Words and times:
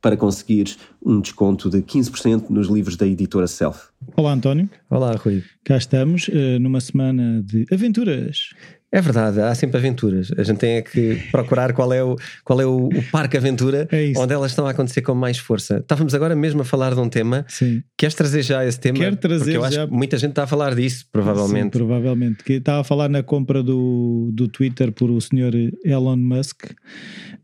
para 0.00 0.16
conseguires 0.16 0.78
um 1.04 1.20
desconto 1.20 1.68
de 1.68 1.82
15% 1.82 2.50
nos 2.50 2.68
livros 2.68 2.96
da 2.96 3.06
editora 3.06 3.46
Self. 3.46 3.88
Olá, 4.16 4.32
António. 4.32 4.68
Olá, 4.88 5.12
Rui. 5.12 5.42
Cá 5.64 5.76
estamos 5.76 6.28
uh, 6.28 6.58
numa 6.60 6.80
semana 6.80 7.42
de 7.42 7.66
aventuras. 7.72 8.50
É 8.90 9.02
verdade, 9.02 9.38
há 9.40 9.54
sempre 9.54 9.76
aventuras. 9.76 10.30
A 10.38 10.42
gente 10.42 10.58
tem 10.58 10.76
é 10.76 10.82
que 10.82 11.16
procurar 11.30 11.74
qual 11.74 11.92
é 11.92 12.02
o, 12.02 12.16
qual 12.42 12.58
é 12.58 12.64
o, 12.64 12.86
o 12.86 13.02
parque 13.12 13.36
aventura 13.36 13.86
É 13.92 14.12
onde 14.16 14.32
elas 14.32 14.52
estão 14.52 14.66
a 14.66 14.70
acontecer 14.70 15.02
com 15.02 15.14
mais 15.14 15.36
força. 15.36 15.78
Estávamos 15.78 16.14
agora 16.14 16.34
mesmo 16.34 16.62
a 16.62 16.64
falar 16.64 16.94
de 16.94 17.00
um 17.00 17.08
tema. 17.08 17.44
Sim. 17.48 17.82
Queres 17.98 18.14
trazer 18.14 18.42
já 18.42 18.64
esse 18.64 18.80
tema? 18.80 18.98
Quero 18.98 19.16
trazer 19.16 19.44
Porque 19.44 19.56
eu 19.58 19.64
acho 19.64 19.74
já. 19.74 19.86
que 19.86 19.92
muita 19.92 20.16
gente 20.16 20.30
está 20.30 20.44
a 20.44 20.46
falar 20.46 20.74
disso, 20.74 21.06
provavelmente. 21.12 21.64
Sim, 21.64 21.70
provavelmente. 21.70 22.42
Que 22.42 22.54
estava 22.54 22.80
a 22.80 22.84
falar 22.84 23.10
na 23.10 23.22
compra 23.22 23.62
do, 23.62 24.30
do 24.32 24.48
Twitter 24.48 24.90
por 24.90 25.10
o 25.10 25.20
senhor 25.20 25.52
Elon 25.84 26.16
Musk. 26.16 26.64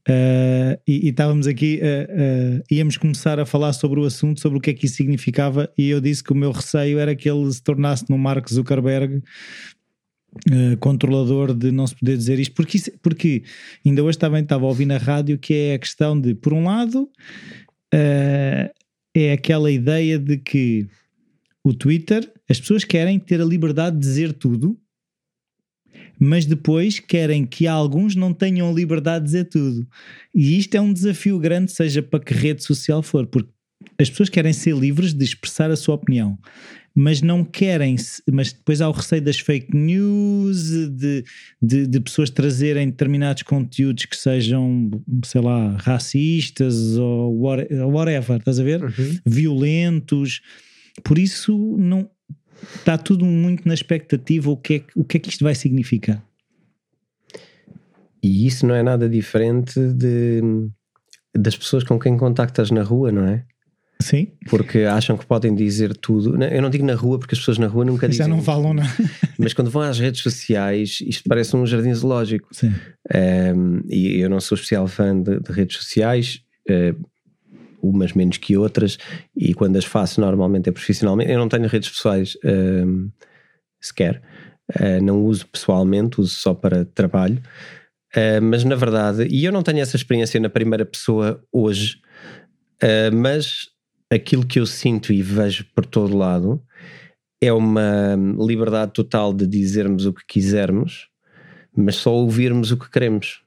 Uh, 0.07 0.77
e, 0.87 1.07
e 1.07 1.09
estávamos 1.09 1.47
aqui, 1.47 1.81
uh, 1.83 2.59
uh, 2.59 2.63
íamos 2.71 2.99
começar 2.99 3.41
a 3.41 3.47
falar 3.47 3.73
sobre 3.73 3.99
o 4.01 4.05
assunto, 4.05 4.39
sobre 4.39 4.59
o 4.59 4.61
que 4.61 4.69
é 4.69 4.75
que 4.75 4.85
isso 4.85 4.97
significava, 4.97 5.71
e 5.79 5.89
eu 5.89 5.99
disse 5.99 6.23
que 6.23 6.31
o 6.31 6.37
meu 6.37 6.53
receio 6.53 6.99
era 6.99 7.17
que 7.17 7.29
ele 7.29 7.51
se 7.51 7.63
tornasse 7.63 8.05
no 8.11 8.19
Mark 8.19 8.47
Zuckerberg 8.51 9.23
uh, 10.51 10.77
controlador 10.79 11.55
de 11.55 11.71
não 11.71 11.87
se 11.87 11.95
poder 11.95 12.17
dizer 12.17 12.39
isto, 12.39 12.55
porque, 12.55 12.79
porque 13.03 13.43
ainda 13.85 14.03
hoje 14.03 14.19
também 14.19 14.43
estava 14.43 14.65
a 14.65 14.69
ouvir 14.69 14.87
na 14.87 14.99
rádio 14.99 15.39
que 15.39 15.55
é 15.55 15.75
a 15.75 15.79
questão 15.79 16.21
de, 16.21 16.35
por 16.35 16.53
um 16.53 16.65
lado, 16.65 17.03
uh, 17.95 18.71
é 19.15 19.33
aquela 19.33 19.71
ideia 19.71 20.19
de 20.19 20.39
que 20.39 20.87
o 21.63 21.73
Twitter, 21.73 22.31
as 22.49 22.61
pessoas 22.61 22.85
querem 22.85 23.19
ter 23.19 23.41
a 23.41 23.45
liberdade 23.45 23.97
de 23.97 24.03
dizer 24.03 24.33
tudo, 24.33 24.79
mas 26.19 26.45
depois 26.45 27.01
querem 27.01 27.45
que 27.47 27.67
alguns 27.67 28.15
não 28.15 28.33
tenham 28.33 28.69
a 28.69 28.73
liberdade 28.73 29.25
de 29.25 29.31
dizer 29.31 29.45
tudo. 29.45 29.87
E 30.35 30.59
isto 30.59 30.75
é 30.75 30.81
um 30.81 30.93
desafio 30.93 31.39
grande, 31.39 31.73
seja 31.73 32.03
para 32.03 32.21
que 32.21 32.35
rede 32.35 32.63
social 32.63 33.03
for, 33.03 33.27
porque 33.27 33.51
as 33.99 34.11
pessoas 34.11 34.29
querem 34.29 34.53
ser 34.53 34.75
livres 34.77 35.13
de 35.15 35.25
expressar 35.25 35.71
a 35.71 35.77
sua 35.77 35.95
opinião, 35.95 36.39
mas 36.95 37.21
não 37.23 37.45
querem, 37.45 37.97
mas 38.33 38.53
depois 38.53 38.81
há 38.81 38.89
o 38.89 38.93
receio 38.93 39.21
das 39.23 39.39
fake 39.41 39.77
news, 39.77 40.63
de, 40.91 41.25
de, 41.61 41.87
de 41.89 42.01
pessoas 42.01 42.31
trazerem 42.31 42.87
determinados 42.89 43.43
conteúdos 43.43 44.05
que 44.05 44.17
sejam, 44.17 44.91
sei 45.25 45.41
lá, 45.41 45.77
racistas 45.79 46.97
ou 46.97 47.37
what- 47.41 47.73
whatever, 47.75 48.39
estás 48.39 48.61
a 48.61 48.63
ver? 48.63 48.83
Uhum. 48.85 49.19
violentos. 49.27 50.41
Por 51.03 51.19
isso 51.19 51.57
não 51.77 52.09
está 52.77 52.97
tudo 52.97 53.25
muito 53.25 53.67
na 53.67 53.75
expectativa 53.75 54.49
o 54.51 54.57
que 54.57 54.75
é, 54.75 54.79
que- 54.79 54.93
o 54.95 55.05
que 55.05 55.17
é 55.17 55.21
que 55.21 55.31
isto 55.31 55.43
vai 55.43 55.55
significar. 55.57 56.25
E 58.23 58.47
isso 58.47 58.67
não 58.67 58.75
é 58.75 58.83
nada 58.83 59.09
diferente 59.09 59.79
de, 59.93 60.41
das 61.37 61.57
pessoas 61.57 61.85
com 61.85 61.99
quem 61.99 62.17
contactas 62.17 62.71
na 62.71 62.83
rua, 62.83 63.13
não 63.13 63.27
é? 63.27 63.45
Sim, 64.05 64.29
Porque 64.49 64.81
acham 64.81 65.17
que 65.17 65.25
podem 65.27 65.55
dizer 65.55 65.97
tudo. 65.97 66.43
Eu 66.43 66.63
não 66.63 66.71
digo 66.71 66.85
na 66.85 66.95
rua, 66.95 67.19
porque 67.19 67.35
as 67.35 67.39
pessoas 67.39 67.59
na 67.59 67.67
rua 67.67 67.85
nunca 67.85 68.07
já 68.07 68.11
dizem. 68.11 68.29
não 68.29 68.43
falam 68.43 68.75
nada. 68.75 68.91
Mas 69.39 69.53
quando 69.53 69.71
vão 69.71 69.83
às 69.83 69.99
redes 69.99 70.21
sociais, 70.21 70.99
isto 71.07 71.29
parece 71.29 71.57
um 71.57 71.67
jardim 71.67 71.95
zoológico. 71.95 72.49
Sim. 72.53 72.73
Um, 73.57 73.81
e 73.89 74.21
eu 74.21 74.29
não 74.29 74.41
sou 74.41 74.57
especial 74.57 74.87
fã 74.87 75.21
de, 75.21 75.41
de 75.41 75.53
redes 75.53 75.77
sociais, 75.79 76.41
uh, 76.69 77.09
umas 77.83 78.13
menos 78.13 78.37
que 78.37 78.57
outras, 78.57 78.99
e 79.37 79.55
quando 79.55 79.77
as 79.77 79.85
faço 79.85 80.21
normalmente 80.21 80.69
é 80.69 80.73
profissionalmente. 80.73 81.31
Eu 81.31 81.39
não 81.39 81.49
tenho 81.49 81.67
redes 81.67 81.91
pessoais 81.91 82.37
um, 82.45 83.11
sequer, 83.81 84.23
Uh, 84.71 85.03
não 85.03 85.23
uso 85.23 85.47
pessoalmente, 85.47 86.21
uso 86.21 86.35
só 86.35 86.55
para 86.55 86.85
trabalho. 86.87 87.41
Uh, 88.17 88.41
mas 88.41 88.65
na 88.65 88.75
verdade, 88.75 89.27
e 89.31 89.45
eu 89.45 89.53
não 89.53 89.63
tenho 89.63 89.81
essa 89.81 89.97
experiência 89.97 90.41
na 90.41 90.49
primeira 90.49 90.87
pessoa 90.87 91.43
hoje, 91.53 92.01
uh, 92.83 93.15
mas 93.15 93.69
aquilo 94.11 94.47
que 94.47 94.59
eu 94.59 94.67
sinto 94.67 95.13
e 95.13 95.23
vejo 95.23 95.65
por 95.75 95.87
todo 95.87 96.17
lado 96.17 96.63
é 97.41 97.53
uma 97.53 98.17
liberdade 98.39 98.93
total 98.93 99.33
de 99.33 99.47
dizermos 99.47 100.07
o 100.07 100.13
que 100.13 100.23
quisermos, 100.27 101.09
mas 101.77 101.97
só 101.97 102.13
ouvirmos 102.13 102.71
o 102.71 102.77
que 102.77 102.91
queremos. 102.91 103.43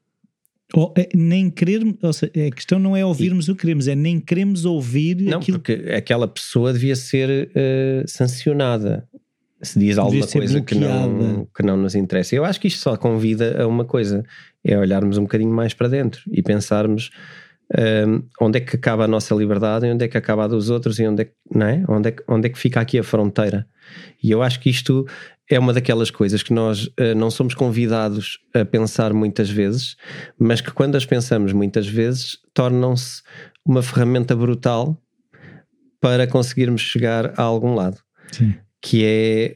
Ou, 0.73 0.93
é, 0.97 1.07
nem 1.15 1.49
querer, 1.49 1.81
ou 2.01 2.13
seja, 2.13 2.31
a 2.47 2.51
questão 2.51 2.77
não 2.77 2.95
é 2.95 3.05
ouvirmos 3.05 3.47
o 3.47 3.55
que 3.55 3.61
queremos, 3.61 3.87
é 3.87 3.95
nem 3.95 4.19
queremos 4.19 4.65
ouvir 4.65 5.21
Não, 5.21 5.39
aquilo 5.39 5.59
porque 5.59 5.91
aquela 5.91 6.27
pessoa 6.27 6.73
devia 6.73 6.95
ser 6.95 7.49
eh, 7.55 8.03
sancionada 8.05 9.07
se 9.61 9.79
diz 9.79 9.97
alguma 9.97 10.27
coisa 10.27 10.61
que 10.61 10.75
não, 10.75 11.47
que 11.55 11.63
não 11.63 11.77
nos 11.77 11.95
interessa. 11.95 12.35
Eu 12.35 12.45
acho 12.45 12.59
que 12.59 12.67
isto 12.67 12.79
só 12.79 12.95
convida 12.95 13.61
a 13.61 13.67
uma 13.67 13.85
coisa: 13.85 14.23
é 14.63 14.77
olharmos 14.77 15.17
um 15.17 15.23
bocadinho 15.23 15.51
mais 15.51 15.73
para 15.73 15.87
dentro 15.87 16.21
e 16.31 16.43
pensarmos 16.43 17.09
hum, 18.07 18.23
onde 18.41 18.57
é 18.59 18.61
que 18.61 18.75
acaba 18.75 19.05
a 19.05 19.07
nossa 19.07 19.33
liberdade 19.35 19.85
e 19.85 19.91
onde 19.91 20.05
é 20.05 20.07
que 20.07 20.17
acaba 20.17 20.45
a 20.45 20.47
dos 20.47 20.69
outros 20.69 20.99
e 20.99 21.07
onde 21.07 21.23
é, 21.23 21.25
que- 21.25 21.33
não 21.53 21.65
é? 21.67 21.83
Onde, 21.87 22.09
é 22.09 22.11
que, 22.11 22.23
onde 22.27 22.47
é 22.47 22.49
que 22.49 22.57
fica 22.59 22.79
aqui 22.79 22.97
a 22.99 23.03
fronteira. 23.03 23.67
E 24.23 24.31
eu 24.31 24.41
acho 24.41 24.59
que 24.59 24.69
isto 24.69 25.05
é 25.49 25.57
uma 25.57 25.73
daquelas 25.73 26.11
coisas 26.11 26.43
que 26.43 26.53
nós 26.53 26.89
eh, 26.97 27.15
não 27.15 27.31
somos 27.31 27.53
convidados 27.53 28.37
a 28.53 28.65
pensar 28.65 29.13
muitas 29.13 29.49
vezes, 29.49 29.95
mas 30.37 30.59
que 30.59 30.71
quando 30.71 30.95
as 30.95 31.05
pensamos 31.05 31.53
muitas 31.53 31.87
vezes 31.87 32.37
tornam-se 32.53 33.21
uma 33.65 33.81
ferramenta 33.81 34.35
brutal 34.35 35.01
para 36.01 36.27
conseguirmos 36.27 36.81
chegar 36.81 37.33
a 37.39 37.43
algum 37.43 37.73
lado 37.73 37.97
Sim. 38.31 38.55
que 38.81 39.03
é 39.05 39.55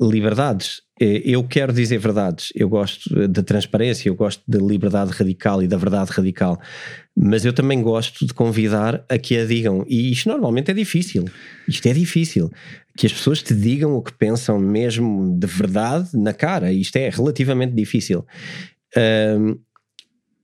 liberdades. 0.00 0.82
Eu 0.98 1.44
quero 1.44 1.72
dizer 1.72 1.98
verdades, 1.98 2.52
eu 2.54 2.68
gosto 2.68 3.26
da 3.26 3.42
transparência, 3.42 4.08
eu 4.08 4.14
gosto 4.14 4.42
da 4.46 4.58
liberdade 4.58 5.12
radical 5.12 5.62
e 5.62 5.66
da 5.66 5.78
verdade 5.78 6.10
radical, 6.10 6.60
mas 7.16 7.44
eu 7.44 7.54
também 7.54 7.80
gosto 7.80 8.26
de 8.26 8.34
convidar 8.34 9.02
a 9.08 9.16
que 9.16 9.36
a 9.38 9.46
digam, 9.46 9.84
e 9.88 10.12
isto 10.12 10.28
normalmente 10.28 10.70
é 10.70 10.74
difícil. 10.74 11.24
Isto 11.66 11.88
é 11.88 11.94
difícil. 11.94 12.50
Que 12.96 13.06
as 13.06 13.12
pessoas 13.12 13.42
te 13.42 13.54
digam 13.54 13.94
o 13.94 14.02
que 14.02 14.12
pensam 14.12 14.58
mesmo 14.58 15.34
de 15.38 15.46
verdade 15.46 16.10
na 16.12 16.34
cara, 16.34 16.70
isto 16.70 16.96
é 16.96 17.08
relativamente 17.08 17.74
difícil. 17.74 18.26
Ahm, 18.94 19.56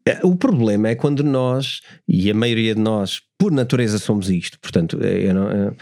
eh, 0.07 0.21
o 0.23 0.37
problema 0.37 0.89
é 0.89 0.95
quando 0.95 1.25
nós, 1.25 1.81
e 2.07 2.31
a 2.31 2.35
maioria 2.35 2.75
de 2.75 2.81
nós, 2.81 3.21
por 3.37 3.51
natureza, 3.51 3.99
somos 3.99 4.31
isto. 4.31 4.59
Portanto, 4.61 4.99
eh, 5.03 5.29
eu 5.29 5.35
não, 5.35 5.51
eh, 5.51 5.73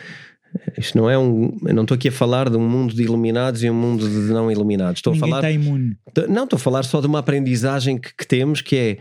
isto 0.79 0.97
não 0.97 1.09
é 1.11 1.19
um. 1.19 1.57
Eu 1.67 1.75
não 1.75 1.83
estou 1.83 1.95
aqui 1.95 2.09
a 2.09 2.13
falar 2.13 2.49
de 2.49 2.57
um 2.57 2.69
mundo 2.69 2.95
de 2.95 3.03
iluminados 3.03 3.63
e 3.63 3.71
um 3.71 3.75
mundo 3.75 4.09
de 4.09 4.33
não 4.33 4.51
iluminados. 4.51 4.99
Estou 4.99 5.13
a 5.13 5.17
Ninguém 5.17 5.31
falar. 5.31 5.51
está 5.51 5.51
imune. 5.51 5.97
não, 6.29 6.45
estou 6.45 6.57
a 6.57 6.61
falar 6.61 6.83
só 6.85 7.01
de 7.01 7.07
uma 7.07 7.19
aprendizagem 7.19 7.99
que, 7.99 8.15
que 8.15 8.27
temos 8.27 8.61
que 8.61 8.77
é 8.77 8.99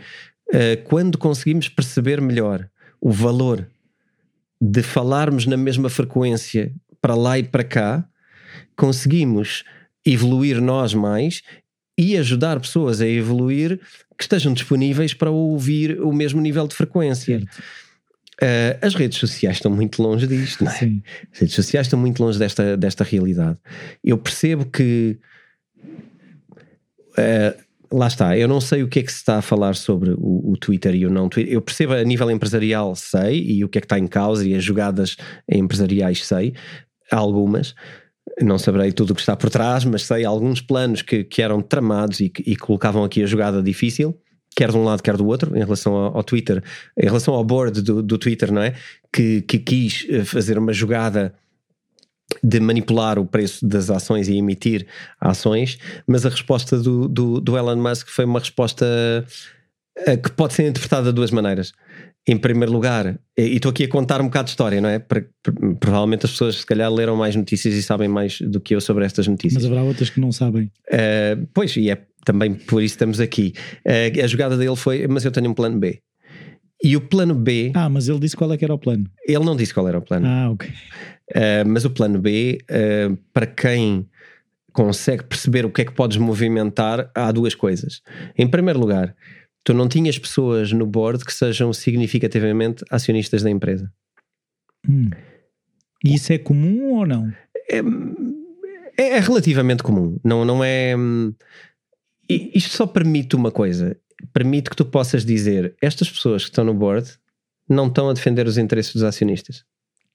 eh, 0.52 0.76
quando 0.78 1.18
conseguimos 1.18 1.70
perceber 1.70 2.22
melhor 2.22 2.68
o 3.02 3.12
valor 3.12 3.68
de 4.62 4.82
falarmos 4.82 5.46
na 5.46 5.58
mesma 5.58 5.90
frequência 5.90 6.72
para 7.02 7.16
lá 7.16 7.38
e 7.38 7.44
para 7.44 7.64
cá, 7.64 8.06
conseguimos 8.78 9.64
evoluir 10.06 10.62
nós 10.62 10.94
mais 10.94 11.42
e 11.98 12.18
ajudar 12.18 12.60
pessoas 12.60 13.02
a 13.02 13.08
evoluir 13.08 13.80
que 14.18 14.24
estejam 14.24 14.54
disponíveis 14.54 15.14
para 15.14 15.30
ouvir 15.30 16.00
o 16.02 16.14
mesmo 16.14 16.40
nível 16.42 16.68
de 16.68 16.76
frequência. 16.76 17.40
Certo. 17.40 17.64
Uh, 18.42 18.78
as 18.82 18.96
redes 18.96 19.20
sociais 19.20 19.58
estão 19.58 19.72
muito 19.72 20.02
longe 20.02 20.26
disto, 20.26 20.64
não 20.64 20.72
é? 20.72 20.76
Sim. 20.76 21.04
As 21.32 21.40
redes 21.40 21.56
sociais 21.56 21.88
estão 21.88 22.00
muito 22.00 22.22
longe 22.24 22.40
desta, 22.40 22.76
desta 22.76 23.04
realidade. 23.04 23.58
Eu 24.04 24.18
percebo 24.18 24.66
que. 24.66 25.20
uh, 27.18 27.64
lá 27.92 28.08
está, 28.08 28.36
eu 28.36 28.48
não 28.48 28.60
sei 28.60 28.82
o 28.82 28.88
que 28.88 29.00
é 29.00 29.04
que 29.04 29.12
se 29.12 29.20
está 29.20 29.38
a 29.38 29.42
falar 29.42 29.76
sobre 29.76 30.12
o, 30.12 30.52
o, 30.52 30.58
Twitter 30.58 30.96
e 30.96 31.06
o 31.06 31.12
não 31.12 31.30
Twitter. 31.30 31.54
Eu 31.54 31.62
percebo 31.62 31.94
a 31.94 32.04
nível 32.04 32.32
empresarial, 32.32 32.96
sei, 32.96 33.40
e 33.44 33.64
o 33.64 33.70
que 33.70 33.78
é 33.78 33.82
que 33.82 33.86
está 33.86 34.00
em 34.00 34.08
causa 34.08 34.48
e 34.48 34.56
as 34.56 34.64
jogadas 34.64 35.16
empresariais, 35.48 36.26
sei, 36.26 36.56
algumas. 37.12 37.76
Não 38.42 38.58
saberei 38.58 38.92
tudo 38.92 39.12
o 39.12 39.16
que 39.16 39.22
está 39.22 39.36
por 39.36 39.52
trás, 39.52 39.86
mas 39.86 40.04
sei 40.04 40.26
alguns 40.26 40.60
planos 40.60 41.04
que, 41.04 41.24
que 41.24 41.42
eram 41.42 41.62
tramados 41.62 42.20
e 42.20 42.30
que 42.30 42.42
e 42.50 42.56
colocavam 42.56 43.04
aqui 43.04 43.22
a 43.22 43.28
jogada 43.28 43.62
difícil 43.62 44.20
quer 44.56 44.72
de 44.72 44.78
um 44.78 44.84
lado, 44.84 45.02
quer 45.02 45.18
do 45.18 45.26
outro, 45.26 45.56
em 45.56 45.60
relação 45.60 45.94
ao, 45.94 46.18
ao 46.18 46.24
Twitter, 46.24 46.64
em 46.98 47.06
relação 47.06 47.34
ao 47.34 47.44
board 47.44 47.82
do, 47.82 48.02
do 48.02 48.18
Twitter, 48.18 48.52
não 48.52 48.62
é? 48.62 48.76
Que, 49.12 49.42
que 49.42 49.60
quis 49.60 50.06
eh, 50.10 50.24
fazer 50.24 50.58
uma 50.58 50.74
jogada 50.74 51.34
de 52.44 52.60
manipular 52.60 53.20
o 53.20 53.26
preço 53.26 53.68
das 53.68 53.90
ações 53.90 54.28
e 54.28 54.38
emitir 54.38 54.88
ações, 55.20 55.78
mas 56.08 56.26
a 56.26 56.30
resposta 56.30 56.78
do, 56.78 57.08
do, 57.08 57.42
do 57.42 57.58
Elon 57.58 57.76
Musk 57.76 58.08
foi 58.08 58.26
uma 58.26 58.40
resposta 58.40 58.86
eh, 59.98 60.18
que 60.18 60.32
pode 60.32 60.54
ser 60.54 60.68
interpretada 60.68 61.08
de 61.08 61.14
duas 61.14 61.32
maneiras. 61.32 61.74
Em 62.26 62.38
primeiro 62.38 62.72
lugar, 62.72 63.20
e 63.38 63.56
estou 63.56 63.70
aqui 63.70 63.84
a 63.84 63.88
contar 63.90 64.22
um 64.22 64.26
bocado 64.26 64.46
de 64.46 64.52
história, 64.52 64.80
não 64.80 64.88
é? 64.88 64.98
Provavelmente 65.78 66.26
as 66.26 66.32
pessoas 66.32 66.56
se 66.56 66.66
calhar 66.66 66.92
leram 66.92 67.18
mais 67.18 67.36
notícias 67.36 67.74
e 67.74 67.84
sabem 67.84 68.08
mais 68.08 68.40
do 68.40 68.62
que 68.62 68.74
eu 68.74 68.80
sobre 68.80 69.04
estas 69.04 69.28
notícias. 69.28 69.62
Mas 69.62 69.66
haverá 69.66 69.84
outras 69.84 70.10
que 70.10 70.22
não 70.22 70.32
sabem. 70.32 70.72
Uh, 70.88 71.46
pois, 71.54 71.76
e 71.76 71.90
é 71.90 72.02
também 72.26 72.54
por 72.54 72.82
isso 72.82 72.96
estamos 72.96 73.20
aqui. 73.20 73.54
Uh, 73.86 74.24
a 74.24 74.28
jogada 74.28 74.58
dele 74.58 74.76
foi, 74.76 75.08
mas 75.08 75.26
eu 75.26 75.32
tenho 75.32 75.50
um 75.50 75.54
plano 75.54 75.80
B. 75.80 76.02
E 76.84 76.98
o 76.98 77.02
plano 77.02 77.34
B. 77.34 77.72
Ah, 77.74 77.88
mas 77.88 78.10
ele 78.10 78.20
disse 78.20 78.36
qual 78.36 78.52
é 78.52 78.58
que 78.58 78.66
era 78.66 78.74
o 78.74 78.78
plano. 78.78 79.06
Ele 79.26 79.46
não 79.46 79.56
disse 79.56 79.74
qual 79.74 79.88
era 79.88 79.98
o 79.98 80.02
plano. 80.02 80.28
Ah, 80.28 80.52
ok. 80.52 80.70
Uh, 80.70 81.66
mas 81.66 81.86
o 81.86 81.90
plano 81.90 82.20
B, 82.20 82.60
uh, 82.64 83.18
para 83.32 83.46
quem 83.46 84.06
consegue 84.74 85.24
perceber 85.24 85.66
o 85.66 85.70
que 85.70 85.84
é 85.84 85.86
que 85.86 85.94
podes 85.94 86.18
movimentar, 86.18 87.10
há 87.16 87.32
duas 87.32 87.56
coisas. 87.56 88.02
Em 88.38 88.48
primeiro 88.48 88.80
lugar, 88.80 89.16
tu 89.64 89.74
não 89.74 89.88
tinhas 89.88 90.18
pessoas 90.18 90.74
no 90.74 90.86
board 90.86 91.24
que 91.24 91.34
sejam 91.34 91.72
significativamente 91.72 92.84
acionistas 92.90 93.44
da 93.44 93.50
empresa. 93.50 93.90
Hum. 94.90 95.10
E 96.04 96.16
isso 96.16 96.34
é 96.34 96.38
comum 96.38 96.96
ou 96.98 97.06
não? 97.06 97.32
É, 97.72 97.78
é, 98.98 99.18
é 99.18 99.20
relativamente 99.20 99.84
comum. 99.84 100.20
Não, 100.24 100.44
não 100.44 100.62
é. 100.64 100.96
Hum, 102.30 102.50
isto 102.54 102.76
só 102.76 102.86
permite 102.86 103.36
uma 103.36 103.52
coisa: 103.52 103.98
permite 104.32 104.70
que 104.70 104.76
tu 104.76 104.86
possas 104.86 105.26
dizer 105.26 105.76
estas 105.82 106.10
pessoas 106.10 106.44
que 106.44 106.50
estão 106.50 106.64
no 106.64 106.74
board 106.74 107.10
não 107.68 107.88
estão 107.88 108.10
a 108.10 108.14
defender 108.14 108.46
os 108.48 108.58
interesses 108.58 108.94
dos 108.94 109.04
acionistas. 109.04 109.64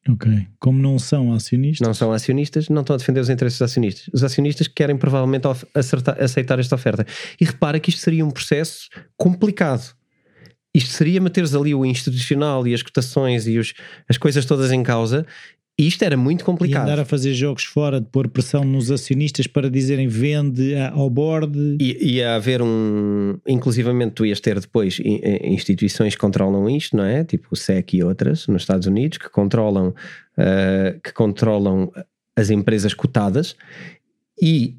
Ok. 0.08 0.46
Como 0.58 0.80
não 0.80 0.98
são 0.98 1.32
acionistas? 1.32 1.86
Não 1.86 1.92
são 1.92 2.12
acionistas, 2.12 2.68
não 2.68 2.82
estão 2.82 2.94
a 2.94 2.98
defender 2.98 3.20
os 3.20 3.28
interesses 3.28 3.58
dos 3.58 3.70
acionistas. 3.70 4.08
Os 4.12 4.22
acionistas 4.22 4.68
querem 4.68 4.96
provavelmente 4.96 5.46
acertar, 5.74 6.22
aceitar 6.22 6.58
esta 6.58 6.74
oferta. 6.74 7.06
E 7.40 7.44
repara 7.44 7.80
que 7.80 7.90
isto 7.90 8.00
seria 8.00 8.24
um 8.24 8.30
processo 8.30 8.88
complicado. 9.16 9.94
Isto 10.72 10.90
seria 10.90 11.20
meteres 11.20 11.54
ali 11.54 11.74
o 11.74 11.84
institucional 11.84 12.66
e 12.66 12.74
as 12.74 12.82
cotações 12.82 13.46
e 13.46 13.58
os, 13.58 13.74
as 14.08 14.16
coisas 14.16 14.44
todas 14.44 14.70
em 14.70 14.82
causa 14.82 15.26
isto 15.86 16.02
era 16.02 16.16
muito 16.16 16.44
complicado. 16.44 16.88
E 16.88 16.90
andar 16.90 17.02
a 17.02 17.04
fazer 17.04 17.32
jogos 17.34 17.62
fora, 17.62 18.00
de 18.00 18.08
pôr 18.08 18.28
pressão 18.28 18.64
nos 18.64 18.90
acionistas 18.90 19.46
para 19.46 19.70
dizerem 19.70 20.08
vende 20.08 20.74
ao 20.76 21.08
board. 21.08 21.76
E 21.80 22.16
ia 22.16 22.34
haver 22.34 22.60
um. 22.60 23.38
Inclusivamente, 23.46 24.14
tu 24.14 24.26
ias 24.26 24.40
ter 24.40 24.58
depois 24.58 25.00
instituições 25.44 26.16
que 26.16 26.20
controlam 26.20 26.68
isto, 26.68 26.96
não 26.96 27.04
é? 27.04 27.22
Tipo 27.22 27.48
o 27.52 27.56
SEC 27.56 27.94
e 27.94 28.02
outras 28.02 28.48
nos 28.48 28.62
Estados 28.62 28.88
Unidos, 28.88 29.18
que 29.18 29.30
controlam, 29.30 29.90
uh, 29.90 31.00
que 31.00 31.12
controlam 31.12 31.92
as 32.34 32.50
empresas 32.50 32.92
cotadas 32.92 33.54
e, 34.42 34.76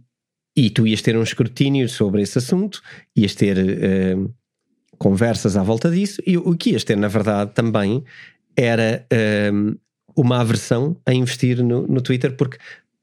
e 0.56 0.70
tu 0.70 0.86
ias 0.86 1.02
ter 1.02 1.16
um 1.16 1.24
escrutínio 1.24 1.88
sobre 1.88 2.22
esse 2.22 2.38
assunto, 2.38 2.82
ias 3.16 3.34
ter 3.36 3.58
uh, 3.58 4.34
conversas 4.98 5.56
à 5.56 5.64
volta 5.64 5.90
disso, 5.90 6.22
e 6.28 6.38
o 6.38 6.58
que 6.58 6.72
ias 6.72 6.84
ter, 6.84 6.98
na 6.98 7.08
verdade, 7.08 7.52
também 7.54 8.04
era. 8.58 9.06
Uh, 9.14 9.80
uma 10.16 10.40
aversão 10.40 10.96
a 11.06 11.14
investir 11.14 11.64
no, 11.64 11.88
no 11.88 12.02
Twitter 12.02 12.36
porque 12.36 12.58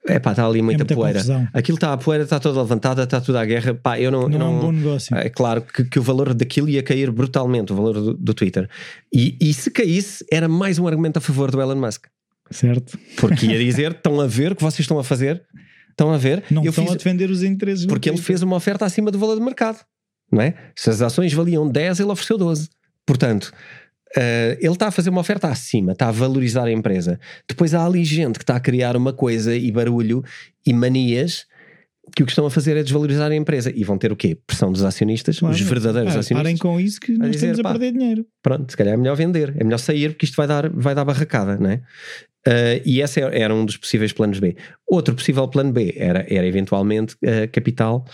é 0.08 0.18
pá, 0.20 0.30
está 0.30 0.46
ali 0.46 0.62
muita, 0.62 0.82
é 0.82 0.84
muita 0.84 0.94
poeira. 0.94 1.18
Confusão. 1.18 1.48
Aquilo 1.52 1.76
está 1.76 1.92
a 1.92 1.96
poeira, 1.96 2.24
está 2.24 2.38
toda 2.38 2.60
levantada, 2.60 3.02
está 3.02 3.20
tudo 3.20 3.38
à 3.38 3.44
guerra. 3.44 3.74
Pá, 3.74 3.98
eu 3.98 4.10
não. 4.10 4.28
Não, 4.28 4.38
não 4.38 4.46
é 4.46 4.48
um 4.50 4.60
bom 4.60 4.72
negócio. 4.72 5.16
É 5.16 5.28
claro 5.28 5.62
que, 5.62 5.84
que, 5.84 5.98
o 5.98 6.02
valor 6.02 6.32
daquilo 6.32 6.68
ia 6.68 6.82
cair 6.82 7.10
brutalmente, 7.10 7.72
o 7.72 7.76
valor 7.76 7.94
do, 7.94 8.14
do 8.14 8.34
Twitter. 8.34 8.68
E, 9.12 9.36
e, 9.40 9.52
se 9.52 9.70
caísse, 9.70 10.24
era 10.30 10.48
mais 10.48 10.78
um 10.78 10.86
argumento 10.86 11.16
a 11.16 11.20
favor 11.20 11.50
do 11.50 11.60
Elon 11.60 11.76
Musk. 11.76 12.06
Certo. 12.50 12.98
Porque 13.16 13.46
ia 13.46 13.58
dizer: 13.64 13.92
estão 13.92 14.20
a 14.20 14.26
ver 14.26 14.52
o 14.52 14.56
que 14.56 14.62
vocês 14.62 14.80
estão 14.80 14.98
a 14.98 15.04
fazer, 15.04 15.42
estão 15.90 16.12
a 16.12 16.16
ver. 16.16 16.44
Não 16.50 16.62
eu 16.64 16.70
estão 16.70 16.84
fiz... 16.84 16.94
a 16.94 16.96
defender 16.96 17.28
os 17.28 17.42
interesses. 17.42 17.86
Porque 17.86 18.08
ele 18.08 18.18
fez 18.18 18.42
uma 18.42 18.56
oferta 18.56 18.84
acima 18.84 19.10
do 19.10 19.18
valor 19.18 19.34
do 19.34 19.44
mercado, 19.44 19.80
não 20.30 20.40
é? 20.40 20.54
Se 20.76 20.88
as 20.88 21.02
ações 21.02 21.32
valiam 21.32 21.68
10, 21.68 22.00
ele 22.00 22.10
ofereceu 22.10 22.38
12. 22.38 22.68
Portanto, 23.04 23.52
Uh, 24.16 24.56
ele 24.60 24.72
está 24.72 24.88
a 24.88 24.90
fazer 24.90 25.10
uma 25.10 25.20
oferta 25.20 25.48
acima, 25.48 25.92
está 25.92 26.08
a 26.08 26.12
valorizar 26.12 26.64
a 26.64 26.72
empresa. 26.72 27.18
Depois 27.48 27.74
há 27.74 27.84
ali 27.84 28.04
gente 28.04 28.38
que 28.38 28.44
está 28.44 28.56
a 28.56 28.60
criar 28.60 28.96
uma 28.96 29.12
coisa 29.12 29.54
e 29.54 29.70
barulho 29.70 30.22
e 30.64 30.72
manias 30.72 31.46
que 32.14 32.22
o 32.22 32.26
que 32.26 32.32
estão 32.32 32.46
a 32.46 32.50
fazer 32.50 32.76
é 32.76 32.82
desvalorizar 32.82 33.30
a 33.30 33.34
empresa. 33.34 33.72
E 33.74 33.82
vão 33.82 33.98
ter 33.98 34.12
o 34.12 34.16
quê? 34.16 34.38
Pressão 34.46 34.70
dos 34.70 34.84
acionistas, 34.84 35.38
claro. 35.38 35.54
os 35.54 35.60
verdadeiros 35.60 36.14
ah, 36.14 36.20
acionistas. 36.20 36.42
Parem 36.42 36.56
com 36.56 36.80
isso 36.80 37.00
que 37.00 37.12
nós 37.12 37.32
dizer, 37.32 37.50
estamos 37.50 37.70
a 37.70 37.78
perder 37.78 37.92
dinheiro. 37.92 38.26
Pronto, 38.42 38.70
se 38.70 38.76
calhar 38.76 38.94
é 38.94 38.96
melhor 38.96 39.16
vender, 39.16 39.54
é 39.58 39.64
melhor 39.64 39.78
sair 39.78 40.10
porque 40.10 40.24
isto 40.24 40.36
vai 40.36 40.46
dar, 40.46 40.70
vai 40.70 40.94
dar 40.94 41.04
barracada, 41.04 41.56
não 41.56 41.70
é? 41.70 41.82
Uh, 42.46 42.80
e 42.84 43.00
esse 43.00 43.20
era 43.20 43.52
um 43.52 43.64
dos 43.64 43.76
possíveis 43.76 44.12
planos 44.12 44.38
B. 44.38 44.54
Outro 44.86 45.16
possível 45.16 45.48
plano 45.48 45.72
B 45.72 45.94
era, 45.96 46.24
era 46.28 46.46
eventualmente 46.46 47.16
uh, 47.16 47.50
capital 47.50 48.04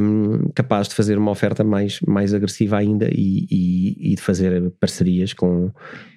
um, 0.00 0.48
capaz 0.54 0.88
de 0.88 0.94
fazer 0.94 1.18
uma 1.18 1.30
oferta 1.30 1.64
mais, 1.64 2.00
mais 2.06 2.32
agressiva 2.32 2.78
ainda 2.78 3.08
e, 3.12 3.46
e, 3.50 4.12
e 4.12 4.14
de 4.14 4.22
fazer 4.22 4.70
parcerias 4.78 5.32
com, 5.32 5.72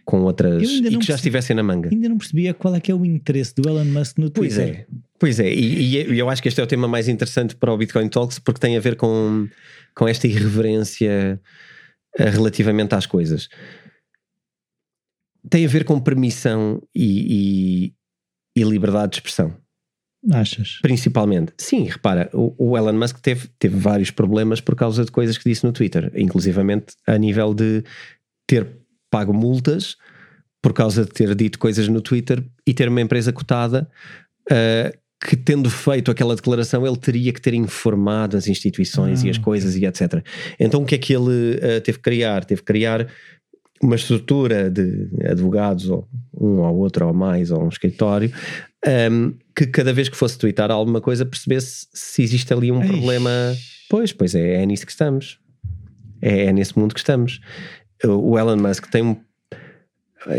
com 0.06 0.22
outras 0.22 0.62
e 0.62 0.82
que 0.82 0.84
já 0.84 0.98
percebi, 0.98 1.14
estivessem 1.14 1.56
na 1.56 1.64
manga. 1.64 1.90
Ainda 1.92 2.10
não 2.10 2.18
percebia 2.18 2.54
qual 2.54 2.76
é 2.76 2.80
que 2.80 2.92
é 2.92 2.96
o 2.96 3.04
interesse 3.04 3.56
do 3.56 3.68
Elon 3.68 3.86
Musk 3.86 4.20
no 4.20 4.30
Twitter. 4.30 4.56
Pois 4.56 4.58
é, 4.58 4.86
pois 5.18 5.40
é, 5.40 5.52
e, 5.52 5.96
e, 5.96 6.20
eu 6.20 6.30
acho 6.30 6.42
que 6.42 6.48
este 6.48 6.62
é 6.62 6.64
o 6.64 6.68
tema 6.68 6.88
mais 6.88 7.08
interessante 7.08 7.56
para 7.56 7.74
o 7.74 7.78
Bitcoin 7.78 8.08
Talks 8.08 8.38
porque 8.38 8.60
tem 8.60 8.78
a 8.78 8.80
ver 8.80 8.96
com, 8.96 9.48
com 9.96 10.08
esta 10.08 10.28
irreverência 10.28 11.42
eh, 12.18 12.30
relativamente 12.30 12.94
às 12.94 13.08
coisas. 13.08 13.50
Tem 15.50 15.66
a 15.66 15.70
ver 15.70 15.86
com 15.86 16.00
permissão 16.00 16.82
e, 16.94 17.94
e 18.56 18.64
liberdade 18.64 19.14
de 19.14 19.18
expressão. 19.18 19.56
Achas? 20.32 20.80
Principalmente. 20.82 21.54
Sim, 21.58 21.84
repara, 21.86 22.30
o, 22.34 22.54
o, 22.58 22.78
Elon 22.78 22.94
Musk 22.94 23.20
teve, 23.20 23.48
teve 23.58 23.78
vários 23.78 24.12
problemas 24.12 24.60
por 24.60 24.76
causa 24.76 25.06
de 25.06 25.12
coisas 25.12 25.38
que 25.38 25.50
disse 25.50 25.66
no 25.66 25.72
Twitter, 25.72 26.12
inclusivamente 26.16 26.96
a 27.08 27.18
nível 27.18 27.54
de 27.54 27.84
ter 28.46 28.68
pago 29.10 29.34
multas 29.34 29.96
por 30.62 30.74
causa 30.74 31.06
de 31.06 31.12
ter 31.12 31.34
dito 31.36 31.58
coisas 31.58 31.88
no 31.88 32.02
Twitter 32.02 32.44
e 32.68 32.74
ter 32.74 32.90
uma 32.90 33.00
empresa 33.00 33.32
cotada 33.32 33.90
uh, 34.52 34.98
que, 35.26 35.38
tendo 35.38 35.70
feito 35.70 36.12
aquela 36.12 36.36
declaração, 36.36 36.86
ele 36.86 36.98
teria 36.98 37.32
que 37.32 37.42
ter 37.42 37.54
informado 37.54 38.36
as 38.36 38.48
instituições 38.48 39.24
ah, 39.24 39.28
e 39.28 39.30
as 39.30 39.38
coisas 39.38 39.76
e 39.76 39.86
etc. 39.86 40.22
Então 40.60 40.82
o 40.82 40.86
que 40.86 40.96
é 40.96 40.98
que 40.98 41.14
ele 41.14 41.56
uh, 41.56 41.82
teve 41.82 41.98
que 41.98 42.04
criar? 42.04 42.44
Teve 42.44 42.62
que 42.62 42.68
criar 42.68 43.08
uma 43.82 43.96
estrutura 43.96 44.70
de 44.70 45.10
advogados, 45.26 45.90
ou 45.90 46.08
um 46.34 46.60
ou 46.60 46.78
outro 46.80 47.08
ou 47.08 47.14
mais, 47.14 47.50
ou 47.50 47.64
um 47.64 47.70
escritório, 47.70 48.32
um, 48.86 49.36
que 49.56 49.68
cada 49.68 49.92
vez 49.92 50.08
que 50.10 50.16
fosse 50.16 50.38
twittar 50.38 50.72
alguma 50.72 51.02
coisa 51.02 51.26
percebesse 51.26 51.88
se 51.94 52.22
existe 52.22 52.54
ali 52.54 52.72
um 52.72 52.82
Eish. 52.82 52.92
problema. 52.92 53.30
Pois, 53.90 54.14
pois 54.14 54.36
é, 54.36 54.62
é 54.62 54.66
nisso 54.66 54.86
que 54.86 54.92
estamos. 54.92 55.40
É, 56.22 56.46
é 56.46 56.54
nesse 56.54 56.78
mundo 56.78 56.94
que 56.94 57.00
estamos. 57.00 57.42
O 58.04 58.38
Elon 58.38 58.58
Musk 58.58 58.88
tem 58.88 59.04
um. 59.04 59.18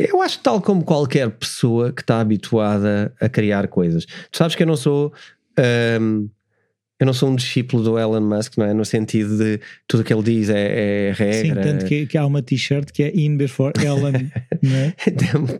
Eu 0.08 0.20
acho 0.20 0.38
tal 0.40 0.60
como 0.60 0.84
qualquer 0.84 1.30
pessoa 1.30 1.92
que 1.92 2.02
está 2.02 2.20
habituada 2.20 3.14
a 3.20 3.28
criar 3.28 3.66
coisas. 3.68 4.04
Tu 4.04 4.36
sabes 4.36 4.54
que 4.54 4.62
eu 4.62 4.66
não 4.66 4.76
sou. 4.76 5.12
Um, 6.00 6.28
eu 7.00 7.06
não 7.06 7.14
sou 7.14 7.30
um 7.30 7.34
discípulo 7.34 7.82
do 7.82 7.98
Elon 7.98 8.20
Musk, 8.20 8.58
não 8.58 8.66
é? 8.66 8.74
No 8.74 8.84
sentido 8.84 9.38
de 9.38 9.58
tudo 9.88 10.00
o 10.00 10.04
que 10.04 10.12
ele 10.12 10.22
diz 10.22 10.50
é, 10.50 11.08
é 11.08 11.12
regra. 11.12 11.62
Sim, 11.62 11.68
tanto 11.70 11.86
que, 11.86 12.06
que 12.06 12.18
há 12.18 12.26
uma 12.26 12.42
t-shirt 12.42 12.92
que 12.92 13.02
é 13.02 13.16
In 13.16 13.38
Before 13.38 13.72
Elon, 13.82 14.12
não 14.62 14.76
é? 14.76 14.94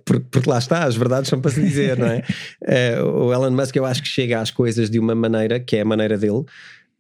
porque, 0.05 0.27
porque, 0.31 0.51
lá 0.51 0.59
está, 0.59 0.85
as 0.85 0.95
verdades 0.95 1.31
são 1.31 1.41
para 1.41 1.51
se 1.51 1.63
dizer, 1.63 1.97
não 1.97 2.09
é? 2.09 2.23
Uh, 3.01 3.07
o 3.25 3.33
Elon 3.33 3.53
Musk 3.53 3.75
eu 3.75 3.87
acho 3.87 4.03
que 4.03 4.09
chega 4.09 4.39
às 4.39 4.51
coisas 4.51 4.91
de 4.91 4.99
uma 4.99 5.15
maneira 5.15 5.59
que 5.59 5.77
é 5.77 5.81
a 5.81 5.85
maneira 5.85 6.19
dele. 6.19 6.45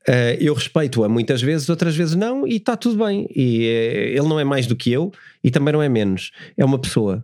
Uh, 0.09 0.35
eu 0.40 0.54
respeito-a 0.54 1.06
muitas 1.06 1.42
vezes, 1.42 1.68
outras 1.68 1.94
vezes 1.94 2.16
não, 2.16 2.47
e 2.47 2.56
está 2.56 2.78
tudo 2.78 3.04
bem. 3.04 3.28
E 3.37 3.66
uh, 3.66 4.18
ele 4.18 4.28
não 4.28 4.40
é 4.40 4.44
mais 4.44 4.66
do 4.66 4.75
que 4.75 4.90
eu 4.90 5.12
e 5.44 5.50
também 5.50 5.75
não 5.75 5.82
é 5.82 5.88
menos. 5.90 6.30
É 6.56 6.64
uma 6.64 6.78
pessoa 6.78 7.23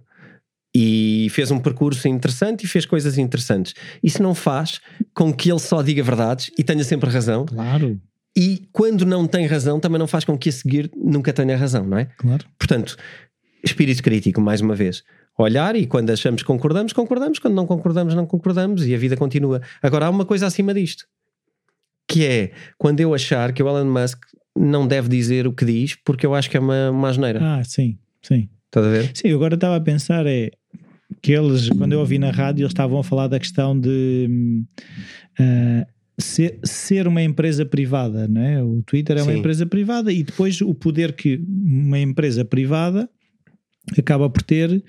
e 0.78 1.28
fez 1.30 1.50
um 1.50 1.58
percurso 1.58 2.06
interessante 2.06 2.64
e 2.64 2.68
fez 2.68 2.84
coisas 2.84 3.16
interessantes. 3.16 3.72
Isso 4.02 4.22
não 4.22 4.34
faz 4.34 4.78
com 5.14 5.32
que 5.32 5.50
ele 5.50 5.58
só 5.58 5.80
diga 5.80 6.02
verdades 6.02 6.50
e 6.58 6.62
tenha 6.62 6.84
sempre 6.84 7.08
razão. 7.08 7.46
Claro. 7.46 7.98
E 8.36 8.68
quando 8.70 9.06
não 9.06 9.26
tem 9.26 9.46
razão, 9.46 9.80
também 9.80 9.98
não 9.98 10.06
faz 10.06 10.22
com 10.22 10.36
que 10.36 10.50
a 10.50 10.52
seguir 10.52 10.90
nunca 10.94 11.32
tenha 11.32 11.56
razão, 11.56 11.86
não 11.86 11.96
é? 11.96 12.04
Claro. 12.18 12.44
Portanto, 12.58 12.94
espírito 13.64 14.02
crítico, 14.02 14.38
mais 14.38 14.60
uma 14.60 14.74
vez. 14.74 15.02
Olhar 15.38 15.74
e 15.76 15.86
quando 15.86 16.10
achamos 16.10 16.42
que 16.42 16.46
concordamos, 16.46 16.92
concordamos, 16.92 17.38
quando 17.38 17.54
não 17.54 17.66
concordamos, 17.66 18.14
não 18.14 18.26
concordamos 18.26 18.86
e 18.86 18.94
a 18.94 18.98
vida 18.98 19.16
continua. 19.16 19.62
Agora 19.82 20.04
há 20.04 20.10
uma 20.10 20.26
coisa 20.26 20.46
acima 20.46 20.74
disto, 20.74 21.06
que 22.06 22.22
é 22.26 22.52
quando 22.76 23.00
eu 23.00 23.14
achar 23.14 23.50
que 23.54 23.62
o 23.62 23.66
Elon 23.66 23.90
Musk 23.90 24.22
não 24.54 24.86
deve 24.86 25.08
dizer 25.08 25.46
o 25.46 25.54
que 25.54 25.64
diz, 25.64 25.94
porque 26.04 26.26
eu 26.26 26.34
acho 26.34 26.50
que 26.50 26.58
é 26.58 26.60
uma, 26.60 26.90
uma 26.90 27.08
asneira. 27.08 27.40
Ah, 27.42 27.64
sim, 27.64 27.98
sim. 28.20 28.50
Estás 28.66 28.86
a 28.86 28.90
ver? 28.90 29.10
Sim, 29.14 29.28
eu 29.28 29.36
agora 29.36 29.54
estava 29.54 29.76
a 29.76 29.80
pensar 29.80 30.26
é 30.26 30.50
que 31.22 31.32
eles, 31.32 31.68
quando 31.70 31.92
eu 31.92 32.00
ouvi 32.00 32.18
na 32.18 32.30
rádio, 32.30 32.62
eles 32.62 32.72
estavam 32.72 32.98
a 32.98 33.04
falar 33.04 33.28
da 33.28 33.38
questão 33.38 33.78
de 33.78 34.64
uh, 35.40 35.86
ser, 36.18 36.58
ser 36.64 37.06
uma 37.06 37.22
empresa 37.22 37.64
privada, 37.64 38.26
não 38.28 38.40
é? 38.40 38.62
O 38.62 38.82
Twitter 38.82 39.16
é 39.18 39.22
uma 39.22 39.32
Sim. 39.32 39.38
empresa 39.38 39.66
privada 39.66 40.12
e 40.12 40.22
depois 40.22 40.60
o 40.60 40.74
poder 40.74 41.12
que 41.12 41.40
uma 41.48 41.98
empresa 41.98 42.44
privada 42.44 43.08
acaba 43.96 44.28
por 44.28 44.42
ter 44.42 44.82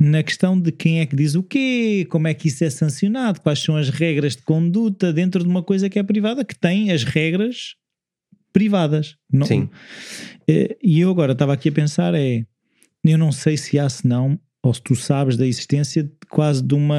na 0.00 0.22
questão 0.22 0.58
de 0.58 0.70
quem 0.70 1.00
é 1.00 1.06
que 1.06 1.16
diz 1.16 1.34
o 1.34 1.42
quê, 1.42 2.06
como 2.08 2.28
é 2.28 2.34
que 2.34 2.48
isso 2.48 2.62
é 2.62 2.70
sancionado, 2.70 3.40
quais 3.40 3.58
são 3.58 3.76
as 3.76 3.88
regras 3.88 4.36
de 4.36 4.42
conduta 4.42 5.12
dentro 5.12 5.42
de 5.42 5.48
uma 5.48 5.62
coisa 5.62 5.88
que 5.88 5.98
é 5.98 6.02
privada, 6.02 6.44
que 6.44 6.56
tem 6.56 6.92
as 6.92 7.02
regras 7.02 7.74
privadas. 8.52 9.16
Não, 9.32 9.46
Sim. 9.46 9.68
Eh, 10.46 10.76
E 10.82 11.00
eu 11.00 11.10
agora 11.10 11.32
estava 11.32 11.52
aqui 11.52 11.68
a 11.68 11.72
pensar 11.72 12.14
é, 12.14 12.46
eu 13.12 13.18
não 13.18 13.32
sei 13.32 13.56
se 13.56 13.78
há 13.78 13.88
se 13.88 14.06
não, 14.06 14.38
ou 14.62 14.72
se 14.74 14.82
tu 14.82 14.94
sabes 14.94 15.36
da 15.36 15.46
existência 15.46 16.10
quase 16.28 16.62
de 16.62 16.74
uma 16.74 16.96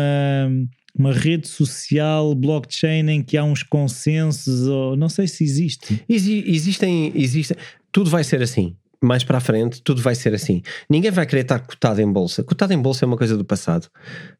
uma 0.97 1.13
rede 1.13 1.47
social, 1.47 2.35
blockchain 2.35 3.09
em 3.09 3.23
que 3.23 3.37
há 3.37 3.43
uns 3.43 3.63
consensos, 3.63 4.67
ou 4.67 4.97
não 4.97 5.07
sei 5.07 5.27
se 5.27 5.43
existe. 5.43 6.03
Exi- 6.09 6.43
existem, 6.45 7.11
existem. 7.15 7.55
Tudo 7.91 8.09
vai 8.09 8.23
ser 8.23 8.41
assim. 8.41 8.75
Mais 9.01 9.23
para 9.23 9.37
a 9.37 9.41
frente, 9.41 9.81
tudo 9.81 10.01
vai 10.01 10.13
ser 10.13 10.33
assim. 10.33 10.61
Ninguém 10.89 11.09
vai 11.09 11.25
querer 11.25 11.43
estar 11.43 11.59
cotado 11.59 12.01
em 12.01 12.11
bolsa. 12.11 12.43
Cotado 12.43 12.73
em 12.73 12.81
bolsa 12.81 13.05
é 13.05 13.07
uma 13.07 13.15
coisa 13.15 13.37
do 13.37 13.45
passado. 13.45 13.87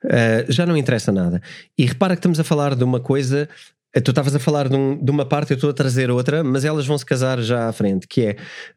Uh, 0.03 0.51
já 0.51 0.65
não 0.65 0.75
interessa 0.75 1.13
nada. 1.13 1.41
E 1.77 1.85
repara 1.85 2.13
que 2.13 2.19
estamos 2.19 2.41
a 2.41 2.43
falar 2.43 2.75
de 2.75 2.83
uma 2.83 2.99
coisa. 2.99 3.47
Eh, 3.93 3.99
Tu 4.01 4.11
estavas 4.11 4.35
a 4.35 4.39
falar 4.39 4.69
de, 4.69 4.75
um- 4.75 5.03
de 5.03 5.11
uma 5.11 5.25
parte, 5.25 5.51
eu 5.51 5.55
estou 5.55 5.69
a 5.69 5.73
trazer 5.73 6.09
outra, 6.11 6.43
mas 6.43 6.65
elas 6.65 6.85
vão 6.85 6.97
se 6.97 7.05
casar 7.05 7.41
já 7.41 7.67
à 7.67 7.73
frente. 7.73 8.07
Que 8.07 8.21
é 8.21 8.35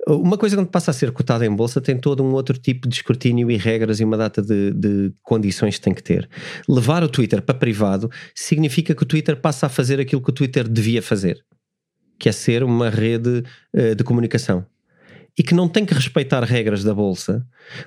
uma 0.08 0.36
coisa 0.38 0.56
quando 0.56 0.68
passa 0.68 0.90
a 0.90 0.94
ser 0.94 1.10
cotada 1.12 1.44
em 1.46 1.54
bolsa 1.54 1.80
tem 1.80 1.96
todo 1.96 2.22
um 2.22 2.32
outro 2.32 2.56
tipo 2.58 2.88
de 2.88 2.94
escrutínio 2.94 3.50
e 3.50 3.56
regras 3.56 4.00
e 4.00 4.04
uma 4.04 4.16
data 4.16 4.40
de, 4.42 4.72
de 4.72 5.12
condições 5.22 5.76
que 5.76 5.82
tem 5.82 5.94
que 5.94 6.02
ter. 6.02 6.28
Levar 6.68 7.02
o 7.02 7.08
Twitter 7.08 7.42
para 7.42 7.54
privado 7.54 8.10
significa 8.34 8.94
que 8.94 9.02
o 9.02 9.06
Twitter 9.06 9.36
passa 9.36 9.66
a 9.66 9.68
fazer 9.68 10.00
aquilo 10.00 10.22
que 10.22 10.30
o 10.30 10.34
Twitter 10.34 10.68
devia 10.68 11.02
fazer 11.02 11.44
que 12.18 12.28
é 12.28 12.32
ser 12.32 12.62
uma 12.62 12.88
rede 12.88 13.42
eh, 13.74 13.96
de 13.96 14.04
comunicação 14.04 14.64
e 15.36 15.42
que 15.42 15.54
não 15.54 15.66
tem 15.68 15.84
que 15.84 15.92
respeitar 15.92 16.44
regras 16.44 16.84
da 16.84 16.94
bolsa, 16.94 17.44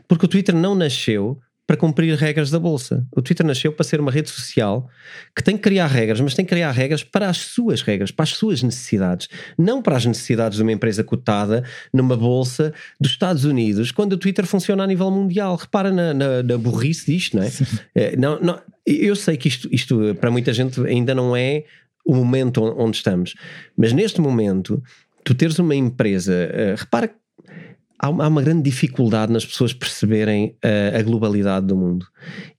porque 0.10 0.25
o 0.25 0.27
Twitter 0.27 0.53
não 0.53 0.75
nasceu 0.75 1.39
para 1.67 1.75
cumprir 1.77 2.15
regras 2.15 2.51
da 2.51 2.60
bolsa. 2.60 3.07
O 3.12 3.22
Twitter 3.22 3.45
nasceu 3.45 3.72
para 3.74 3.84
ser 3.84 4.00
uma 4.00 4.12
rede 4.12 4.29
social 4.29 4.88
que 5.36 5.43
tem 5.43 5.57
que 5.57 5.63
criar 5.63 5.88
regras, 5.88 6.22
mas 6.22 6.34
tem 6.36 6.45
que 6.45 6.50
criar 6.50 6.72
regras 6.72 7.03
para 7.03 7.27
as 7.27 7.38
suas 7.38 7.81
regras, 7.81 8.12
para 8.12 8.24
as 8.24 8.29
suas 8.29 8.62
necessidades, 8.62 9.27
não 9.57 9.81
para 9.81 9.98
as 9.98 10.05
necessidades 10.05 10.57
de 10.57 10.62
uma 10.63 10.72
empresa 10.72 11.03
cotada 11.03 11.63
numa 11.91 12.15
bolsa 12.15 12.74
dos 13.00 13.12
Estados 13.12 13.45
Unidos, 13.45 13.91
quando 13.91 14.13
o 14.13 14.17
Twitter 14.17 14.45
funciona 14.45 14.84
a 14.84 14.88
nível 14.88 15.10
mundial. 15.10 15.55
Repara 15.55 15.91
na, 15.91 16.13
na, 16.13 16.43
na 16.43 16.57
burrice 16.57 17.12
disto, 17.12 17.38
não 17.38 17.43
é? 17.43 17.51
É, 17.95 18.15
não, 18.15 18.39
não, 18.39 18.62
eu 18.86 19.15
sei 19.15 19.36
que 19.36 19.48
isto, 19.48 19.67
isto 19.72 20.15
para 20.19 20.29
muita 20.29 20.53
gente 20.53 20.79
ainda 20.86 21.15
não 21.15 21.36
é 21.36 21.63
o 22.05 22.13
momento 22.13 22.63
on- 22.63 22.75
onde 22.86 22.98
estamos, 22.98 23.34
mas 23.75 23.91
neste 23.91 24.22
momento, 24.22 24.84
tu 25.24 25.34
teres 25.34 25.57
uma 25.57 25.74
empresa, 25.74 26.31
eh, 26.53 26.75
repara 26.77 27.07
que 27.07 27.15
há 28.05 28.27
uma, 28.27 28.41
grande 28.41 28.63
dificuldade 28.63 29.31
nas 29.31 29.45
pessoas 29.45 29.74
perceberem 29.74 30.55
eh, 30.63 30.93
a 30.97 31.01
globalidade 31.01 31.65
do 31.65 31.75
mundo. 31.75 32.05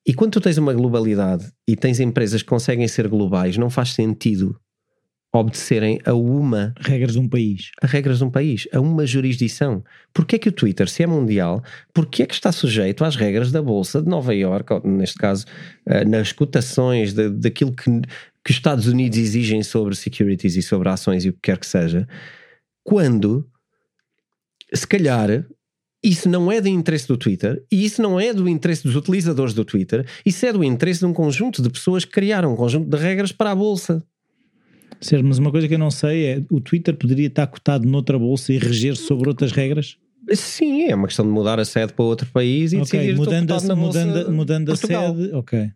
E 0.07 0.13
quando 0.15 0.33
tu 0.33 0.41
tens 0.41 0.59
uma 0.59 0.73
globalidade 0.73 1.51
e 1.69 1.77
tens 1.77 2.01
empresas 2.01 2.43
que 2.43 2.49
conseguem 2.49 2.87
ser 2.89 3.09
globais, 3.09 3.57
não 3.57 3.71
faz 3.71 3.91
sentido 3.93 4.59
obedecerem 5.33 5.99
a 6.05 6.15
uma 6.15 6.73
Regras 6.81 7.13
de 7.13 7.19
um 7.19 7.29
país. 7.29 7.71
a 7.83 7.87
regras 7.87 8.19
de 8.19 8.25
um 8.25 8.31
país, 8.31 8.67
a 8.73 8.81
uma 8.81 9.05
jurisdição. 9.07 9.85
Porquê 10.15 10.37
é 10.37 10.39
que 10.39 10.49
o 10.49 10.53
Twitter, 10.53 10.89
se 10.89 11.03
é 11.03 11.07
mundial, 11.07 11.63
porquê 11.93 12.23
é 12.23 12.27
que 12.27 12.35
está 12.35 12.51
sujeito 12.51 13.05
às 13.05 13.17
regras 13.17 13.53
da 13.53 13.61
Bolsa 13.61 14.01
de 14.01 14.09
Nova 14.09 14.35
Iorque, 14.35 14.73
ou, 14.73 14.81
neste 14.87 15.17
caso, 15.19 15.45
eh, 15.85 16.05
nas 16.05 16.33
cotações 16.33 17.13
de- 17.13 17.29
daquilo 17.31 17.73
que, 17.73 17.85
que 18.45 18.51
os 18.51 18.57
Estados 18.57 18.87
Unidos 18.87 19.19
exigem 19.19 19.63
sobre 19.63 19.95
securities 19.95 20.57
e 20.57 20.63
sobre 20.63 20.89
ações 20.89 21.25
e 21.25 21.29
o 21.29 21.33
que 21.35 21.41
quer 21.43 21.59
que 21.59 21.67
seja, 21.67 22.09
quando, 22.83 23.47
se 24.73 24.87
calhar, 24.87 25.45
isso 26.03 26.29
não 26.29 26.51
é 26.51 26.61
do 26.61 26.69
interesse 26.69 27.09
do 27.09 27.17
Twitter 27.17 27.65
e 27.71 27.85
isso 27.85 28.01
não 28.01 28.19
é 28.21 28.33
do 28.33 28.49
interesse 28.49 28.85
dos 28.85 28.95
utilizadores 28.95 29.55
do 29.55 29.65
Twitter, 29.65 30.07
isso 30.25 30.47
é 30.47 30.53
do 30.53 30.63
interesse 30.63 31.01
de 31.01 31.07
um 31.07 31.13
conjunto 31.13 31.63
de 31.63 31.71
pessoas 31.71 32.05
que 32.05 32.13
criaram 32.13 32.53
um 32.53 32.57
conjunto 32.57 32.89
de 32.89 32.97
regras 32.97 33.33
para 33.33 33.51
a 33.51 33.55
Bolsa. 33.55 34.03
Certo, 35.01 35.25
mas 35.25 35.39
uma 35.39 35.51
coisa 35.51 35.69
que 35.69 35.75
eu 35.75 35.79
não 35.79 35.91
sei 35.91 36.27
é 36.27 36.43
o 36.51 36.61
Twitter 36.61 36.95
poderia 36.95 37.27
estar 37.27 37.47
cotado 37.47 37.87
noutra 37.87 38.19
bolsa 38.19 38.53
e 38.53 38.59
reger 38.59 38.97
sobre 38.97 39.29
outras 39.29 39.53
regras? 39.53 39.99
Sim, 40.33 40.85
é 40.85 40.95
uma 40.95 41.07
questão 41.07 41.25
de 41.25 41.31
mudar 41.31 41.61
a 41.61 41.65
sede 41.65 41.93
para 41.93 42.05
outro 42.05 42.27
país 42.33 42.73
e 42.73 42.77
ok, 42.77 42.85
decidir 42.85 43.17
mudando, 43.17 43.53
a, 43.53 43.77
mudando, 43.77 44.33
mudando 44.33 44.73
a 44.73 44.77
sede, 44.77 45.33
ok. 45.35 45.71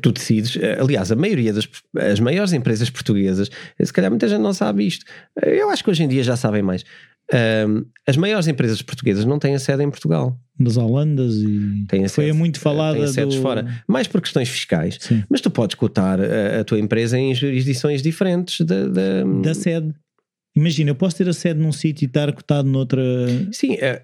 Tu 0.00 0.12
decides, 0.12 0.56
eh, 0.56 0.78
aliás, 0.80 1.10
a 1.10 1.16
maioria 1.16 1.52
das 1.52 1.68
as 1.98 2.20
maiores 2.20 2.52
empresas 2.52 2.88
portuguesas, 2.88 3.50
eh, 3.78 3.84
se 3.84 3.92
calhar 3.92 4.10
muita 4.10 4.28
gente 4.28 4.40
não 4.40 4.52
sabe 4.54 4.86
isto. 4.86 5.04
Eh, 5.42 5.60
Eu 5.60 5.70
acho 5.70 5.82
que 5.82 5.90
hoje 5.90 6.02
em 6.04 6.08
dia 6.08 6.22
já 6.22 6.36
sabem 6.36 6.62
mais. 6.62 6.84
Ahm, 7.32 7.84
as 8.06 8.16
maiores 8.16 8.46
empresas 8.46 8.82
portuguesas 8.82 9.24
não 9.24 9.38
têm 9.38 9.54
a 9.54 9.58
sede 9.58 9.82
em 9.82 9.90
Portugal. 9.90 10.38
Das 10.58 10.76
Holandas 10.76 11.34
e 11.36 11.84
Têm 11.88 12.04
a 12.04 12.08
foi 12.08 12.26
sede, 12.26 12.36
muito 12.36 12.60
falada 12.60 12.98
têm 12.98 13.06
sedes 13.08 13.36
do... 13.36 13.42
fora. 13.42 13.66
Mais 13.88 14.06
por 14.06 14.20
questões 14.20 14.48
fiscais. 14.48 14.98
Sim. 15.00 15.24
Mas 15.28 15.40
tu 15.40 15.50
podes 15.50 15.74
cotar 15.74 16.20
a, 16.20 16.60
a 16.60 16.64
tua 16.64 16.78
empresa 16.78 17.18
em 17.18 17.34
jurisdições 17.34 18.02
diferentes 18.02 18.60
da. 18.66 18.86
da- 18.86 19.24
da 19.42 19.54
sede. 19.54 19.92
Imagina, 20.54 20.90
eu 20.90 20.94
posso 20.94 21.16
ter 21.16 21.28
a 21.28 21.32
sede 21.32 21.58
num 21.58 21.72
sítio 21.72 22.04
e 22.04 22.06
estar 22.06 22.30
cotado 22.32 22.68
noutra. 22.68 23.02
Sim, 23.50 23.72
eh, 23.74 23.78
eh, 23.80 24.02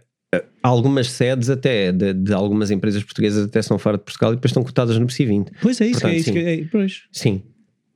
algumas 0.63 1.11
sedes 1.11 1.49
até 1.51 1.93
de, 1.93 2.13
de 2.13 2.33
algumas 2.33 2.71
empresas 2.71 3.03
portuguesas 3.05 3.45
até 3.47 3.63
são 3.63 3.79
fora 3.79 3.97
de 3.99 4.05
Portugal 4.05 4.33
e 4.33 4.37
depois 4.37 4.51
estão 4.51 4.63
cotadas 4.65 4.99
no 4.99 5.07
PSI 5.07 5.27
20. 5.27 5.53
Pois 5.61 5.81
é 5.81 5.87
isso, 5.87 6.01
Portanto, 6.01 6.11
que 6.11 6.17
é 6.17 6.19
isso 6.19 6.25
sim. 6.27 6.33
que 6.33 6.39
é, 6.39 6.65
pois, 6.71 7.03
Sim, 7.13 7.43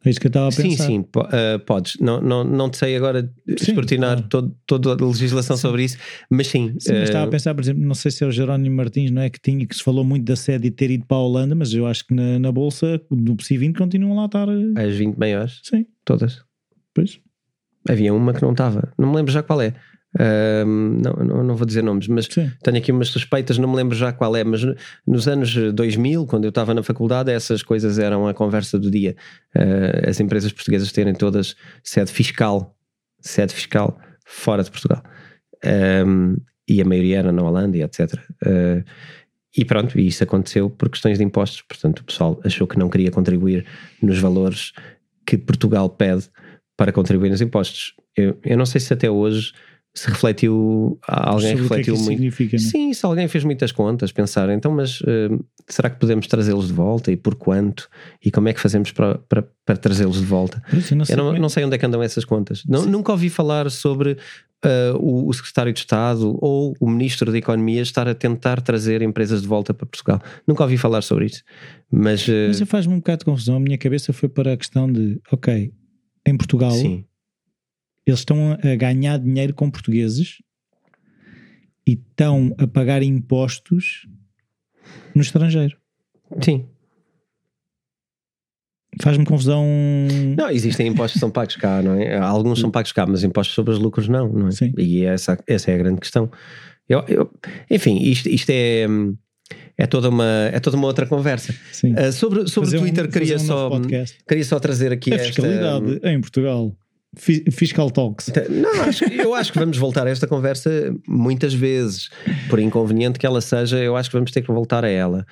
é 0.04 0.11
isso 0.11 0.21
que 0.21 0.26
eu 0.26 0.31
estava 0.31 0.49
a 0.49 0.50
sim, 0.50 0.62
pensar. 0.71 0.87
sim, 0.87 1.02
po- 1.02 1.28
eh, 1.33 1.59
podes. 1.59 1.97
Não, 2.00 2.21
não, 2.21 2.42
não 2.45 2.69
te 2.71 2.76
sei 2.78 2.97
agora 2.97 3.33
escrutinar 3.47 4.14
claro. 4.16 4.28
todo, 4.28 4.57
toda 4.66 4.92
a 4.92 5.07
legislação 5.07 5.57
sobre 5.57 5.85
isso, 5.85 5.97
mas 6.31 6.49
sim. 6.49 6.75
Sim, 6.78 6.92
mas 6.95 7.02
estava 7.04 7.25
eh, 7.25 7.28
a 7.28 7.31
pensar, 7.31 7.54
por 7.54 7.61
exemplo, 7.62 7.83
não 7.85 7.95
sei 7.95 8.11
se 8.11 8.25
é 8.25 8.26
o 8.26 8.31
Jerónimo 8.33 8.75
Martins, 8.76 9.11
não 9.12 9.23
é? 9.23 9.31
Que, 9.31 9.40
tinha, 9.40 9.64
que 9.66 9.76
se 9.76 9.83
falou 9.83 10.02
muito 10.04 10.25
da 10.25 10.35
sede 10.35 10.66
e 10.66 10.71
ter 10.71 10.90
ido 10.90 11.04
para 11.07 11.16
a 11.16 11.21
Holanda, 11.21 11.54
mas 11.54 11.73
eu 11.73 11.87
acho 11.87 12.04
que 12.07 12.14
na, 12.14 12.38
na 12.38 12.50
bolsa 12.50 13.00
do 13.11 13.37
PSI 13.37 13.59
20 13.59 13.76
continuam 13.78 14.16
lá 14.16 14.23
a 14.23 14.26
estar. 14.26 14.49
eh, 14.49 14.87
as 14.88 14.95
20 14.97 15.16
maiores, 15.16 15.61
Sim, 15.62 15.87
todas. 16.04 16.42
pois. 16.95 17.21
Havia 17.88 18.14
uma 18.14 18.33
que 18.33 18.40
não 18.42 18.52
estava, 18.52 18.92
não 18.99 19.11
me 19.11 19.16
lembro 19.16 19.33
já 19.33 19.42
qual 19.42 19.61
é. 19.61 19.75
Ahm, 20.19 21.00
não, 21.02 21.42
não, 21.45 21.57
vou 21.57 21.66
dizer 21.66 21.83
nomes, 21.83 22.07
mas 22.07 22.26
Sim. 22.26 22.50
tenho 22.62 22.76
aqui 22.76 22.92
umas 22.92 23.09
suspeitas, 23.09 23.57
não 23.59 23.69
me 23.69 23.76
lembro 23.76 23.97
já 23.97 24.12
qual 24.12 24.37
é, 24.37 24.45
mas 24.45 24.62
no- 24.62 24.75
nos 25.07 25.26
anos 25.26 25.54
2000, 25.73 26.26
quando 26.26 26.45
eu 26.45 26.50
estava 26.50 26.75
na 26.75 26.83
faculdade, 26.83 27.31
essas 27.31 27.62
coisas 27.62 27.99
eram 27.99 28.28
a 28.28 28.35
conversa 28.35 28.78
do 28.78 28.90
dia. 28.90 29.16
Ah, 29.54 30.09
as 30.11 30.21
empresas 30.21 30.52
portuguesas 30.52 30.92
terem 30.92 31.14
todas 31.14 31.57
sede 31.83 32.12
fiscal, 32.12 32.76
sede 33.21 33.54
fiscal 33.54 33.99
fora 34.26 34.62
de 34.62 34.71
Portugal. 34.71 35.02
Ahm, 35.64 36.37
e 36.69 36.81
a 36.81 36.85
maioria 36.85 37.19
era 37.19 37.33
na 37.33 37.42
Holanda 37.42 37.78
etc. 37.78 38.14
Ah, 38.45 38.83
e 39.57 39.64
pronto, 39.64 39.99
e 39.99 40.07
isso 40.07 40.23
aconteceu 40.25 40.71
por 40.71 40.88
questões 40.88 41.19
de 41.19 41.25
impostos. 41.25 41.62
Portanto, 41.62 42.00
o 42.00 42.04
pessoal 42.04 42.40
achou 42.45 42.66
que 42.66 42.78
não 42.78 42.88
queria 42.88 43.11
contribuir 43.11 43.66
nos 44.02 44.19
valores 44.19 44.73
que 45.26 45.37
Portugal 45.38 45.88
pede 45.90 46.28
para 46.76 46.90
contribuir 46.92 47.28
nos 47.31 47.40
impostos. 47.40 47.95
Eu, 48.16 48.38
eu 48.45 48.57
não 48.57 48.64
sei 48.66 48.81
se 48.81 48.92
até 48.92 49.11
hoje 49.11 49.52
se 49.94 50.08
refletiu, 50.08 50.99
alguém 51.06 51.52
o 51.54 51.56
que 51.56 51.56
é 51.56 51.56
que 51.56 51.62
refletiu 51.62 51.94
isso 51.94 52.02
muito. 52.04 52.16
significa, 52.16 52.56
é? 52.56 52.58
Sim, 52.58 52.92
se 52.94 53.04
alguém 53.04 53.28
fez 53.28 53.44
muitas 53.44 53.72
contas, 53.72 54.11
pensar, 54.11 54.49
então, 54.50 54.72
mas 54.72 55.02
eh, 55.06 55.28
será 55.68 55.90
que 55.90 55.99
podemos 56.00 56.26
trazê-los 56.26 56.68
de 56.68 56.72
volta 56.72 57.12
e 57.12 57.16
por 57.16 57.34
quanto? 57.34 57.88
E 58.25 58.30
como 58.30 58.49
é 58.49 58.54
que 58.54 58.61
fazemos 58.61 58.90
para, 58.90 59.18
para, 59.18 59.46
para 59.66 59.76
trazê-los 59.76 60.18
de 60.18 60.25
volta? 60.25 60.62
Eu 60.72 60.96
não 60.96 61.04
sei 61.04 61.14
Eu 61.14 61.18
não, 61.18 61.34
é- 61.34 61.38
não 61.38 61.49
sei 61.50 61.64
onde 61.64 61.75
é 61.75 61.78
que 61.78 61.84
andam 61.84 62.02
essas 62.02 62.25
contas. 62.25 62.62
Não- 62.66 62.87
nunca 62.87 63.12
ouvi 63.12 63.28
falar 63.28 63.70
sobre 63.70 64.16
eh, 64.64 64.92
o, 64.96 65.28
o 65.28 65.32
secretário 65.34 65.72
de 65.75 65.80
Estado 65.80 66.38
ou 66.40 66.75
o 66.80 66.88
ministro 66.88 67.30
da 67.30 67.37
Economia 67.37 67.82
estar 67.82 68.08
a 68.08 68.14
tentar 68.14 68.62
trazer 68.62 69.02
empresas 69.02 69.42
de 69.42 69.49
volta 69.49 69.75
para 69.75 69.84
Portugal. 69.84 70.22
Nunca 70.46 70.62
ouvi 70.62 70.78
falar 70.78 71.02
sobre 71.02 71.26
isso. 71.26 71.42
Mas, 71.90 72.26
eh, 72.28 72.46
Mas 72.49 72.61
faz-me 72.62 72.94
um 72.94 72.99
bocado 72.99 73.18
de 73.18 73.25
confusão. 73.26 73.56
A 73.56 73.61
minha 73.61 73.76
cabeça 73.76 74.11
foi 74.14 74.28
para 74.30 74.54
a 74.54 74.56
questão 74.56 74.90
de, 74.90 75.20
ok, 75.30 75.70
em 76.26 76.37
Portugal 76.37 76.70
sim, 76.70 77.04
eles 78.06 78.21
estão 78.21 78.52
a 78.52 78.75
ganhar 78.76 79.18
dinheiro 79.18 79.54
com 79.54 79.71
portugueses 79.71 80.38
e 81.87 81.92
estão 81.92 82.54
a 82.59 82.66
pagar 82.66 83.02
impostos 83.02 84.06
no 85.14 85.23
estrangeiro. 85.23 85.76
sim. 86.40 86.66
Faz-me 89.00 89.25
confusão. 89.25 89.64
Não, 90.37 90.50
existem 90.50 90.87
impostos 90.87 91.14
que 91.14 91.18
são 91.18 91.30
pagos 91.30 91.56
cá, 91.56 91.80
não 91.80 91.94
é? 91.94 92.18
Alguns 92.18 92.61
são 92.61 92.71
pagos 92.71 92.92
cá, 92.92 93.06
mas 93.06 93.25
impostos 93.25 93.54
sobre 93.54 93.73
os 93.73 93.78
lucros 93.78 94.06
não, 94.06 94.28
não 94.28 94.49
é? 94.49 94.50
Sim. 94.50 94.75
E 94.76 95.02
essa, 95.04 95.38
essa 95.47 95.71
é 95.71 95.75
a 95.75 95.78
grande 95.78 95.99
questão. 95.99 96.30
Eu, 96.87 97.02
eu, 97.09 97.30
enfim, 97.71 97.97
isto, 98.02 98.28
isto 98.28 98.50
é. 98.50 98.87
É 99.76 99.87
toda, 99.87 100.09
uma, 100.09 100.50
é 100.52 100.61
toda 100.61 100.76
uma 100.76 100.87
outra 100.87 101.06
conversa. 101.06 101.54
Uh, 101.82 102.12
sobre 102.12 102.47
sobre 102.49 102.76
o 102.76 102.80
Twitter, 102.80 103.06
um, 103.06 103.09
queria, 103.09 103.37
um 103.37 103.38
só, 103.38 103.71
queria 104.28 104.44
só 104.44 104.59
trazer 104.59 104.92
aqui 104.92 105.12
a 105.12 105.18
fiscalidade 105.18 105.94
esta, 105.94 106.11
em 106.11 106.21
Portugal. 106.21 106.76
Fiscal 107.14 107.90
Talks. 107.90 108.28
Então, 108.28 108.45
não, 108.49 108.83
acho, 108.83 109.04
eu 109.04 109.35
acho 109.35 109.52
que 109.52 109.59
vamos 109.59 109.76
voltar 109.76 110.07
a 110.07 110.11
esta 110.11 110.26
conversa 110.26 110.95
muitas 111.07 111.52
vezes. 111.52 112.09
Por 112.49 112.59
inconveniente 112.59 113.19
que 113.19 113.26
ela 113.26 113.40
seja, 113.40 113.78
eu 113.78 113.97
acho 113.97 114.09
que 114.09 114.16
vamos 114.16 114.31
ter 114.31 114.40
que 114.40 114.50
voltar 114.50 114.85
a 114.85 114.88
ela. 114.88 115.26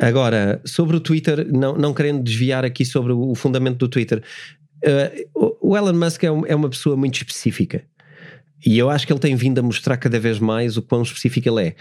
Agora, 0.00 0.60
sobre 0.64 0.96
o 0.96 1.00
Twitter, 1.00 1.46
não, 1.52 1.76
não 1.76 1.92
querendo 1.92 2.22
desviar 2.22 2.64
aqui 2.64 2.84
sobre 2.84 3.12
o 3.12 3.34
fundamento 3.34 3.78
do 3.78 3.88
Twitter, 3.88 4.22
uh, 4.86 5.56
o 5.60 5.76
Elon 5.76 5.92
Musk 5.92 6.24
é, 6.24 6.30
um, 6.30 6.46
é 6.46 6.54
uma 6.54 6.70
pessoa 6.70 6.96
muito 6.96 7.16
específica. 7.16 7.82
E 8.64 8.78
eu 8.78 8.88
acho 8.88 9.06
que 9.06 9.12
ele 9.12 9.20
tem 9.20 9.36
vindo 9.36 9.58
a 9.58 9.62
mostrar 9.62 9.96
cada 9.96 10.18
vez 10.18 10.38
mais 10.38 10.76
o 10.76 10.82
quão 10.82 11.02
específico 11.02 11.48
ele 11.48 11.68
é. 11.68 11.76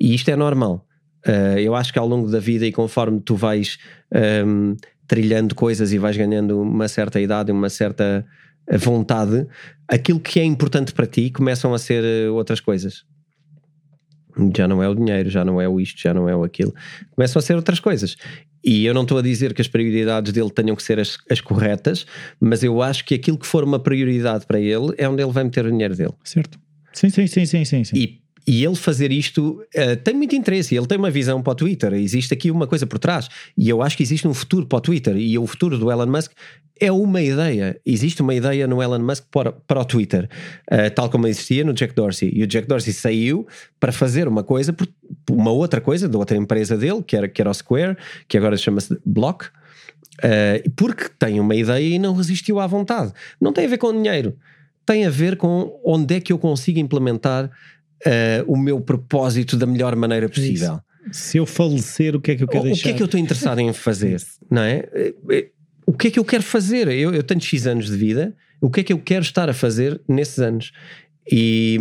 E 0.00 0.14
isto 0.14 0.30
é 0.30 0.36
normal. 0.36 0.86
Uh, 1.26 1.58
eu 1.58 1.74
acho 1.74 1.92
que 1.92 1.98
ao 1.98 2.06
longo 2.06 2.30
da 2.30 2.38
vida 2.38 2.66
e 2.66 2.72
conforme 2.72 3.20
tu 3.20 3.34
vais 3.34 3.78
um, 4.12 4.18
ehm, 4.18 4.76
trilhando 5.06 5.54
coisas 5.54 5.92
e 5.92 5.98
vais 5.98 6.16
ganhando 6.16 6.60
uma 6.60 6.88
certa 6.88 7.20
idade, 7.20 7.52
uma 7.52 7.68
certa 7.68 8.26
vontade, 8.78 9.46
aquilo 9.88 10.20
que 10.20 10.40
é 10.40 10.44
importante 10.44 10.92
para 10.92 11.06
ti 11.06 11.30
começam 11.30 11.74
a 11.74 11.78
ser 11.78 12.04
eh, 12.04 12.30
outras 12.30 12.60
coisas. 12.60 13.04
Já 14.56 14.66
não 14.66 14.82
é 14.82 14.88
o 14.88 14.94
dinheiro, 14.94 15.28
já 15.28 15.44
não 15.44 15.60
é 15.60 15.68
o 15.68 15.78
isto, 15.78 16.00
já 16.00 16.14
não 16.14 16.28
é 16.28 16.34
o 16.34 16.42
aquilo. 16.42 16.74
Começam 17.10 17.38
a 17.38 17.42
ser 17.42 17.54
outras 17.54 17.80
coisas. 17.80 18.16
E 18.64 18.86
eu 18.86 18.94
não 18.94 19.02
estou 19.02 19.18
a 19.18 19.22
dizer 19.22 19.52
que 19.52 19.60
as 19.60 19.68
prioridades 19.68 20.32
dele 20.32 20.50
tenham 20.50 20.74
que 20.76 20.82
ser 20.82 20.98
as, 20.98 21.18
as 21.30 21.40
corretas, 21.40 22.06
mas 22.40 22.62
eu 22.62 22.80
acho 22.80 23.04
que 23.04 23.14
aquilo 23.14 23.36
que 23.36 23.46
for 23.46 23.64
uma 23.64 23.78
prioridade 23.78 24.46
para 24.46 24.60
ele 24.60 24.94
é 24.96 25.08
onde 25.08 25.22
ele 25.22 25.32
vai 25.32 25.44
meter 25.44 25.66
o 25.66 25.70
dinheiro 25.70 25.94
dele. 25.96 26.14
Certo. 26.24 26.58
Sim, 26.92 27.10
sim, 27.10 27.26
sim, 27.26 27.44
sim, 27.44 27.64
sim. 27.64 27.84
sim. 27.84 27.96
E 27.96 28.21
e 28.46 28.64
ele 28.64 28.74
fazer 28.74 29.12
isto 29.12 29.62
uh, 29.76 29.96
tem 30.02 30.14
muito 30.14 30.34
interesse, 30.34 30.74
ele 30.74 30.86
tem 30.86 30.98
uma 30.98 31.10
visão 31.10 31.42
para 31.42 31.52
o 31.52 31.54
Twitter, 31.54 31.92
existe 31.94 32.34
aqui 32.34 32.50
uma 32.50 32.66
coisa 32.66 32.86
por 32.86 32.98
trás, 32.98 33.28
e 33.56 33.68
eu 33.68 33.82
acho 33.82 33.96
que 33.96 34.02
existe 34.02 34.26
um 34.26 34.34
futuro 34.34 34.66
para 34.66 34.78
o 34.78 34.80
Twitter, 34.80 35.16
e 35.16 35.38
o 35.38 35.46
futuro 35.46 35.78
do 35.78 35.90
Elon 35.90 36.06
Musk 36.06 36.32
é 36.80 36.90
uma 36.90 37.22
ideia. 37.22 37.80
Existe 37.86 38.22
uma 38.22 38.34
ideia 38.34 38.66
no 38.66 38.82
Elon 38.82 38.98
Musk 38.98 39.24
para, 39.30 39.52
para 39.52 39.80
o 39.80 39.84
Twitter, 39.84 40.28
uh, 40.70 40.92
tal 40.92 41.08
como 41.08 41.28
existia 41.28 41.62
no 41.62 41.72
Jack 41.72 41.94
Dorsey. 41.94 42.32
E 42.34 42.42
o 42.42 42.46
Jack 42.46 42.66
Dorsey 42.66 42.92
saiu 42.92 43.46
para 43.78 43.92
fazer 43.92 44.26
uma 44.26 44.42
coisa, 44.42 44.74
uma 45.30 45.52
outra 45.52 45.80
coisa, 45.80 46.08
de 46.08 46.16
outra 46.16 46.36
empresa 46.36 46.76
dele, 46.76 47.00
que 47.02 47.16
era, 47.16 47.28
que 47.28 47.40
era 47.40 47.48
o 47.50 47.54
Square, 47.54 47.96
que 48.26 48.36
agora 48.36 48.56
chama-se 48.56 48.98
Block, 49.06 49.46
uh, 49.46 50.70
porque 50.74 51.08
tem 51.18 51.38
uma 51.38 51.54
ideia 51.54 51.94
e 51.94 51.98
não 52.00 52.14
resistiu 52.14 52.58
à 52.58 52.66
vontade. 52.66 53.12
Não 53.40 53.52
tem 53.52 53.66
a 53.66 53.68
ver 53.68 53.78
com 53.78 53.92
dinheiro, 53.92 54.36
tem 54.84 55.06
a 55.06 55.10
ver 55.10 55.36
com 55.36 55.80
onde 55.84 56.16
é 56.16 56.20
que 56.20 56.32
eu 56.32 56.38
consigo 56.38 56.80
implementar 56.80 57.48
uh, 58.06 58.52
o 58.52 58.56
meu 58.56 58.80
propósito 58.80 59.56
da 59.56 59.66
melhor 59.66 59.94
maneira 59.96 60.28
possível. 60.28 60.80
Se 61.10 61.38
eu 61.38 61.46
falecer, 61.46 62.14
o 62.14 62.20
que 62.20 62.32
é 62.32 62.36
que 62.36 62.44
eu 62.44 62.48
quero 62.48 62.64
o, 62.64 62.66
deixar? 62.66 62.80
O 62.80 62.82
que 62.84 62.88
é 62.90 62.92
que 62.94 63.02
eu 63.02 63.06
estou 63.06 63.18
interessado 63.18 63.58
em 63.58 63.72
fazer? 63.72 64.22
não 64.50 64.62
é? 64.62 64.88
Eh, 64.92 65.14
eh, 65.30 65.48
o 65.84 65.92
que 65.92 66.08
é 66.08 66.10
que 66.12 66.18
eu 66.18 66.24
quero 66.24 66.42
fazer? 66.42 66.88
Eu, 66.88 67.12
eu 67.12 67.22
tenho 67.22 67.40
X 67.40 67.66
anos 67.66 67.86
de 67.86 67.96
vida, 67.96 68.34
o 68.60 68.70
que 68.70 68.80
é 68.80 68.84
que 68.84 68.92
eu 68.92 68.98
quero 68.98 69.22
estar 69.22 69.50
a 69.50 69.52
fazer 69.54 70.00
nesses 70.08 70.38
anos? 70.38 70.72
E, 71.30 71.76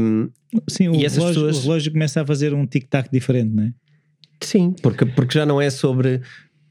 Sim, 0.68 0.90
o, 0.90 0.96
e 0.96 1.08
relógio, 1.08 1.28
pessoas... 1.28 1.58
o 1.58 1.62
relógio 1.62 1.92
começa 1.92 2.22
a 2.22 2.26
fazer 2.26 2.54
um 2.54 2.66
tic-tac 2.66 3.10
diferente, 3.12 3.54
não 3.54 3.64
é? 3.64 3.74
Sim, 4.42 4.74
porque, 4.82 5.06
porque 5.06 5.38
já 5.38 5.46
não 5.46 5.62
é 5.62 5.70
sobre 5.70 6.22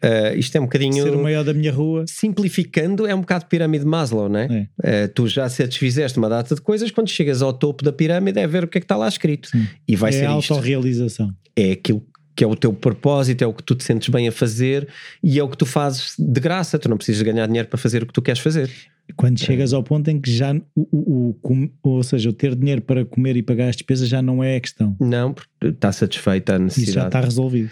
Uh, 0.02 0.36
isto 0.36 0.56
é 0.56 0.60
um 0.60 0.64
bocadinho. 0.64 1.02
Ser 1.02 1.14
o 1.14 1.22
maior 1.22 1.44
da 1.44 1.52
minha 1.52 1.72
rua. 1.72 2.04
Simplificando, 2.08 3.06
é 3.06 3.14
um 3.14 3.20
bocado 3.20 3.46
pirâmide 3.46 3.84
de 3.84 3.90
Maslow, 3.90 4.28
não 4.28 4.40
é? 4.40 4.68
é. 4.82 5.04
Uh, 5.04 5.08
tu 5.14 5.28
já 5.28 5.48
satisfizeste 5.48 6.18
uma 6.18 6.28
data 6.28 6.54
de 6.54 6.60
coisas, 6.60 6.90
quando 6.90 7.08
chegas 7.08 7.42
ao 7.42 7.52
topo 7.52 7.84
da 7.84 7.92
pirâmide 7.92 8.38
é 8.38 8.46
ver 8.46 8.64
o 8.64 8.68
que 8.68 8.78
é 8.78 8.80
que 8.80 8.84
está 8.86 8.96
lá 8.96 9.08
escrito. 9.08 9.48
Sim. 9.48 9.66
E 9.86 9.94
vai 9.94 10.10
é 10.10 10.12
ser 10.12 10.26
a 10.26 10.30
autorrealização. 10.30 11.30
É 11.54 11.72
aquilo 11.72 12.02
que 12.34 12.44
é 12.44 12.46
o 12.46 12.56
teu 12.56 12.72
propósito, 12.72 13.42
é 13.42 13.46
o 13.46 13.52
que 13.52 13.62
tu 13.62 13.74
te 13.74 13.84
sentes 13.84 14.08
bem 14.08 14.26
a 14.26 14.32
fazer 14.32 14.88
e 15.22 15.38
é 15.38 15.42
o 15.42 15.48
que 15.48 15.58
tu 15.58 15.66
fazes 15.66 16.14
de 16.18 16.40
graça. 16.40 16.78
Tu 16.78 16.88
não 16.88 16.96
precisas 16.96 17.20
ganhar 17.20 17.46
dinheiro 17.46 17.68
para 17.68 17.78
fazer 17.78 18.02
o 18.02 18.06
que 18.06 18.12
tu 18.14 18.22
queres 18.22 18.40
fazer. 18.40 18.70
Quando 19.16 19.38
chegas 19.38 19.72
ao 19.72 19.82
ponto 19.82 20.08
em 20.08 20.20
que 20.20 20.30
já, 20.30 20.54
o, 20.74 20.86
o, 20.92 21.36
o, 21.42 21.68
ou 21.82 22.02
seja, 22.02 22.30
o 22.30 22.32
ter 22.32 22.54
dinheiro 22.54 22.80
para 22.80 23.04
comer 23.04 23.36
e 23.36 23.42
pagar 23.42 23.68
as 23.68 23.76
despesas 23.76 24.08
já 24.08 24.22
não 24.22 24.42
é 24.42 24.56
a 24.56 24.60
questão. 24.60 24.96
Não, 25.00 25.34
porque 25.34 25.50
está 25.66 25.92
satisfeita 25.92 26.54
a 26.54 26.58
necessidade. 26.58 26.90
Isso 26.90 26.98
já 26.98 27.06
está 27.06 27.20
resolvido. 27.20 27.70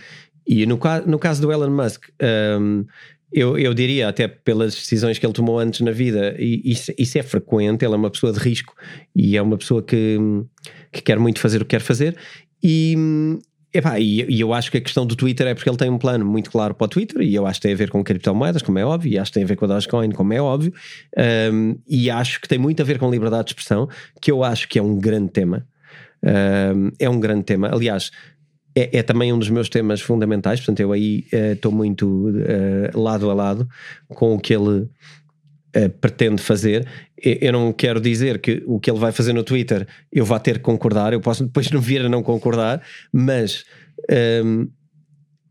E 0.49 0.65
no, 0.65 0.81
no 1.07 1.19
caso 1.19 1.43
do 1.43 1.53
Elon 1.53 1.71
Musk, 1.71 2.07
um, 2.59 2.87
eu, 3.31 3.59
eu, 3.59 3.75
diria, 3.75 4.09
até 4.09 4.27
pelas 4.27 4.75
decisões 4.75 5.19
que 5.19 5.27
ele 5.27 5.35
tomou 5.35 5.59
antes 5.59 5.81
na 5.81 5.91
vida, 5.91 6.35
e 6.39 6.63
isso, 6.65 6.91
isso, 6.97 7.19
é 7.19 7.23
frequente, 7.23 7.85
ele 7.85 7.93
é 7.93 7.97
uma 7.97 8.11
pessoa 8.11 8.33
de 8.33 8.39
risco 8.39 8.75
e 9.15 9.37
é 9.37 9.43
uma 9.43 9.59
pessoa 9.59 9.83
que, 9.83 10.17
que 10.91 11.03
quer 11.03 11.19
muito 11.19 11.39
fazer 11.39 11.59
o 11.59 11.67
que 11.67 11.77
quer 11.77 11.83
fazer. 11.83 12.17
E, 12.65 12.97
epá, 13.75 14.01
e, 14.01 14.25
e 14.27 14.41
eu 14.41 14.55
acho 14.55 14.71
que 14.71 14.79
a 14.79 14.81
questão 14.81 15.05
do 15.07 15.15
Twitter 15.15 15.47
é 15.47 15.55
porque 15.55 15.69
ele 15.69 15.77
tem 15.77 15.91
um 15.91 15.99
plano 15.99 16.25
muito 16.25 16.51
claro 16.51 16.73
para 16.73 16.87
o 16.87 16.89
Twitter, 16.89 17.21
e 17.21 17.35
eu 17.35 17.47
acho 17.47 17.61
que 17.61 17.65
tem 17.65 17.75
a 17.75 17.77
ver 17.77 17.91
com 17.91 18.03
criptomoedas, 18.03 18.63
como 18.63 18.79
é 18.79 18.87
óbvio, 18.87 19.13
e 19.13 19.19
acho 19.19 19.31
que 19.31 19.35
tem 19.35 19.45
a 19.45 19.47
ver 19.47 19.57
com 19.57 19.67
a 19.67 19.69
Dogecoin, 19.69 20.11
como 20.13 20.33
é 20.33 20.41
óbvio, 20.41 20.73
um, 21.53 21.77
e 21.87 22.11
acho 22.11 22.41
que 22.41 22.49
tem 22.49 22.59
muito 22.59 22.81
a 22.81 22.85
ver 22.87 22.99
com 22.99 23.11
liberdade 23.11 23.45
de 23.45 23.51
expressão, 23.51 23.87
que 24.23 24.31
eu 24.31 24.43
acho 24.43 24.67
que 24.67 24.79
é 24.79 24.83
um 24.83 24.97
grande 24.97 25.31
tema. 25.31 25.67
Um, 26.25 26.91
é 26.99 27.09
um 27.09 27.21
grande 27.21 27.45
tema. 27.45 27.69
Aliás, 27.71 28.11
é, 28.79 28.99
é, 28.99 29.03
também 29.03 29.33
um 29.33 29.39
dos 29.39 29.51
meus 29.51 29.69
temas 29.69 30.01
fundamentais, 30.01 30.61
portanto, 30.61 30.81
eu 30.81 30.93
aí 30.93 31.27
estou 31.33 31.73
uh, 31.73 31.75
muito 31.75 32.29
uh, 32.29 33.01
lado 33.01 33.29
a 33.29 33.35
lado 33.35 33.69
com 34.09 34.35
o 34.35 34.39
que 34.39 34.55
ele 34.55 34.83
uh, 34.83 35.89
pretende 36.01 36.41
fazer. 36.41 36.87
Eu 37.21 37.53
não 37.53 37.73
quero 37.73 38.01
dizer 38.01 38.41
que 38.41 38.63
o 38.67 38.79
que 38.79 38.89
ele 38.89 39.01
vai 39.01 39.11
fazer 39.11 39.33
no 39.33 39.43
Twitter 39.43 39.87
eu 40.13 40.25
vá 40.25 40.39
ter 40.39 40.59
que 40.59 40.65
concordar, 40.65 41.13
eu 41.13 41.21
posso 41.21 41.45
depois 41.45 41.69
não 41.73 41.81
vir 41.81 42.03
a 42.03 42.09
não 42.09 42.23
concordar, 42.23 42.81
mas 43.13 43.65
um, 44.09 44.15
ehm, 44.15 44.69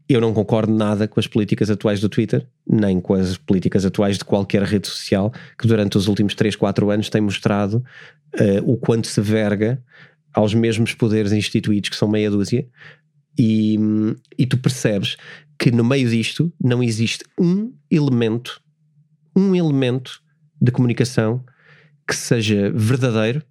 eu 0.07 0.21
não 0.21 0.33
concordo 0.33 0.73
nada 0.73 1.05
com 1.05 1.19
as 1.19 1.27
políticas 1.27 1.69
atuais 1.69 1.99
do 1.99 2.07
Twitter, 2.07 2.47
nem 2.65 3.01
com 3.01 3.13
as 3.13 3.35
políticas 3.35 3.85
atuais 3.85 4.17
de 4.17 4.23
qualquer 4.23 4.63
rede 4.63 4.87
social 4.87 5.33
que 5.59 5.67
durante 5.67 5.97
os 5.97 6.07
últimos 6.07 6.33
3, 6.33 6.55
4 6.55 6.89
anos 6.89 7.09
tem 7.09 7.19
mostrado 7.19 7.83
o 8.63 8.77
quanto 8.77 9.07
se 9.07 9.19
verga 9.19 9.83
aos 10.33 10.53
mesmos 10.53 10.93
poderes 10.93 11.31
instituídos 11.31 11.89
que 11.89 11.95
são 11.95 12.07
meia 12.07 12.29
dúzia 12.29 12.65
e, 13.37 13.77
e 14.37 14.45
tu 14.45 14.57
percebes 14.57 15.17
que 15.57 15.71
no 15.71 15.83
meio 15.83 16.09
disto 16.09 16.51
não 16.63 16.81
existe 16.81 17.23
um 17.39 17.73
elemento, 17.89 18.61
um 19.35 19.55
elemento 19.55 20.21
de 20.61 20.71
comunicação 20.71 21.43
que 22.07 22.15
seja 22.15 22.71
verdadeiro, 22.71 23.43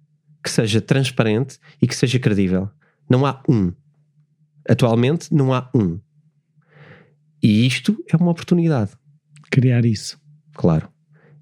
que 0.43 0.49
seja 0.49 0.81
transparente 0.81 1.59
e 1.81 1.87
que 1.87 1.95
seja 1.95 2.19
credível. 2.19 2.69
Não 3.09 3.25
há 3.25 3.41
um. 3.47 3.71
Atualmente 4.67 5.33
não 5.33 5.53
há 5.53 5.69
um. 5.73 5.99
E 7.41 7.65
isto 7.65 7.97
é 8.11 8.17
uma 8.17 8.31
oportunidade. 8.31 8.91
Criar 9.49 9.85
isso. 9.85 10.19
Claro. 10.53 10.89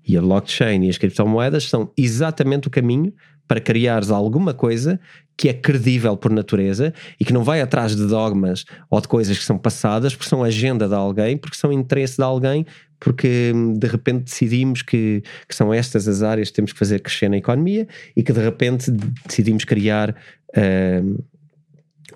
E 0.08 0.18
a 0.18 0.22
blockchain 0.22 0.86
e 0.86 0.90
as 0.90 0.98
criptomoedas 0.98 1.68
são 1.68 1.92
exatamente 1.98 2.68
o 2.68 2.72
caminho 2.72 3.14
para 3.48 3.62
criares 3.62 4.12
alguma 4.12 4.54
coisa 4.54 5.00
que 5.38 5.50
é 5.50 5.54
credível 5.54 6.16
por 6.16 6.32
natureza 6.32 6.94
e 7.20 7.26
que 7.26 7.34
não 7.34 7.44
vai 7.44 7.62
atrás 7.62 7.96
de 7.96 8.08
dogmas 8.08 8.66
ou 8.90 9.02
de 9.02 9.08
coisas 9.08 9.38
que 9.38 9.44
são 9.44 9.58
passadas 9.58 10.16
porque 10.16 10.30
são 10.30 10.44
agenda 10.44 10.88
de 10.88 10.96
alguém, 10.96 11.38
porque 11.38 11.58
são 11.58 11.72
interesse 11.72 12.18
de 12.18 12.24
alguém, 12.24 12.66
porque 13.00 13.52
hum, 13.54 13.74
de 13.74 13.88
repente 13.88 14.24
decidimos 14.26 14.82
que, 14.82 15.22
que 15.48 15.56
são 15.56 15.74
estas 15.74 16.08
as 16.08 16.24
áreas 16.24 16.50
que 16.50 16.56
temos 16.56 16.72
que 16.72 16.80
fazer 16.80 17.02
crescer 17.02 17.30
na 17.30 17.38
economia 17.38 17.88
e 18.16 18.24
que 18.24 18.32
de 18.32 18.40
repente 18.40 18.90
decidimos 19.26 19.66
criar 19.66 20.12
uh, 20.12 21.26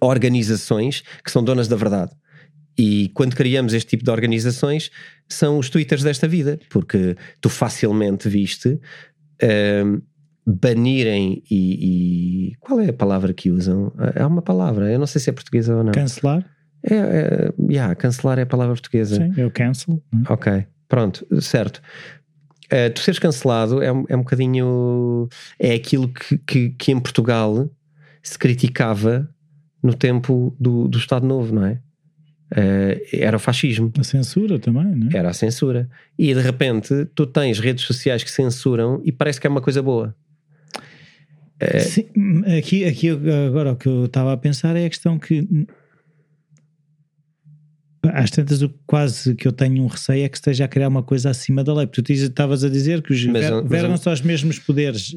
organizações 0.01 1.03
que 1.23 1.32
são 1.32 1.43
donas 1.43 1.67
da 1.67 1.75
verdade. 1.75 2.12
E 2.77 3.10
quando 3.13 3.36
criamos 3.36 3.73
este 3.73 3.89
tipo 3.89 4.05
de 4.05 4.12
organizações, 4.12 4.89
são 5.27 5.58
os 5.58 5.69
twitters 5.69 6.01
desta 6.01 6.29
vida, 6.29 6.58
porque 6.69 7.17
tu 7.41 7.49
facilmente 7.49 8.29
viste 8.29 8.69
uh, 8.69 10.01
banirem 10.45 11.43
e, 11.49 12.52
e, 12.52 12.56
Qual 12.60 12.80
é 12.80 12.89
a 12.89 12.93
palavra 12.93 13.34
que 13.34 13.52
usam? 13.52 13.93
Há 14.15 14.25
uma 14.25 14.41
palavra, 14.41 14.91
eu 14.91 14.99
não 14.99 15.08
sei 15.08 15.21
se 15.21 15.30
é 15.30 15.34
portuguesa 15.34 15.75
ou 15.75 15.84
não. 15.84 15.91
Cancelar? 15.91 16.45
É, 16.84 16.95
é 16.95 17.54
yeah, 17.69 17.93
cancelar 17.95 18.39
é 18.39 18.43
a 18.43 18.45
palavra 18.45 18.73
portuguesa. 18.73 19.15
Sim, 19.15 19.34
é 19.39 19.45
o 19.45 19.52
cancel. 19.52 20.02
É? 20.13 20.34
Ok, 20.34 20.65
pronto, 20.88 21.25
certo. 21.41 21.82
Uh, 22.71 22.93
tu 22.93 23.02
seres 23.02 23.19
cancelado 23.19 23.82
é, 23.82 23.88
é 23.88 24.15
um 24.15 24.19
bocadinho. 24.19 25.28
É 25.58 25.73
aquilo 25.73 26.08
que, 26.08 26.38
que, 26.38 26.69
que 26.69 26.91
em 26.91 26.99
Portugal 26.99 27.67
se 28.21 28.38
criticava 28.38 29.28
no 29.82 29.93
tempo 29.93 30.56
do, 30.60 30.88
do 30.88 30.97
Estado 30.97 31.25
Novo, 31.25 31.54
não 31.54 31.65
é? 31.65 31.80
Uh, 32.52 33.02
era 33.12 33.38
o 33.38 33.39
fascismo. 33.39 33.91
A 33.97 34.04
censura 34.04 34.60
também, 34.60 34.86
não 34.86 35.08
é? 35.08 35.17
Era 35.17 35.30
a 35.30 35.34
censura. 35.34 35.89
E 36.17 36.34
de 36.34 36.41
repente 36.41 37.06
tu 37.15 37.25
tens 37.25 37.60
redes 37.60 37.86
sociais 37.86 38.23
que 38.23 38.32
censuram 38.32 39.02
e 39.04 39.12
parece 39.12 39.41
que 39.41 39.47
é 39.47 39.49
uma 39.49 39.62
coisa 39.62 39.82
boa. 39.82 40.15
É... 41.60 41.80
Sim, 41.80 42.06
aqui, 42.58 42.86
aqui 42.86 43.10
agora 43.10 43.74
o 43.74 43.76
que 43.76 43.88
eu 43.88 44.06
estava 44.06 44.32
a 44.34 44.38
pensar 44.38 44.76
é 44.76 44.86
a 44.86 44.89
questão 44.89 45.19
que 45.19 45.48
às 48.13 48.32
tantas, 48.32 48.62
o 48.62 48.69
quase 48.88 49.36
que 49.36 49.48
eu 49.48 49.52
tenho 49.52 49.84
um 49.84 49.88
receio 49.88 50.24
é 50.24 50.30
que 50.30 50.38
esteja 50.38 50.65
a 50.65 50.67
criar 50.67 50.88
uma 50.88 51.04
coisa 51.04 51.30
acima 51.30 51.63
da 51.63 51.74
lei. 51.74 51.86
Porque 51.86 52.02
tu 52.02 52.12
estavas 52.13 52.63
a 52.63 52.69
dizer 52.69 53.02
que 53.02 53.12
os 53.12 53.26
Mas, 53.26 53.45
ver- 53.65 53.89
os 53.89 54.22
mesmos 54.22 54.60
poderes. 54.60 55.15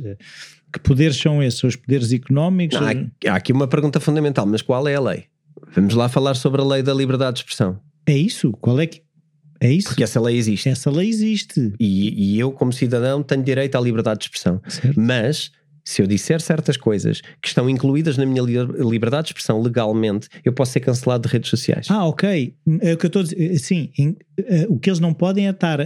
Que 0.73 0.81
poderes 0.81 1.17
são 1.17 1.43
esses? 1.43 1.61
São 1.61 1.69
os 1.69 1.77
poderes 1.77 2.13
económicos? 2.13 2.81
Não, 2.81 2.89
há, 2.89 3.31
há 3.33 3.37
aqui 3.37 3.53
uma 3.53 3.69
pergunta 3.69 4.01
fundamental, 4.01 4.47
mas 4.47 4.63
qual 4.63 4.87
é 4.89 4.95
a 4.95 5.01
lei? 5.01 5.25
Vamos 5.75 5.95
lá 5.95 6.09
falar 6.09 6.35
sobre 6.35 6.61
a 6.61 6.65
lei 6.65 6.83
da 6.83 6.93
liberdade 6.93 7.35
de 7.35 7.41
expressão. 7.41 7.79
É 8.07 8.17
isso? 8.17 8.53
Qual 8.53 8.81
é 8.81 8.87
que. 8.87 9.03
É 9.61 9.71
isso? 9.71 9.89
Porque 9.89 10.03
essa 10.03 10.21
lei 10.21 10.37
existe. 10.37 10.69
Essa 10.69 10.91
lei 10.91 11.09
existe. 11.09 11.73
E, 11.79 12.35
e 12.35 12.41
eu, 12.41 12.51
como 12.51 12.73
cidadão, 12.73 13.23
tenho 13.23 13.45
direito 13.45 13.77
à 13.77 13.81
liberdade 13.81 14.21
de 14.21 14.25
expressão. 14.25 14.61
Certo? 14.67 14.99
Mas, 14.99 15.53
se 15.85 16.01
eu 16.03 16.07
disser 16.07 16.41
certas 16.41 16.77
coisas 16.77 17.21
que 17.41 17.49
estão 17.49 17.69
incluídas 17.69 18.17
na 18.17 18.25
minha 18.27 18.43
li- 18.43 18.57
liberdade 18.89 19.25
de 19.25 19.29
expressão 19.31 19.61
legalmente, 19.61 20.29
eu 20.45 20.53
posso 20.53 20.73
ser 20.73 20.81
cancelado 20.81 21.27
de 21.27 21.33
redes 21.33 21.51
sociais. 21.51 21.87
Ah, 21.91 22.07
ok. 22.07 22.55
É 22.81 22.93
o 22.93 22.97
que 22.97 23.07
eu 23.07 23.09
estou 23.09 23.21
a 23.21 23.25
dizer. 23.25 23.59
Sim, 23.59 23.91
em- 23.99 24.17
eh, 24.39 24.67
o 24.69 24.79
que 24.79 24.89
eles 24.91 25.01
não 25.01 25.13
podem 25.13 25.47
é 25.47 25.51
estar 25.51 25.81
a, 25.81 25.85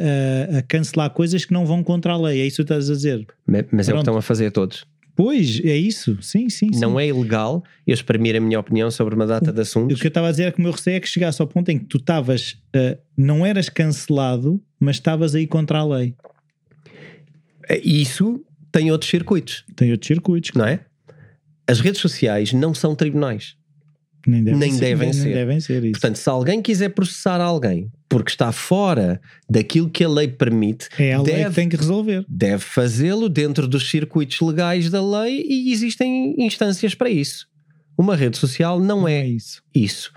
a 0.58 0.62
cancelar 0.62 1.10
coisas 1.10 1.44
que 1.44 1.52
não 1.52 1.64
vão 1.64 1.82
contra 1.82 2.12
a 2.12 2.16
lei. 2.18 2.40
É 2.40 2.46
isso 2.46 2.56
que 2.56 2.62
estás 2.62 2.90
a 2.90 2.94
dizer. 2.94 3.26
Ma- 3.46 3.64
Mas 3.72 3.88
é 3.88 3.92
o 3.92 3.96
que 3.96 4.00
estão 4.02 4.16
a 4.16 4.22
fazer 4.22 4.50
todos. 4.50 4.84
Pois, 5.14 5.62
é 5.64 5.74
isso. 5.74 6.18
Sim, 6.20 6.50
sim. 6.50 6.70
sim. 6.74 6.78
Não 6.78 7.00
é 7.00 7.06
ilegal 7.06 7.64
eu 7.86 7.94
exprimir 7.94 8.36
a 8.36 8.40
minha 8.40 8.60
opinião 8.60 8.90
sobre 8.90 9.14
uma 9.14 9.26
data 9.26 9.50
de 9.50 9.58
O 9.58 9.62
assuntos. 9.62 9.98
que 9.98 10.06
eu 10.06 10.08
estava 10.08 10.28
a 10.28 10.30
dizer 10.30 10.42
é 10.44 10.50
que 10.52 10.58
o 10.58 10.62
meu 10.62 10.72
receio 10.72 10.96
é 10.96 11.00
que 11.00 11.08
chegasse 11.08 11.40
ao 11.40 11.48
ponto 11.48 11.70
em 11.70 11.78
que 11.78 11.86
tu 11.86 11.96
estavas, 11.96 12.58
eh, 12.74 12.98
não 13.16 13.46
eras 13.46 13.70
cancelado, 13.70 14.60
mas 14.78 14.96
estavas 14.96 15.34
aí 15.34 15.46
contra 15.46 15.78
a 15.78 15.86
lei. 15.86 16.14
Isso 17.82 18.44
tem 18.78 18.90
outros 18.90 19.10
circuitos, 19.10 19.64
Tem 19.74 19.90
outros 19.92 20.06
circuitos. 20.06 20.50
não 20.54 20.64
é? 20.66 20.80
As 21.68 21.80
redes 21.80 22.00
sociais 22.00 22.52
não 22.52 22.72
são 22.74 22.94
tribunais. 22.94 23.56
Nem 24.26 24.42
devem, 24.42 24.58
Nem 24.60 24.72
ser, 24.72 24.80
devem 24.80 25.06
nem, 25.08 25.12
ser. 25.12 25.24
Nem 25.24 25.34
devem 25.34 25.60
ser 25.60 25.84
isso. 25.84 25.92
Portanto, 25.92 26.16
se 26.16 26.28
alguém 26.28 26.60
quiser 26.60 26.88
processar 26.90 27.40
alguém 27.40 27.90
porque 28.08 28.30
está 28.30 28.50
fora 28.50 29.20
daquilo 29.48 29.88
que 29.88 30.02
a 30.02 30.08
lei 30.08 30.26
permite, 30.28 30.88
é 30.98 31.12
a 31.14 31.22
lei 31.22 31.34
deve- 31.36 31.48
que 31.50 31.54
tem 31.54 31.68
que 31.68 31.76
resolver. 31.76 32.24
deve 32.28 32.62
fazê-lo 32.62 33.28
dentro 33.28 33.68
dos 33.68 33.88
circuitos 33.88 34.40
legais 34.40 34.90
da 34.90 35.00
lei 35.22 35.44
e 35.48 35.72
existem 35.72 36.34
instâncias 36.38 36.94
para 36.94 37.08
isso. 37.08 37.46
Uma 37.96 38.14
rede 38.16 38.36
social 38.36 38.80
não 38.80 39.06
é 39.08 39.26
isso. 39.26 39.62
isso. 39.74 40.12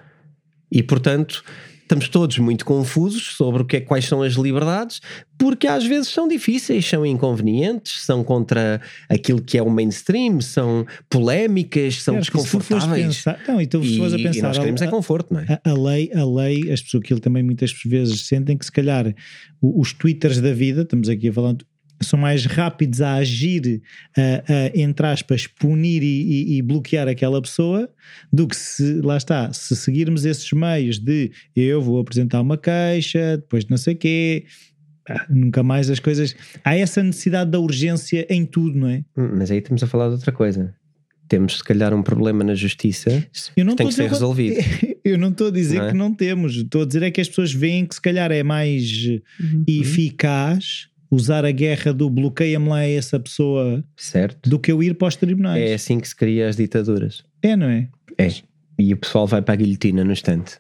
E, 0.72 0.82
portanto, 0.84 1.44
estamos 1.90 2.08
todos 2.08 2.38
muito 2.38 2.64
confusos 2.64 3.34
sobre 3.36 3.64
o 3.64 3.66
que 3.66 3.78
é, 3.78 3.82
quais 3.82 4.06
são 4.06 4.22
as 4.22 4.34
liberdades, 4.34 5.02
porque 5.40 5.66
às 5.66 5.84
vezes 5.84 6.10
são 6.10 6.28
difíceis, 6.28 6.86
são 6.88 7.04
inconvenientes, 7.04 8.02
são 8.06 8.24
contra 8.24 8.80
aquilo 9.10 9.42
que 9.42 9.58
é 9.58 9.64
o 9.64 9.70
mainstream, 9.72 10.40
são 10.40 10.86
polémicas, 11.10 11.96
são 12.04 12.14
fores 12.14 12.28
desconfortáveis. 12.30 13.06
pensar, 13.18 13.40
não, 13.48 13.60
então 13.60 13.82
se 13.82 13.90
E, 13.90 14.02
a 14.04 14.18
e 14.20 14.24
pensar, 14.24 14.48
nós 14.50 14.60
queremos 14.60 14.82
a, 14.84 14.86
é 14.86 14.88
conforto, 14.88 15.34
não 15.34 15.40
é? 15.42 15.60
a- 15.66 15.72
a 15.72 15.74
lei, 15.74 16.12
a 16.14 16.24
lei, 16.24 16.72
as 16.72 16.80
pessoas 16.82 17.04
que 17.04 17.12
ele 17.12 17.22
também 17.22 17.42
muitas 17.42 17.72
vezes 17.84 18.28
sentem 18.28 18.56
que 18.56 18.66
se 18.66 18.72
calhar 18.72 19.12
os 19.60 19.92
twitters 19.92 20.40
da 20.40 20.54
vida, 20.54 20.84
estamos 20.84 21.10
aqui 21.10 21.30
a 21.30 21.34
falar, 21.34 21.56
são 22.02 22.18
mais 22.20 22.46
rápidos 22.46 23.02
a 23.02 23.16
agir, 23.16 23.82
a, 24.18 24.22
a, 24.22 24.72
entre 24.80 25.06
aspas, 25.08 25.48
punir 25.48 26.02
e, 26.04 26.06
e- 26.54 26.58
e 26.58 26.62
bloquear 26.62 27.08
aquela 27.08 27.42
pessoa, 27.42 27.90
do 28.32 28.48
que 28.48 28.56
se, 28.56 29.02
lá 29.02 29.18
está, 29.18 29.52
se 29.54 29.76
seguirmos 29.76 30.26
esses 30.26 30.52
meios 30.54 30.98
de 31.00 31.32
eu 31.56 31.82
vou 31.82 32.00
apresentar 32.00 32.42
uma 32.42 32.58
queixa, 32.58 33.38
depois 33.38 33.66
não 33.68 33.78
sei 33.78 33.96
quê, 33.96 34.46
ah, 35.10 35.26
nunca 35.30 35.62
mais 35.64 35.90
as 35.90 36.00
coisas. 36.00 36.36
Há 36.64 36.76
essa 36.76 37.02
necessidade 37.04 37.50
da 37.52 37.60
urgência 37.60 38.26
em 38.30 38.46
tudo, 38.46 38.78
não 38.78 38.88
é? 38.88 39.04
Hum, 39.18 39.32
Mas 39.38 39.50
aí 39.52 39.58
estamos 39.58 39.82
a 39.84 39.88
falar 39.88 40.08
de 40.08 40.14
outra 40.14 40.32
coisa. 40.32 40.74
Temos, 41.28 41.58
se 41.58 41.64
calhar, 41.64 41.94
um 41.94 42.02
problema 42.02 42.44
na 42.44 42.56
justiça 42.56 43.24
Eu 43.56 43.64
não 43.64 43.74
que 43.76 43.84
tem 43.84 43.88
que 43.88 43.94
a 43.94 43.96
ser 43.96 44.02
dizer- 44.04 44.14
resolvido. 44.14 44.56
Eu 45.06 45.18
não 45.18 45.30
estou 45.30 45.48
a 45.48 45.52
dizer 45.52 45.78
Não 45.80 45.86
é? 45.86 45.92
que 45.92 45.98
não 45.98 46.14
temos, 46.14 46.56
estou 46.58 46.82
a 46.84 46.86
dizer 46.86 47.02
é 47.04 47.10
que 47.10 47.22
as 47.22 47.30
pessoas 47.30 47.52
veem 47.54 47.86
que 47.86 47.96
se 47.96 48.02
calhar 48.02 48.32
é 48.32 48.44
mais 48.44 49.06
Uhum. 49.40 49.64
eficaz 49.68 50.89
usar 51.12 51.46
a 51.46 51.52
guerra 51.52 51.92
do 51.94 52.10
bloqueia-me 52.10 52.70
lá 52.70 52.84
essa 52.84 53.20
pessoa 53.20 53.84
Certo? 53.98 54.50
do 54.50 54.60
que 54.60 54.72
eu 54.72 54.82
ir 54.84 54.94
para 54.96 55.08
os 55.08 55.16
tribunais. 55.16 55.62
É 55.70 55.74
assim 55.74 56.00
que 56.00 56.08
se 56.08 56.16
cria 56.16 56.48
as 56.48 56.56
ditaduras. 56.56 57.24
É, 57.42 57.56
não 57.56 57.68
é? 57.68 57.88
É. 58.18 58.30
E 58.78 58.94
o 58.94 58.98
pessoal 58.98 59.26
vai 59.28 59.42
para 59.42 59.54
a 59.54 59.58
guilhotina 59.58 60.04
no 60.04 60.12
instante. 60.12 60.58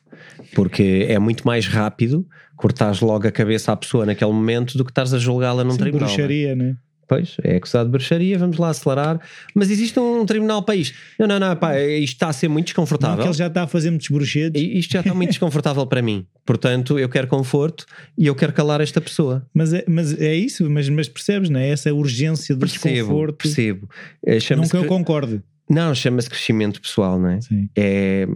Porque 0.53 1.05
é 1.07 1.19
muito 1.19 1.45
mais 1.45 1.67
rápido 1.67 2.27
cortares 2.55 2.99
logo 2.99 3.25
a 3.27 3.31
cabeça 3.31 3.71
à 3.71 3.75
pessoa 3.77 4.05
naquele 4.05 4.31
momento 4.31 4.77
do 4.77 4.83
que 4.83 4.91
estares 4.91 5.13
a 5.13 5.17
julgá-la 5.19 5.63
num 5.63 5.71
Sim, 5.71 5.77
tribunal. 5.77 6.09
é? 6.09 6.11
bruxaria, 6.11 6.55
não 6.55 6.65
é? 6.65 6.75
Pois, 7.09 7.37
é 7.43 7.55
acusado 7.55 7.85
de 7.85 7.91
bruxaria, 7.91 8.37
vamos 8.37 8.57
lá 8.59 8.69
acelerar. 8.69 9.19
Mas 9.55 9.71
existe 9.71 9.99
um 9.99 10.23
tribunal 10.27 10.63
isto. 10.75 10.95
Não, 11.17 11.25
não, 11.25 11.39
não, 11.39 11.55
pá, 11.55 11.75
isto 11.81 12.13
está 12.13 12.29
a 12.29 12.33
ser 12.33 12.47
muito 12.47 12.61
Não, 12.61 12.65
desconfortável. 12.65 13.17
que 13.23 13.27
ele 13.27 13.33
já 13.33 13.47
está 13.47 13.63
a 13.63 13.67
fazer 13.67 13.89
muitos 13.89 14.07
bruxedos, 14.09 14.61
E 14.61 14.77
Isto 14.77 14.91
já 14.93 14.99
está 14.99 15.11
muito 15.15 15.29
desconfortável 15.31 15.87
para 15.87 16.03
mim. 16.03 16.27
Portanto, 16.45 16.99
eu 16.99 17.09
quero 17.09 17.25
conforto 17.27 17.83
e 18.15 18.27
eu 18.27 18.35
quero 18.35 18.53
calar 18.53 18.79
esta 18.79 19.01
pessoa. 19.01 19.43
mas 19.51 19.73
é, 19.73 19.83
mas 19.87 20.21
é 20.21 20.35
isso, 20.35 20.69
mas, 20.69 20.87
mas 20.87 21.09
percebes, 21.09 21.49
não 21.49 21.59
é? 21.59 21.69
Essa 21.69 21.91
urgência 21.91 22.55
do 22.55 22.59
Percebo, 22.59 22.87
desconforto. 22.93 23.35
percebo. 23.37 23.89
É, 24.23 24.39
Não 24.55 24.67
que 24.67 24.77
eu 24.77 24.85
concorde. 24.85 25.41
Não, 25.67 25.95
chama-se 25.95 26.29
crescimento 26.29 26.79
pessoal, 26.79 27.19
não 27.19 27.29
é? 27.29 27.41
Sim. 27.41 27.67
é 27.75 28.27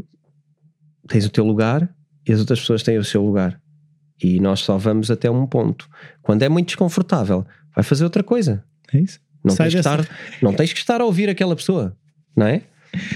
tens 1.08 1.26
o 1.26 1.30
teu 1.30 1.44
lugar 1.46 1.88
e 2.28 2.32
as 2.34 2.40
outras 2.40 2.60
pessoas 2.60 2.82
têm 2.82 2.98
o 2.98 3.04
seu 3.04 3.24
lugar. 3.24 3.60
E 4.24 4.40
nós 4.40 4.62
só 4.62 4.78
vamos 4.78 5.12
até 5.12 5.30
um 5.30 5.46
ponto. 5.46 5.88
Quando 6.22 6.44
é 6.44 6.50
muito 6.50 6.68
desconfortável, 6.68 7.46
vai 7.76 7.84
fazer 7.84 8.04
outra 8.04 8.24
coisa. 8.24 8.64
É 8.94 9.00
isso. 9.00 9.20
Não 9.44 9.54
Sai 9.54 9.68
tens, 9.68 9.74
que 9.74 9.80
estar, 9.80 10.08
não 10.42 10.54
tens 10.54 10.74
que 10.74 10.80
estar 10.80 11.02
a 11.02 11.06
ouvir 11.06 11.30
aquela 11.30 11.56
pessoa, 11.56 11.96
não 12.36 12.46
é? 12.48 12.62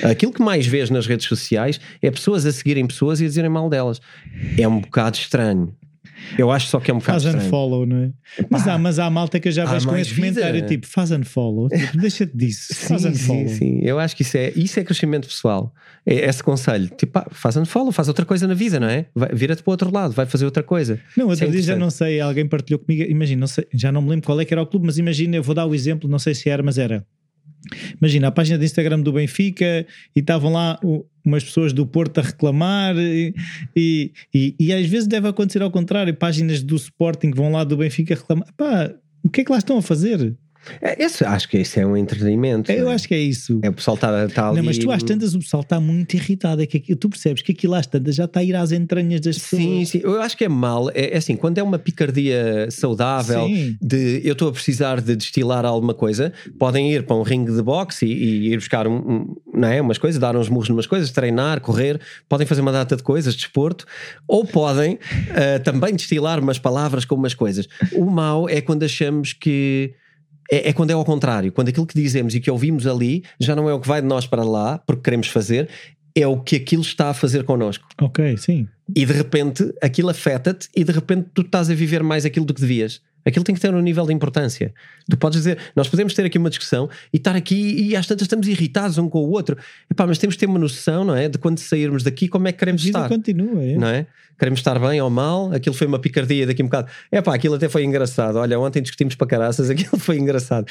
Aquilo 0.03 0.33
que 0.33 0.41
mais 0.41 0.65
vês 0.65 0.89
nas 0.89 1.05
redes 1.05 1.27
sociais 1.27 1.79
é 2.01 2.09
pessoas 2.09 2.45
a 2.45 2.51
seguirem 2.51 2.85
pessoas 2.85 3.21
e 3.21 3.25
a 3.25 3.27
dizerem 3.27 3.49
mal 3.49 3.69
delas. 3.69 4.01
É 4.57 4.67
um 4.67 4.79
bocado 4.81 5.17
estranho. 5.17 5.73
Eu 6.37 6.51
acho 6.51 6.67
só 6.67 6.79
que 6.79 6.91
é 6.91 6.93
um 6.93 6.97
bocado 6.99 7.21
Faz 7.21 7.35
unfollow, 7.35 7.85
não 7.85 7.97
é? 7.97 8.11
Mas 8.49 8.67
há, 8.67 8.77
mas 8.77 8.99
há 8.99 9.09
malta 9.09 9.39
que 9.39 9.47
eu 9.47 9.51
já 9.51 9.63
há 9.63 9.73
vejo 9.73 9.87
com 9.87 9.95
esse 9.97 10.13
comentário 10.13 10.55
vida. 10.55 10.67
tipo, 10.67 10.87
faz 10.87 11.11
unfollow, 11.11 11.69
tipo, 11.69 11.97
deixa-te 11.99 12.35
disso, 12.35 12.75
faz 12.75 13.01
Sim, 13.01 13.09
unfollow. 13.09 13.47
sim, 13.47 13.55
sim. 13.55 13.79
Eu 13.81 13.99
acho 13.99 14.15
que 14.15 14.21
isso 14.21 14.37
é, 14.37 14.51
isso 14.55 14.79
é 14.79 14.83
crescimento 14.83 15.27
pessoal. 15.27 15.73
É 16.05 16.27
esse 16.29 16.41
conselho. 16.43 16.87
Tipo, 16.97 17.13
pá, 17.13 17.27
faz 17.31 17.55
unfollow, 17.57 17.91
faz 17.91 18.07
outra 18.07 18.25
coisa 18.25 18.47
na 18.47 18.53
vida, 18.53 18.79
não 18.79 18.87
é? 18.87 19.05
Vira-te 19.33 19.63
para 19.63 19.69
o 19.69 19.73
outro 19.73 19.91
lado, 19.93 20.13
vai 20.13 20.25
fazer 20.25 20.45
outra 20.45 20.63
coisa. 20.63 20.99
Não, 21.15 21.31
Isso 21.31 21.43
é 21.43 21.45
outro 21.47 21.51
dia 21.51 21.61
já 21.61 21.75
não 21.75 21.89
sei, 21.89 22.19
alguém 22.21 22.47
partilhou 22.47 22.79
comigo, 22.79 23.03
imagina, 23.09 23.39
não 23.41 23.47
sei, 23.47 23.67
já 23.73 23.91
não 23.91 24.01
me 24.01 24.09
lembro 24.09 24.25
qual 24.25 24.39
é 24.39 24.45
que 24.45 24.53
era 24.53 24.61
o 24.61 24.65
clube, 24.67 24.85
mas 24.85 24.97
imagina, 24.97 25.35
eu 25.35 25.43
vou 25.43 25.53
dar 25.55 25.65
o 25.65 25.73
exemplo, 25.75 26.09
não 26.09 26.19
sei 26.19 26.33
se 26.33 26.49
era, 26.49 26.63
mas 26.63 26.77
era. 26.77 27.05
Imagina 28.01 28.27
a 28.27 28.31
página 28.31 28.57
de 28.57 28.65
Instagram 28.65 29.01
do 29.01 29.11
Benfica 29.13 29.85
e 30.15 30.19
estavam 30.19 30.51
lá 30.51 30.79
o- 30.83 31.05
umas 31.25 31.43
pessoas 31.43 31.73
do 31.73 31.85
Porto 31.85 32.19
a 32.19 32.21
reclamar 32.23 32.95
e, 32.97 33.33
e, 33.75 34.11
e, 34.33 34.55
e 34.59 34.73
às 34.73 34.85
vezes 34.87 35.07
deve 35.07 35.27
acontecer 35.27 35.61
ao 35.61 35.69
contrário, 35.71 36.13
páginas 36.13 36.63
do 36.63 36.75
Sporting 36.75 37.31
vão 37.31 37.51
lá 37.51 37.63
do 37.63 37.75
Benfica 37.77 38.15
reclamar. 38.15 38.47
Pá, 38.55 38.91
o 39.23 39.29
que 39.29 39.41
é 39.41 39.43
que 39.43 39.51
lá 39.51 39.57
estão 39.57 39.77
a 39.77 39.81
fazer? 39.81 40.35
É, 40.81 41.03
esse- 41.03 41.23
acho 41.23 41.47
que 41.49 41.57
isso 41.59 41.79
é 41.79 41.85
um 41.85 41.95
entretenimento. 41.95 42.71
Eu 42.71 42.89
é? 42.89 42.93
acho 42.93 43.07
que 43.07 43.13
é 43.13 43.19
isso. 43.19 43.59
É 43.61 43.69
o 43.69 43.73
pessoal 43.73 43.95
está 43.95 44.25
está 44.25 44.47
ali. 44.49 44.57
Não, 44.57 44.63
mas 44.63 44.77
tu 44.77 44.91
às 44.91 45.03
tantas 45.03 45.33
o 45.35 45.39
pessoal 45.39 45.61
está 45.61 45.79
muito 45.79 46.15
irritado. 46.15 46.61
É 46.61 46.65
que 46.65 46.77
aqui- 46.77 46.95
tu 46.95 47.09
percebes 47.09 47.41
que 47.41 47.51
aquilo 47.51 47.73
às 47.75 47.85
tantas 47.87 48.15
já 48.15 48.25
está 48.25 48.39
a 48.39 48.43
ir 48.43 48.55
às 48.55 48.71
entranhas 48.71 49.21
das 49.21 49.37
pessoas. 49.37 49.61
Sim, 49.61 49.85
sim. 49.85 50.01
Eu 50.03 50.21
acho 50.21 50.35
que 50.37 50.43
é 50.45 50.49
mal. 50.49 50.89
É, 50.91 51.13
é 51.13 51.17
assim, 51.17 51.35
quando 51.35 51.57
é 51.57 51.63
uma 51.63 51.77
picardia 51.79 52.67
saudável 52.69 53.45
Sim. 53.47 53.77
de 53.81 54.21
eu 54.23 54.33
estou 54.33 54.49
a 54.49 54.51
precisar 54.51 55.01
de 55.01 55.15
destilar 55.15 55.65
alguma 55.65 55.93
coisa, 55.93 56.31
podem 56.59 56.91
ir 56.93 57.03
para 57.03 57.15
um 57.15 57.21
ringue 57.23 57.51
de 57.53 57.61
boxe 57.61 58.05
e, 58.05 58.11
e 58.47 58.53
ir 58.53 58.57
buscar 58.57 58.87
um, 58.87 58.95
um- 58.95 59.35
não 59.53 59.67
é, 59.67 59.81
umas 59.81 59.97
coisas, 59.97 60.19
dar 60.19 60.35
uns 60.35 60.49
murros 60.49 60.69
numas 60.69 60.85
coisas, 60.87 61.09
treinar, 61.11 61.61
correr, 61.61 61.99
podem 62.29 62.45
fazer 62.45 62.61
uma 62.61 62.71
data 62.71 62.95
de 62.95 63.03
coisas, 63.03 63.35
desporto, 63.35 63.85
ou 64.27 64.45
podem 64.45 64.99
ah, 65.31 65.59
também 65.59 65.95
destilar 65.95 66.39
umas 66.39 66.59
palavras 66.59 67.05
com 67.05 67.15
umas 67.15 67.33
coisas. 67.33 67.67
O 67.93 68.05
mal 68.05 68.47
é 68.49 68.61
quando 68.61 68.83
achamos 68.83 69.33
que. 69.33 69.93
É, 70.51 70.69
é 70.69 70.73
quando 70.73 70.91
é 70.91 70.93
ao 70.93 71.05
contrário, 71.05 71.51
quando 71.51 71.69
aquilo 71.69 71.85
que 71.85 71.99
dizemos 71.99 72.33
e 72.35 72.39
que 72.39 72.49
ouvimos 72.49 72.87
ali 72.87 73.23
já 73.39 73.55
não 73.55 73.69
é 73.69 73.73
o 73.73 73.79
que 73.79 73.87
vai 73.87 74.01
de 74.01 74.07
nós 74.07 74.25
para 74.25 74.43
lá, 74.43 74.77
porque 74.79 75.03
queremos 75.03 75.27
fazer, 75.27 75.69
é 76.15 76.25
o 76.25 76.39
que 76.39 76.55
aquilo 76.55 76.81
está 76.81 77.09
a 77.09 77.13
fazer 77.13 77.43
connosco. 77.43 77.87
Ok, 78.01 78.37
sim. 78.37 78.67
E 78.95 79.05
de 79.05 79.13
repente 79.13 79.71
aquilo 79.81 80.09
afeta-te 80.09 80.67
e 80.75 80.83
de 80.83 80.91
repente 80.91 81.27
tu 81.33 81.41
estás 81.41 81.69
a 81.69 81.75
viver 81.75 82.01
mais 82.01 82.25
aquilo 82.25 82.45
do 82.45 82.53
que 82.53 82.61
devias. 82.61 83.01
Aquilo 83.27 83.43
tem 83.43 83.53
que 83.53 83.59
ter 83.59 83.73
um 83.73 83.81
nível 83.81 84.05
de 84.05 84.13
importância. 84.13 84.73
Tu 85.09 85.17
podes 85.17 85.39
dizer, 85.39 85.57
nós 85.75 85.87
podemos 85.87 86.13
ter 86.13 86.25
aqui 86.25 86.37
uma 86.37 86.49
discussão 86.49 86.89
e 87.11 87.17
estar 87.17 87.35
aqui 87.35 87.89
e 87.89 87.95
às 87.95 88.07
tantas 88.07 88.23
estamos 88.23 88.47
irritados 88.47 88.97
um 88.97 89.09
com 89.09 89.19
o 89.19 89.29
outro. 89.29 89.57
Epá, 89.91 90.07
mas 90.07 90.17
temos 90.17 90.35
que 90.35 90.39
ter 90.39 90.45
uma 90.45 90.59
noção, 90.59 91.03
não 91.03 91.15
é? 91.15 91.27
De 91.27 91.37
quando 91.37 91.59
sairmos 91.59 92.03
daqui, 92.03 92.27
como 92.27 92.47
é 92.47 92.51
que 92.51 92.59
queremos 92.59 92.85
estar. 92.85 93.09
continua. 93.09 93.63
É? 93.63 93.77
Não 93.77 93.87
é? 93.87 94.07
Queremos 94.39 94.59
estar 94.59 94.79
bem 94.79 95.01
ou 95.01 95.09
mal, 95.09 95.51
aquilo 95.51 95.75
foi 95.75 95.87
uma 95.87 95.99
picardia 95.99 96.47
daqui 96.47 96.63
um 96.63 96.67
bocado. 96.67 96.87
É 97.11 97.21
pá, 97.21 97.35
aquilo 97.35 97.55
até 97.55 97.67
foi 97.67 97.83
engraçado. 97.83 98.37
Olha, 98.37 98.59
ontem 98.59 98.81
discutimos 98.81 99.15
para 99.15 99.27
caraças, 99.27 99.69
aquilo 99.71 99.97
foi 99.97 100.17
engraçado. 100.17 100.65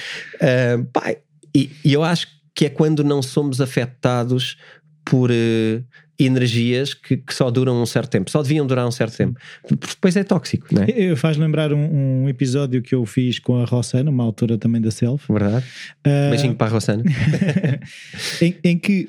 Pá, 0.93 1.15
e, 1.55 1.71
e 1.85 1.93
eu 1.93 2.03
acho 2.03 2.29
que 2.55 2.65
é 2.65 2.71
quando 2.71 3.05
não 3.05 3.21
somos 3.21 3.61
afetados 3.61 4.57
por 5.05 5.31
eh, 5.31 5.83
energias 6.19 6.95
que, 6.95 7.17
que 7.17 7.35
só 7.35 7.51
duram 7.51 7.81
um 7.81 7.87
certo 7.87 8.11
tempo, 8.11 8.31
só 8.31 8.43
deviam 8.43 8.67
durar 8.67 8.87
um 8.87 8.91
certo 8.91 9.17
tempo. 9.17 9.39
Porque 9.63 9.87
depois 9.89 10.17
é 10.17 10.25
tóxico, 10.25 10.67
não 10.73 10.83
é? 10.83 10.87
Eu 10.97 11.17
faz 11.17 11.37
lembrar 11.37 11.73
um, 11.73 12.23
um 12.23 12.29
episódio 12.29 12.83
que 12.83 12.95
eu 12.95 13.05
fiz 13.05 13.39
com 13.39 13.61
a 13.61 13.65
Rossana, 13.65 14.11
uma 14.11 14.25
autora 14.25 14.57
também 14.57 14.81
da 14.81 14.91
Self, 14.91 15.31
Verdade? 15.31 15.65
ah, 16.05 16.31
Beijinho 16.31 16.55
para 16.55 16.69
a 16.69 16.71
Rossana. 16.71 17.05
em, 18.41 18.57
em 18.65 18.79
que 18.79 19.09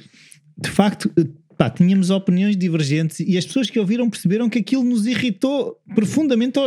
de 0.58 0.70
facto 0.70 1.12
pá, 1.58 1.70
tínhamos 1.70 2.10
opiniões 2.10 2.56
divergentes 2.56 3.20
e 3.20 3.38
as 3.38 3.46
pessoas 3.46 3.70
que 3.70 3.80
ouviram 3.80 4.10
perceberam 4.10 4.50
que 4.50 4.60
aquilo 4.60 4.84
nos 4.84 5.06
irritou 5.08 5.80
profundamente, 5.96 6.60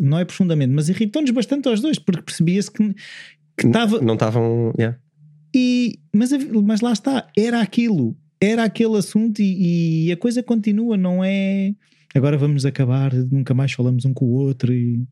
não 0.00 0.18
é 0.18 0.24
profundamente, 0.24 0.72
mas 0.72 0.88
irritou-nos 0.88 1.30
bastante 1.30 1.68
aos 1.68 1.80
dois, 1.80 1.98
porque 1.98 2.22
percebia-se 2.22 2.70
que 2.70 2.94
estava. 3.58 4.00
Não 4.00 4.14
estavam. 4.14 4.72
Yeah. 4.78 4.98
E, 5.54 5.98
mas, 6.14 6.30
mas 6.64 6.80
lá 6.80 6.92
está, 6.92 7.26
era 7.36 7.60
aquilo, 7.60 8.16
era 8.40 8.64
aquele 8.64 8.96
assunto 8.96 9.40
e, 9.40 10.06
e, 10.06 10.12
a 10.12 10.16
coisa 10.16 10.42
continua, 10.42 10.96
não 10.96 11.22
é. 11.22 11.74
Agora 12.14 12.38
vamos 12.38 12.64
acabar, 12.64 13.12
nunca 13.12 13.52
mais 13.52 13.72
falamos 13.72 14.04
um 14.04 14.14
com 14.14 14.24
o 14.24 14.32
outro 14.32 14.72
e. 14.72 15.04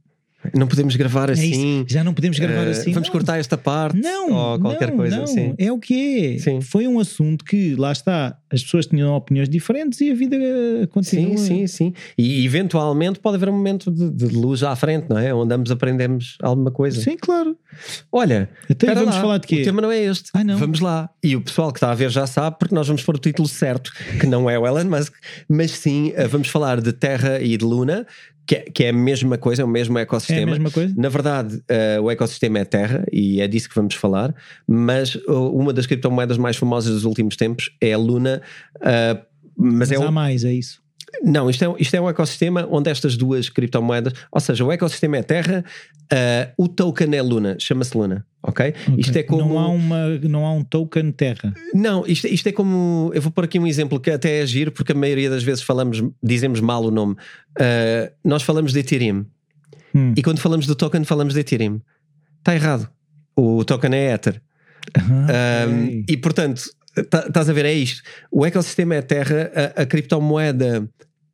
Não 0.55 0.67
podemos 0.67 0.95
gravar 0.95 1.29
É 1.29 1.33
assim. 1.33 1.85
Já 1.89 2.05
não 2.05 2.15
podemos 2.15 2.39
gravar 2.39 2.67
eh, 2.67 2.71
assim. 2.71 2.93
Vamos 2.93 3.09
não. 3.09 3.13
cortar 3.13 3.39
esta 3.39 3.59
parte. 3.59 4.01
Não, 4.01 4.33
ou 4.33 4.59
qualquer 4.59 4.91
não, 4.91 4.97
coisa 4.97 5.23
assim. 5.23 5.55
É 5.59 5.73
o 5.73 5.79
que 5.79 6.35
é. 6.35 6.39
Sim. 6.39 6.61
Foi 6.61 6.87
um 6.87 7.01
assunto 7.01 7.45
que, 7.45 7.75
lá 7.75 7.91
está, 7.91 8.39
as 8.51 8.63
pessoas 8.63 8.87
tinham 8.87 9.15
opiniões 9.15 9.49
diferentes 9.49 10.01
e 10.01 10.11
a 10.11 10.15
vida 10.15 10.37
continua. 10.91 11.37
Sim, 11.37 11.67
sim, 11.67 11.67
sim. 11.67 11.95
E 12.17 12.45
eventualmente 12.45 13.19
pode 13.19 13.37
haver 13.37 13.49
um 13.49 13.53
momento 13.53 13.91
de, 13.91 14.11
de 14.11 14.27
luz 14.27 14.63
à 14.63 14.75
frente, 14.77 15.07
não 15.11 15.19
é? 15.19 15.35
Onde 15.35 15.55
ambos 15.55 15.71
aprendemos 15.71 16.39
alguma 16.41 16.71
coisa. 16.71 17.01
Sim, 17.01 17.17
claro. 17.17 17.57
Olha, 18.11 18.49
espera 18.69 18.95
vamos 18.95 19.17
lá, 19.17 19.21
falar 19.21 19.39
de 19.39 19.47
quê? 19.47 19.63
O 19.63 19.65
tema 19.65 19.83
não 19.83 19.91
é 19.91 20.03
este. 20.03 20.31
Ah, 20.35 20.45
não. 20.45 20.57
Vamos 20.57 20.81
lá. 20.81 21.11
E 21.23 21.35
o 21.35 21.41
pessoal 21.41 21.73
que 21.73 21.79
está 21.79 21.91
a 21.91 21.95
ver 21.95 22.11
já 22.11 22.27
sabe, 22.27 22.57
porque 22.59 22.75
nós 22.75 22.87
vamos 22.87 23.03
pôr 23.03 23.17
o 23.17 23.19
título 23.19 23.49
certo, 23.49 23.93
que 24.21 24.27
não 24.27 24.49
é 24.49 24.59
o 24.59 24.67
Elon 24.67 24.85
Musk, 24.85 25.13
mas 25.49 25.73
sim 25.73 26.13
eh, 26.15 26.27
vamos 26.27 26.49
falar 26.49 26.81
de 26.81 26.93
Terra 26.93 27.41
e 27.41 27.57
de 27.57 27.65
Luna, 27.65 28.07
que 28.49 28.55
é, 28.57 28.61
que 28.63 28.85
é 28.85 28.89
a 28.89 28.93
mesma 28.95 29.37
coisa, 29.37 29.61
é 29.61 29.65
o 29.65 29.69
mesmo 29.69 29.99
É 29.99 30.01
a 30.01 30.03
ecossistema. 30.05 30.51
mesma 30.53 30.71
coisa? 30.71 30.95
Na 30.97 31.11
verdade, 31.11 31.63
eh, 31.69 32.01
o 32.01 32.11
ecossistema 32.11 32.59
é 32.59 32.65
Terra 32.65 33.05
e 33.13 33.41
é 33.43 33.47
disso 33.47 33.69
que 33.69 33.75
vamos 33.75 33.95
falar, 33.95 34.35
mas 34.67 35.15
uh, 35.15 35.53
uma 35.55 35.71
das 35.73 35.87
criptomoedas 35.87 36.39
mais 36.39 36.57
famosas 36.57 36.95
dos 36.95 37.05
últimos 37.05 37.37
tempos 37.37 37.71
é 37.81 37.93
a 37.93 37.99
Luna. 37.99 38.41
uh, 38.77 39.23
mas, 39.55 39.91
Mas 39.91 39.93
é 39.93 39.97
há 39.97 40.09
um, 40.09 40.11
mais, 40.11 40.45
é 40.45 40.53
isso. 40.53 40.81
não, 41.23 41.51
isto 41.51 41.63
é, 41.65 41.75
isto 41.79 41.95
é 41.95 42.01
um 42.01 42.09
ecossistema 42.09 42.67
onde 42.71 42.91
estas 42.91 43.17
duas 43.17 43.49
criptomoedas, 43.51 44.13
ou 44.33 44.41
seja, 44.41 44.65
o 44.65 44.73
ecossistema 44.73 45.19
é 45.19 45.23
Terra, 45.23 45.63
uh, 46.13 46.53
o 46.65 46.69
token 46.69 47.15
é 47.15 47.21
Luna, 47.21 47.57
chama-se 47.59 47.97
Luna, 47.99 48.25
ok? 48.43 48.75
Isto 48.97 49.17
é 49.17 49.23
como. 49.23 49.41
Não 49.49 49.59
há, 49.59 49.69
uma, 49.69 50.09
não 50.21 50.47
há 50.47 50.53
um 50.53 50.63
token 50.65 51.11
terra. 51.13 51.53
Não, 51.75 52.07
isto, 52.07 52.27
isto 52.27 52.49
é 52.49 52.53
como. 52.53 53.11
Eu 53.15 53.23
vou 53.23 53.31
pôr 53.33 53.45
aqui 53.45 53.59
um 53.59 53.67
exemplo 53.67 53.99
que 54.01 54.11
até 54.11 54.41
é 54.41 54.47
giro, 54.47 54.73
porque 54.73 54.93
a 54.93 54.95
maioria 54.95 55.29
das 55.31 55.43
vezes 55.43 55.63
falamos, 55.63 56.03
dizemos 56.23 56.61
mal 56.61 56.83
o 56.85 56.91
nome. 56.91 57.15
Uh, 57.59 58.13
nós 58.25 58.43
falamos 58.43 58.73
de 58.73 58.81
Ethereum. 58.81 59.25
Hum. 59.95 60.13
E 60.17 60.23
quando 60.23 60.39
falamos 60.39 60.67
do 60.67 60.75
token, 60.75 61.05
falamos 61.05 61.35
de 61.35 61.41
Ethereum. 61.41 61.81
Está 62.39 62.55
errado. 62.55 62.89
O 63.35 63.65
token 63.65 63.95
é 63.95 64.13
Ether. 64.13 64.41
Ah, 64.95 65.67
Um, 65.69 66.05
e 66.09 66.17
portanto, 66.17 66.63
tá- 67.11 67.27
estás 67.27 67.49
a 67.49 67.53
ver, 67.53 67.65
é 67.67 67.73
isto. 67.73 68.03
O 68.31 68.45
ecossistema 68.47 68.95
é 68.95 69.03
Terra, 69.03 69.51
a, 69.77 69.83
a 69.83 69.87
criptomoeda, 69.87 70.89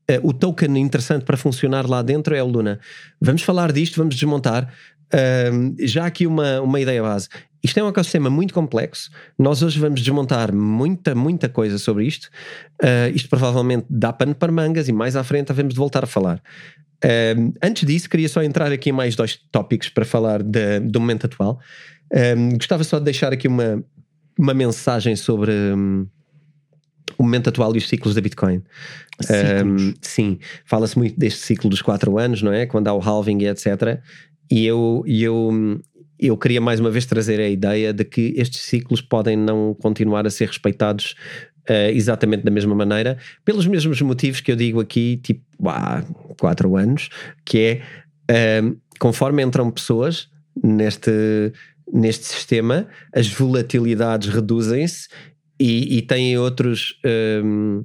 eh, 0.09 0.21
o 0.23 0.33
token 0.33 0.77
interessante 0.79 1.25
para 1.25 1.37
funcionar 1.37 1.89
lá 1.89 2.03
dentro 2.03 2.35
é 2.35 2.43
o 2.43 2.47
Luna. 2.47 2.79
Vamos 3.21 3.43
falar 3.43 3.73
disto, 3.73 3.97
vamos 3.97 4.17
desmontar. 4.17 4.73
Um, 5.13 5.75
já 5.81 6.07
aqui 6.07 6.27
uma, 6.27 6.61
uma 6.61 6.81
ideia 6.81 7.03
base. 7.03 7.29
Isto 7.63 7.79
é 7.81 7.85
um 7.85 7.89
ecossistema 7.89 8.29
muito 8.29 8.53
complexo. 8.53 9.11
Nós 9.39 9.63
hoje 9.63 9.79
vamos 9.79 10.01
desmontar 10.03 10.55
muita, 10.55 11.15
muita 11.15 11.49
coisa 11.49 11.79
sobre 11.79 12.05
isto. 12.07 12.29
Uh, 12.83 13.15
isto 13.15 13.29
provavelmente 13.29 13.87
dá 13.89 14.13
pano 14.13 14.35
para 14.35 14.53
mangas 14.53 14.89
e 14.89 14.93
mais 14.93 15.17
à 15.17 15.25
frente 15.25 15.51
havemos 15.51 15.73
de 15.73 15.79
voltar 15.79 16.05
a 16.05 16.07
falar. 16.07 16.43
Um, 17.37 17.53
antes 17.63 17.87
disso, 17.87 18.09
queria 18.09 18.29
só 18.29 18.43
entrar 18.43 18.73
aqui 18.73 18.91
em 18.91 18.93
mais 18.93 19.15
dois 19.15 19.39
tópicos 19.51 19.89
para 19.89 20.05
falar 20.05 20.43
de- 20.43 20.81
do 20.81 21.01
momento 21.01 21.27
atual. 21.27 21.59
Um, 22.13 22.51
gostava 22.57 22.85
só 22.85 22.99
de 22.99 23.05
deixar 23.05 23.33
aqui 23.33 23.49
uma, 23.49 23.83
uma 24.39 24.55
mensagem 24.55 25.17
sobre 25.17 25.51
um, 25.53 26.07
o 27.19 27.23
momento 27.23 27.49
atual 27.49 27.75
e 27.75 27.79
os 27.79 27.89
ciclos 27.89 28.15
da 28.15 28.21
Bitcoin. 28.21 28.63
Ciclos. 29.21 29.83
Um, 29.83 29.95
sim, 30.01 30.39
fala-se 30.65 30.97
muito 30.99 31.19
deste 31.19 31.41
ciclo 31.41 31.69
dos 31.69 31.83
4 31.83 32.19
anos, 32.19 32.43
não 32.43 32.53
é? 32.53 32.67
Quando 32.67 32.89
há 32.89 32.93
o 32.95 33.01
halving 33.01 33.39
e 33.43 33.49
etc. 33.49 34.01
E 34.51 34.67
eu, 34.67 35.03
eu, 35.07 35.81
eu 36.19 36.37
queria 36.37 36.61
mais 36.61 36.81
uma 36.81 36.91
vez 36.91 37.07
trazer 37.07 37.41
a 37.41 37.49
ideia 37.49 37.93
de 37.93 38.05
que 38.05 38.35
estes 38.37 38.61
ciclos 38.61 39.01
podem 39.01 39.37
não 39.37 39.75
continuar 39.75 40.27
a 40.27 40.31
ser 40.31 40.49
respeitados 40.49 41.15
eh, 41.67 41.93
exatamente 41.93 42.45
da 42.45 42.51
mesma 42.51 42.75
maneira, 42.75 43.17
pelos 43.43 43.67
mesmos 43.67 44.01
motivos 44.03 44.41
que 44.43 44.53
eu 44.53 44.57
digo 44.57 44.81
aqui, 44.81 45.17
tipo, 45.17 45.43
há 45.67 46.05
4 46.39 46.77
anos, 46.77 47.09
que 47.43 47.81
é 48.29 48.63
um, 48.63 48.77
conforme 48.99 49.43
entram 49.43 49.71
pessoas 49.71 50.29
neste, 50.63 51.11
neste 51.91 52.27
sistema, 52.27 52.87
as 53.15 53.29
volatilidades 53.29 54.29
reduzem-se 54.29 55.09
e, 55.59 55.99
e 55.99 56.03
têm 56.03 56.37
outros 56.37 57.01
um, 57.43 57.83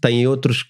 têm 0.00 0.26
outros 0.28 0.64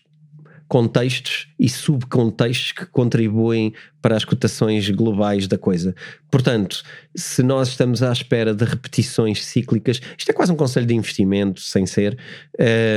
contextos 0.69 1.49
e 1.59 1.69
subcontextos 1.69 2.73
que 2.73 2.87
contribuem 2.87 3.73
para 4.03 4.17
as 4.17 4.25
cotações 4.25 4.89
globais 4.91 5.49
da 5.49 5.57
coisa. 5.57 5.95
Portanto, 6.31 6.83
se 7.17 7.43
nós 7.43 7.69
estamos 7.69 8.03
à 8.03 8.13
espera 8.13 8.55
de 8.55 8.65
repetições 8.65 9.45
cíclicas, 9.45 10.01
isto 10.17 10.31
é 10.31 10.35
quase 10.35 10.53
um 10.53 10.57
conselho 10.57 10.87
de 10.87 10.95
investimento, 10.95 11.61
sem 11.61 11.87
ser. 11.87 12.19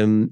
um, 0.08 0.30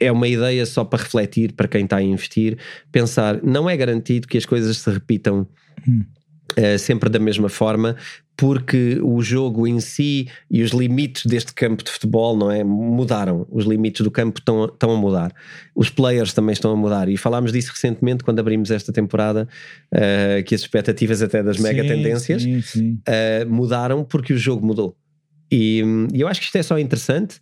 é 0.00 0.10
uma 0.12 0.28
ideia 0.28 0.66
só 0.66 0.84
para 0.84 1.02
refletir 1.02 1.52
para 1.52 1.68
quem 1.68 1.84
está 1.84 1.96
a 1.96 2.02
investir, 2.02 2.58
pensar, 2.92 3.40
não 3.42 3.70
é 3.70 3.76
garantido 3.76 4.26
que 4.26 4.36
as 4.36 4.44
coisas 4.44 4.76
se 4.76 4.90
repitam 4.90 5.48
Hum. 5.86 6.04
Eh, 6.56 6.78
sempre 6.78 7.08
da 7.10 7.18
mesma 7.18 7.48
forma, 7.48 7.96
porque 8.36 8.98
o 9.02 9.22
jogo 9.22 9.66
em 9.66 9.80
si 9.80 10.28
e 10.50 10.62
os 10.62 10.70
limites 10.70 11.26
deste 11.26 11.54
campo 11.54 11.84
de 11.84 11.90
futebol 11.90 12.36
não 12.36 12.50
é 12.50 12.64
mudaram. 12.64 13.46
Os 13.50 13.64
limites 13.64 14.02
do 14.02 14.10
campo 14.10 14.38
estão, 14.38 14.64
estão 14.64 14.90
a 14.92 14.96
mudar. 14.96 15.32
Os 15.74 15.88
players 15.90 16.32
também 16.32 16.52
estão 16.52 16.72
a 16.72 16.76
mudar. 16.76 17.08
E 17.08 17.16
falámos 17.16 17.52
disso 17.52 17.70
recentemente 17.72 18.24
quando 18.24 18.40
abrimos 18.40 18.70
esta 18.70 18.92
temporada, 18.92 19.48
eh, 19.92 20.42
que 20.46 20.54
as 20.54 20.62
expectativas 20.62 21.22
até 21.22 21.42
das 21.42 21.58
mega 21.58 21.82
Sim, 21.82 21.88
tendências 21.88 22.42
Sim, 22.42 22.60
sim. 22.60 22.98
uh, 23.08 23.48
mudaram 23.48 24.04
porque 24.04 24.32
o 24.32 24.38
jogo 24.38 24.66
mudou. 24.66 24.96
E, 25.50 25.82
e 26.12 26.20
eu 26.20 26.26
acho 26.26 26.40
que 26.40 26.46
isto 26.46 26.56
é 26.56 26.62
só 26.62 26.78
interessante 26.78 27.38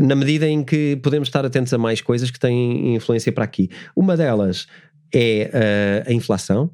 na 0.00 0.14
medida 0.14 0.46
em 0.46 0.64
que 0.64 0.96
podemos 1.02 1.28
estar 1.28 1.44
atentos 1.44 1.72
a 1.72 1.78
mais 1.78 2.00
coisas 2.00 2.30
que 2.30 2.38
têm 2.38 2.94
influência 2.94 3.32
para 3.32 3.44
aqui. 3.44 3.68
Uma 3.96 4.16
delas 4.16 4.66
é 5.14 5.50
uh, 6.06 6.10
a 6.10 6.12
inflação. 6.12 6.70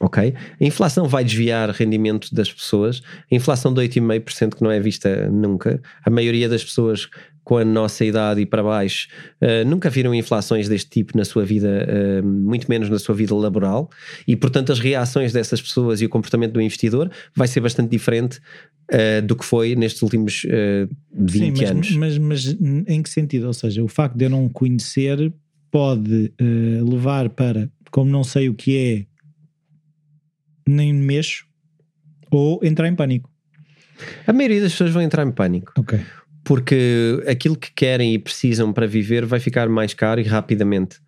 Ok? 0.00 0.34
A 0.60 0.64
inflação 0.64 1.06
vai 1.06 1.24
desviar 1.24 1.70
rendimento 1.70 2.34
das 2.34 2.52
pessoas. 2.52 3.00
A 3.30 3.34
inflação 3.34 3.72
de 3.72 3.80
8,5% 3.80 4.56
que 4.56 4.62
não 4.62 4.70
é 4.70 4.80
vista 4.80 5.30
nunca. 5.30 5.80
A 6.04 6.10
maioria 6.10 6.48
das 6.48 6.64
pessoas 6.64 7.08
com 7.44 7.58
a 7.58 7.64
nossa 7.64 8.04
idade 8.04 8.40
e 8.40 8.46
para 8.46 8.62
baixo 8.62 9.06
uh, 9.42 9.68
nunca 9.68 9.90
viram 9.90 10.14
inflações 10.14 10.68
deste 10.68 10.90
tipo 10.90 11.16
na 11.16 11.24
sua 11.24 11.44
vida, 11.44 11.86
uh, 11.86 12.26
muito 12.26 12.66
menos 12.68 12.88
na 12.88 12.98
sua 12.98 13.14
vida 13.14 13.34
laboral, 13.34 13.90
e 14.26 14.34
portanto 14.34 14.72
as 14.72 14.80
reações 14.80 15.32
dessas 15.32 15.60
pessoas 15.60 16.00
e 16.00 16.06
o 16.06 16.08
comportamento 16.08 16.52
do 16.52 16.60
investidor 16.60 17.10
vai 17.36 17.46
ser 17.46 17.60
bastante 17.60 17.90
diferente 17.90 18.40
uh, 18.90 19.24
do 19.24 19.36
que 19.36 19.44
foi 19.44 19.76
nestes 19.76 20.00
últimos 20.02 20.44
uh, 20.44 20.88
20 21.12 21.30
Sim, 21.30 21.50
mas, 21.50 21.70
anos. 21.70 21.96
Mas, 21.96 22.18
mas 22.18 22.56
em 22.88 23.02
que 23.02 23.10
sentido? 23.10 23.46
Ou 23.46 23.52
seja, 23.52 23.84
o 23.84 23.88
facto 23.88 24.16
de 24.16 24.24
eu 24.24 24.30
não 24.30 24.48
conhecer 24.48 25.32
pode 25.70 26.32
levar 26.88 27.28
para, 27.30 27.68
como 27.90 28.08
não 28.08 28.22
sei 28.22 28.48
o 28.48 28.54
que 28.54 28.76
é, 28.78 29.13
nem 30.66 30.92
mexo, 30.92 31.46
ou 32.30 32.60
entrar 32.62 32.88
em 32.88 32.94
pânico. 32.94 33.30
A 34.26 34.32
maioria 34.32 34.60
das 34.60 34.72
pessoas 34.72 34.90
vão 34.90 35.02
entrar 35.02 35.26
em 35.26 35.30
pânico. 35.30 35.72
Ok. 35.78 36.00
porque 36.44 37.24
aquilo 37.26 37.56
que 37.56 37.72
querem 37.72 38.12
e 38.12 38.18
precisam 38.18 38.72
para 38.72 38.86
viver 38.86 39.24
vai 39.24 39.40
ficar 39.40 39.68
mais 39.68 39.94
caro 39.94 40.20
e 40.20 40.24
rapidamente. 40.24 41.00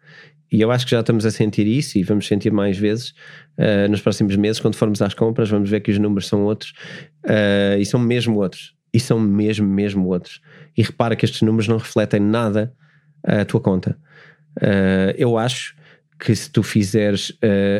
E 0.50 0.60
eu 0.60 0.70
acho 0.70 0.86
que 0.86 0.92
já 0.92 1.00
estamos 1.00 1.26
a 1.26 1.30
sentir 1.30 1.66
isso 1.66 1.98
e 1.98 2.02
vamos 2.02 2.26
sentir 2.26 2.50
mais 2.50 2.78
vezes 2.78 3.10
uh, 3.58 3.88
nos 3.90 4.00
próximos 4.00 4.34
meses. 4.36 4.60
Quando 4.60 4.76
formos 4.76 5.02
às 5.02 5.12
compras, 5.12 5.50
vamos 5.50 5.68
ver 5.68 5.80
que 5.80 5.90
os 5.90 5.98
números 5.98 6.28
são 6.28 6.44
outros 6.44 6.72
uh, 7.26 7.78
e 7.78 7.84
são 7.84 8.00
mesmo 8.00 8.36
outros. 8.36 8.74
E 8.94 9.00
são 9.00 9.20
mesmo, 9.20 9.66
mesmo 9.68 10.06
outros. 10.06 10.40
E 10.76 10.82
repara 10.82 11.14
que 11.14 11.24
estes 11.24 11.42
números 11.42 11.68
não 11.68 11.76
refletem 11.76 12.20
nada 12.20 12.72
a 13.22 13.44
tua 13.44 13.60
conta. 13.60 13.98
Uh, 14.58 15.12
eu 15.18 15.36
acho 15.36 15.74
que 16.18 16.34
se 16.34 16.50
tu 16.50 16.62
fizeres 16.62 17.36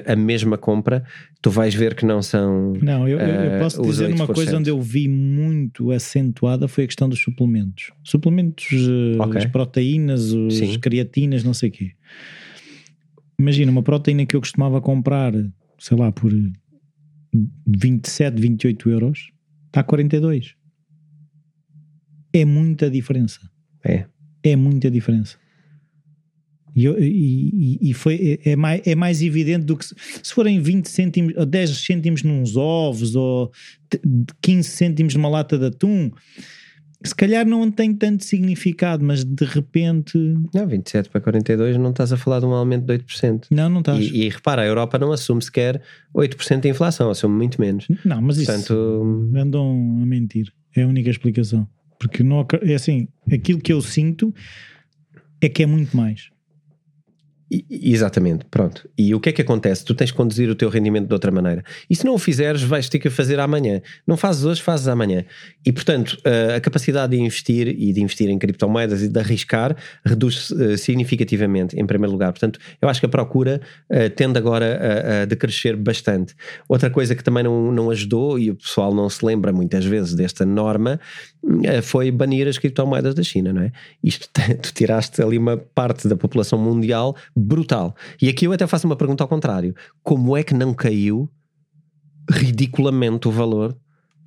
a 0.07 0.15
mesma 0.15 0.59
compra, 0.59 1.05
tu 1.41 1.51
vais 1.51 1.75
ver 1.75 1.95
que 1.95 2.05
não 2.05 2.21
são. 2.23 2.75
Não, 2.83 3.09
eu, 3.09 3.19
eu- 3.19 3.57
uh, 3.57 3.59
posso 3.61 3.81
os 3.81 3.87
dizer 3.97 4.13
uma 4.13 4.27
8%. 4.27 4.35
coisa 4.35 4.59
onde 4.59 4.69
eu 4.71 4.81
vi 4.81 5.09
muito 5.09 5.91
acentuada 5.91 6.69
foi 6.69 6.85
a 6.85 6.87
questão 6.87 7.09
dos 7.09 7.19
suplementos. 7.21 7.93
Suplementos, 8.05 8.67
eh, 8.73 9.17
Ok. 9.23 9.39
as 9.39 9.47
proteínas, 9.47 10.35
as 10.35 10.55
Sim. 10.55 10.79
creatinas, 10.79 11.43
não 11.45 11.55
sei 11.55 11.71
o 11.71 11.73
quê. 11.73 11.93
Imagina, 13.39 13.71
uma 13.71 13.83
proteína 13.83 14.27
que 14.27 14.37
eu 14.37 14.41
costumava 14.41 14.81
comprar, 14.81 15.33
sei 15.79 15.97
lá, 15.97 16.11
por 16.13 16.31
27, 17.67 18.41
28 18.41 18.91
euros, 18.91 19.31
está 19.67 19.81
a 19.81 19.85
42. 19.85 20.55
É 22.33 22.45
muita 22.45 22.91
diferença. 22.91 23.41
É. 23.85 24.05
É 24.43 24.57
muita 24.57 24.91
diferença. 24.91 25.39
E, 26.77 26.87
e- 26.87 27.91
e- 27.91 27.95
foi, 27.95 28.39
é, 28.45 28.51
é 28.53 28.57
mais, 28.57 28.83
é 28.87 28.95
mais 28.95 29.23
evidente 29.23 29.65
do 29.65 29.77
que 29.77 29.87
se, 29.87 29.95
se 30.23 30.35
forem 30.35 30.61
20 30.61 30.87
cêntimos 30.87 31.33
ou 31.35 31.47
10 31.47 31.71
cêntimos 31.71 32.23
nos 32.23 32.55
ovos 32.57 33.17
ou 33.17 33.51
te- 33.89 34.01
15 34.43 34.69
cêntimos 34.69 35.15
numa 35.15 35.29
lata 35.31 35.57
de 35.59 35.65
atum. 35.67 36.11
se 37.05 37.15
calhar 37.15 37.47
não 37.47 37.71
tem 37.71 37.95
tanto 37.95 38.25
significado, 38.25 39.05
mas 39.05 39.23
de 39.25 39.45
repente. 39.45 40.19
Não, 40.53 40.67
27 40.67 41.09
para 41.09 41.21
42 41.21 41.77
não 41.79 41.91
estás 41.91 42.13
a 42.13 42.17
falar 42.17 42.41
de 42.41 42.47
um 42.47 42.53
aumento 42.53 42.85
de 42.85 42.93
8%. 42.99 43.47
Não, 43.51 43.69
não 43.71 43.81
estás. 43.81 44.05
E, 44.05 44.25
e 44.25 44.29
repara, 44.29 44.63
a 44.63 44.67
Europa 44.67 44.99
não 44.99 45.13
assume 45.13 45.41
sequer 45.43 45.81
8% 46.15 46.61
de 46.61 46.69
inflação, 46.69 47.09
assume 47.11 47.37
muito 47.37 47.61
menos. 47.61 47.87
Não, 48.05 48.21
mas 48.21 48.37
Portanto, 48.37 48.63
isso 48.65 49.33
andam 49.37 49.99
a 50.03 50.07
mentir. 50.07 50.53
É 50.75 50.83
a 50.83 50.87
única 50.89 51.09
explicação. 51.09 51.67
Porque 51.99 52.23
não, 52.23 52.45
é 52.63 52.75
assim, 52.75 53.09
aquilo 53.33 53.61
que 53.61 53.73
eu 53.73 53.81
sinto 53.81 54.35
é 55.41 55.49
que 55.49 55.63
é 55.63 55.67
muito 55.67 55.97
mais. 55.97 56.29
Exatamente, 57.71 58.45
pronto. 58.51 58.89
E 58.99 59.15
o 59.15 59.21
que 59.21 59.29
é 59.29 59.33
que 59.33 59.43
acontece? 59.43 59.85
Tu 59.85 59.95
tens 59.95 60.11
que 60.11 60.17
conduzir 60.17 60.51
o 60.51 60.55
teu 60.55 60.69
rendimento 60.69 61.07
de 61.07 61.13
outra 61.13 61.31
maneira. 61.31 61.63
E 61.89 61.95
se 61.95 62.05
não 62.05 62.15
o 62.15 62.19
fizeres, 62.19 62.63
vais 62.63 62.89
ter 62.89 62.99
que 62.99 63.09
fazer 63.09 63.39
amanhã. 63.39 63.81
Não 64.07 64.17
fazes 64.17 64.45
hoje, 64.45 64.61
fazes 64.63 64.89
amanhã. 64.89 65.25
E 65.65 65.73
portanto, 65.73 66.19
a- 66.25 66.57
a 66.57 66.61
capacidade 66.61 67.17
de 67.17 67.23
investir 67.23 67.69
e 67.69 67.93
de 67.93 68.03
investir 68.03 68.29
em 68.29 68.39
criptomoedas 68.39 69.03
e 69.03 69.09
de 69.09 69.19
arriscar 69.19 69.77
reduz 70.05 70.53
eh, 70.59 70.77
significativamente, 70.77 71.79
em 71.79 71.87
primeiro 71.87 72.13
lugar. 72.13 72.33
Portanto, 72.33 72.59
eu 72.83 72.89
acho 72.89 72.99
que 73.01 73.07
a 73.07 73.09
procura 73.09 73.61
eh, 73.91 74.09
tende 74.09 74.39
agora 74.39 74.81
a, 75.21 75.23
a 75.23 75.25
decrescer 75.25 75.77
bastante. 75.77 76.35
Outra 76.69 76.91
coisa 76.91 77.15
que 77.15 77.23
também 77.23 77.45
não, 77.45 77.71
não 77.71 77.91
ajudou, 77.91 78.39
e 78.39 78.51
o 78.51 78.57
pessoal 78.57 78.93
não 78.93 79.09
se 79.09 79.25
lembra 79.25 79.53
muitas 79.53 79.85
vezes 79.85 80.15
desta 80.15 80.45
norma, 80.45 80.99
eh, 81.63 81.81
foi 81.81 82.11
banir 82.11 82.49
as 82.49 82.59
criptomoedas 82.59 83.15
da 83.15 83.23
China, 83.23 83.53
não 83.53 83.63
é? 83.63 83.73
Isto, 84.03 84.29
tu 84.61 84.73
tiraste 84.75 85.23
ali 85.23 85.39
uma 85.39 85.57
parte 85.57 86.09
da 86.09 86.17
população 86.17 86.59
mundial 86.59 87.15
brutal. 87.37 87.95
E 88.21 88.29
aqui 88.29 88.47
eu 88.47 88.53
até 88.53 88.67
faço 88.67 88.87
uma 88.87 88.97
pergunta 88.97 89.23
ao 89.23 89.29
contrário: 89.29 89.75
como 90.03 90.37
é 90.37 90.43
que 90.43 90.55
não 90.55 90.73
caiu 90.73 91.29
ridiculamente 92.31 93.29
o 93.29 93.31
valor 93.31 93.77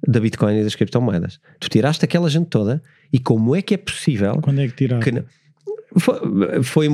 da 0.07 0.19
Bitcoin 0.19 0.59
e 0.59 0.63
das 0.63 0.75
criptomoedas? 0.75 1.39
Tu 1.59 1.69
tiraste 1.69 2.05
aquela 2.05 2.29
gente 2.29 2.47
toda 2.47 2.81
e 3.11 3.19
como 3.19 3.55
é 3.55 3.61
que 3.61 3.73
é 3.73 3.77
possível 3.77 4.39
Quando 4.41 4.61
é 4.61 4.67
que 4.67 4.75
tirar? 4.75 4.99
que 5.01 5.11
não- 5.11 5.23
foi, 5.97 6.19
foi, 6.63 6.87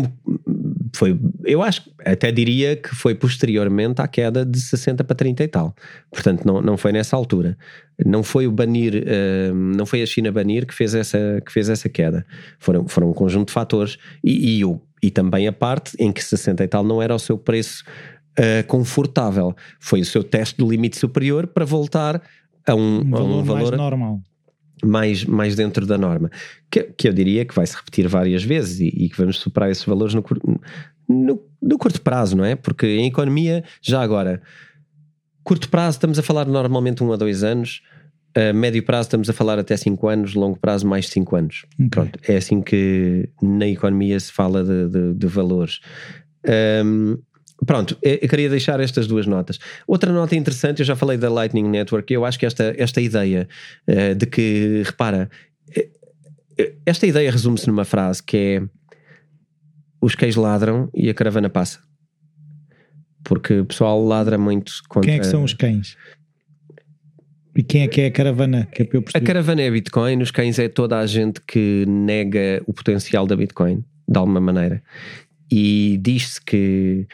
foi- 0.96 1.20
eu 1.44 1.62
acho, 1.62 1.92
até 2.06 2.32
diria 2.32 2.78
que 2.78 2.96
foi 2.96 3.14
posteriormente 3.14 4.02
à 4.02 4.08
queda 4.08 4.46
de 4.46 4.58
60 4.60 5.04
para 5.04 5.14
30 5.16 5.44
e 5.44 5.48
tal. 5.50 5.76
Portanto, 6.10 6.46
não, 6.46 6.62
não 6.62 6.78
foi 6.78 6.94
nessa 6.94 7.16
altura. 7.16 7.58
Não 8.06 8.24
foi 8.24 8.48
o 8.48 8.52
banir, 8.52 9.04
eh, 9.06 9.52
não 9.54 9.86
foi 9.86 10.02
a 10.02 10.06
China 10.06 10.32
banir 10.32 10.66
que 10.66 10.74
fez 10.74 10.96
essa, 10.96 11.42
que 11.46 11.52
fez 11.52 11.68
essa 11.70 11.90
queda. 11.90 12.26
Foram, 12.58 12.88
foram 12.88 13.10
um 13.10 13.14
conjunto 13.14 13.48
de 13.50 13.54
fatores 13.54 13.98
e, 14.24 14.60
e, 14.60 14.66
o, 14.66 14.82
e 15.06 15.12
também 15.12 15.48
a 15.48 15.54
parte 15.54 15.96
em 16.00 16.12
que 16.12 16.24
60 16.24 16.64
e 16.64 16.68
tal 16.68 16.84
não 16.84 17.00
era 17.00 17.14
o 17.14 17.20
seu 17.20 17.38
preço 17.38 17.84
eh, 18.36 18.64
confortável. 18.64 19.56
Foi 19.80 20.02
o 20.02 20.06
seu 20.06 20.24
teste 20.24 20.58
do 20.58 20.68
limite 20.68 20.98
superior 20.98 21.46
para 21.46 21.64
voltar 21.64 22.20
a 22.66 22.74
um, 22.74 23.04
Um 23.04 23.16
a 23.16 23.20
valor, 23.20 23.40
um 23.40 23.44
valor 23.44 23.62
mais 23.62 23.78
normal. 23.78 24.20
mais, 24.84 25.26
mais 25.26 25.56
dentro 25.56 25.86
da 25.86 25.96
norma. 25.96 26.32
Que, 26.72 26.86
que 26.98 27.08
eu 27.08 27.14
diria 27.14 27.46
que 27.46 27.54
vai 27.54 27.68
se 27.68 27.76
repetir 27.76 28.08
várias 28.08 28.44
vezes 28.44 28.80
e, 28.80 28.88
e 28.88 29.08
que 29.08 29.16
vamos 29.16 29.38
superar 29.38 29.70
esses 29.70 29.86
valores 29.86 30.16
no, 30.16 30.24
no, 31.08 31.40
no 31.62 31.78
curto 31.78 32.02
prazo, 32.02 32.36
não 32.36 32.44
é? 32.44 32.56
Porque 32.56 32.88
em 32.88 33.06
economia, 33.06 33.64
já 33.80 34.02
agora, 34.02 34.42
curto 35.44 35.70
prazo 35.70 35.98
estamos 35.98 36.18
a 36.18 36.24
falar 36.24 36.48
normalmente 36.48 37.04
um 37.04 37.14
a 37.14 37.16
dois 37.16 37.44
anos, 37.44 37.84
a 38.36 38.52
médio 38.54 38.84
prazo 38.84 39.08
estamos 39.08 39.30
a 39.30 39.34
falar 39.34 39.58
até 39.60 39.78
cinco 39.78 40.08
anos, 40.10 40.34
longo 40.34 40.58
prazo 40.60 40.86
mais 40.86 41.06
de 41.06 41.12
cinco 41.12 41.36
anos. 41.36 41.66
Ok. 41.80 41.90
Pronto, 41.90 42.20
é 42.28 42.36
assim 42.38 42.62
que 42.62 43.30
na 43.42 43.68
economia 43.68 44.20
se 44.20 44.32
fala 44.32 44.64
de, 44.64 44.90
de- 44.90 45.14
de 45.14 45.28
valores. 45.28 45.80
Hum, 46.86 47.18
pronto, 47.66 47.98
eu 48.02 48.20
eu 48.22 48.30
queria 48.30 48.50
deixar 48.50 48.80
estas 48.80 49.08
duas 49.08 49.26
notas. 49.26 49.58
Outra 49.88 50.12
nota 50.12 50.36
interessante, 50.36 50.80
eu 50.80 50.86
já 50.86 50.96
falei 50.96 51.18
da 51.18 51.30
Lightning 51.30 51.68
Network, 51.70 52.14
eu 52.14 52.26
acho 52.26 52.38
que 52.38 52.46
esta, 52.46 52.74
esta 52.78 53.00
ideia 53.02 53.48
eh, 53.88 54.14
de 54.14 54.26
que, 54.26 54.84
repara, 54.86 55.30
eh, 55.76 55.90
eh, 56.58 56.74
esta 56.86 57.08
ideia 57.08 57.32
resume-se 57.32 57.68
numa 57.68 57.86
frase 57.86 58.22
que 58.22 58.38
é 58.38 58.62
os 60.02 60.14
cães 60.14 60.36
ladram 60.36 60.90
e 60.94 61.10
a 61.10 61.14
caravana 61.14 61.50
passa. 61.50 61.80
Porque 63.24 63.60
o 63.62 63.66
pessoal 63.66 64.04
ladra 64.06 64.38
muito 64.38 64.72
contra... 64.88 65.08
Quem 65.10 65.16
é 65.18 65.20
que 65.20 65.26
são 65.26 65.44
os 65.44 65.54
cães? 65.54 65.98
E 67.56 67.64
quem 67.64 67.84
é 67.84 67.88
que 67.88 68.02
é 68.02 68.08
a 68.08 68.12
caravana? 68.12 68.68
Que 68.72 68.82
é 68.82 68.86
para 68.86 68.98
eu 68.98 69.04
A 69.14 69.22
caravana 69.22 69.62
é 69.62 69.72
Bitcoin, 69.72 70.22
os 70.22 70.32
cães 70.32 70.60
é 70.60 70.68
toda 70.68 71.00
a 71.00 71.06
gente 71.06 71.40
que 71.48 71.86
nega 71.88 72.62
o 72.66 72.74
potencial 72.74 73.26
da 73.26 73.36
Bitcoin, 73.36 73.84
de 74.08 74.18
alguma 74.18 74.42
maneira. 74.42 74.84
E 75.50 75.98
diz-se 76.02 76.44
que, 76.44 77.08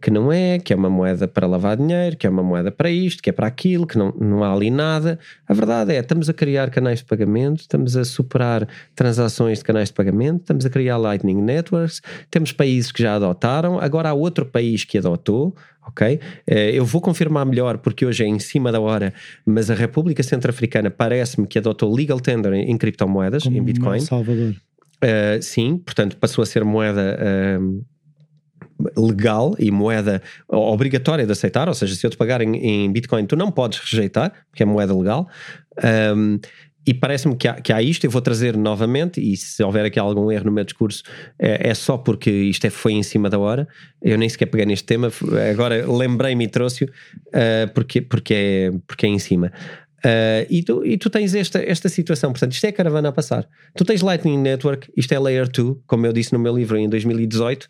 que 0.00 0.10
não 0.10 0.32
é, 0.32 0.58
que 0.58 0.72
é 0.72 0.76
uma 0.76 0.88
moeda 0.88 1.26
para 1.26 1.46
lavar 1.46 1.76
dinheiro, 1.76 2.16
que 2.16 2.26
é 2.26 2.30
uma 2.30 2.42
moeda 2.42 2.70
para 2.70 2.90
isto, 2.90 3.22
que 3.22 3.30
é 3.30 3.32
para 3.32 3.46
aquilo, 3.46 3.86
que 3.86 3.98
não, 3.98 4.12
não 4.20 4.44
há 4.44 4.52
ali 4.52 4.70
nada. 4.70 5.18
A 5.48 5.52
verdade 5.52 5.92
é, 5.92 5.98
estamos 5.98 6.28
a 6.28 6.32
criar 6.32 6.70
canais 6.70 7.00
de 7.00 7.04
pagamento, 7.04 7.60
estamos 7.60 7.96
a 7.96 8.04
superar 8.04 8.68
transações 8.94 9.58
de 9.58 9.64
canais 9.64 9.88
de 9.88 9.94
pagamento, 9.94 10.42
estamos 10.42 10.64
a 10.64 10.70
criar 10.70 10.96
Lightning 10.98 11.42
Networks, 11.42 12.00
temos 12.30 12.52
países 12.52 12.92
que 12.92 13.02
já 13.02 13.16
adotaram, 13.16 13.80
agora 13.80 14.10
há 14.10 14.14
outro 14.14 14.46
país 14.46 14.84
que 14.84 14.98
adotou, 14.98 15.54
ok? 15.86 16.20
Eh, 16.46 16.70
Eu 16.74 16.84
vou 16.84 17.00
confirmar 17.00 17.44
melhor 17.44 17.78
porque 17.78 18.06
hoje 18.06 18.22
é 18.22 18.26
em 18.28 18.38
cima 18.38 18.70
da 18.70 18.80
hora, 18.80 19.12
mas 19.44 19.68
a 19.70 19.74
República 19.74 20.22
Centro-Africana 20.22 20.90
parece-me 20.90 21.46
que 21.46 21.58
adotou 21.58 21.92
legal 21.92 22.20
tender 22.20 22.52
em, 22.52 22.76
criptomoedas, 22.78 23.42
Como 23.42 23.56
em 23.56 23.62
Bitcoin. 23.62 24.00
Salvador. 24.00 24.54
Uh, 25.02 25.42
sim, 25.42 25.78
portanto 25.78 26.16
passou 26.18 26.42
a 26.42 26.46
ser 26.46 26.62
moeda 26.62 27.18
um, 27.58 27.82
legal 28.96 29.54
e 29.58 29.70
moeda 29.70 30.22
obrigatória 30.48 31.26
de 31.26 31.32
aceitar, 31.32 31.68
ou 31.68 31.74
seja, 31.74 31.94
se 31.94 32.06
eu 32.06 32.10
te 32.10 32.16
pagar 32.16 32.40
em, 32.40 32.56
em 32.56 32.92
Bitcoin 32.92 33.26
tu 33.26 33.36
não 33.36 33.50
podes 33.50 33.78
rejeitar, 33.78 34.32
porque 34.50 34.62
é 34.62 34.66
moeda 34.66 34.96
legal. 34.96 35.28
Um, 36.14 36.38
e 36.86 36.94
parece-me 36.94 37.36
que 37.36 37.52
que 37.62 37.72
há 37.72 37.82
isto, 37.82 38.04
eu 38.04 38.10
vou 38.10 38.22
trazer 38.22 38.56
novamente, 38.56 39.20
e 39.20 39.36
se 39.36 39.62
houver 39.62 39.84
aqui 39.84 39.98
algum 39.98 40.32
erro 40.32 40.46
no 40.46 40.52
meu 40.52 40.64
discurso, 40.64 41.02
é, 41.38 41.68
é 41.68 41.74
só 41.74 41.98
porque 41.98 42.30
isto 42.30 42.66
é, 42.66 42.70
foi 42.70 42.94
em 42.94 43.02
cima 43.02 43.28
da 43.28 43.38
hora. 43.38 43.68
Eu 44.00 44.16
nem 44.16 44.28
sequer 44.28 44.46
peguei 44.46 44.66
neste 44.66 44.86
tema, 44.86 45.10
agora 45.52 45.86
lembrei-me 45.86 46.44
e 46.44 46.48
trouxe-o 46.48 46.88
uh, 46.88 47.72
porque, 47.74 48.00
porque, 48.00 48.34
é, 48.34 48.70
porque 48.86 49.06
é 49.06 49.08
em 49.08 49.18
cima. 49.18 49.52
Uh, 49.98 50.48
e, 50.48 50.62
tu, 50.62 50.84
e 50.84 50.96
tu 50.96 51.10
tens 51.10 51.34
esta, 51.34 51.62
esta 51.62 51.88
situação, 51.88 52.32
portanto, 52.32 52.52
isto 52.52 52.64
é 52.64 52.70
a 52.70 52.72
caravana 52.72 53.10
a 53.10 53.12
passar. 53.12 53.46
Tu 53.76 53.84
tens 53.84 54.00
Lightning 54.00 54.38
Network, 54.38 54.90
isto 54.96 55.12
é 55.12 55.18
Layer 55.18 55.46
2, 55.46 55.76
como 55.86 56.06
eu 56.06 56.12
disse 56.12 56.32
no 56.32 56.38
meu 56.38 56.56
livro 56.56 56.78
em 56.78 56.88
2018, 56.88 57.68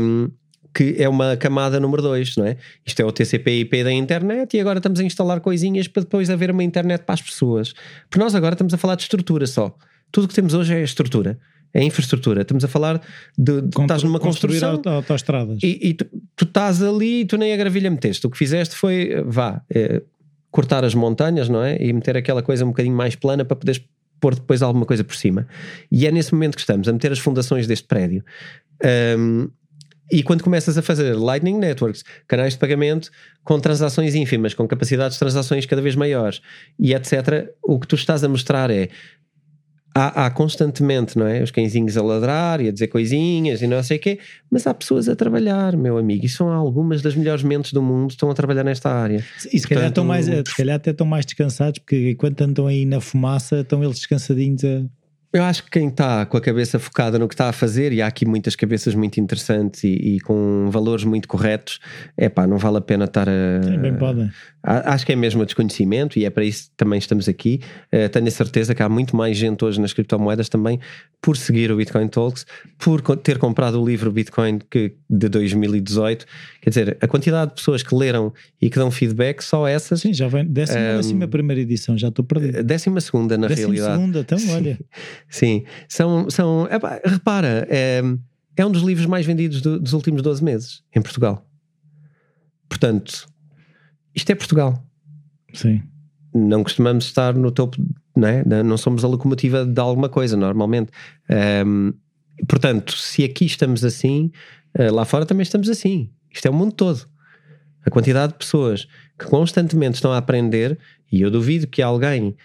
um, 0.00 0.30
que 0.74 0.96
é 0.98 1.08
uma 1.08 1.36
camada 1.36 1.78
número 1.78 2.02
2, 2.02 2.36
não 2.36 2.46
é? 2.46 2.56
Isto 2.84 3.00
é 3.00 3.04
o 3.04 3.12
TCP/IP 3.12 3.84
da 3.84 3.92
internet 3.92 4.56
e 4.56 4.60
agora 4.60 4.78
estamos 4.78 4.98
a 4.98 5.04
instalar 5.04 5.40
coisinhas 5.40 5.86
para 5.86 6.02
depois 6.02 6.28
haver 6.30 6.50
uma 6.50 6.64
internet 6.64 7.02
para 7.02 7.14
as 7.14 7.22
pessoas. 7.22 7.72
Porque 8.10 8.18
nós 8.18 8.34
agora 8.34 8.54
estamos 8.54 8.74
a 8.74 8.76
falar 8.76 8.96
de 8.96 9.02
estrutura 9.02 9.46
só. 9.46 9.74
Tudo 10.10 10.24
o 10.24 10.28
que 10.28 10.34
temos 10.34 10.52
hoje 10.54 10.74
é 10.74 10.82
estrutura, 10.82 11.38
é 11.72 11.82
infraestrutura. 11.82 12.42
Estamos 12.42 12.64
a 12.64 12.68
falar 12.68 13.00
de, 13.38 13.60
de 13.62 13.80
estás 13.80 14.02
numa 14.02 14.18
construção 14.18 14.70
auto- 14.72 14.88
autoestradas. 14.88 15.58
e, 15.62 15.78
e 15.90 15.94
tu, 15.94 16.06
tu 16.34 16.44
estás 16.44 16.82
ali 16.82 17.20
e 17.20 17.24
tu 17.24 17.36
nem 17.36 17.52
a 17.52 17.56
gravilha 17.56 17.90
meteste. 17.90 18.26
O 18.26 18.30
que 18.30 18.36
fizeste 18.38 18.74
foi, 18.74 19.22
vá, 19.26 19.62
eh, 19.72 20.02
cortar 20.50 20.84
as 20.84 20.94
montanhas, 20.94 21.48
não 21.48 21.62
é? 21.62 21.76
E 21.80 21.92
meter 21.92 22.16
aquela 22.16 22.42
coisa 22.42 22.64
um 22.64 22.68
bocadinho 22.68 22.96
mais 22.96 23.14
plana 23.16 23.44
para 23.44 23.56
poderes 23.56 23.80
pôr 24.20 24.34
depois 24.36 24.62
alguma 24.62 24.86
coisa 24.86 25.02
por 25.04 25.16
cima. 25.16 25.46
E 25.90 26.06
é 26.06 26.10
nesse 26.10 26.32
momento 26.32 26.54
que 26.54 26.60
estamos 26.60 26.88
a 26.88 26.92
meter 26.92 27.12
as 27.12 27.18
fundações 27.18 27.66
deste 27.66 27.86
prédio. 27.86 28.24
Um, 29.18 29.48
e 30.12 30.22
quando 30.22 30.44
começas 30.44 30.76
a 30.76 30.82
fazer 30.82 31.14
Lightning 31.14 31.58
Networks, 31.58 32.04
canais 32.28 32.52
de 32.52 32.58
pagamento 32.58 33.10
com 33.42 33.58
transações 33.58 34.14
ínfimas, 34.14 34.52
com 34.54 34.68
capacidades 34.68 35.14
de 35.14 35.18
transações 35.18 35.64
cada 35.66 35.80
vez 35.80 35.96
maiores 35.96 36.40
e 36.78 36.94
etc., 36.94 37.48
o 37.62 37.80
que 37.80 37.86
tu 37.88 37.94
estás 37.96 38.22
a 38.22 38.28
mostrar 38.28 38.70
é 38.70 38.90
há, 39.94 40.26
há 40.26 40.30
constantemente, 40.30 41.16
não 41.16 41.26
é? 41.26 41.42
Os 41.42 41.50
cãezinhos 41.50 41.96
a 41.96 42.02
ladrar 42.02 42.60
e 42.60 42.68
a 42.68 42.72
dizer 42.72 42.88
coisinhas 42.88 43.62
e 43.62 43.66
não 43.66 43.82
sei 43.82 43.96
o 43.96 44.00
quê, 44.00 44.18
mas 44.50 44.66
há 44.66 44.74
pessoas 44.74 45.08
a 45.08 45.16
trabalhar, 45.16 45.76
meu 45.76 45.96
amigo, 45.96 46.26
e 46.26 46.28
são 46.28 46.48
algumas 46.52 47.00
das 47.00 47.14
melhores 47.14 47.42
mentes 47.42 47.72
do 47.72 47.80
mundo 47.82 48.08
que 48.08 48.14
estão 48.14 48.30
a 48.30 48.34
trabalhar 48.34 48.64
nesta 48.64 48.90
área. 48.90 49.24
E 49.52 49.58
se 49.58 49.66
calhar, 49.66 49.84
Portanto- 49.84 49.88
estão 49.88 50.04
mais, 50.04 50.26
se 50.26 50.56
calhar 50.56 50.76
até 50.76 50.90
estão 50.90 51.06
mais 51.06 51.24
descansados, 51.24 51.78
porque 51.78 52.10
enquanto 52.10 52.42
andam 52.42 52.66
aí 52.66 52.84
na 52.84 53.00
fumaça, 53.00 53.60
estão 53.60 53.82
eles 53.82 53.96
descansadinhos 53.96 54.64
a. 54.64 54.82
Eu 55.34 55.42
acho 55.42 55.64
que 55.64 55.70
quem 55.70 55.88
está 55.88 56.24
com 56.24 56.36
a 56.36 56.40
cabeça 56.40 56.78
focada 56.78 57.18
no 57.18 57.26
que 57.26 57.34
está 57.34 57.48
a 57.48 57.52
fazer, 57.52 57.92
e 57.92 58.00
há 58.00 58.06
aqui 58.06 58.24
muitas 58.24 58.54
cabeças 58.54 58.94
muito 58.94 59.18
interessantes 59.18 59.82
e, 59.82 59.88
e 59.88 60.20
com 60.20 60.68
valores 60.70 61.04
muito 61.04 61.26
corretos, 61.26 61.80
é 62.16 62.28
pá, 62.28 62.46
não 62.46 62.56
vale 62.56 62.78
a 62.78 62.80
pena 62.80 63.04
estar 63.06 63.28
a. 63.28 63.62
Sim, 63.64 63.78
bem 63.78 63.96
podem. 63.96 64.30
Acho 64.66 65.04
que 65.04 65.12
é 65.12 65.16
mesmo 65.16 65.42
o 65.42 65.44
desconhecimento 65.44 66.18
e 66.18 66.24
é 66.24 66.30
para 66.30 66.42
isso 66.42 66.70
que 66.70 66.76
também 66.76 66.98
estamos 66.98 67.28
aqui. 67.28 67.60
Eh, 67.92 68.08
tenho 68.08 68.26
a 68.26 68.30
certeza 68.30 68.74
que 68.74 68.82
há 68.82 68.88
muito 68.88 69.14
mais 69.14 69.36
gente 69.36 69.62
hoje 69.62 69.78
nas 69.78 69.92
criptomoedas 69.92 70.48
também 70.48 70.80
por 71.20 71.36
seguir 71.36 71.70
o 71.70 71.76
Bitcoin 71.76 72.08
Talks, 72.08 72.46
por 72.78 73.02
ter 73.18 73.36
comprado 73.38 73.80
o 73.80 73.86
livro 73.86 74.10
Bitcoin 74.10 74.58
que, 74.70 74.94
de 75.08 75.28
2018. 75.28 76.24
Quer 76.62 76.70
dizer, 76.70 76.98
a 77.00 77.06
quantidade 77.06 77.50
de 77.50 77.56
pessoas 77.56 77.82
que 77.82 77.94
leram 77.94 78.32
e 78.60 78.70
que 78.70 78.76
dão 78.78 78.90
feedback, 78.90 79.42
só 79.42 79.66
essas. 79.68 80.00
Sim, 80.00 80.14
já 80.14 80.28
vem. 80.28 80.46
Décima, 80.46 80.78
Um, 80.80 80.96
décima 80.96 81.28
primeira 81.28 81.60
edição, 81.60 81.96
já 81.98 82.08
estou 82.08 82.24
perdido. 82.24 82.58
a 82.58 82.62
Décima 82.62 83.00
segunda, 83.02 83.36
na 83.36 83.48
Décima 83.48 83.66
realidade. 83.74 83.94
segunda, 84.00 84.20
então 84.20 84.38
olha. 84.54 84.78
Sim, 85.28 85.64
são. 85.88 86.30
são 86.30 86.66
epá, 86.70 87.00
repara, 87.04 87.66
é, 87.68 88.00
é 88.56 88.64
um 88.64 88.70
dos 88.70 88.82
livros 88.82 89.04
mais 89.06 89.26
vendidos 89.26 89.60
do- 89.60 89.78
dos 89.78 89.92
últimos 89.92 90.22
12 90.22 90.42
meses 90.42 90.82
em 90.96 91.02
Portugal. 91.02 91.46
Portanto, 92.68 93.26
isto 94.14 94.30
é 94.30 94.34
Portugal. 94.34 94.84
Sim. 95.52 95.82
Não 96.34 96.62
costumamos 96.62 97.04
estar 97.04 97.34
no 97.34 97.50
topo 97.50 97.76
não, 98.16 98.28
é? 98.28 98.44
não 98.62 98.76
somos 98.76 99.04
a 99.04 99.08
locomotiva 99.08 99.64
de 99.64 99.80
alguma 99.80 100.08
coisa, 100.08 100.36
normalmente. 100.36 100.90
Um, 101.66 101.92
portanto, 102.48 102.96
se 102.96 103.24
aqui 103.24 103.44
estamos 103.44 103.84
assim, 103.84 104.30
uh, 104.78 104.92
lá 104.92 105.04
fora 105.04 105.26
também 105.26 105.42
estamos 105.42 105.68
assim. 105.68 106.10
Isto 106.30 106.46
é 106.46 106.50
o 106.50 106.54
mundo 106.54 106.72
todo. 106.72 107.06
A 107.84 107.90
quantidade 107.90 108.32
de 108.32 108.38
pessoas 108.38 108.86
que 109.18 109.26
constantemente 109.26 109.96
estão 109.96 110.12
a 110.12 110.18
aprender, 110.18 110.78
e 111.10 111.22
eu 111.22 111.30
duvido 111.30 111.66
que 111.66 111.82
alguém 111.82 112.36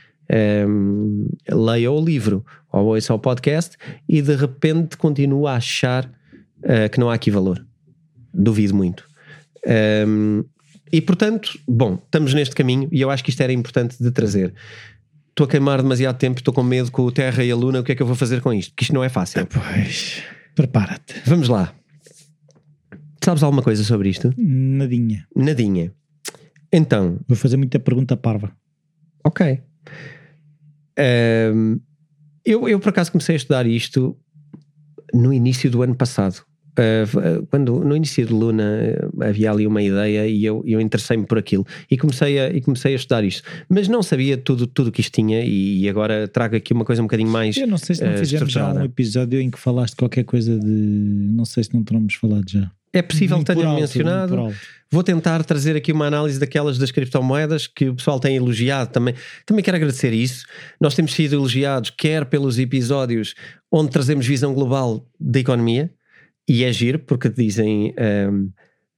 um, 0.68 1.28
leia 1.48 1.92
o 1.92 2.04
livro 2.04 2.46
ou 2.72 2.88
ouça 2.88 3.14
o 3.14 3.20
podcast 3.20 3.78
e 4.08 4.22
de 4.22 4.36
repente 4.36 4.96
continua 4.98 5.54
a 5.54 5.56
achar 5.56 6.06
uh, 6.06 6.90
que 6.92 7.00
não 7.00 7.10
há 7.10 7.14
aqui 7.14 7.32
valor. 7.32 7.66
Duvido 8.34 8.76
muito. 8.76 9.08
Um, 10.08 10.44
e 10.92 11.02
portanto, 11.02 11.60
bom, 11.68 11.96
estamos 11.96 12.34
neste 12.34 12.56
caminho 12.56 12.88
e 12.92 13.02
eu 13.02 13.10
acho 13.10 13.24
que 13.24 13.30
isto 13.30 13.42
era 13.42 13.54
importante 13.54 14.02
de 14.02 14.12
trazer. 14.12 14.54
Estou 15.30 15.46
a 15.46 15.48
queimar 15.48 15.82
demasiado 15.82 16.18
tempo, 16.18 16.40
estou 16.40 16.54
com 16.54 16.64
medo 16.64 16.92
com 16.92 17.04
o 17.04 17.12
Terra 17.12 17.44
e 17.44 17.52
a 17.52 17.56
Luna, 17.56 17.80
o 17.80 17.84
que 17.84 17.94
é 17.94 17.96
que 17.96 18.02
eu 18.02 18.08
vou 18.08 18.16
fazer 18.16 18.42
com 18.42 18.54
isto? 18.54 18.72
Porque 18.72 18.84
isto 18.84 18.94
não 18.94 19.04
é 19.04 19.10
fácil. 19.10 19.48
Pois, 19.48 20.24
prepara-te. 20.56 21.22
Vamos 21.26 21.48
lá. 21.48 21.74
Sabes 23.24 23.44
alguma 23.44 23.62
coisa 23.62 23.84
sobre 23.84 24.10
isto? 24.10 24.34
Nadinha. 24.38 25.28
Nadinha. 25.36 25.94
Então. 26.72 27.20
Vou 27.28 27.38
fazer 27.38 27.58
muita 27.58 27.80
pergunta 27.80 28.18
parva. 28.18 28.52
Ok. 29.24 29.62
Um, 31.00 31.80
eu, 32.46 32.68
eu, 32.68 32.80
por 32.80 32.90
acaso, 32.90 33.12
comecei 33.12 33.36
a 33.36 33.38
estudar 33.38 33.66
isto 33.66 34.18
no 35.14 35.34
início 35.34 35.70
do 35.70 35.82
ano 35.82 35.96
passado. 35.96 36.44
Uh, 36.78 37.46
quando 37.48 37.84
no 37.84 37.96
início 37.96 38.26
de 38.26 38.32
Luna 38.32 38.64
havia 39.22 39.52
ali 39.52 39.68
uma 39.68 39.82
ideia 39.82 40.28
e 40.28 40.46
eu, 40.46 40.64
eu 40.66 40.80
interessei-me 40.80 41.26
por 41.26 41.38
aquilo 41.38 41.66
e 41.90 41.98
comecei, 41.98 42.40
a, 42.40 42.50
e 42.50 42.62
comecei 42.62 42.94
a 42.94 42.96
estudar 42.96 43.24
isto, 43.24 43.44
mas 43.68 43.88
não 43.88 44.02
sabia 44.02 44.38
tudo 44.38 44.66
tudo 44.66 44.92
que 44.92 45.02
isto 45.02 45.14
tinha 45.14 45.44
e, 45.44 45.90
agora 45.90 46.28
trago 46.28 46.56
aqui 46.56 46.72
uma 46.72 46.86
coisa 46.86 47.02
um 47.02 47.06
bocadinho 47.06 47.30
mais. 47.30 47.58
Eu 47.58 47.68
não 47.68 47.78
sei 47.78 47.96
se 47.96 48.04
não 48.04 48.14
uh, 48.14 48.18
fizemos 48.18 48.52
já 48.52 48.74
um 48.74 48.84
episódio 48.84 49.42
em 49.42 49.50
que 49.50 49.60
falaste 49.60 49.96
qualquer 49.96 50.24
coisa 50.24 50.58
de. 50.58 50.68
Não 50.68 51.44
sei 51.46 51.64
se 51.64 51.74
não 51.74 51.84
teremos 51.84 52.14
falado 52.16 52.50
já. 52.50 52.72
É 52.92 53.02
possível 53.02 53.38
que 53.40 53.46
tenha 53.46 53.74
mencionado. 53.74 54.54
Vou 54.92 55.04
tentar 55.04 55.44
trazer 55.44 55.76
aqui 55.76 55.92
uma 55.92 56.08
análise 56.08 56.40
daquelas 56.40 56.80
das 56.80 56.90
criptomoedas 56.90 57.68
que 57.68 57.90
o 57.90 57.96
pessoal 57.96 58.20
tem 58.20 58.36
elogiado 58.36 58.90
também. 58.92 59.14
Também 59.46 59.64
quero 59.64 59.78
agradecer 59.78 60.12
isso. 60.12 60.46
Nós 60.82 60.96
temos 60.96 61.14
sido 61.14 61.36
elogiados, 61.36 61.92
quer 61.92 62.26
pelos 62.26 62.58
episódios 62.58 63.36
onde 63.72 63.92
trazemos 63.92 64.26
visão 64.26 64.52
global 64.54 65.06
da 65.20 65.40
economia, 65.40 65.92
e 66.50 66.64
é 66.64 66.74
giro, 66.74 67.00
porque 67.00 67.30
dizem 67.30 67.94
um, 68.32 68.52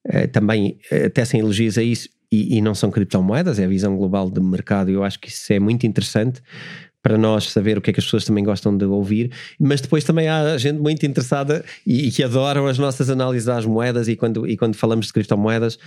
é, 0.05 0.25
também, 0.25 0.79
tecem 1.13 1.41
elogios 1.41 1.77
a 1.77 1.83
isso, 1.83 2.09
e, 2.31 2.57
e, 2.57 2.61
não 2.61 2.73
são 2.73 2.89
criptomoedas, 2.89 3.59
é 3.59 3.65
a 3.65 3.67
visão 3.67 3.97
global 3.97 4.29
do 4.29 4.41
mercado. 4.41 4.89
Eu 4.89 5.03
acho 5.03 5.19
que 5.19 5.27
isso 5.27 5.51
é 5.51 5.59
muito 5.59 5.85
interessante 5.85 6.41
para 7.01 7.17
nós 7.17 7.51
saber 7.51 7.77
o 7.77 7.81
que 7.81 7.89
é 7.89 7.93
que 7.93 7.99
as 7.99 8.05
pessoas 8.05 8.25
também 8.25 8.43
gostam 8.43 8.75
de 8.75 8.85
ouvir, 8.85 9.31
mas 9.59 9.81
depois 9.81 10.03
também 10.03 10.27
há 10.27 10.57
gente 10.57 10.79
muito 10.79 11.05
interessada 11.05 11.63
e, 11.85 12.07
e 12.07 12.11
que 12.11 12.23
adoram 12.23 12.67
as 12.67 12.77
nossas 12.77 13.09
análises 13.09 13.49
às 13.49 13.65
moedas 13.65 14.07
e 14.07 14.15
quando, 14.15 14.47
e 14.47 14.55
quando 14.55 14.75
falamos 14.75 15.07
de 15.07 15.13
criptomoedas 15.13 15.79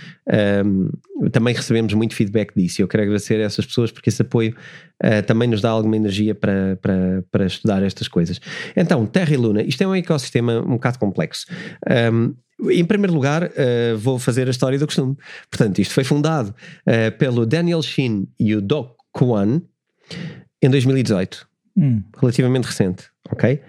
um, 0.65 0.89
também 1.29 1.53
recebemos 1.53 1.93
muito 1.93 2.15
feedback 2.15 2.53
disso. 2.55 2.81
Eu 2.81 2.87
quero 2.87 3.03
agradecer 3.03 3.35
a 3.35 3.43
essas 3.43 3.65
pessoas 3.65 3.91
porque 3.91 4.09
esse 4.09 4.21
apoio 4.21 4.55
uh, 5.03 5.23
também 5.25 5.47
nos 5.47 5.61
dá 5.61 5.69
alguma 5.69 5.95
energia 5.95 6.35
para, 6.35 6.77
para, 6.81 7.23
para 7.31 7.45
estudar 7.45 7.81
estas 7.83 8.07
coisas. 8.07 8.39
Então, 8.75 9.05
Terra 9.05 9.33
e 9.33 9.37
Luna, 9.37 9.61
isto 9.61 9.81
é 9.81 9.87
um 9.87 9.95
ecossistema 9.95 10.59
um 10.59 10.73
bocado 10.73 10.99
complexo. 10.99 11.45
Um, 12.13 12.35
em 12.69 12.85
primeiro 12.85 13.13
lugar, 13.13 13.43
uh, 13.43 13.97
vou 13.97 14.17
fazer 14.17 14.47
a 14.47 14.51
história 14.51 14.79
do 14.79 14.85
costume. 14.85 15.15
Portanto, 15.49 15.79
isto 15.79 15.93
foi 15.93 16.03
fundado 16.03 16.49
uh, 16.87 17.17
pelo 17.17 17.45
Daniel 17.45 17.81
Shin 17.81 18.27
e 18.39 18.55
o 18.55 18.61
Doc 18.61 18.95
Kwon 19.11 19.61
em 20.61 20.69
2018. 20.69 21.47
Hum. 21.77 22.01
Relativamente 22.17 22.65
recente, 22.65 23.09
ok? 23.29 23.61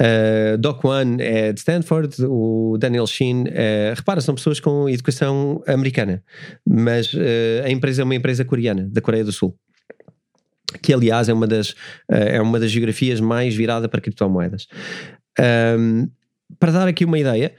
Uh, 0.00 0.56
Doc 0.58 0.84
One 0.84 1.20
é 1.20 1.52
de 1.52 1.58
Stanford, 1.58 2.24
o 2.24 2.76
Daniel 2.78 3.06
Sheen, 3.06 3.42
uh, 3.42 3.94
repara, 3.96 4.20
são 4.20 4.34
pessoas 4.36 4.60
com 4.60 4.88
educação 4.88 5.60
americana, 5.66 6.22
mas 6.64 7.12
uh, 7.14 7.64
a 7.64 7.70
empresa 7.70 8.02
é 8.02 8.04
uma 8.04 8.14
empresa 8.14 8.44
coreana, 8.44 8.88
da 8.92 9.00
Coreia 9.00 9.24
do 9.24 9.32
Sul, 9.32 9.58
que 10.80 10.94
aliás 10.94 11.28
é 11.28 11.32
uma 11.32 11.48
das, 11.48 11.74
é 12.08 12.40
uma 12.40 12.60
das 12.60 12.70
geografias 12.70 13.20
mais 13.20 13.56
virada 13.56 13.88
para 13.88 14.00
criptomoedas. 14.00 14.68
Um, 15.76 16.08
para 16.60 16.70
dar 16.70 16.86
aqui 16.86 17.04
uma 17.04 17.18
ideia, 17.18 17.52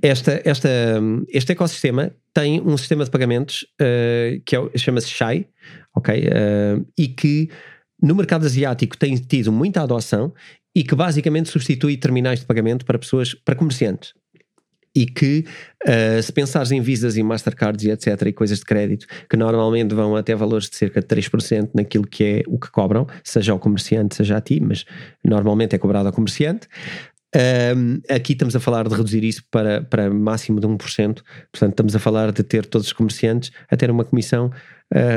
esta, 0.00 0.40
esta, 0.44 0.68
este 1.28 1.52
ecossistema 1.52 2.12
tem 2.40 2.60
um 2.60 2.76
sistema 2.76 3.02
de 3.02 3.10
pagamentos 3.10 3.66
que 4.44 4.54
é, 4.54 4.78
chama-se 4.78 5.08
Shai, 5.08 5.46
ok? 5.94 6.28
e 6.98 7.08
que 7.08 7.48
no 8.02 8.14
mercado 8.14 8.44
asiático 8.44 8.96
tem 8.96 9.14
tido 9.16 9.50
muita 9.50 9.80
adoção 9.80 10.34
e 10.74 10.84
que 10.84 10.94
basicamente 10.94 11.48
substitui 11.48 11.96
terminais 11.96 12.40
de 12.40 12.46
pagamento 12.46 12.84
para 12.84 12.98
pessoas, 12.98 13.32
para 13.32 13.54
comerciantes. 13.54 14.12
E 14.94 15.06
que, 15.06 15.44
uh, 15.86 16.22
se 16.22 16.32
pensares 16.32 16.72
em 16.72 16.80
Visas 16.82 17.16
e 17.16 17.22
Mastercards 17.22 17.84
e 17.84 17.90
etc., 17.90 18.26
e 18.26 18.32
coisas 18.32 18.58
de 18.58 18.64
crédito, 18.66 19.06
que 19.28 19.36
normalmente 19.36 19.94
vão 19.94 20.14
até 20.16 20.34
valores 20.34 20.68
de 20.68 20.76
cerca 20.76 21.00
de 21.00 21.06
3% 21.06 21.70
naquilo 21.74 22.06
que 22.06 22.24
é 22.24 22.42
o 22.46 22.58
que 22.58 22.70
cobram, 22.70 23.06
seja 23.24 23.52
ao 23.52 23.58
comerciante, 23.58 24.14
seja 24.14 24.36
a 24.36 24.40
ti, 24.40 24.60
mas 24.60 24.84
normalmente 25.24 25.74
é 25.74 25.78
cobrado 25.78 26.08
ao 26.08 26.12
comerciante, 26.12 26.68
um, 27.76 28.00
aqui 28.08 28.32
estamos 28.32 28.56
a 28.56 28.60
falar 28.60 28.88
de 28.88 28.94
reduzir 28.94 29.22
isso 29.22 29.42
para, 29.50 29.82
para 29.82 30.10
máximo 30.10 30.58
de 30.60 30.66
1%, 30.66 30.78
portanto, 31.52 31.70
estamos 31.70 31.94
a 31.94 31.98
falar 31.98 32.32
de 32.32 32.42
ter 32.42 32.64
todos 32.66 32.86
os 32.86 32.92
comerciantes 32.92 33.50
a 33.70 33.76
ter 33.76 33.90
uma 33.90 34.04
comissão, 34.04 34.50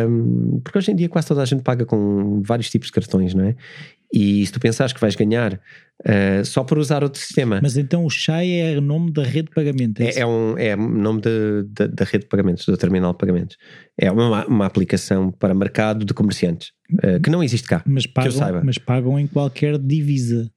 um, 0.07 0.59
porque 0.63 0.78
hoje 0.78 0.91
em 0.91 0.95
dia 0.95 1.07
quase 1.07 1.28
toda 1.28 1.41
a 1.41 1.45
gente 1.45 1.63
paga 1.63 1.86
com 1.86 2.41
vários 2.43 2.70
tipos 2.70 2.88
de 2.88 2.93
cartões, 2.93 3.34
não 3.34 3.45
é? 3.45 3.55
E 4.11 4.43
se 4.43 4.51
tu 4.51 4.59
pensares 4.59 4.91
que 4.91 4.99
vais 4.99 5.15
ganhar 5.15 5.53
uh, 5.53 6.43
só 6.43 6.63
por 6.63 6.80
usar 6.80 7.03
outro 7.03 7.22
sistema. 7.22 7.59
Mas 7.61 7.78
então 7.78 8.03
o 8.03 8.09
Shai 8.09 8.49
é 8.49 8.76
o 8.76 8.82
nome 8.82 9.11
da 9.11 9.24
rede 9.24 9.49
de 9.49 9.53
pagamentos? 9.53 10.03
É, 10.03 10.20
é, 10.20 10.22
é 10.22 10.26
um 10.26 10.57
é 10.57 10.76
nome 10.76 11.22
da 11.22 12.03
rede 12.05 12.24
de 12.24 12.30
pagamentos, 12.30 12.65
do 12.65 12.76
terminal 12.76 13.11
de 13.11 13.20
pagamentos. 13.20 13.55
É 13.95 14.11
uma, 14.11 14.47
uma 14.47 14.65
aplicação 14.65 15.32
para 15.32 15.53
mercado 15.53 16.03
de 16.03 16.13
comerciantes, 16.13 16.72
uh, 17.03 17.22
que 17.22 17.30
não 17.30 17.43
existe 17.43 17.67
cá. 17.67 17.84
Mas 17.86 18.07
pagam, 18.07 18.61
mas 18.63 18.78
pagam 18.80 19.20
em 19.20 19.28
qualquer 19.28 19.78
divisa. 19.78 20.49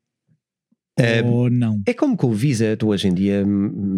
Uh, 0.99 1.27
Ou 1.27 1.51
não? 1.51 1.81
É 1.87 1.95
como 1.95 2.17
com 2.17 2.29
o 2.29 2.33
Visa, 2.33 2.77
tu 2.77 2.89
hoje 2.89 3.09
em 3.09 3.15
dia, 3.15 3.45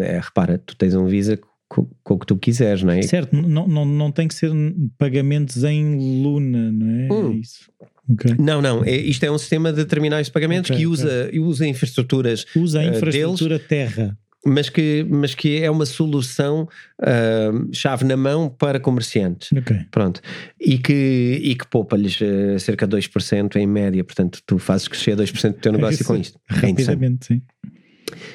é, 0.01 0.21
repara, 0.21 0.59
tu 0.59 0.77
tens 0.77 0.95
um 0.95 1.07
Visa 1.07 1.39
com, 1.69 1.89
com, 2.03 2.15
o 2.15 2.19
que 2.19 2.27
tu 2.27 2.37
quiseres, 2.37 2.83
não 2.83 2.93
é? 2.93 3.03
Certo, 3.03 3.35
não, 3.35 3.67
não, 3.67 3.85
não 3.85 4.13
tem 4.13 4.29
que 4.29 4.35
ser 4.35 4.51
pagamentos 4.97 5.65
em 5.65 6.23
Luna, 6.23 6.71
não 6.71 6.91
é? 6.91 7.13
Hum. 7.13 7.33
é 7.33 7.35
isso. 7.37 7.71
Okay. 8.13 8.37
Não, 8.39 8.61
não, 8.61 8.85
é, 8.85 8.95
isto 8.95 9.25
é 9.25 9.31
um 9.31 9.39
sistema 9.39 9.73
de 9.73 9.83
terminais 9.87 10.27
de 10.27 10.33
pagamentos 10.33 10.71
okay, 10.71 10.83
que 10.83 10.87
usa, 10.87 11.27
okay. 11.27 11.41
usa 11.41 11.67
infraestruturas 11.67 12.45
usa 12.55 12.81
a 12.81 12.85
infraestrutura 12.85 13.57
uh, 13.57 13.59
deles, 13.59 13.69
terra 13.69 14.19
mas 14.47 14.69
que, 14.69 15.07
mas 15.09 15.35
que 15.35 15.63
é 15.63 15.71
uma 15.71 15.87
solução 15.87 16.69
uh, 17.01 17.75
chave 17.75 18.05
na 18.05 18.17
mão 18.17 18.49
para 18.49 18.79
comerciantes. 18.79 19.51
Okay. 19.53 19.87
Pronto. 19.91 20.21
E 20.61 20.79
que, 20.79 21.41
e 21.43 21.55
que 21.55 21.67
poupa-lhes 21.67 22.21
uh, 22.21 22.59
cerca 22.59 22.87
de 22.87 22.97
2% 22.97 23.57
em 23.57 23.67
média. 23.67 24.05
Portanto, 24.05 24.41
tu 24.47 24.59
fazes 24.59 24.87
crescer 24.87 25.17
2% 25.17 25.49
do 25.49 25.55
teu 25.55 25.73
negócio 25.73 25.95
Isso, 25.95 26.05
com 26.05 26.17
isto. 26.17 26.39
É 26.51 26.55
rapidamente, 26.55 27.27
sim. 27.27 27.43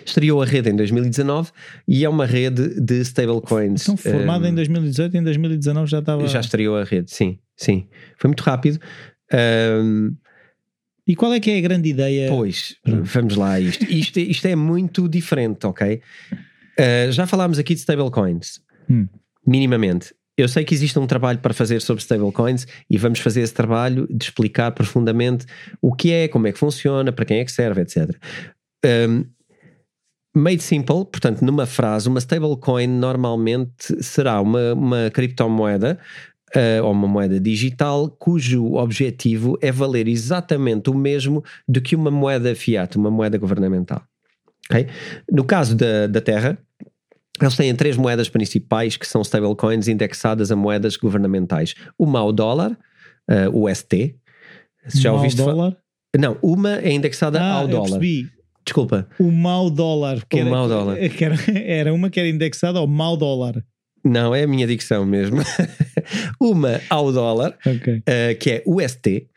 Estreou 0.04 0.42
a 0.42 0.46
rede 0.46 0.70
em 0.70 0.76
2019 0.76 1.52
e 1.88 2.04
é 2.04 2.10
uma 2.10 2.26
rede 2.26 2.82
de 2.82 3.02
stablecoins. 3.02 3.84
Então, 3.84 3.96
formada 3.96 4.48
um, 4.48 4.52
em 4.52 4.56
2018 4.56 5.16
e 5.16 5.20
em 5.20 5.24
2019 5.24 5.90
já 5.90 6.00
estava. 6.00 6.28
Já 6.28 6.40
estreou 6.40 6.76
a 6.76 6.84
rede, 6.84 7.12
sim, 7.12 7.38
sim. 7.56 7.88
Foi 8.18 8.30
muito 8.30 8.42
rápido. 8.42 8.80
Um, 9.32 10.16
e 11.10 11.16
qual 11.16 11.34
é 11.34 11.40
que 11.40 11.50
é 11.50 11.58
a 11.58 11.62
grande 11.62 11.90
ideia? 11.90 12.30
Pois, 12.30 12.76
vamos 12.86 13.36
lá 13.36 13.60
isto. 13.60 13.84
Isto, 13.86 14.20
isto 14.20 14.48
é 14.48 14.56
muito 14.56 15.10
diferente, 15.10 15.66
ok? 15.66 16.00
Uh, 16.32 17.12
já 17.12 17.26
falámos 17.26 17.58
aqui 17.58 17.74
de 17.74 17.80
stablecoins, 17.80 18.62
hum. 18.88 19.08
minimamente. 19.46 20.14
Eu 20.38 20.48
sei 20.48 20.64
que 20.64 20.72
existe 20.72 21.00
um 21.00 21.08
trabalho 21.08 21.40
para 21.40 21.52
fazer 21.52 21.82
sobre 21.82 22.04
stablecoins 22.04 22.68
e 22.88 22.96
vamos 23.00 23.18
fazer 23.22 23.42
esse 23.42 23.56
trabalho 23.56 24.08
de 24.08 24.24
explicar 24.24 24.70
profundamente 24.72 25.48
o 25.82 25.96
que 25.96 26.12
é, 26.12 26.28
como 26.28 26.46
é 26.46 26.52
que 26.52 26.60
funciona, 26.60 27.12
para 27.12 27.26
quem 27.26 27.40
é 27.40 27.46
que 27.46 27.52
serve, 27.52 27.82
etc. 27.82 28.16
Um, 28.86 29.26
made 30.36 30.62
simple, 30.62 31.06
portanto, 31.06 31.42
numa 31.42 31.66
frase, 31.66 32.08
uma 32.08 32.20
stablecoin 32.20 32.86
normalmente 32.88 34.02
será 34.04 34.40
uma, 34.40 34.74
uma 34.74 35.10
criptomoeda 35.10 35.98
uh, 36.56 36.84
ou 36.84 36.92
uma 36.92 37.08
moeda 37.08 37.40
digital 37.40 38.10
cujo 38.10 38.74
objetivo 38.76 39.58
é 39.62 39.72
valer 39.72 40.08
exatamente 40.08 40.90
o 40.90 40.94
mesmo 40.94 41.44
do 41.68 41.82
que 41.82 41.96
uma 41.96 42.12
moeda 42.12 42.56
fiat, 42.56 42.98
uma 42.98 43.12
moeda 43.12 43.38
governamental. 43.38 44.02
Okay? 44.70 44.88
No 45.32 45.44
caso 45.44 45.76
da, 45.76 46.08
da 46.08 46.22
Terra, 46.22 46.58
eles 47.42 47.56
têm 47.56 47.74
três 47.76 47.96
moedas 47.96 48.30
principais 48.30 48.98
que 48.98 49.08
são 49.08 49.22
stablecoins 49.22 49.88
indexadas 49.88 50.52
a 50.52 50.56
moedas 50.56 50.98
governamentais. 50.98 51.74
Uma 51.98 52.20
ao 52.20 52.32
dólar, 52.32 52.72
uh, 52.72 53.50
o 53.54 53.74
ST. 53.74 54.16
Se 54.88 55.02
já 55.02 55.14
ouviste 55.14 55.38
dólar? 55.38 55.78
Não, 56.18 56.38
uma 56.42 56.80
é 56.80 56.92
indexada 56.92 57.40
ah, 57.40 57.54
ao 57.54 57.68
dólar. 57.68 58.00
Percebi. 58.00 58.30
Desculpa. 58.66 59.08
O 59.20 59.32
mau 59.32 59.70
dólar. 59.70 60.18
o 60.18 60.38
era, 60.38 60.50
mau 60.50 60.68
dólar. 60.68 60.98
Era, 61.00 61.36
era 61.58 61.94
uma 61.94 62.10
que 62.10 62.20
era 62.20 62.30
indexada 62.30 62.78
ao 62.78 62.88
mau 62.88 63.18
dólar. 63.18 63.64
Não, 64.04 64.34
é 64.34 64.44
a 64.44 64.48
minha 64.48 64.68
dicção 64.68 65.06
mesmo. 65.06 65.38
uma 66.40 66.82
ao 66.90 67.12
dólar, 67.12 67.58
okay. 67.66 67.98
uh, 67.98 68.38
que 68.40 68.52
é 68.52 68.64
UST, 68.66 69.28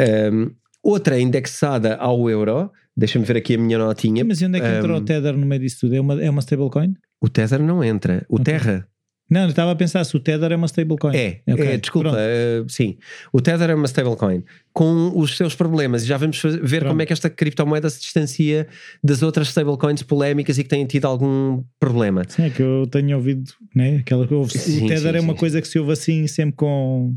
Um, 0.00 0.52
outra 0.82 1.16
é 1.16 1.20
indexada 1.20 1.96
ao 1.96 2.30
euro. 2.30 2.70
Deixa-me 2.96 3.24
ver 3.24 3.36
aqui 3.36 3.54
a 3.54 3.58
minha 3.58 3.78
notinha. 3.78 4.24
Mas 4.24 4.40
e 4.40 4.46
onde 4.46 4.58
é 4.58 4.60
que 4.60 4.66
entra 4.66 4.92
Um, 4.92 4.96
o 4.96 5.00
Tether 5.00 5.36
no 5.36 5.46
meio 5.46 5.60
disso 5.60 5.80
tudo? 5.80 5.94
É 5.94 6.00
uma, 6.00 6.22
é 6.22 6.30
uma 6.30 6.40
stablecoin? 6.40 6.94
O 7.20 7.28
Tether 7.28 7.60
não 7.60 7.82
entra. 7.82 8.24
O 8.28 8.38
Terra 8.38 8.86
Não, 9.30 9.42
eu 9.42 9.48
estava 9.48 9.72
a 9.72 9.76
pensar 9.76 10.02
se 10.04 10.16
o 10.16 10.20
Tether 10.20 10.52
é 10.52 10.56
uma 10.56 10.66
stablecoin. 10.66 11.14
é. 11.14 11.40
Ok, 11.46 11.66
é 11.66 11.76
desculpa, 11.76 12.10
uh, 12.12 12.68
sim. 12.68 12.96
O 13.32 13.40
Tether 13.42 13.68
é 13.70 13.74
uma 13.74 13.86
stablecoin 13.86 14.42
com 14.72 15.12
os 15.14 15.36
seus 15.36 15.54
problemas. 15.54 16.02
E 16.02 16.06
já 16.06 16.16
vamos 16.16 16.40
ver 16.42 16.78
Pronto. 16.80 16.88
como 16.88 17.02
é 17.02 17.06
que 17.06 17.12
esta 17.12 17.28
criptomoeda 17.28 17.90
se 17.90 18.00
distancia 18.00 18.66
das 19.04 19.22
outras 19.22 19.48
stablecoins 19.48 20.02
polémicas 20.02 20.56
e 20.56 20.62
que 20.62 20.68
têm 20.70 20.86
tido 20.86 21.04
algum 21.04 21.62
problema. 21.78 22.22
Sim, 22.26 22.44
é 22.44 22.50
que 22.50 22.62
eu 22.62 22.86
tenho 22.90 23.16
ouvido, 23.16 23.52
né? 23.74 23.96
Aquela 23.98 24.26
que 24.26 24.32
ouve 24.32 24.56
Sim, 24.56 24.84
o 24.84 24.88
Tether 24.88 25.12
sim, 25.12 25.18
é 25.18 25.20
uma 25.20 25.34
sim, 25.34 25.38
coisa 25.38 25.60
que 25.60 25.68
se 25.68 25.78
ouve 25.78 25.92
assim 25.92 26.26
sempre 26.26 26.56
com. 26.56 27.14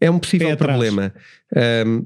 É 0.00 0.10
um 0.10 0.18
possível 0.18 0.54
problema. 0.56 1.14
Um, 1.86 2.04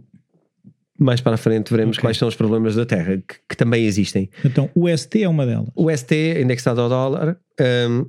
mais 0.98 1.20
para 1.20 1.34
a 1.34 1.36
frente 1.36 1.70
veremos 1.70 1.96
Ok. 1.96 2.02
quais 2.06 2.16
são 2.16 2.26
os 2.28 2.34
problemas 2.34 2.74
da 2.74 2.86
Terra, 2.86 3.16
que, 3.16 3.34
que 3.48 3.56
também 3.56 3.84
existem. 3.84 4.30
Então, 4.44 4.70
o 4.74 4.88
ST 4.88 5.22
é 5.22 5.28
uma 5.28 5.44
delas. 5.44 5.68
O 5.74 5.90
ST, 5.94 6.40
indexado 6.40 6.80
ao 6.80 6.88
dólar, 6.88 7.36
um, 7.90 8.06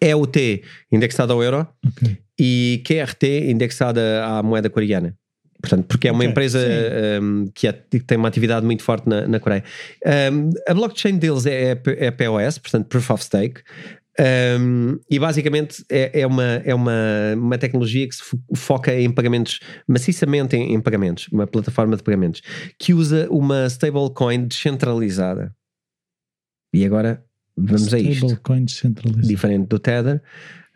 EUT, 0.00 0.62
indexado 0.92 1.32
ao 1.32 1.42
euro, 1.42 1.66
Ok. 1.86 2.18
e 2.38 2.82
QRT, 2.86 3.50
indexada 3.50 4.24
à 4.24 4.42
moeda 4.42 4.68
coreana. 4.70 5.16
Portanto, 5.60 5.86
porque 5.86 6.08
é 6.08 6.12
uma 6.12 6.18
Ok, 6.20 6.30
empresa 6.30 6.58
um, 7.22 7.46
que, 7.54 7.66
é- 7.66 7.72
que 7.72 8.00
tem 8.00 8.18
uma 8.18 8.28
atividade 8.28 8.66
muito 8.66 8.82
forte 8.82 9.08
na, 9.08 9.26
na 9.26 9.40
Coreia. 9.40 9.64
Um, 10.30 10.50
a 10.68 10.74
blockchain 10.74 11.16
deles 11.16 11.46
é, 11.46 11.72
é, 11.72 11.80
é 12.06 12.10
POS, 12.10 12.58
portanto, 12.58 12.86
Proof 12.88 13.10
of 13.10 13.24
Stake. 13.24 13.62
Um, 14.60 14.98
e 15.10 15.18
basicamente 15.18 15.82
é, 15.90 16.20
é, 16.20 16.26
uma, 16.26 16.44
é 16.64 16.72
uma, 16.74 16.92
uma 17.34 17.58
tecnologia 17.58 18.06
que 18.06 18.14
se 18.14 18.22
fo- 18.22 18.38
foca 18.54 18.94
em 18.94 19.10
pagamentos, 19.10 19.58
maciçamente 19.88 20.54
em, 20.54 20.74
em 20.74 20.80
pagamentos, 20.80 21.26
uma 21.32 21.46
plataforma 21.46 21.96
de 21.96 22.02
pagamentos, 22.02 22.42
que 22.78 22.92
usa 22.94 23.26
uma 23.30 23.66
stablecoin 23.66 24.46
descentralizada. 24.46 25.52
E 26.74 26.84
agora 26.84 27.24
vamos 27.56 27.92
a 27.92 27.98
isto 27.98 28.26
diferente 29.22 29.68
do 29.68 29.78
Tether. 29.78 30.22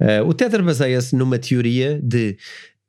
Uh, 0.00 0.26
o 0.26 0.34
Tether 0.34 0.62
baseia-se 0.62 1.16
numa 1.16 1.38
teoria 1.38 2.00
de 2.02 2.36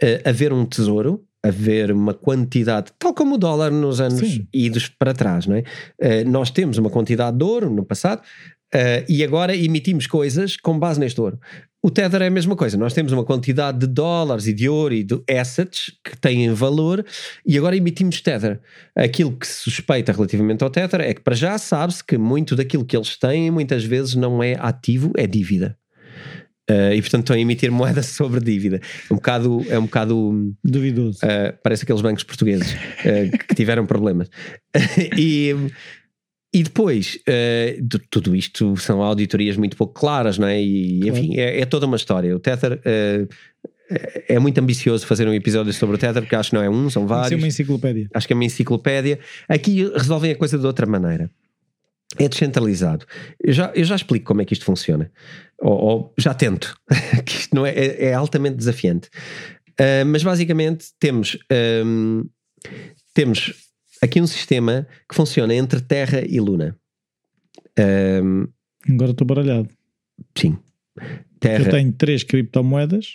uh, 0.03 0.29
haver 0.29 0.53
um 0.53 0.65
tesouro, 0.65 1.23
haver 1.41 1.91
uma 1.91 2.13
quantidade, 2.13 2.91
tal 2.99 3.13
como 3.13 3.35
o 3.35 3.37
dólar 3.37 3.71
nos 3.71 3.99
anos 3.99 4.19
Sim. 4.19 4.47
idos 4.53 4.87
para 4.87 5.13
trás, 5.13 5.47
não 5.47 5.55
é? 5.55 5.63
Uh, 5.99 6.29
nós 6.29 6.51
temos 6.51 6.77
uma 6.77 6.89
quantidade 6.89 7.37
de 7.37 7.43
ouro 7.43 7.69
no 7.69 7.83
passado 7.83 8.21
uh, 8.73 9.05
e 9.07 9.23
agora 9.23 9.55
emitimos 9.55 10.07
coisas 10.07 10.55
com 10.57 10.77
base 10.77 10.99
neste 10.99 11.19
ouro. 11.19 11.39
O 11.81 11.89
Tether 11.89 12.21
é 12.21 12.27
a 12.27 12.31
mesma 12.31 12.57
coisa, 12.57 12.77
nós 12.77 12.93
temos 12.93 13.13
uma 13.13 13.23
quantidade 13.23 13.79
de 13.79 13.87
dólares 13.87 14.47
e 14.47 14.53
de 14.53 14.67
ouro 14.67 14.93
e 14.93 15.01
de 15.01 15.21
assets 15.29 15.93
que 16.03 16.17
têm 16.17 16.51
valor 16.53 17.05
e 17.45 17.57
agora 17.57 17.75
emitimos 17.75 18.19
Tether. 18.19 18.59
Aquilo 18.93 19.31
que 19.31 19.47
se 19.47 19.61
suspeita 19.61 20.11
relativamente 20.11 20.61
ao 20.61 20.69
Tether 20.69 20.99
é 20.99 21.13
que 21.13 21.21
para 21.21 21.35
já 21.35 21.57
sabe-se 21.57 22.03
que 22.03 22.17
muito 22.17 22.53
daquilo 22.53 22.83
que 22.83 22.97
eles 22.97 23.17
têm 23.17 23.49
muitas 23.49 23.85
vezes 23.85 24.15
não 24.15 24.43
é 24.43 24.57
ativo, 24.59 25.13
é 25.15 25.25
dívida. 25.25 25.77
Uh, 26.69 26.93
e 26.93 27.01
portanto 27.01 27.21
estão 27.21 27.35
a 27.35 27.39
emitir 27.39 27.71
moeda 27.71 28.03
sobre 28.03 28.39
dívida. 28.39 28.79
É 29.09 29.13
um 29.13 29.15
bocado, 29.15 29.65
é 29.69 29.79
um 29.79 29.85
bocado 29.85 30.17
uh, 30.17 30.55
Duvidoso. 30.63 31.19
parece 31.63 31.83
aqueles 31.83 32.01
bancos 32.01 32.23
portugueses 32.23 32.73
uh, 32.73 33.37
que 33.47 33.55
tiveram 33.55 33.85
problemas. 33.85 34.29
e, 35.17 35.55
e 36.53 36.63
depois, 36.63 37.17
uh, 37.27 37.99
tudo 38.09 38.35
isto 38.35 38.75
são 38.77 39.01
auditorias 39.01 39.55
muito 39.57 39.77
pouco 39.77 39.93
claras, 39.93 40.37
não 40.37 40.47
é? 40.47 40.61
E 40.61 40.99
Claro. 41.01 41.17
enfim, 41.17 41.37
é, 41.37 41.61
é 41.61 41.65
toda 41.65 41.85
uma 41.85 41.95
história. 41.95 42.35
O 42.35 42.39
Tether 42.39 42.73
uh, 42.79 43.27
é 44.27 44.39
muito 44.39 44.57
ambicioso 44.59 45.05
fazer 45.05 45.27
um 45.27 45.33
episódio 45.33 45.71
sobre 45.73 45.95
o 45.95 45.99
Tether, 45.99 46.21
porque 46.21 46.35
acho 46.35 46.49
que 46.51 46.55
não 46.55 46.63
é 46.63 46.69
um, 46.69 46.89
são 46.89 47.03
Tem 47.03 47.09
vários 47.09 47.41
uma 47.41 47.47
enciclopédia. 47.47 48.07
acho 48.13 48.27
que 48.27 48.33
é 48.33 48.35
uma 48.35 48.45
enciclopédia. 48.45 49.19
Aqui 49.47 49.83
resolvem 49.93 50.31
a 50.31 50.35
coisa 50.35 50.57
de 50.57 50.65
outra 50.65 50.85
maneira. 50.85 51.29
É 52.17 52.27
descentralizado. 52.27 53.05
Eu 53.39 53.53
já, 53.53 53.71
eu 53.75 53.83
já 53.83 53.95
explico 53.95 54.25
como 54.25 54.41
é 54.41 54.45
que 54.45 54.53
isto 54.53 54.65
funciona. 54.65 55.11
Ou, 55.59 55.73
ou 55.77 56.13
já 56.17 56.33
tento. 56.33 56.75
que 57.25 57.31
isto 57.33 57.55
não 57.55 57.65
é, 57.65 57.71
é, 57.71 58.05
é 58.05 58.13
altamente 58.13 58.55
desafiante. 58.55 59.09
Ah, 59.79 60.03
mas 60.05 60.23
basicamente 60.23 60.87
temos, 60.99 61.37
ahm, 61.49 62.23
temos 63.13 63.53
aqui 64.01 64.21
um 64.21 64.27
sistema 64.27 64.87
que 65.07 65.15
funciona 65.15 65.53
entre 65.53 65.81
Terra 65.81 66.21
e 66.27 66.39
Luna. 66.39 66.77
Ahm, 67.77 68.47
Agora 68.89 69.11
estou 69.11 69.27
baralhado. 69.27 69.69
sim. 70.37 70.57
Eu 70.97 71.05
Terra. 71.39 71.69
tenho 71.71 71.91
três 71.93 72.23
criptomoedas. 72.23 73.13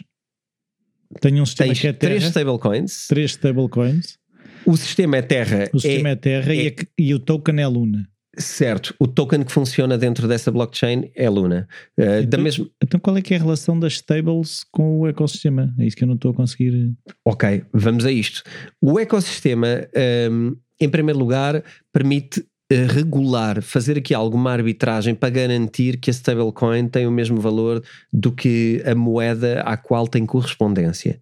Tenho 1.21 1.43
um 1.43 1.47
sistema 1.47 1.69
Tens 1.69 1.81
que 1.81 1.87
é 1.89 1.93
Terra. 1.93 2.11
três 2.15 2.25
stablecoins. 2.25 3.07
Três 3.07 3.31
stablecoins. 3.33 4.19
O 4.67 4.77
sistema 4.77 5.19
é 5.19 5.23
Terra. 5.23 5.69
O 5.75 5.79
sistema 5.81 6.09
é, 6.11 6.17
Terra 6.17 6.55
e, 6.55 6.65
é- 6.65 6.69
a 6.69 6.71
que- 6.71 6.89
e 6.99 7.15
o 7.15 7.19
token 7.19 7.61
é 7.61 7.67
Luna. 7.67 8.09
Certo, 8.37 8.95
o 8.99 9.07
token 9.07 9.45
que 9.45 9.53
funciona 9.53 9.97
dentro 9.97 10.27
dessa 10.27 10.51
blockchain 10.51 11.11
é 11.15 11.29
Luna. 11.29 11.69
Uh, 11.99 12.03
da 12.05 12.21
Então- 12.23 12.41
mesma, 12.43 12.69
Então 12.83 12.99
qual 13.01 13.17
é 13.17 13.23
que 13.23 13.35
é 13.35 13.37
a 13.37 13.41
relação 13.41 13.79
das 13.79 13.95
stables 13.95 14.65
com 14.73 15.01
o 15.01 15.07
ecossistema? 15.09 15.73
É 15.79 15.87
isso 15.87 15.97
que 15.97 16.05
eu 16.05 16.09
não 16.09 16.15
estou 16.17 16.31
a 16.33 16.35
conseguir. 16.35 16.93
ok, 17.25 17.65
vamos 17.73 18.05
a 18.05 18.11
isto. 18.11 18.43
O 18.81 18.99
ecossistema, 18.99 19.87
um, 20.31 20.57
em 20.81 20.89
primeiro 20.89 21.19
lugar, 21.19 21.63
permite 21.93 22.45
regular, 22.73 23.61
fazer 23.63 23.99
aqui 23.99 24.15
alguma 24.15 24.51
arbitragem 24.53 25.15
para 25.15 25.29
garantir 25.31 25.99
que 25.99 26.11
a 26.11 26.13
stablecoin 26.13 26.89
tem 26.89 27.07
o 27.07 27.11
mesmo 27.11 27.41
valor 27.41 27.83
do 28.13 28.33
que 28.33 28.83
a 28.87 28.95
moeda 28.95 29.61
à 29.63 29.77
qual 29.77 30.09
tem 30.09 30.25
correspondência. 30.25 31.21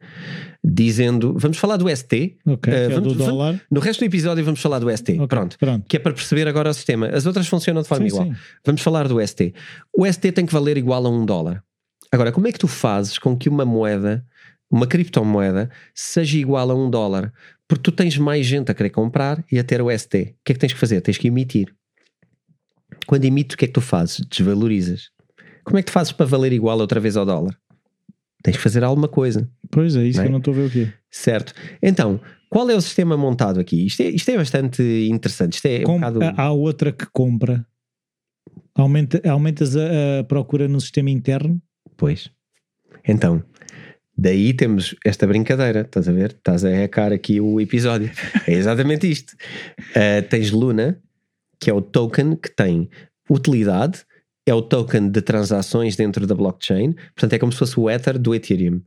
Dizendo, 0.65 1.35
vamos 1.37 1.59
falar 1.59 1.77
do 1.77 1.89
ST. 1.89 2.37
Ok, 2.47 2.73
Eh, 2.73 2.87
que 2.87 2.93
é 2.93 2.95
vamos- 2.95 3.17
do 3.17 3.25
vamos-. 3.25 3.61
No 3.71 3.81
resto 3.81 4.01
do 4.01 4.07
episódio 4.07 4.45
vamos 4.45 4.61
falar 4.61 4.79
do 4.79 4.89
ST. 4.91 5.15
Ok, 5.15 5.27
Pronto. 5.27 5.59
Pronto. 5.59 5.85
Que 5.89 5.97
é 5.97 6.01
para 6.01 6.13
perceber 6.13 6.47
agora 6.47 6.71
o 6.71 6.75
sistema. 6.75 7.09
As 7.09 7.27
outras 7.27 7.49
funcionam 7.49 7.83
de 7.83 7.89
forma 7.89 8.09
Sim, 8.09 8.15
igual. 8.15 8.27
sim. 8.29 8.35
Vamos 8.65 8.81
falar 8.81 9.09
do 9.09 9.21
ST. 9.21 9.53
O 9.97 10.07
ST 10.07 10.31
tem 10.33 10.47
que 10.47 10.53
valer 10.53 10.77
igual 10.77 11.05
a 11.05 11.11
um 11.11 11.27
dólar. 11.27 11.63
Agora, 12.13 12.31
como 12.31 12.47
é 12.47 12.53
que 12.53 12.59
tu 12.59 12.69
fazes 12.69 13.19
com 13.19 13.37
que 13.37 13.49
uma 13.49 13.65
moeda, 13.65 14.25
uma 14.71 14.87
criptomoeda, 14.87 15.71
seja 15.95 16.39
igual 16.39 16.71
a 16.71 16.75
um 16.75 16.89
dólar? 16.89 17.33
Porque 17.73 17.85
tu 17.85 17.93
tens 17.93 18.19
mais 18.19 18.45
gente 18.45 18.71
a 18.71 18.75
querer 18.75 18.91
comprar 18.91 19.43
e 19.51 19.59
a 19.59 19.65
ter 19.65 19.81
o 19.81 19.91
ST. 19.91 20.15
O 20.15 20.45
que 20.45 20.53
é 20.53 20.55
que 20.55 20.59
tens 20.59 20.75
que 20.75 20.79
fazer? 20.79 21.01
Tens 21.01 21.17
que 21.17 21.29
emitir. 21.29 21.75
Quando 23.07 23.25
emites, 23.25 23.55
o 23.55 23.57
que 23.57 23.65
é 23.65 23.69
que 23.69 23.73
tu 23.73 23.81
fazes? 23.81 24.21
Desvalorizas. 24.27 25.09
Como 25.65 25.79
é 25.79 25.83
que 25.83 25.87
tu 25.87 25.93
fazes 25.93 26.13
para 26.13 26.27
valer 26.27 26.53
igual 26.53 26.79
outra 26.79 27.01
vez 27.01 27.17
ao 27.17 27.25
dólar? 27.25 27.59
Tens 28.43 28.59
que 28.59 28.63
fazer 28.63 28.85
alguma 28.85 29.09
coisa. 29.09 29.51
Pois 29.71 29.97
é, 29.97 30.05
isso 30.05 30.19
Não 30.19 30.25
é? 30.25 30.27
que 30.27 30.29
eu 30.29 30.33
não 30.33 30.39
estou 30.39 30.53
a 30.53 30.57
ver 30.59 30.67
o 30.67 30.71
quê. 30.71 30.93
Certo. 31.11 31.55
Então, 31.83 32.21
qual 32.51 32.69
é 32.69 32.75
o 32.77 32.81
sistema 32.83 33.17
montado 33.17 33.59
aqui? 33.59 33.87
Isto 33.87 34.03
é, 34.03 34.11
isto 34.11 34.31
é 34.31 34.37
bastante 34.37 34.83
interessante. 35.11 35.55
Isto 35.55 35.65
é 35.65 35.79
um 35.81 35.85
Com- 35.85 35.95
bocado... 35.95 36.21
Há 36.37 36.53
outra 36.53 36.93
que 36.93 37.07
compra. 37.11 37.67
Aumenta, 38.75 39.23
aumentas 39.31 39.75
a, 39.79 40.21
a 40.21 40.25
procura 40.25 40.69
no 40.69 40.79
sistema 40.79 41.09
interno. 41.09 41.59
Pois. 41.97 42.31
Então, 43.09 43.43
daí 44.17 44.55
temos 44.55 44.95
esta 45.05 45.27
brincadeira, 45.27 45.83
estás 45.83 46.09
a 46.09 46.13
ver? 46.13 46.33
Estás 46.33 46.65
a 46.65 46.71
hackar 46.71 47.13
aqui 47.13 47.41
o 47.41 47.61
episódio. 47.61 48.11
É 48.47 48.53
exatamente 48.53 49.11
isto. 49.11 49.35
Uh, 49.91 50.27
tens 50.29 50.51
Luna, 50.51 51.01
que 51.61 51.71
é 51.71 51.75
o 51.75 51.81
token 51.81 52.37
que 52.37 52.51
tem 52.51 52.91
utilidade, 53.31 54.05
é 54.47 54.53
o 54.53 54.63
token 54.63 55.11
de 55.11 55.23
transações 55.23 55.95
dentro 55.95 56.27
da 56.27 56.35
blockchain, 56.35 56.93
portanto 57.15 57.33
é 57.33 57.39
como 57.39 57.53
se 57.53 57.59
fosse 57.59 57.79
o 57.79 57.89
Ether 57.89 58.19
do 58.19 58.35
Ethereum. 58.35 58.83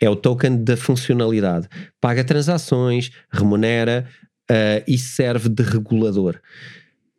É 0.00 0.08
o 0.08 0.16
token 0.16 0.64
da 0.64 0.76
funcionalidade. 0.76 1.68
Paga 2.00 2.24
transações, 2.24 3.10
remunera 3.30 4.08
uh, 4.50 4.82
e 4.88 4.98
serve 4.98 5.48
de 5.48 5.62
regulador. 5.62 6.40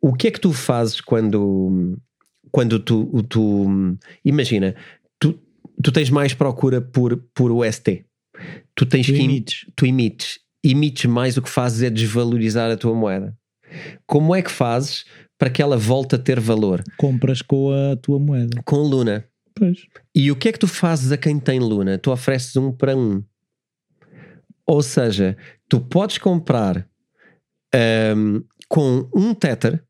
O 0.00 0.12
que 0.12 0.28
é 0.28 0.30
que 0.30 0.40
tu 0.40 0.52
fazes 0.52 1.00
quando, 1.00 1.96
quando 2.50 2.78
tu, 2.78 3.22
tu 3.24 3.96
imagina, 4.24 4.74
tu, 5.82 5.92
tens 5.92 6.10
mais 6.10 6.34
procura 6.34 6.80
por, 6.80 7.16
por 7.34 7.50
UST. 7.50 8.04
Tu 8.74 8.86
tens 8.86 9.06
Tu 9.06 9.12
que 9.12 9.20
emites. 9.22 9.66
tu 9.74 9.86
emites. 9.86 10.38
Emites 10.64 11.04
mais 11.10 11.36
o 11.36 11.42
que 11.42 11.48
fazes 11.50 11.82
é 11.82 11.90
desvalorizar 11.90 12.70
a 12.70 12.76
tua 12.76 12.94
moeda. 12.94 13.36
Como 14.06 14.34
é 14.34 14.42
que 14.42 14.50
fazes 14.50 15.04
para 15.38 15.50
que 15.50 15.60
ela 15.62 15.76
volte 15.76 16.14
a 16.14 16.18
ter 16.18 16.38
valor? 16.40 16.82
Compras 16.96 17.40
com 17.42 17.70
a 17.72 17.96
tua 17.96 18.18
moeda. 18.18 18.60
Com 18.64 18.76
Luna. 18.82 19.26
Pois. 19.54 19.78
E 20.14 20.30
o 20.30 20.36
que 20.36 20.48
é 20.48 20.52
que 20.52 20.58
tu 20.58 20.68
fazes 20.68 21.12
a 21.12 21.16
quem 21.16 21.38
tem 21.38 21.58
Luna? 21.58 21.98
Tu 21.98 22.10
ofereces 22.10 22.54
um 22.56 22.70
para 22.72 22.96
um. 22.96 23.22
Ou 24.66 24.82
seja, 24.82 25.36
tu 25.68 25.80
podes 25.80 26.18
comprar 26.18 26.86
ahm, 27.74 28.40
com 28.68 29.08
um 29.14 29.32
Tether, 29.34 29.82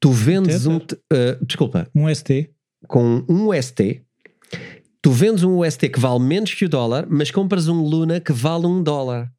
tu 0.00 0.10
vendes 0.10 0.66
um. 0.66 0.78
te- 0.78 0.98
ah, 1.12 1.38
desculpa, 1.42 1.88
Um 1.94 2.12
ST. 2.12 2.50
com 2.88 3.24
um 3.28 3.48
UST, 3.48 4.02
tu 5.06 5.12
vendes 5.12 5.44
um 5.44 5.60
UST 5.60 5.88
que 5.88 6.00
vale 6.00 6.18
menos 6.18 6.52
que 6.52 6.64
o 6.64 6.68
dólar, 6.68 7.06
mas 7.08 7.30
compras 7.30 7.68
um 7.68 7.80
Luna 7.80 8.18
que 8.18 8.32
vale 8.32 8.66
um 8.66 8.82
dólar. 8.82 9.32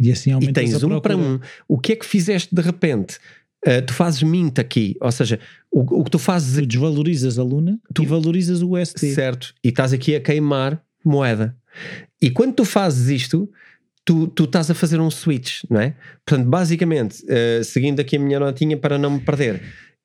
E 0.00 0.10
assim 0.10 0.30
E 0.40 0.50
tens 0.54 0.82
um 0.82 0.98
para 0.98 1.14
um. 1.14 1.38
O 1.68 1.78
que 1.78 1.92
é 1.92 1.96
que 1.96 2.06
fizeste 2.06 2.54
de 2.54 2.62
repente? 2.62 3.18
Ah, 3.62 3.82
tu 3.82 3.92
fazes 3.92 4.22
mint 4.22 4.58
aqui, 4.58 4.96
ou 5.02 5.12
seja, 5.12 5.38
o, 5.70 5.80
o 6.00 6.02
que 6.02 6.10
tu 6.10 6.18
fazes 6.18 6.56
Tu 6.56 6.66
desvalorizas 6.66 7.38
a 7.38 7.42
Luna 7.42 7.78
Tu- 7.92 8.02
e 8.02 8.06
valorizas 8.06 8.62
o 8.62 8.74
ST. 8.82 9.12
Certo. 9.12 9.52
E 9.62 9.68
estás 9.68 9.92
aqui 9.92 10.14
a 10.16 10.20
queimar 10.20 10.82
moeda. 11.04 11.54
E 12.22 12.30
quando 12.30 12.54
tu 12.54 12.64
fazes 12.64 13.10
isto, 13.10 13.52
tu, 14.02 14.28
tu 14.28 14.44
estás 14.44 14.70
a 14.70 14.74
fazer 14.74 14.98
um 14.98 15.10
switch, 15.10 15.64
não 15.68 15.78
é? 15.78 15.94
Portanto, 16.24 16.48
basicamente, 16.48 17.22
uh, 17.24 17.62
seguindo 17.62 18.00
aqui 18.00 18.16
a 18.16 18.18
minha 18.18 18.40
notinha 18.40 18.78
para 18.78 18.96
não 18.96 19.10
me 19.10 19.20
perder, 19.20 19.62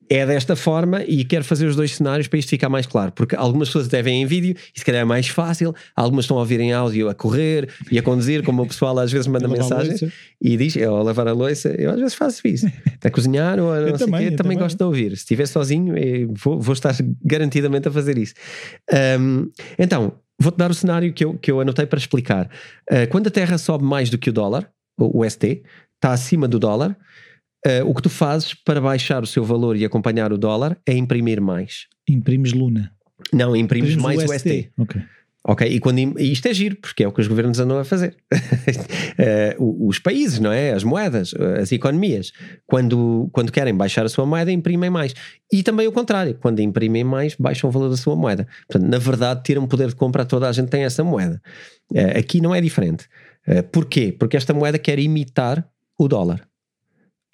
é 0.10 0.26
desta 0.26 0.56
forma 0.56 1.04
e 1.04 1.24
quero 1.24 1.44
fazer 1.44 1.66
os 1.66 1.76
dois 1.76 1.96
cenários 1.96 2.28
para 2.28 2.40
isto 2.40 2.50
ficar 2.50 2.70
mais 2.70 2.86
claro, 2.86 3.12
porque 3.12 3.36
algumas 3.36 3.70
pessoas 3.70 3.88
até 3.88 4.02
veem 4.02 4.24
em 4.24 4.26
vídeo 4.26 4.56
e 4.76 4.80
se 4.80 4.86
calhar 4.86 5.02
é 5.02 5.06
mais 5.06 5.28
fácil, 5.28 5.74
algumas 5.96 6.26
estão 6.26 6.38
a 6.38 6.42
ouvir 6.42 6.60
em 6.60 6.74
áudio 6.74 7.10
a 7.10 7.16
correr 7.16 7.70
e 7.92 7.98
a 7.98 8.04
conduzir, 8.04 8.44
como 8.44 8.64
o 8.64 8.68
pessoal 8.68 8.98
às 9.00 9.12
vezes 9.12 9.28
manda 9.28 9.48
mensagens 9.50 10.04
e 10.42 10.58
diz, 10.58 10.76
eu 10.76 10.96
a 10.96 11.02
lavar 11.04 11.28
a 11.28 11.34
louça, 11.34 11.70
eu 11.78 11.92
às 11.92 12.00
vezes 12.00 12.14
faço 12.14 12.48
isso, 12.48 12.68
a 13.04 13.10
cozinhar 13.10 13.60
ou 13.60 13.72
a 13.72 13.82
não 13.82 13.88
eu 13.90 13.98
sei 13.98 14.06
quê, 14.08 14.12
também, 14.12 14.36
também 14.36 14.58
gosto 14.58 14.78
de 14.78 14.84
ouvir. 14.84 15.10
Se 15.12 15.24
estiver 15.24 15.48
sozinho, 15.48 15.96
vou, 16.34 16.60
vou 16.60 16.74
estar 16.74 16.96
garantidamente 17.24 17.88
a 17.88 17.92
fazer 17.92 18.18
isso. 18.18 18.34
Um, 19.20 19.50
então, 19.78 20.14
vou-te 20.40 20.58
dar 20.58 20.70
o 20.70 20.74
cenário 20.74 21.12
que 21.14 21.26
eu, 21.26 21.38
que 21.38 21.52
eu 21.52 21.60
anotei 21.60 21.86
para 21.86 21.98
explicar. 21.98 22.50
Uh, 22.90 23.08
quando 23.10 23.28
a 23.28 23.32
Terra 23.32 23.58
sobe 23.58 23.84
mais 23.84 24.10
do 24.10 24.18
que 24.18 24.30
o 24.30 24.34
dólar, 24.34 24.70
o, 24.98 25.22
o 25.22 25.30
ST, 25.30 25.64
está 25.96 26.12
acima 26.12 26.48
do 26.48 26.60
dólar, 26.60 26.96
uh, 27.66 27.90
o 27.90 27.94
que 27.94 28.02
tu 28.02 28.10
fazes 28.10 28.54
para 28.54 28.80
baixar 28.80 29.24
o 29.24 29.28
seu 29.28 29.44
valor 29.44 29.76
e 29.76 29.86
acompanhar 29.86 30.32
o 30.32 30.38
dólar 30.38 30.78
é 30.86 30.94
imprimir 30.94 31.42
mais. 31.42 31.88
Imprimes 32.08 32.54
Luna. 32.54 32.92
Não, 33.34 33.56
imprimes, 33.56 33.94
imprimes 33.94 34.18
mais 34.18 34.30
o 34.30 34.34
ST. 34.34 34.34
O 34.34 34.40
ST. 34.40 34.72
Ok. 34.78 35.02
Ok, 35.48 35.68
e, 35.68 35.80
quando, 35.80 36.00
e 36.00 36.32
isto 36.32 36.48
é 36.48 36.54
giro, 36.56 36.76
porque 36.76 37.04
é 37.04 37.08
o 37.08 37.12
que 37.12 37.22
os 37.22 37.28
governos 37.28 37.60
andam 37.60 37.78
a 37.78 37.86
fazer. 37.86 38.18
uh, 39.60 39.88
os 39.88 40.00
países, 40.00 40.40
não 40.40 40.52
é? 40.52 40.74
As 40.74 40.84
moedas, 40.84 41.36
as 41.62 41.72
economias, 41.72 42.32
quando, 42.66 43.30
quando 43.32 43.52
querem 43.52 43.76
baixar 43.76 44.04
a 44.04 44.10
sua 44.10 44.26
moeda, 44.26 44.52
imprimem 44.52 44.90
mais. 44.90 45.14
E 45.54 45.62
também 45.62 45.86
o 45.88 45.92
contrário, 45.92 46.36
quando 46.42 46.62
imprimem 46.62 47.04
mais, 47.04 47.36
baixam 47.36 47.70
o 47.70 47.72
valor 47.72 47.90
da 47.90 47.98
sua 47.98 48.16
moeda. 48.16 48.48
Portanto, 48.68 48.90
na 48.90 48.98
verdade, 48.98 49.44
tiram 49.44 49.68
poder 49.68 49.90
de 49.90 49.96
compra 49.96 50.24
a 50.24 50.26
toda 50.26 50.50
a 50.50 50.52
gente 50.52 50.70
tem 50.70 50.84
essa 50.84 51.04
moeda. 51.04 51.40
Uh, 51.92 52.18
aqui 52.18 52.42
não 52.42 52.56
é 52.56 52.60
diferente. 52.60 53.06
Uh, 53.48 53.62
porquê? 53.72 54.16
Porque 54.18 54.36
esta 54.36 54.52
moeda 54.52 54.80
quer 54.80 54.98
imitar 54.98 55.64
o 55.96 56.08
dólar. 56.08 56.42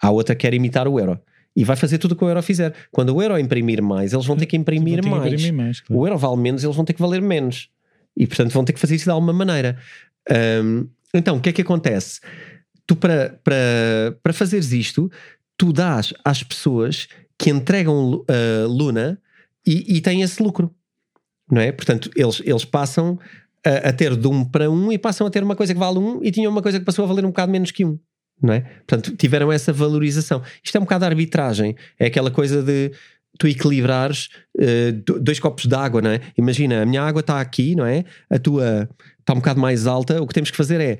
A 0.02 0.10
outra 0.10 0.36
quer 0.36 0.54
imitar 0.54 0.88
o 0.88 0.99
euro 0.99 1.20
e 1.56 1.64
vai 1.64 1.76
fazer 1.76 1.97
tudo 1.97 2.14
o 2.14 2.16
que 2.16 2.24
o 2.24 2.30
euro 2.30 2.41
fizer. 2.41 2.74
Quando 2.91 3.16
o 3.16 3.22
euro 3.22 3.38
imprimir 3.38 3.82
mais, 3.82 4.14
eles 4.14 4.26
vão 4.26 4.38
ter 4.38 4.45
que 4.45 4.56
imprimir 4.56 5.06
mais. 5.06 5.24
Que 5.24 5.30
imprimir 5.30 5.54
mais 5.54 5.80
claro. 5.82 6.02
O 6.02 6.08
euro 6.08 6.18
vale 6.18 6.38
menos, 6.38 6.64
eles 6.64 6.76
vão 6.76 6.86
ter 6.86 6.93
que 6.93 7.02
valer 7.02 7.22
menos. 7.22 7.70
E 8.16 8.26
portanto 8.26 8.52
vão 8.52 8.64
ter 8.64 8.74
que 8.74 8.80
fazer 8.80 8.95
isso 8.95 9.06
de 9.06 9.12
alguma 9.12 9.34
maneira. 9.34 9.78
Um, 10.64 10.88
então, 11.14 11.38
o 11.38 11.41
que 11.41 11.49
é 11.49 11.52
que 11.52 11.62
acontece? 11.62 12.22
Tu, 12.88 12.95
para, 12.95 13.39
para, 13.43 14.18
para 14.24 14.34
fazeres 14.34 14.72
isto, 14.72 15.12
tu 15.58 15.74
dás 15.74 16.14
às 16.24 16.41
pessoas 16.41 17.08
que 17.38 17.49
entregam 17.49 18.14
uh, 18.14 18.68
Luna 18.68 19.20
e, 19.66 19.97
e 19.97 20.02
têm 20.02 20.22
esse 20.22 20.41
lucro. 20.41 20.74
Não 21.49 21.62
é? 21.62 21.72
Portanto, 21.72 22.10
eles, 22.16 22.41
eles 22.45 22.64
passam 22.64 23.20
a, 23.66 23.89
a, 23.89 23.93
ter 23.93 24.16
de 24.16 24.28
um 24.28 24.45
para 24.45 24.70
um 24.70 24.91
e 24.91 24.97
passam 24.97 25.28
a 25.28 25.30
ter 25.30 25.43
uma 25.43 25.56
coisa 25.56 25.74
que 25.74 25.80
vale 25.80 25.99
um 25.99 26.24
e 26.24 26.32
tinham 26.32 26.52
uma 26.52 26.62
coisa 26.62 26.80
que 26.80 26.86
passou 26.86 27.04
a 27.04 27.08
valer 27.08 27.26
um 27.26 27.30
bocado 27.30 27.52
menos 27.52 27.72
que 27.72 27.84
um 27.84 27.99
não 28.41 28.53
é? 28.53 28.61
Portanto, 28.61 29.15
tiveram 29.15 29.51
essa 29.51 29.71
valorização. 29.71 30.41
Isto 30.63 30.77
é 30.77 30.79
um 30.79 30.83
bocado 30.83 31.05
arbitragem, 31.05 31.75
é 31.99 32.07
aquela 32.07 32.31
coisa 32.31 32.63
de 32.63 32.91
tu 33.37 33.47
equilibrares 33.47 34.29
uh, 34.57 35.19
dois 35.19 35.39
copos 35.39 35.65
de 35.65 35.75
água, 35.75 36.01
não 36.01 36.11
é? 36.11 36.19
Imagina, 36.37 36.81
a 36.81 36.85
minha 36.85 37.01
água 37.01 37.21
está 37.21 37.39
aqui, 37.39 37.75
não 37.75 37.85
é? 37.85 38.03
A 38.29 38.37
tua 38.37 38.89
está 39.19 39.33
um 39.33 39.37
bocado 39.37 39.59
mais 39.59 39.87
alta, 39.87 40.21
o 40.21 40.27
que 40.27 40.33
temos 40.33 40.51
que 40.51 40.57
fazer 40.57 40.81
é 40.81 40.97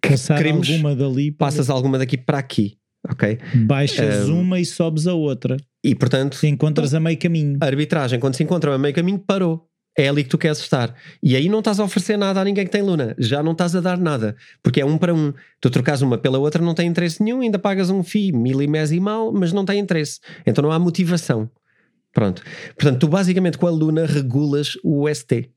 passar 0.00 0.38
queremos, 0.38 0.68
alguma 0.68 0.94
dali 0.94 1.30
para... 1.30 1.46
passas 1.46 1.68
alguma 1.68 1.98
daqui 1.98 2.16
para 2.16 2.38
aqui, 2.38 2.76
ok? 3.08 3.38
Baixas 3.66 4.28
um, 4.28 4.40
uma 4.40 4.60
e 4.60 4.64
sobes 4.64 5.06
a 5.06 5.14
outra. 5.14 5.56
E 5.84 5.94
portanto, 5.94 6.38
encontras 6.46 6.94
a 6.94 7.00
meio 7.00 7.18
caminho. 7.18 7.58
A 7.60 7.66
arbitragem, 7.66 8.18
quando 8.18 8.36
se 8.36 8.42
encontra 8.42 8.74
a 8.74 8.78
meio 8.78 8.94
caminho, 8.94 9.18
parou 9.18 9.68
é 9.96 10.08
ali 10.08 10.24
que 10.24 10.30
tu 10.30 10.38
queres 10.38 10.58
estar. 10.58 10.94
E 11.22 11.36
aí 11.36 11.48
não 11.48 11.58
estás 11.58 11.78
a 11.78 11.84
oferecer 11.84 12.16
nada 12.16 12.40
a 12.40 12.44
ninguém 12.44 12.64
que 12.64 12.70
tem 12.70 12.82
Luna, 12.82 13.14
já 13.18 13.42
não 13.42 13.52
estás 13.52 13.76
a 13.76 13.80
dar 13.80 13.98
nada, 13.98 14.36
porque 14.62 14.80
é 14.80 14.84
um 14.84 14.96
para 14.96 15.14
um. 15.14 15.32
Tu 15.60 15.70
trocas 15.70 16.02
uma 16.02 16.18
pela 16.18 16.38
outra, 16.38 16.62
não 16.62 16.74
tem 16.74 16.88
interesse 16.88 17.22
nenhum, 17.22 17.40
ainda 17.40 17.58
pagas 17.58 17.90
um 17.90 18.02
FII 18.02 18.32
mal 19.00 19.32
mas 19.32 19.52
não 19.52 19.64
tem 19.64 19.78
interesse. 19.78 20.20
Então 20.46 20.62
não 20.62 20.72
há 20.72 20.78
motivação. 20.78 21.50
Pronto. 22.12 22.42
Portanto, 22.76 23.00
tu 23.00 23.08
basicamente 23.08 23.58
com 23.58 23.66
a 23.66 23.70
Luna 23.70 24.06
regulas 24.06 24.76
o 24.82 25.08
ST. 25.12 25.50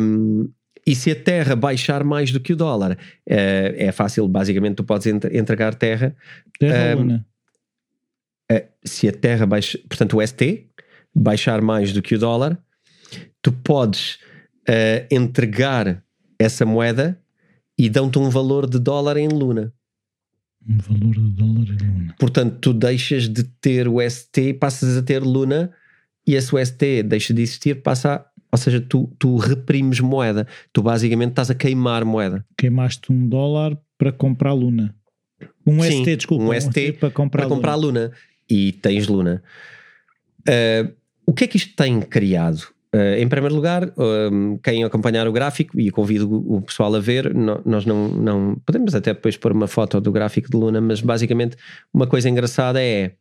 Um, 0.00 0.48
e 0.86 0.94
se 0.94 1.10
a 1.10 1.16
terra 1.16 1.56
baixar 1.56 2.04
mais 2.04 2.30
do 2.30 2.38
que 2.38 2.52
o 2.52 2.56
dólar, 2.56 2.92
uh, 2.92 2.96
é 3.28 3.90
fácil, 3.90 4.28
basicamente 4.28 4.76
tu 4.76 4.84
podes 4.84 5.06
entregar 5.06 5.74
terra. 5.74 6.14
Terra 6.60 6.96
um, 6.96 7.00
Luna. 7.00 7.26
Uh, 8.52 8.62
se 8.84 9.08
a 9.08 9.12
terra 9.12 9.46
baixa, 9.46 9.78
portanto 9.88 10.16
o 10.16 10.24
ST 10.24 10.68
baixar 11.12 11.60
mais 11.60 11.92
do 11.92 12.02
que 12.02 12.14
o 12.14 12.18
dólar, 12.18 12.56
tu 13.42 13.52
podes 13.52 14.18
uh, 14.68 15.06
entregar 15.10 16.02
essa 16.38 16.64
moeda 16.64 17.20
e 17.78 17.88
dão-te 17.88 18.18
um 18.18 18.30
valor 18.30 18.68
de 18.68 18.78
dólar 18.78 19.16
em 19.16 19.28
Luna. 19.28 19.72
Um 20.68 20.78
valor 20.78 21.14
de 21.14 21.30
dólar 21.30 21.68
em 21.70 21.86
Luna. 21.86 22.14
Portanto, 22.18 22.58
tu 22.60 22.72
deixas 22.72 23.28
de 23.28 23.44
ter 23.44 23.86
o 23.88 23.98
ST, 24.00 24.54
passas 24.54 24.96
a 24.96 25.02
ter 25.02 25.22
Luna 25.22 25.72
e 26.26 26.34
esse 26.34 26.54
UST 26.54 27.02
deixa 27.04 27.32
de 27.32 27.42
existir, 27.42 27.82
passa 27.82 28.16
a, 28.16 28.26
ou 28.50 28.58
seja, 28.58 28.80
tu, 28.80 29.12
tu 29.18 29.36
reprimes 29.36 30.00
moeda. 30.00 30.46
Tu 30.72 30.82
basicamente 30.82 31.30
estás 31.30 31.50
a 31.50 31.54
queimar 31.54 32.04
moeda. 32.04 32.44
Queimaste 32.56 33.12
um 33.12 33.28
dólar 33.28 33.78
para 33.98 34.10
comprar 34.10 34.52
Luna. 34.52 34.94
Um 35.66 35.82
Sim, 35.82 36.02
ST, 36.02 36.16
desculpa. 36.16 36.44
Um, 36.44 36.60
ST, 36.60 36.92
para 36.92 37.10
comprar, 37.10 37.42
para 37.42 37.54
comprar 37.54 37.74
Luna. 37.74 38.00
Luna. 38.00 38.12
E 38.48 38.72
tens 38.72 39.06
Luna. 39.06 39.42
Uh, 40.48 40.92
o 41.26 41.34
que 41.34 41.44
é 41.44 41.46
que 41.46 41.56
isto 41.56 41.74
tem 41.74 42.00
criado? 42.00 42.68
Uh, 42.96 43.20
em 43.20 43.28
primeiro 43.28 43.54
lugar, 43.54 43.92
um, 43.98 44.56
quem 44.56 44.82
acompanhar 44.82 45.28
o 45.28 45.32
gráfico, 45.32 45.78
e 45.78 45.90
convido 45.90 46.42
o 46.50 46.62
pessoal 46.62 46.94
a 46.94 46.98
ver, 46.98 47.34
no, 47.34 47.60
nós 47.66 47.84
não, 47.84 48.08
não. 48.08 48.56
Podemos 48.64 48.94
até 48.94 49.12
depois 49.12 49.36
pôr 49.36 49.52
uma 49.52 49.66
foto 49.66 50.00
do 50.00 50.10
gráfico 50.10 50.50
de 50.50 50.56
Luna, 50.56 50.80
mas 50.80 51.02
basicamente 51.02 51.58
uma 51.92 52.06
coisa 52.06 52.30
engraçada 52.30 52.82
é. 52.82 53.12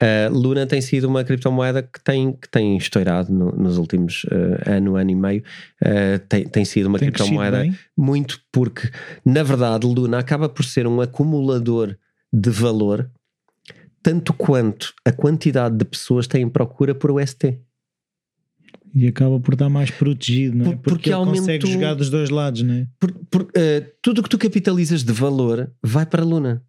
Uh, 0.00 0.32
Luna 0.32 0.64
tem 0.64 0.80
sido 0.80 1.08
uma 1.08 1.24
criptomoeda 1.24 1.82
que 1.82 2.00
tem, 2.04 2.30
que 2.30 2.48
tem 2.48 2.76
estourado 2.76 3.32
no, 3.32 3.50
nos 3.50 3.78
últimos 3.78 4.22
uh, 4.26 4.70
ano, 4.70 4.94
ano 4.94 5.10
e 5.10 5.14
meio. 5.16 5.42
Uh, 5.82 6.20
tem, 6.28 6.46
tem 6.46 6.64
sido 6.64 6.86
uma 6.86 7.00
tem 7.00 7.10
criptomoeda 7.10 7.64
muito 7.96 8.40
porque, 8.52 8.88
na 9.26 9.42
verdade, 9.42 9.84
Luna 9.84 10.20
acaba 10.20 10.48
por 10.48 10.64
ser 10.64 10.86
um 10.86 11.00
acumulador 11.00 11.96
de 12.32 12.50
valor, 12.50 13.10
tanto 14.00 14.32
quanto 14.32 14.94
a 15.04 15.10
quantidade 15.10 15.76
de 15.76 15.84
pessoas 15.84 16.28
têm 16.28 16.48
procura 16.48 16.94
por 16.94 17.10
UST. 17.10 17.58
E 18.94 19.06
acaba 19.06 19.38
por 19.38 19.54
estar 19.54 19.68
mais 19.68 19.90
protegido, 19.90 20.56
não 20.56 20.64
é? 20.64 20.68
Porque, 20.76 20.90
porque 20.90 21.12
ele 21.12 21.24
consegue 21.24 21.70
jogar 21.70 21.94
dos 21.94 22.10
dois 22.10 22.30
lados, 22.30 22.62
não 22.62 22.74
é? 22.74 22.86
Por, 22.98 23.12
por, 23.30 23.42
uh, 23.42 23.46
tudo 24.02 24.20
o 24.20 24.22
que 24.22 24.30
tu 24.30 24.38
capitalizas 24.38 25.02
de 25.04 25.12
valor 25.12 25.70
vai 25.82 26.06
para 26.06 26.22
a 26.22 26.24
Luna. 26.24 26.62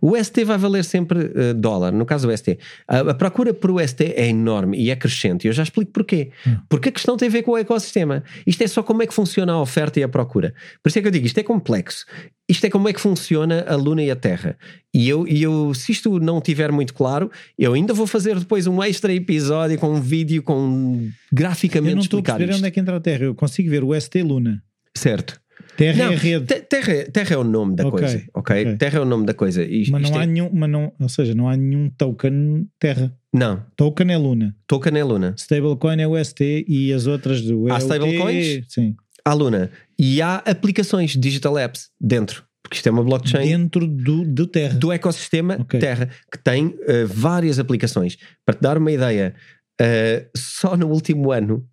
O 0.00 0.16
ST 0.16 0.44
vai 0.44 0.58
valer 0.58 0.84
sempre 0.84 1.18
uh, 1.18 1.54
dólar, 1.54 1.92
no 1.92 2.04
caso 2.04 2.28
do 2.28 2.36
ST. 2.36 2.58
A, 2.86 3.00
a, 3.00 3.14
procura 3.14 3.52
por 3.52 3.70
o 3.70 3.86
ST 3.86 4.14
é 4.16 4.28
enorme 4.28 4.78
e 4.78 4.90
é 4.90 4.96
crescente. 4.96 5.44
E 5.44 5.48
eu 5.48 5.52
já 5.52 5.62
explico 5.62 5.92
porquê. 5.92 6.30
Hum. 6.46 6.56
Porque 6.68 6.88
a 6.88 6.92
questão 6.92 7.16
tem 7.16 7.28
a 7.28 7.30
ver 7.30 7.42
com 7.42 7.52
o 7.52 7.58
ecossistema. 7.58 8.22
Isto 8.46 8.62
é 8.62 8.66
só 8.66 8.82
como 8.82 9.02
é 9.02 9.06
que 9.06 9.14
funciona 9.14 9.52
a 9.52 9.60
oferta 9.60 10.00
e 10.00 10.02
a 10.02 10.08
procura. 10.08 10.54
Por 10.82 10.88
isso 10.88 10.98
é 10.98 11.02
que 11.02 11.08
eu 11.08 11.12
digo, 11.12 11.26
isto 11.26 11.38
é 11.38 11.42
complexo. 11.42 12.06
Isto 12.48 12.66
é 12.66 12.70
como 12.70 12.88
é 12.88 12.92
que 12.92 13.00
funciona 13.00 13.64
a 13.66 13.74
Luna 13.74 14.02
e 14.02 14.10
a 14.10 14.16
Terra. 14.16 14.56
E 14.92 15.08
eu, 15.08 15.26
e 15.26 15.42
eu 15.42 15.72
se 15.72 15.92
isto 15.92 16.20
não 16.20 16.40
tiver 16.40 16.70
muito 16.70 16.92
claro, 16.92 17.30
eu 17.58 17.72
ainda 17.72 17.94
vou 17.94 18.06
fazer 18.06 18.38
depois 18.38 18.66
um 18.66 18.82
extra 18.82 19.12
episódio 19.12 19.78
com 19.78 19.94
um 19.94 20.00
vídeo 20.00 20.42
com 20.42 21.08
graficamente 21.32 21.92
Eu 21.92 21.96
não 21.96 22.02
estou 22.02 22.20
a 22.20 22.22
perceber 22.22 22.50
isto. 22.50 22.58
onde 22.58 22.68
é 22.68 22.70
que 22.70 22.80
entra 22.80 22.96
a 22.96 23.00
Terra. 23.00 23.24
Eu 23.24 23.34
consigo 23.34 23.70
ver 23.70 23.82
o 23.82 23.98
ST 23.98 24.22
Luna. 24.22 24.62
Certo. 24.96 25.40
Terra 25.76 26.04
não, 26.04 26.12
é 26.12 26.16
rede. 26.16 26.46
Terra, 26.46 27.10
terra 27.12 27.34
é 27.34 27.38
o 27.38 27.44
nome 27.44 27.74
da 27.74 27.86
okay, 27.86 27.98
coisa, 27.98 28.24
okay? 28.34 28.62
okay? 28.62 28.76
Terra 28.76 28.98
é 28.98 29.00
o 29.02 29.04
nome 29.04 29.26
da 29.26 29.34
coisa. 29.34 29.64
Isto, 29.64 29.92
mas 29.92 30.10
não 30.10 30.18
há 30.18 30.22
é... 30.22 30.26
nenhum, 30.26 30.50
mas 30.52 30.70
não, 30.70 30.92
ou 30.98 31.08
seja, 31.08 31.34
não 31.34 31.48
há 31.48 31.56
nenhum 31.56 31.90
token 31.90 32.68
Terra. 32.78 33.16
Não. 33.32 33.64
Token 33.76 34.12
é 34.12 34.16
Luna. 34.16 34.56
Token 34.66 34.96
é 34.96 35.04
Luna. 35.04 35.34
Stablecoin 35.36 36.00
é 36.00 36.06
o 36.06 36.24
ST 36.24 36.64
e 36.68 36.92
as 36.92 37.06
outras 37.06 37.42
do 37.42 37.72
Há 37.72 37.78
stablecoins? 37.78 38.64
Sim. 38.68 38.94
Há 39.24 39.32
Luna. 39.32 39.70
E 39.98 40.22
há 40.22 40.36
aplicações, 40.36 41.12
digital 41.12 41.58
apps, 41.58 41.90
dentro. 42.00 42.44
Porque 42.62 42.76
isto 42.76 42.86
é 42.86 42.92
uma 42.92 43.02
blockchain. 43.02 43.46
Dentro 43.46 43.86
do, 43.86 44.24
do 44.24 44.46
Terra. 44.46 44.74
Do 44.78 44.92
ecossistema 44.92 45.56
okay. 45.60 45.80
Terra, 45.80 46.08
que 46.30 46.38
tem 46.38 46.66
uh, 46.66 47.06
várias 47.06 47.58
aplicações. 47.58 48.16
Para 48.46 48.54
te 48.54 48.62
dar 48.62 48.78
uma 48.78 48.92
ideia, 48.92 49.34
uh, 49.80 50.30
só 50.36 50.76
no 50.76 50.88
último 50.88 51.32
ano, 51.32 51.66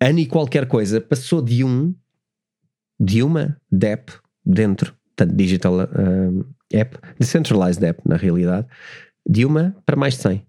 ano 0.00 0.18
e 0.18 0.26
qualquer 0.26 0.66
coisa, 0.66 1.00
passou 1.00 1.42
de 1.42 1.64
um 1.64 1.94
de 3.00 3.22
uma 3.22 3.56
DEP 3.72 4.12
dentro, 4.44 4.94
portanto, 5.16 5.34
Digital 5.34 5.74
uh, 5.74 6.46
App, 6.72 6.98
Decentralized 7.18 7.82
App, 7.84 8.00
na 8.06 8.16
realidade, 8.16 8.66
de 9.26 9.44
uma 9.44 9.74
para 9.86 9.96
mais 9.96 10.14
de 10.14 10.22
100. 10.22 10.46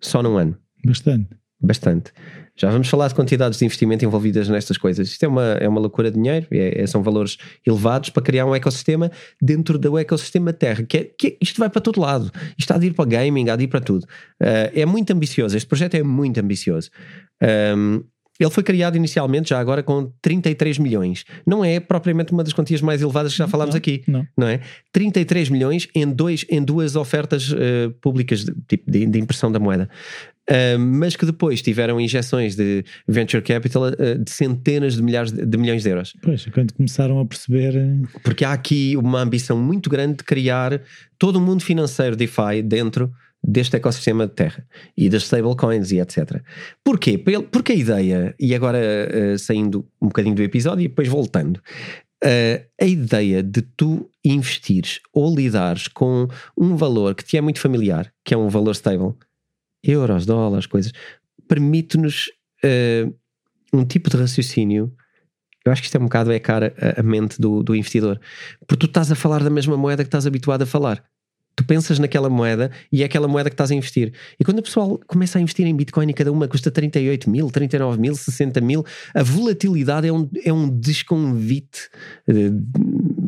Só 0.00 0.22
num 0.22 0.36
ano. 0.36 0.56
Bastante. 0.84 1.28
Bastante. 1.58 2.12
Já 2.54 2.70
vamos 2.70 2.88
falar 2.88 3.08
de 3.08 3.14
quantidades 3.14 3.58
de 3.58 3.64
investimento 3.64 4.04
envolvidas 4.04 4.48
nestas 4.48 4.78
coisas. 4.78 5.08
Isto 5.08 5.24
é 5.24 5.28
uma, 5.28 5.44
é 5.54 5.68
uma 5.68 5.80
loucura 5.80 6.10
de 6.10 6.16
dinheiro, 6.16 6.46
é, 6.50 6.82
é, 6.82 6.86
são 6.86 7.02
valores 7.02 7.36
elevados 7.66 8.10
para 8.10 8.22
criar 8.22 8.46
um 8.46 8.54
ecossistema 8.54 9.10
dentro 9.40 9.78
do 9.78 9.98
ecossistema 9.98 10.52
Terra. 10.52 10.82
Que, 10.84 10.96
é, 10.98 11.04
que 11.04 11.26
é, 11.28 11.36
isto 11.40 11.58
vai 11.58 11.68
para 11.68 11.80
todo 11.80 12.00
lado. 12.00 12.30
Isto 12.58 12.72
há 12.72 12.78
de 12.78 12.86
ir 12.86 12.94
para 12.94 13.04
gaming, 13.04 13.50
há 13.50 13.56
de 13.56 13.64
ir 13.64 13.68
para 13.68 13.80
tudo. 13.80 14.04
Uh, 14.42 14.72
é 14.74 14.86
muito 14.86 15.12
ambicioso. 15.12 15.56
Este 15.56 15.66
projeto 15.66 15.94
é 15.94 16.02
muito 16.02 16.38
ambicioso. 16.40 16.90
Um, 17.76 18.02
ele 18.38 18.50
foi 18.50 18.62
criado 18.62 18.96
inicialmente, 18.96 19.50
já 19.50 19.58
agora, 19.58 19.82
com 19.82 20.12
33 20.20 20.78
milhões. 20.78 21.24
Não 21.46 21.64
é 21.64 21.80
propriamente 21.80 22.32
uma 22.32 22.44
das 22.44 22.52
quantias 22.52 22.80
mais 22.80 23.02
elevadas 23.02 23.32
que 23.32 23.38
já 23.38 23.48
falámos 23.48 23.74
não, 23.74 23.78
aqui. 23.78 24.02
Não. 24.06 24.26
não 24.36 24.46
é? 24.46 24.60
33 24.92 25.48
milhões 25.48 25.88
em, 25.94 26.06
dois, 26.06 26.44
em 26.48 26.62
duas 26.62 26.96
ofertas 26.96 27.50
uh, 27.50 27.90
públicas 28.00 28.44
de, 28.44 28.52
tipo, 28.68 28.90
de, 28.90 29.06
de, 29.06 29.18
impressão 29.18 29.50
da 29.50 29.58
moeda. 29.58 29.88
Uh, 30.48 30.78
mas 30.78 31.16
que 31.16 31.26
depois 31.26 31.60
tiveram 31.60 32.00
injeções 32.00 32.54
de 32.54 32.84
venture 33.08 33.42
capital 33.42 33.84
uh, 33.88 34.18
de 34.22 34.30
centenas 34.30 34.94
de 34.94 35.02
milhares 35.02 35.32
de, 35.32 35.44
de, 35.44 35.58
milhões 35.58 35.82
de 35.82 35.88
euros. 35.88 36.12
Pois, 36.22 36.46
quando 36.46 36.72
começaram 36.72 37.18
a 37.18 37.26
perceber. 37.26 37.74
Porque 38.22 38.44
há 38.44 38.52
aqui 38.52 38.96
uma 38.96 39.20
ambição 39.20 39.58
muito 39.58 39.90
grande 39.90 40.18
de 40.18 40.24
criar 40.24 40.80
todo 41.18 41.36
o 41.36 41.40
mundo 41.40 41.62
financeiro 41.62 42.14
DeFi 42.14 42.62
dentro 42.62 43.12
deste 43.46 43.76
ecossistema 43.76 44.26
de 44.26 44.34
terra 44.34 44.66
e 44.96 45.08
das 45.08 45.22
stablecoins 45.22 45.92
e 45.92 46.00
etc. 46.00 46.42
Porquê? 46.82 47.16
Porque 47.16 47.72
a 47.72 47.76
ideia, 47.76 48.34
e 48.40 48.54
agora 48.54 48.78
uh, 48.78 49.38
saindo 49.38 49.86
um 50.02 50.08
bocadinho 50.08 50.34
do 50.34 50.42
episódio 50.42 50.84
e 50.84 50.88
depois 50.88 51.06
voltando, 51.06 51.58
uh, 51.58 52.66
a 52.80 52.84
ideia 52.84 53.44
de 53.44 53.62
tu 53.62 54.10
investires 54.24 54.98
ou 55.12 55.32
lidares 55.32 55.86
com 55.86 56.26
um 56.58 56.74
valor 56.74 57.14
que 57.14 57.24
te 57.24 57.36
é 57.36 57.40
muito 57.40 57.60
familiar, 57.60 58.12
que 58.24 58.34
é 58.34 58.36
um 58.36 58.48
valor 58.48 58.74
stable, 58.74 59.14
euros, 59.82 60.26
dólares, 60.26 60.66
coisas, 60.66 60.90
permite-nos 61.46 62.28
uh, 62.64 63.14
um 63.72 63.84
tipo 63.84 64.10
de 64.10 64.16
raciocínio. 64.16 64.92
Eu 65.64 65.70
acho 65.70 65.82
que 65.82 65.86
isto 65.86 65.96
é 65.96 66.00
um 66.00 66.04
bocado 66.04 66.32
é 66.32 66.38
cara 66.40 66.74
a 66.96 67.02
mente 67.02 67.40
do, 67.40 67.62
do 67.62 67.76
investidor, 67.76 68.20
porque 68.66 68.86
tu 68.86 68.86
estás 68.86 69.10
a 69.12 69.16
falar 69.16 69.42
da 69.42 69.50
mesma 69.50 69.76
moeda 69.76 70.02
que 70.02 70.08
estás 70.08 70.26
habituado 70.26 70.62
a 70.62 70.66
falar 70.66 71.04
tu 71.56 71.64
pensas 71.64 71.98
naquela 71.98 72.28
moeda 72.28 72.70
e 72.92 73.02
é 73.02 73.06
aquela 73.06 73.26
moeda 73.26 73.48
que 73.48 73.54
estás 73.54 73.70
a 73.70 73.74
investir. 73.74 74.12
E 74.38 74.44
quando 74.44 74.58
o 74.58 74.62
pessoal 74.62 75.00
começa 75.06 75.38
a 75.38 75.40
investir 75.40 75.66
em 75.66 75.74
Bitcoin 75.74 76.10
e 76.10 76.12
cada 76.12 76.30
uma 76.30 76.46
custa 76.46 76.70
38 76.70 77.30
mil, 77.30 77.50
39 77.50 77.98
mil, 77.98 78.14
60 78.14 78.60
mil, 78.60 78.84
a 79.14 79.22
volatilidade 79.22 80.06
é 80.06 80.12
um, 80.12 80.28
é 80.44 80.52
um 80.52 80.68
desconvite 80.68 81.88
eh, 82.28 82.50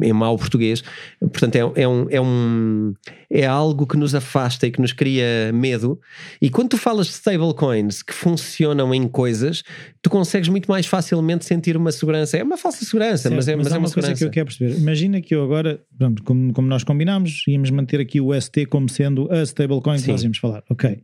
em 0.02 0.12
mau 0.12 0.36
português. 0.36 0.82
Portanto, 1.20 1.56
é, 1.56 1.82
é, 1.82 1.88
um, 1.88 2.06
é, 2.10 2.20
um, 2.20 2.94
é 3.30 3.46
algo 3.46 3.86
que 3.86 3.96
nos 3.96 4.14
afasta 4.14 4.66
e 4.66 4.70
que 4.70 4.80
nos 4.80 4.92
cria 4.92 5.50
medo. 5.52 5.98
E 6.40 6.50
quando 6.50 6.70
tu 6.70 6.78
falas 6.78 7.06
de 7.06 7.12
stablecoins 7.12 8.02
que 8.02 8.12
funcionam 8.12 8.94
em 8.94 9.08
coisas, 9.08 9.62
tu 10.02 10.10
consegues 10.10 10.48
muito 10.48 10.70
mais 10.70 10.86
facilmente 10.86 11.44
sentir 11.44 11.76
uma 11.76 11.92
segurança. 11.92 12.36
É 12.36 12.42
uma 12.42 12.56
falsa 12.56 12.84
segurança, 12.84 13.24
certo, 13.24 13.34
mas 13.34 13.48
é, 13.48 13.56
mas, 13.56 13.66
mas 13.66 13.72
é 13.72 13.78
uma, 13.78 13.88
uma 13.88 13.94
coisa 13.94 14.14
que 14.14 14.24
eu 14.24 14.30
quero 14.30 14.46
perceber. 14.46 14.76
Imagina 14.78 15.20
que 15.20 15.34
eu 15.34 15.42
agora, 15.42 15.80
pronto, 15.96 16.22
como, 16.22 16.52
como 16.52 16.68
nós 16.68 16.84
combinámos, 16.84 17.42
íamos 17.46 17.70
manter 17.70 18.00
aqui 18.00 18.20
o 18.20 18.38
ST 18.38 18.66
como 18.66 18.88
sendo 18.88 19.30
a 19.32 19.42
stablecoin 19.42 20.00
que 20.00 20.08
nós 20.08 20.22
íamos 20.22 20.38
falar. 20.38 20.62
Ok. 20.70 21.02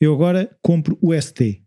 Eu 0.00 0.12
agora 0.12 0.50
compro 0.60 0.98
o 1.00 1.14
ST. 1.14 1.62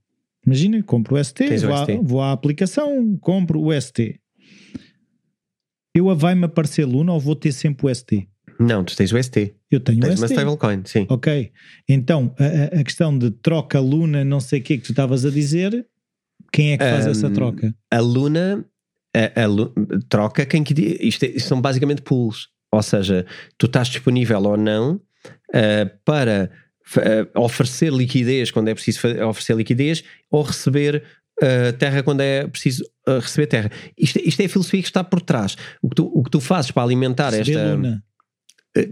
Imagina, 0.45 0.83
compro 0.83 1.15
o 1.15 1.23
ST, 1.23 1.57
vou, 1.57 1.73
o 1.73 1.77
ST. 1.77 1.91
À, 1.91 2.01
vou 2.01 2.21
à 2.21 2.31
aplicação, 2.31 3.17
compro 3.19 3.61
o 3.61 3.81
ST. 3.81 4.19
Eu 5.95 6.13
vai-me 6.13 6.43
aparecer 6.43 6.83
Luna 6.83 7.13
ou 7.13 7.19
vou 7.21 7.37
ter 7.37 7.53
sempre 7.53 7.87
o 7.87 7.95
ST? 7.95 8.27
Não, 8.59 8.83
tu 8.83 8.95
tens 8.97 9.13
o 9.13 9.23
ST. 9.23 9.55
Eu 9.71 9.79
tenho 9.79 10.01
tens 10.01 10.15
o 10.15 10.17
ST. 10.17 10.23
uma 10.23 10.27
stablecoin, 10.27 10.81
sim. 10.83 11.07
Ok. 11.09 11.51
Então, 11.87 12.35
a, 12.37 12.79
a, 12.79 12.83
questão 12.83 13.17
de 13.17 13.31
troca 13.31 13.79
Luna, 13.79 14.25
não 14.25 14.41
sei 14.41 14.59
o 14.59 14.63
que 14.63 14.73
é 14.73 14.77
que 14.77 14.83
tu 14.83 14.91
estavas 14.91 15.25
a 15.25 15.29
dizer, 15.29 15.87
quem 16.51 16.73
é 16.73 16.77
que 16.77 16.83
faz 16.83 17.07
um, 17.07 17.11
essa 17.11 17.29
troca? 17.29 17.73
A 17.89 17.99
Luna, 18.01 18.65
a, 19.15 19.43
a, 19.43 20.01
troca 20.09 20.45
quem 20.45 20.65
que. 20.65 20.73
Isto, 20.99 21.23
é, 21.23 21.29
isto 21.29 21.47
são 21.47 21.61
basicamente 21.61 22.01
pools. 22.01 22.49
Ou 22.73 22.83
seja, 22.83 23.25
tu 23.57 23.67
estás 23.67 23.87
disponível 23.87 24.41
ou 24.41 24.57
não 24.57 24.95
uh, 24.95 25.89
para 26.03 26.51
uh, 26.97 27.41
oferecer 27.41 27.91
liquidez 27.93 28.51
quando 28.51 28.67
é 28.67 28.73
preciso 28.73 28.99
oferecer 29.27 29.55
liquidez 29.55 30.03
ou 30.29 30.43
receber 30.43 31.03
uh, 31.41 31.73
terra 31.77 32.03
quando 32.03 32.21
é 32.21 32.47
preciso 32.47 32.83
receber 33.21 33.47
terra. 33.47 33.71
Isto, 33.97 34.19
isto, 34.19 34.41
é 34.41 34.45
a 34.45 34.49
filosofia 34.49 34.81
que 34.81 34.87
está 34.87 35.03
por 35.03 35.21
trás. 35.21 35.55
O 35.81 35.89
que 35.89 35.95
tu, 35.95 36.11
o 36.13 36.23
que 36.23 36.31
tu 36.31 36.39
fazes 36.39 36.71
para 36.71 36.83
alimentar 36.83 37.31
receber 37.31 37.59
esta. 37.59 37.75
Luna. 37.75 38.03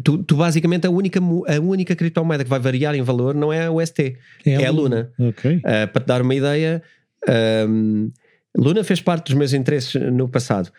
Tu, 0.04 0.24
tu, 0.24 0.38
basicamente 0.38 0.88
a 0.88 0.90
única, 0.90 1.20
a 1.20 1.60
única 1.60 1.94
criptomoeda 1.94 2.44
que 2.44 2.50
vai 2.50 2.60
variar 2.60 2.96
em 2.96 3.02
valor 3.02 3.36
não 3.36 3.52
é 3.52 3.66
a 3.66 3.72
UST, 3.72 4.18
é, 4.46 4.52
é 4.52 4.66
a 4.66 4.72
Luna. 4.72 5.12
Luna. 5.18 5.30
Okay. 5.30 5.60
para 5.60 6.02
te 6.02 6.06
dar 6.06 6.22
uma 6.22 6.34
ideia, 6.34 6.82
um, 7.68 8.12
Luna 8.56 8.84
fez 8.84 9.02
parte 9.02 9.26
dos 9.26 9.36
meus 9.36 9.54
interesses 9.54 9.96
no 10.12 10.30
passado. 10.30 10.72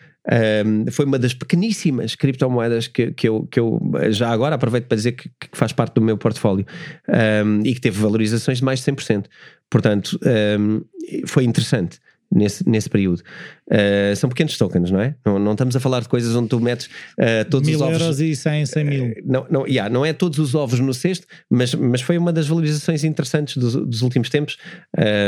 Um, 0.65 0.91
foi 0.91 1.05
uma 1.05 1.19
das 1.19 1.33
pequeníssimas 1.33 2.15
criptomoedas 2.15 2.87
que, 2.87 3.11
que, 3.11 3.27
eu, 3.27 3.47
que 3.49 3.59
eu 3.59 3.79
já 4.09 4.31
agora 4.31 4.55
aproveito 4.55 4.87
para 4.87 4.95
dizer 4.95 5.11
que, 5.11 5.29
que 5.29 5.49
faz 5.53 5.71
parte 5.71 5.93
do 5.93 6.01
meu 6.01 6.17
portfólio 6.17 6.65
um, 7.45 7.61
e 7.63 7.73
que 7.75 7.81
teve 7.81 7.99
valorizações 7.99 8.57
de 8.57 8.63
mais 8.63 8.83
de 8.83 8.91
100%. 8.91 9.25
Portanto, 9.69 10.19
um, 10.59 10.81
foi 11.27 11.43
interessante 11.43 11.99
nesse, 12.31 12.67
nesse 12.67 12.89
período. 12.89 13.21
Uh, 13.67 14.15
são 14.15 14.29
pequenos 14.29 14.57
tokens, 14.57 14.91
não 14.91 14.99
é? 14.99 15.15
Não, 15.25 15.39
não 15.39 15.53
estamos 15.53 15.75
a 15.75 15.79
falar 15.79 16.01
de 16.01 16.09
coisas 16.09 16.35
onde 16.35 16.49
tu 16.49 16.59
metes 16.59 16.85
uh, 16.85 17.49
todos 17.49 17.67
mil 17.67 17.77
os 17.77 17.81
ovos. 17.81 18.01
euros 18.01 18.19
e 18.19 18.35
100, 18.35 18.65
100 18.65 18.83
mil. 18.83 19.05
Uh, 19.05 19.13
não, 19.25 19.47
não, 19.49 19.67
yeah, 19.67 19.91
não 19.91 20.05
é 20.05 20.13
todos 20.13 20.37
os 20.37 20.53
ovos 20.53 20.79
no 20.79 20.93
cesto, 20.93 21.25
mas, 21.49 21.73
mas 21.73 22.01
foi 22.01 22.17
uma 22.17 22.31
das 22.31 22.47
valorizações 22.47 23.03
interessantes 23.03 23.57
dos, 23.57 23.75
dos 23.75 24.01
últimos 24.01 24.29
tempos. 24.29 24.57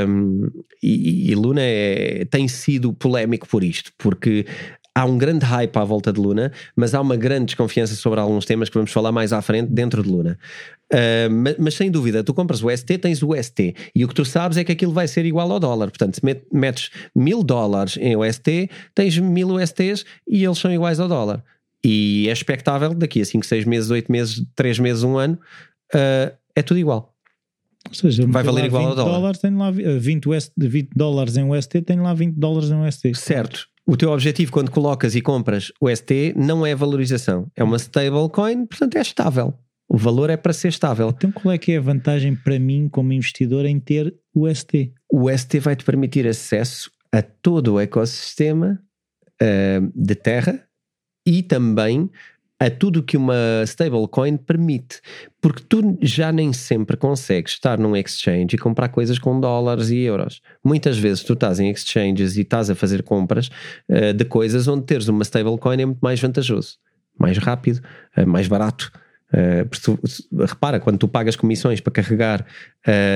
Um, 0.07 0.49
e, 0.83 1.31
e, 1.31 1.35
Luna 1.35 1.61
é, 1.61 2.25
tem 2.25 2.47
sido 2.47 2.93
polémico 2.93 3.47
por 3.47 3.63
isto, 3.63 3.91
porque 3.97 4.45
há 4.97 5.05
um 5.05 5.15
grande 5.15 5.45
hype 5.45 5.77
à 5.77 5.83
volta 5.83 6.11
de 6.11 6.19
Luna, 6.19 6.51
mas 6.75 6.95
há 6.95 7.01
uma 7.01 7.15
grande 7.15 7.45
desconfiança 7.45 7.93
sobre 7.93 8.19
alguns 8.19 8.45
temas 8.45 8.67
que 8.67 8.73
vamos 8.73 8.91
falar 8.91 9.11
mais 9.11 9.31
à 9.31 9.43
frente 9.43 9.69
dentro 9.71 10.01
de 10.01 10.09
Luna. 10.09 10.39
Uh, 10.91 11.29
mas, 11.29 11.55
mas, 11.59 11.73
sem 11.75 11.91
dúvida, 11.91 12.23
tu 12.23 12.33
compras 12.33 12.63
o 12.63 12.75
ST, 12.75 12.97
tens 12.97 13.21
o 13.21 13.35
ST, 13.35 13.75
e 13.93 14.03
o 14.03 14.07
que 14.07 14.15
tu 14.15 14.25
sabes 14.25 14.57
é 14.57 14.63
que 14.63 14.71
aquilo 14.71 14.91
vai 14.91 15.07
ser 15.07 15.23
igual 15.25 15.51
ao 15.51 15.59
dólar. 15.59 15.91
Portanto, 15.91 16.15
se 16.15 16.21
metes 16.51 16.89
mil 17.15 17.43
dólares 17.43 17.95
em 17.97 18.15
UST, 18.17 18.71
tens 18.95 19.19
mil 19.19 19.49
USTs 19.49 20.03
e 20.27 20.43
eles 20.43 20.57
são 20.57 20.73
iguais 20.73 20.99
ao 20.99 21.07
dólar. 21.07 21.43
E 21.85 22.27
é 22.27 22.31
expectável 22.31 22.95
daqui 22.95 23.21
a 23.21 23.25
5, 23.25 23.45
6 23.45 23.65
meses, 23.65 23.91
8 23.91 24.11
meses, 24.11 24.43
3 24.55 24.79
meses, 24.79 25.03
1 25.03 25.17
ano, 25.17 25.39
uh, 25.93 26.35
é 26.55 26.63
tudo 26.63 26.79
igual. 26.79 27.13
Ou 27.87 27.93
seja, 27.93 28.25
vai 28.27 28.41
valer 28.41 28.65
igual 28.65 28.87
ao 28.87 28.95
dólar. 28.95 29.11
Dólares, 29.11 29.39
tenho 29.39 29.57
lá 29.59 29.69
20, 29.69 30.27
UST, 30.27 30.53
20 30.57 30.89
dólares 30.95 31.37
em 31.37 31.47
UST, 31.47 31.81
tenho 31.83 32.01
lá 32.01 32.15
20 32.15 32.33
dólares 32.33 32.71
em 32.71 32.81
UST. 32.83 33.13
Certo. 33.13 33.67
O 33.89 33.95
teu 33.95 34.11
objetivo 34.11 34.51
quando 34.51 34.69
colocas 34.69 35.15
e 35.15 35.21
compras 35.21 35.71
o 35.79 35.89
ST 35.89 36.33
não 36.35 36.65
é 36.65 36.75
valorização, 36.75 37.49
é 37.55 37.63
uma 37.63 37.77
stablecoin, 37.77 38.65
portanto 38.65 38.97
é 38.97 39.01
estável. 39.01 39.53
O 39.87 39.95
valor 39.95 40.29
é 40.29 40.35
para 40.35 40.51
ser 40.51 40.67
estável. 40.67 41.07
Então 41.15 41.31
qual 41.31 41.53
é 41.53 41.57
que 41.57 41.71
é 41.71 41.77
a 41.77 41.81
vantagem 41.81 42.35
para 42.35 42.59
mim 42.59 42.89
como 42.89 43.13
investidor 43.13 43.65
em 43.65 43.79
ter 43.79 44.13
o 44.35 44.53
ST? 44.53 44.91
O 45.09 45.29
ST 45.31 45.59
vai 45.59 45.73
te 45.77 45.85
permitir 45.85 46.27
acesso 46.27 46.91
a 47.13 47.21
todo 47.21 47.75
o 47.75 47.79
ecossistema 47.79 48.77
uh, 49.41 49.91
de 49.95 50.15
terra 50.15 50.67
e 51.25 51.41
também 51.41 52.09
a 52.59 52.69
tudo 52.69 53.03
que 53.03 53.15
uma 53.15 53.63
stablecoin 53.65 54.35
permite, 54.37 54.99
porque 55.39 55.63
tu 55.67 55.97
já 56.01 56.31
nem 56.31 56.51
sempre 56.51 56.97
consegues 56.97 57.53
estar 57.53 57.77
num 57.77 57.95
exchange 57.95 58.55
e 58.55 58.57
comprar 58.57 58.89
coisas 58.89 59.19
com 59.19 59.39
dólares 59.39 59.89
e 59.89 59.99
euros. 59.99 60.41
Muitas 60.63 60.97
vezes 60.97 61.23
tu 61.23 61.33
estás 61.33 61.59
em 61.59 61.69
exchanges 61.69 62.35
e 62.35 62.41
estás 62.41 62.69
a 62.69 62.75
fazer 62.75 63.03
compras 63.03 63.49
uh, 63.89 64.13
de 64.13 64.25
coisas 64.25 64.67
onde 64.67 64.85
teres 64.85 65.07
uma 65.07 65.23
stablecoin 65.23 65.81
é 65.81 65.85
muito 65.85 65.99
mais 66.01 66.19
vantajoso, 66.19 66.77
mais 67.17 67.37
rápido, 67.37 67.81
uh, 68.17 68.27
mais 68.27 68.47
barato. 68.47 68.91
Uh, 69.31 69.67
tu, 69.83 69.99
repara, 70.39 70.79
quando 70.79 70.97
tu 70.97 71.07
pagas 71.07 71.35
comissões 71.35 71.79
para 71.79 71.93
carregar 71.93 72.45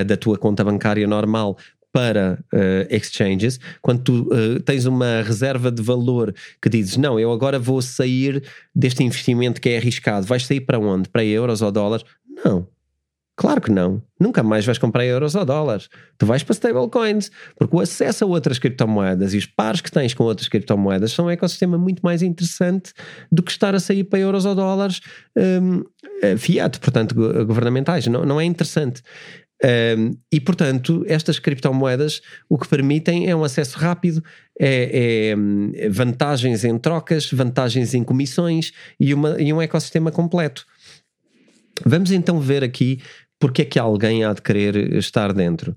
da 0.06 0.18
tua 0.18 0.38
conta 0.38 0.62
bancária 0.64 1.08
normal 1.08 1.58
para 1.92 2.44
uh, 2.54 2.96
exchanges, 2.96 3.60
quando 3.82 4.04
tu 4.04 4.30
uh, 4.32 4.60
tens 4.64 4.86
uma 4.86 5.22
reserva 5.22 5.72
de 5.72 5.82
valor 5.82 6.34
que 6.62 6.70
dizes, 6.70 6.98
não, 6.98 7.20
eu 7.20 7.32
agora 7.32 7.60
vou 7.60 7.82
sair 7.82 8.44
deste 8.74 9.04
investimento 9.04 9.60
que 9.60 9.70
é 9.70 9.78
arriscado, 9.78 10.26
vais 10.26 10.46
sair 10.46 10.62
para 10.62 10.80
onde? 10.80 11.10
Para 11.10 11.24
euros 11.26 11.62
ou 11.62 11.72
dólares? 11.72 12.06
Não. 12.44 12.68
Claro 13.42 13.60
que 13.60 13.72
não. 13.72 14.04
Nunca 14.20 14.44
mais 14.44 14.66
vais 14.66 14.78
comprar 14.78 15.04
euros 15.04 15.34
ou 15.34 15.44
dólares. 15.44 15.90
Tu 16.18 16.28
vais 16.28 16.44
para 16.44 16.54
stablecoins, 16.54 17.32
porque 17.56 17.76
o 17.76 17.80
acesso 17.80 18.24
a 18.24 18.28
outras 18.28 18.60
criptomoedas 18.60 19.34
e 19.34 19.38
os 19.38 19.48
pares 19.48 19.82
que 19.82 19.92
tens 19.92 20.14
com 20.14 20.26
outras 20.26 20.48
criptomoedas 20.48 21.12
são 21.12 21.26
um 21.26 21.30
ecossistema 21.30 21.76
muito 21.76 22.02
mais 22.02 22.22
interessante 22.22 22.94
do 23.32 23.42
que 23.42 23.50
estar 23.50 23.74
a 23.74 23.80
sair 23.80 24.04
para 24.04 24.20
euros 24.20 24.46
ou 24.46 24.54
dólares 24.54 25.02
um, 25.36 25.84
eh, 26.22 26.38
fiat, 26.38 26.80
portanto, 26.80 27.16
governamentais. 27.16 28.06
Não, 28.06 28.26
não 28.26 28.40
é 28.40 28.46
interessante. 28.46 29.02
Um, 29.64 30.18
e 30.32 30.40
portanto, 30.40 31.06
estas 31.08 31.38
criptomoedas 31.38 32.22
o 32.50 32.58
que 32.58 32.68
permitem 32.68 33.30
é 33.30 33.36
um 33.36 33.44
acesso 33.44 33.78
rápido, 33.78 34.24
é, 34.60 35.30
é 35.30 35.38
hum, 35.38 35.72
vantagens 35.90 36.66
em 36.66 36.78
trocas, 36.80 37.30
vantagens 37.32 37.94
em 37.94 38.04
comissões 38.04 38.74
e, 39.00 39.14
uma, 39.14 39.40
e 39.40 39.54
um 39.54 39.62
ecossistema 39.62 40.12
completo. 40.12 40.66
Vamos 41.86 42.12
então 42.12 42.40
ver 42.40 42.64
aqui 42.64 43.00
porque 43.40 43.64
é 43.64 43.66
que 43.66 43.80
alguém 43.80 44.24
há 44.24 44.34
de 44.34 44.42
querer 44.42 44.94
estar 44.94 45.34
dentro. 45.34 45.76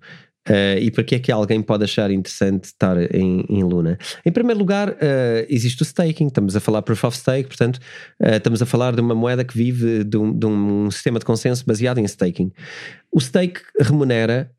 Uh, 0.49 0.79
e 0.79 0.91
para 0.91 1.03
que 1.03 1.15
é 1.15 1.19
que 1.19 1.33
alguém 1.33 1.63
pode 1.63 1.85
achar 1.85 2.11
interessante 2.11 2.65
estar 2.65 2.97
em, 3.15 3.47
em 3.49 3.63
Luna? 3.63 3.99
Em 4.27 4.31
primeiro 4.31 4.59
lugar, 4.59 4.91
uh, 4.91 5.47
existe 5.49 5.81
o 5.81 5.85
staking, 5.85 6.27
estamos 6.27 6.55
a 6.55 6.61
falar 6.61 6.83
proof 6.83 7.05
of 7.05 7.17
stake, 7.17 7.49
portanto, 7.49 7.77
uh, 8.21 8.37
estamos 8.37 8.61
a 8.61 8.67
falar 8.67 8.95
de 8.95 9.01
uma 9.01 9.15
moeda 9.15 9.43
que 9.43 9.57
vive 9.57 10.05
de 10.05 10.17
um, 10.19 10.39
de 10.39 10.47
um, 10.47 10.91
sistema 10.91 11.19
de 11.19 11.25
consenso 11.25 11.65
baseado 11.67 11.99
em 11.99 12.05
staking. 12.05 12.53
O 13.11 13.21
stake 13.21 13.61
remunera, 13.81 14.51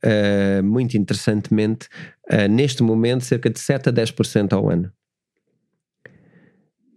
muito 0.64 0.98
interessantemente, 0.98 1.90
neste 2.50 2.82
momento, 2.82 3.26
cerca 3.26 3.50
de 3.50 3.60
7 3.60 3.90
a 3.90 3.92
10% 3.92 4.54
ao 4.54 4.70
ano. 4.70 4.90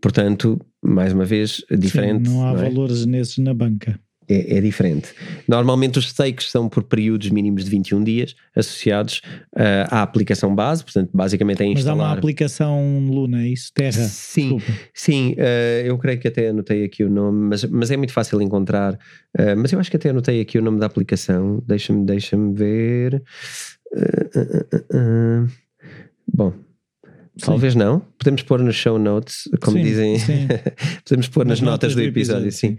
Portanto, 0.00 0.64
mais 0.80 1.12
uma 1.12 1.24
vez, 1.24 1.64
diferente. 1.76 2.28
Sim, 2.28 2.34
não 2.36 2.46
há 2.46 2.52
não 2.52 2.60
é? 2.60 2.68
valores 2.68 3.04
nesses 3.04 3.38
na 3.38 3.52
banca 3.52 3.98
é, 4.28 4.58
é, 4.58 4.60
diferente. 4.60 5.14
Normalmente 5.46 5.98
os 5.98 6.08
stakes 6.08 6.50
são 6.50 6.68
por 6.68 6.82
períodos 6.82 7.30
mínimos 7.30 7.64
de 7.64 7.70
21 7.70 8.04
dias 8.04 8.34
associados 8.54 9.22
uh, 9.56 9.88
à 9.90 10.02
aplicação 10.02 10.54
base, 10.54 10.84
portanto, 10.84 11.10
basicamente 11.14 11.62
é 11.62 11.66
instalar... 11.66 11.96
Mas 11.96 12.06
há 12.06 12.08
uma 12.08 12.18
aplicação 12.18 13.06
Luna, 13.08 13.42
é 13.42 13.48
isso? 13.48 13.72
Terra? 13.72 13.92
Sim, 13.92 14.56
Desculpa. 14.56 14.80
sim 14.92 15.32
uh, 15.32 15.86
eu 15.86 15.96
creio 15.98 16.18
que 16.20 16.28
até 16.28 16.48
anotei 16.48 16.84
aqui 16.84 17.04
o 17.04 17.10
nome, 17.10 17.48
mas, 17.48 17.64
mas 17.64 17.90
é 17.90 17.96
muito 17.96 18.12
fácil 18.12 18.40
encontrar. 18.42 18.94
Uh, 19.38 19.56
mas 19.56 19.72
eu 19.72 19.80
acho 19.80 19.90
que 19.90 19.96
até 19.96 20.10
anotei 20.10 20.40
aqui 20.40 20.58
o 20.58 20.62
nome 20.62 20.78
da 20.78 20.86
aplicação. 20.86 21.62
Deixa-me 21.66 22.04
deixa 22.04 22.36
ver. 22.36 23.22
bom, 26.32 26.52
Talvez 27.40 27.72
sim. 27.74 27.78
não. 27.78 28.00
Podemos 28.18 28.42
pôr 28.42 28.60
nos 28.60 28.74
show 28.74 28.98
notes, 28.98 29.48
como 29.60 29.76
sim, 29.76 29.82
dizem. 29.84 30.18
Sim. 30.18 30.48
Podemos 31.04 31.28
pôr 31.28 31.46
nas, 31.46 31.60
nas 31.60 31.70
notas, 31.70 31.94
notas, 31.94 31.94
do 31.94 32.02
episódio, 32.02 32.48
episódio 32.48 32.52
sim. 32.52 32.76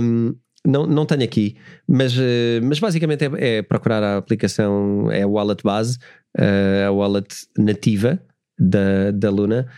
Um, 0.00 0.34
não, 0.66 0.86
não 0.86 1.04
tenho 1.04 1.24
aqui, 1.24 1.56
mas, 1.88 2.14
eh, 2.16 2.60
mas 2.62 2.78
basicamente 2.78 3.24
é, 3.24 3.58
é 3.58 3.62
procurar 3.62 4.02
a 4.02 4.16
aplicação, 4.16 5.10
é 5.10 5.22
a 5.22 5.28
wallet 5.28 5.62
base, 5.62 5.98
eh, 6.38 6.84
a 6.86 6.92
wallet 6.92 7.34
nativa 7.58 8.20
da, 8.58 9.10
da 9.10 9.30
Luna 9.30 9.68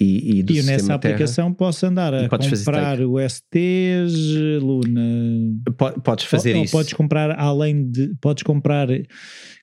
e, 0.00 0.38
e, 0.38 0.42
do 0.42 0.52
e 0.52 0.62
nessa 0.62 0.94
aplicação 0.94 1.52
posso 1.52 1.86
andar 1.86 2.12
a 2.12 2.28
comprar 2.28 3.00
o 3.00 3.16
STs, 3.20 4.14
Luna. 4.60 5.54
Podes 6.02 6.24
fazer 6.24 6.56
ou, 6.56 6.64
isso. 6.64 6.76
Ou 6.76 6.82
podes 6.82 6.92
comprar 6.94 7.38
além 7.38 7.90
de. 7.90 8.14
Podes 8.20 8.42
comprar 8.42 8.88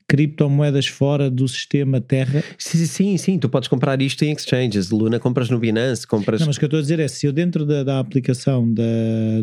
criptomoedas 0.08 0.88
fora 0.88 1.30
do 1.30 1.48
sistema 1.48 2.00
Terra? 2.02 2.44
Sim, 2.58 2.86
sim, 2.86 3.18
sim, 3.18 3.40
tu 3.40 3.50
podes 3.50 3.68
comprar 3.68 4.02
isto 4.02 4.24
em 4.24 4.32
exchanges. 4.32 4.90
Luna 4.90 5.20
compras 5.20 5.50
no 5.50 5.60
Binance, 5.60 6.06
compras. 6.06 6.40
Não, 6.42 6.48
mas 6.48 6.56
o 6.56 6.60
que 6.60 6.66
eu 6.66 6.68
estou 6.68 6.80
a 6.80 6.82
dizer 6.82 7.00
é 7.00 7.08
se 7.08 7.26
eu 7.26 7.34
dentro 7.34 7.66
da, 7.66 7.84
da 7.84 8.00
aplicação 8.00 8.72
da, 8.74 8.84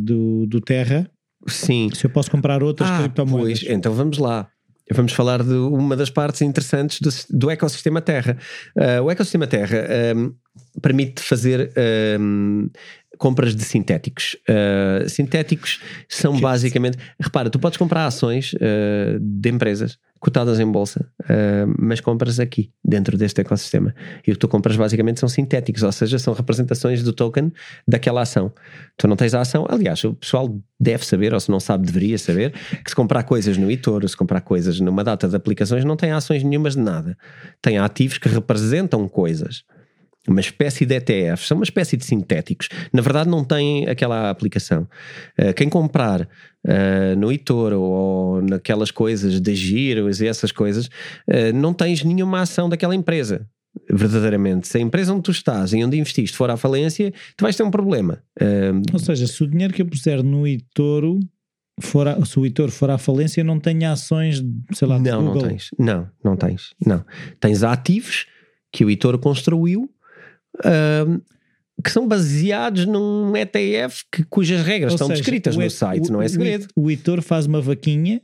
do, 0.00 0.46
do 0.46 0.60
Terra 0.60 1.10
Sim. 1.46 1.90
Se 1.94 2.06
eu 2.06 2.10
posso 2.10 2.30
comprar 2.30 2.62
outras 2.62 2.90
ah, 2.90 2.98
criptomoedas. 2.98 3.60
Pois, 3.60 3.70
então 3.70 3.92
vamos 3.92 4.18
lá. 4.18 4.48
Vamos 4.90 5.12
falar 5.12 5.42
de 5.42 5.52
uma 5.52 5.94
das 5.94 6.08
partes 6.08 6.40
interessantes 6.40 7.00
do, 7.00 7.10
do 7.38 7.50
ecossistema 7.50 8.00
Terra. 8.00 8.38
Uh, 8.74 9.02
o 9.02 9.10
ecossistema 9.10 9.46
Terra 9.46 9.86
um, 10.16 10.32
permite 10.80 11.20
fazer 11.22 11.70
um, 12.18 12.70
compras 13.18 13.54
de 13.54 13.62
sintéticos. 13.64 14.34
Uh, 14.48 15.08
sintéticos 15.08 15.80
são 16.08 16.36
que 16.36 16.40
basicamente. 16.40 16.96
Repara, 17.20 17.50
tu 17.50 17.58
podes 17.58 17.76
comprar 17.76 18.06
ações 18.06 18.54
uh, 18.54 19.18
de 19.20 19.50
empresas 19.50 19.98
cotadas 20.20 20.58
em 20.60 20.66
bolsa, 20.66 21.08
uh, 21.22 21.74
mas 21.78 22.00
compras 22.00 22.40
aqui, 22.40 22.70
dentro 22.84 23.16
deste 23.16 23.40
ecossistema. 23.40 23.94
E 24.26 24.30
o 24.30 24.34
que 24.34 24.38
tu 24.38 24.48
compras 24.48 24.76
basicamente 24.76 25.20
são 25.20 25.28
sintéticos, 25.28 25.82
ou 25.82 25.92
seja, 25.92 26.18
são 26.18 26.34
representações 26.34 27.02
do 27.02 27.12
token 27.12 27.52
daquela 27.86 28.22
ação. 28.22 28.52
Tu 28.96 29.06
não 29.06 29.16
tens 29.16 29.34
a 29.34 29.40
ação, 29.40 29.66
aliás, 29.68 30.02
o 30.04 30.14
pessoal 30.14 30.58
deve 30.78 31.04
saber, 31.04 31.32
ou 31.34 31.40
se 31.40 31.50
não 31.50 31.60
sabe, 31.60 31.86
deveria 31.86 32.18
saber, 32.18 32.52
que 32.84 32.90
se 32.90 32.96
comprar 32.96 33.22
coisas 33.22 33.56
no 33.56 33.70
eToro, 33.70 34.08
se 34.08 34.16
comprar 34.16 34.40
coisas 34.40 34.80
numa 34.80 35.04
data 35.04 35.28
de 35.28 35.36
aplicações, 35.36 35.84
não 35.84 35.96
tem 35.96 36.12
ações 36.12 36.42
nenhumas 36.42 36.74
de 36.74 36.80
nada. 36.80 37.16
Tem 37.62 37.78
ativos 37.78 38.18
que 38.18 38.28
representam 38.28 39.08
coisas 39.08 39.64
uma 40.28 40.40
espécie 40.40 40.84
de 40.84 40.94
ETFs, 40.94 41.48
são 41.48 41.56
uma 41.56 41.64
espécie 41.64 41.96
de 41.96 42.04
sintéticos. 42.04 42.68
Na 42.92 43.00
verdade, 43.00 43.28
não 43.28 43.44
têm 43.44 43.88
aquela 43.88 44.30
aplicação. 44.30 44.86
Uh, 45.38 45.54
quem 45.54 45.68
comprar 45.68 46.28
uh, 46.66 47.16
no 47.18 47.32
eToro 47.32 47.80
ou 47.80 48.42
naquelas 48.42 48.90
coisas 48.90 49.40
de 49.40 49.54
giros 49.54 50.20
e 50.20 50.26
essas 50.26 50.52
coisas, 50.52 50.86
uh, 50.86 51.52
não 51.54 51.72
tens 51.72 52.02
nenhuma 52.02 52.40
ação 52.40 52.68
daquela 52.68 52.94
empresa. 52.94 53.46
Verdadeiramente, 53.90 54.66
se 54.66 54.78
a 54.78 54.80
empresa 54.80 55.12
onde 55.12 55.22
tu 55.22 55.30
estás 55.30 55.72
e 55.72 55.84
onde 55.84 55.96
investiste 55.96 56.36
for 56.36 56.50
à 56.50 56.56
falência, 56.56 57.12
tu 57.36 57.42
vais 57.42 57.54
ter 57.54 57.62
um 57.62 57.70
problema. 57.70 58.22
Ou 58.92 58.98
seja, 58.98 59.26
se 59.26 59.42
o 59.42 59.46
dinheiro 59.46 59.72
que 59.72 59.82
eu 59.82 59.86
puser 59.86 60.22
no 60.22 60.46
eToro 60.46 61.20
for 61.80 62.08
a, 62.08 62.24
se 62.24 62.38
o 62.38 62.46
eToro 62.46 62.72
for 62.72 62.90
à 62.90 62.98
falência, 62.98 63.44
não 63.44 63.58
tem 63.58 63.84
ações, 63.84 64.42
sei 64.72 64.88
lá, 64.88 64.98
não, 64.98 65.24
Google. 65.24 65.42
não 65.42 65.48
tens, 65.48 65.70
não, 65.78 66.08
não 66.24 66.36
tens, 66.36 66.74
não. 66.84 67.04
Tens 67.40 67.62
ativos 67.62 68.26
que 68.72 68.84
o 68.84 68.90
eToro 68.90 69.18
construiu 69.18 69.90
uh, 70.64 71.22
que 71.82 71.90
são 71.90 72.06
baseados 72.06 72.86
num 72.86 73.36
ETF 73.36 74.04
que, 74.10 74.24
cujas 74.24 74.62
regras 74.62 74.92
Ou 74.92 74.96
estão 74.96 75.08
seja, 75.08 75.20
descritas 75.20 75.56
no 75.56 75.70
site, 75.70 76.08
o, 76.08 76.12
não 76.12 76.22
é 76.22 76.28
segredo. 76.28 76.66
O, 76.74 76.90
editor 76.90 77.22
faz 77.22 77.46
uma 77.46 77.60
vaquinha 77.60 78.20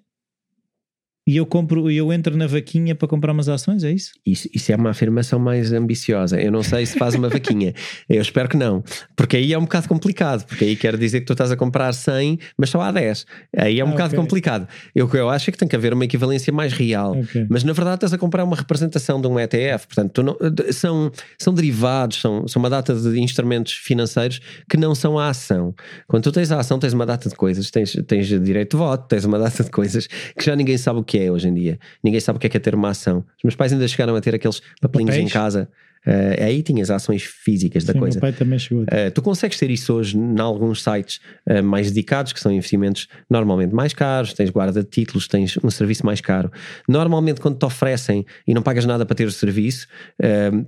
e 1.27 1.39
eu 1.39 1.47
compro, 1.47 1.91
eu 1.91 2.12
entro 2.12 2.37
na 2.37 2.47
vaquinha 2.47 2.95
para 2.95 3.09
comprar 3.09 3.33
umas 3.33 3.49
ações, 3.49 3.83
é 3.83 3.91
isso? 3.91 4.12
isso? 4.27 4.47
Isso 4.53 4.70
é 4.70 4.77
uma 4.77 4.91
afirmação 4.91 5.39
mais 5.39 5.72
ambiciosa. 5.72 6.39
Eu 6.39 6.53
não 6.53 6.62
sei 6.62 6.85
se 6.85 6.99
faz 6.99 7.14
uma 7.14 7.31
vaquinha. 7.31 7.72
Eu 8.09 8.20
espero 8.20 8.47
que 8.47 8.59
não. 8.59 8.85
Porque 9.16 9.39
aí 9.39 9.53
é 9.55 9.59
um 9.59 9.62
bocado 9.62 9.89
complicado. 9.89 10.45
Porque 10.45 10.64
aí 10.64 10.77
quer 10.77 10.99
dizer 10.99 11.20
que 11.20 11.27
tu 11.27 11.33
estás 11.33 11.51
a 11.51 11.57
comprar 11.57 11.95
100, 11.95 12.39
mas 12.59 12.68
só 12.68 12.83
há 12.83 12.93
10. 12.93 13.25
Aí 13.57 13.81
é 13.81 13.85
um 13.85 13.89
ah, 13.89 13.91
bocado 13.93 14.09
okay. 14.09 14.18
complicado. 14.18 14.68
Eu, 14.95 15.09
eu 15.14 15.31
acho 15.31 15.49
é 15.49 15.53
que 15.53 15.57
tem 15.57 15.66
que 15.66 15.75
haver 15.75 15.95
uma 15.95 16.05
equivalência 16.05 16.53
mais 16.53 16.75
real. 16.75 17.18
Okay. 17.18 17.47
Mas 17.49 17.64
na 17.64 17.72
verdade 17.72 17.97
estás 17.97 18.12
a 18.12 18.18
comprar 18.18 18.45
uma 18.45 18.57
representação 18.57 19.18
de 19.18 19.27
um 19.27 19.41
ETF. 19.41 19.87
Portanto, 19.87 20.22
não, 20.22 20.37
são, 20.72 21.11
são 21.39 21.55
derivados, 21.55 22.20
são, 22.20 22.47
são 22.47 22.61
uma 22.61 22.68
data 22.68 22.95
de 22.95 23.18
instrumentos 23.18 23.72
financeiros 23.72 24.43
que 24.68 24.77
não 24.77 24.95
são 24.95 25.18
a 25.18 25.31
ação. 25.31 25.75
Quando 26.07 26.25
tu 26.25 26.33
tens 26.33 26.53
a 26.53 26.61
ação, 26.61 26.79
tens 26.79 26.93
uma 26.93 27.07
data 27.07 27.31
de 27.31 27.35
coisas. 27.35 27.70
Tens, 27.70 27.95
tens 28.07 28.27
direito 28.27 28.72
de 28.72 28.77
voto, 28.77 29.09
tens 29.09 29.25
uma 29.25 29.39
data 29.39 29.64
de 29.64 29.70
coisas 29.70 30.07
que 30.07 30.45
já 30.45 30.55
ninguém 30.55 30.77
sabe 30.77 31.01
o 31.01 31.03
que 31.05 31.14
que 31.15 31.19
é 31.21 31.31
hoje 31.31 31.47
em 31.47 31.55
dia. 31.55 31.79
Ninguém 32.03 32.19
sabe 32.19 32.39
o 32.39 32.41
que 32.41 32.49
é, 32.49 32.51
que 32.51 32.57
é 32.57 32.61
ter 32.61 32.75
uma 32.75 32.89
ação. 32.89 33.19
Os 33.37 33.45
meus 33.45 33.55
pais 33.55 33.73
ainda 33.73 33.87
chegaram 33.87 34.17
a 34.17 34.21
ter 34.21 34.35
aqueles 34.35 34.61
papelinhos 34.81 35.15
Papéis? 35.15 35.31
em 35.31 35.33
casa 35.33 35.69
Uh, 36.07 36.45
aí 36.45 36.62
tinhas 36.62 36.91
ações 36.91 37.23
físicas 37.23 37.85
da 37.85 37.95
Sim, 37.95 37.99
coisa. 37.99 38.17
Meu 38.17 38.21
pai 38.21 38.33
também 38.33 38.59
chegou. 38.59 38.85
Uh, 38.85 39.11
tu 39.15 39.23
consegues 39.23 39.59
ter 39.59 39.71
isso 39.71 39.95
hoje 39.95 40.19
em 40.19 40.39
alguns 40.39 40.83
sites 40.83 41.19
uh, 41.49 41.62
mais 41.62 41.91
dedicados, 41.91 42.33
que 42.33 42.41
são 42.41 42.53
investimentos 42.53 43.09
normalmente 43.29 43.75
mais 43.75 43.95
caros, 43.95 44.35
tens 44.35 44.51
guarda 44.51 44.83
de 44.83 44.89
títulos, 44.91 45.27
tens 45.27 45.59
um 45.65 45.71
serviço 45.71 46.05
mais 46.05 46.21
caro. 46.21 46.53
Normalmente, 46.87 47.41
quando 47.41 47.59
te 47.59 47.65
oferecem 47.65 48.27
e 48.47 48.53
não 48.53 48.61
pagas 48.61 48.85
nada 48.85 49.07
para 49.07 49.15
ter 49.15 49.27
o 49.27 49.33
serviço, 49.33 49.87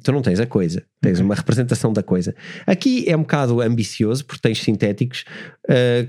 tu 0.02 0.12
não 0.12 0.22
tens 0.22 0.40
a 0.40 0.46
coisa, 0.46 0.82
tens 1.00 1.14
okay. 1.14 1.24
uma 1.24 1.34
representação 1.34 1.92
da 1.92 2.02
coisa. 2.02 2.34
Aqui 2.66 3.04
é 3.06 3.16
um 3.16 3.20
bocado 3.20 3.60
ambicioso, 3.60 4.24
porque 4.24 4.40
tens 4.40 4.62
sintéticos 4.62 5.24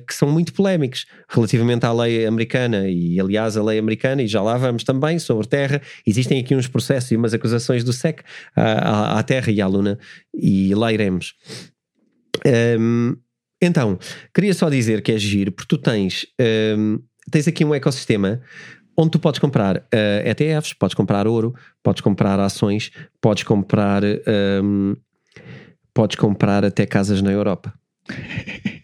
que 0.06 0.14
são 0.14 0.30
muito 0.30 0.54
polémicos 0.54 1.06
relativamente 1.28 1.86
à 1.86 1.92
lei 1.92 2.26
americana, 2.26 2.88
e 2.88 3.20
aliás, 3.20 3.58
a 3.58 3.64
lei 3.64 3.80
americana, 3.80 4.22
e 4.22 4.28
já 4.28 4.42
lá 4.42 4.58
vamos 4.58 4.84
também 4.84 5.18
sobre 5.18 5.48
terra. 5.48 5.82
Existem 6.06 6.40
aqui 6.40 6.56
uns 6.56 6.68
processos 6.68 7.12
e 7.12 7.16
umas 7.16 7.34
acusações 7.34 7.84
do 7.84 7.92
SEC 7.92 8.22
à, 8.56 9.18
à 9.18 9.24
Terra 9.24 9.52
e 9.52 9.60
à 9.60 9.68
Luna 9.68 9.98
e 10.34 10.76
lá 10.76 10.94
iremos. 10.94 11.34
Um, 12.80 13.16
então, 13.62 13.98
queria 14.34 14.54
só 14.54 14.70
dizer 14.70 15.02
que 15.02 15.12
é 15.12 15.18
giro, 15.18 15.52
porque 15.52 15.76
tu 15.76 15.82
tens, 15.82 16.28
um, 16.78 17.00
tens 17.32 17.48
aqui 17.48 17.66
um 17.66 17.74
ecossistema 17.74 18.42
onde 18.96 19.12
tu 19.12 19.20
podes 19.20 19.40
comprar 19.40 19.78
uh, 19.78 19.82
ETFs, 20.26 20.74
podes 20.74 20.96
comprar 20.96 21.28
ouro, 21.28 21.56
podes 21.84 22.02
comprar 22.02 22.40
ações, 22.40 22.92
podes 23.22 23.44
comprar 23.44 24.04
um, 24.64 24.96
podes 25.94 26.16
comprar 26.16 26.66
até 26.66 26.86
casas 26.86 27.22
na 27.22 27.32
Europa. 27.32 27.74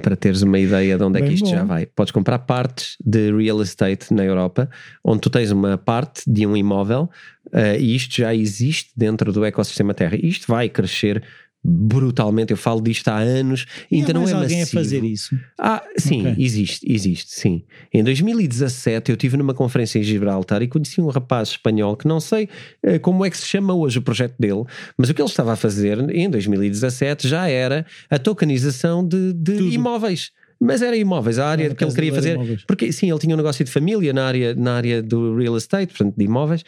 para 0.00 0.16
teres 0.16 0.42
uma 0.42 0.58
ideia 0.58 0.96
de 0.96 1.04
onde 1.04 1.18
Bem 1.18 1.24
é 1.24 1.28
que 1.28 1.34
isto 1.34 1.44
bom. 1.44 1.50
já 1.50 1.64
vai. 1.64 1.86
Podes 1.86 2.10
comprar 2.10 2.40
partes 2.40 2.96
de 3.04 3.32
real 3.32 3.62
estate 3.62 4.12
na 4.12 4.24
Europa, 4.24 4.68
onde 5.04 5.20
tu 5.20 5.30
tens 5.30 5.50
uma 5.50 5.78
parte 5.78 6.22
de 6.26 6.46
um 6.46 6.56
imóvel 6.56 7.08
uh, 7.46 7.78
e 7.78 7.94
isto 7.94 8.16
já 8.16 8.34
existe 8.34 8.90
dentro 8.96 9.32
do 9.32 9.44
ecossistema 9.44 9.94
Terra. 9.94 10.16
Isto 10.20 10.46
vai 10.48 10.68
crescer 10.68 11.22
brutalmente. 11.62 12.50
Eu 12.50 12.56
falo 12.56 12.80
disto 12.80 13.08
há 13.08 13.18
anos 13.18 13.66
e 13.90 13.96
ainda 13.96 14.12
não 14.12 14.28
é 14.28 14.32
alguém 14.32 14.60
massivo. 14.60 14.78
a 14.78 14.82
fazer 14.82 15.04
isso? 15.04 15.38
Ah, 15.58 15.82
sim, 15.96 16.20
okay. 16.20 16.44
existe, 16.44 16.90
existe, 16.90 17.32
sim. 17.32 17.64
Em 17.92 18.02
2017 18.02 19.10
eu 19.10 19.16
tive 19.16 19.36
numa 19.36 19.54
conferência 19.54 19.98
em 19.98 20.02
Gibraltar 20.02 20.62
e 20.62 20.68
conheci 20.68 21.00
um 21.00 21.08
rapaz 21.08 21.50
espanhol 21.50 21.96
que 21.96 22.08
não 22.08 22.20
sei 22.20 22.48
uh, 22.84 22.98
como 23.00 23.24
é 23.24 23.30
que 23.30 23.36
se 23.36 23.46
chama 23.46 23.74
hoje 23.74 23.98
o 23.98 24.02
projeto 24.02 24.34
dele, 24.38 24.64
mas 24.96 25.10
o 25.10 25.14
que 25.14 25.20
ele 25.20 25.28
estava 25.28 25.52
a 25.52 25.56
fazer 25.56 25.98
em 26.10 26.28
2017 26.30 27.28
já 27.28 27.48
era 27.48 27.86
a 28.08 28.18
tokenização 28.18 29.06
de, 29.06 29.32
de 29.32 29.52
imóveis 29.74 30.32
mas 30.62 30.82
era 30.82 30.94
imóveis, 30.94 31.38
a 31.38 31.46
área 31.46 31.74
que 31.74 31.82
ele 31.82 31.94
queria 31.94 32.12
fazer, 32.12 32.34
imóveis. 32.34 32.64
porque 32.66 32.92
sim, 32.92 33.10
ele 33.10 33.18
tinha 33.18 33.34
um 33.34 33.36
negócio 33.38 33.64
de 33.64 33.70
família 33.70 34.12
na 34.12 34.26
área, 34.26 34.54
na 34.54 34.76
área 34.76 35.02
do 35.02 35.34
real 35.34 35.56
estate, 35.56 35.94
portanto 35.94 36.14
de 36.14 36.22
imóveis, 36.22 36.62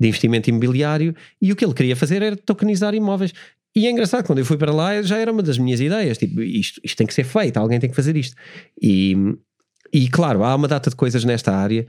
de 0.00 0.08
investimento 0.08 0.50
imobiliário, 0.50 1.14
e 1.40 1.52
o 1.52 1.56
que 1.56 1.64
ele 1.64 1.72
queria 1.72 1.94
fazer 1.94 2.22
era 2.22 2.36
tokenizar 2.36 2.92
imóveis. 2.92 3.32
E 3.76 3.86
é 3.86 3.90
engraçado, 3.90 4.24
quando 4.24 4.38
eu 4.38 4.46
fui 4.46 4.56
para 4.56 4.72
lá 4.72 5.02
já 5.02 5.18
era 5.18 5.30
uma 5.30 5.42
das 5.42 5.58
minhas 5.58 5.80
ideias, 5.80 6.16
tipo, 6.16 6.40
isto, 6.40 6.80
isto 6.82 6.96
tem 6.96 7.06
que 7.06 7.12
ser 7.12 7.24
feito, 7.24 7.58
alguém 7.58 7.78
tem 7.78 7.90
que 7.90 7.94
fazer 7.94 8.16
isto. 8.16 8.34
E, 8.80 9.14
e 9.92 10.08
claro, 10.08 10.42
há 10.42 10.54
uma 10.54 10.66
data 10.66 10.88
de 10.88 10.96
coisas 10.96 11.24
nesta 11.24 11.54
área, 11.54 11.86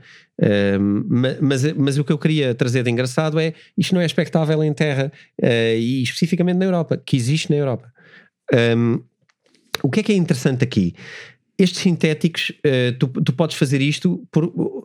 um, 0.78 1.06
mas, 1.40 1.72
mas 1.72 1.96
o 1.96 2.04
que 2.04 2.12
eu 2.12 2.18
queria 2.18 2.54
trazer 2.54 2.82
de 2.82 2.90
engraçado 2.90 3.40
é 3.40 3.54
isto 3.76 3.94
não 3.94 4.02
é 4.02 4.04
expectável 4.04 4.62
em 4.62 4.72
terra 4.74 5.10
uh, 5.42 5.76
e 5.78 6.02
especificamente 6.02 6.58
na 6.58 6.66
Europa, 6.66 6.98
que 6.98 7.16
existe 7.16 7.48
na 7.48 7.56
Europa. 7.56 7.90
Um, 8.52 9.02
o 9.82 9.88
que 9.90 10.00
é 10.00 10.02
que 10.02 10.12
é 10.12 10.16
interessante 10.16 10.62
aqui? 10.64 10.94
Estes 11.58 11.80
sintéticos, 11.80 12.50
uh, 12.50 12.98
tu, 12.98 13.08
tu 13.08 13.32
podes 13.32 13.56
fazer 13.56 13.80
isto 13.80 14.26
por. 14.30 14.84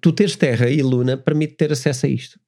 Tu 0.00 0.12
teres 0.12 0.36
terra 0.36 0.70
e 0.70 0.80
luna 0.80 1.16
permite 1.16 1.54
ter 1.56 1.72
acesso 1.72 2.06
a 2.06 2.08
isto 2.08 2.38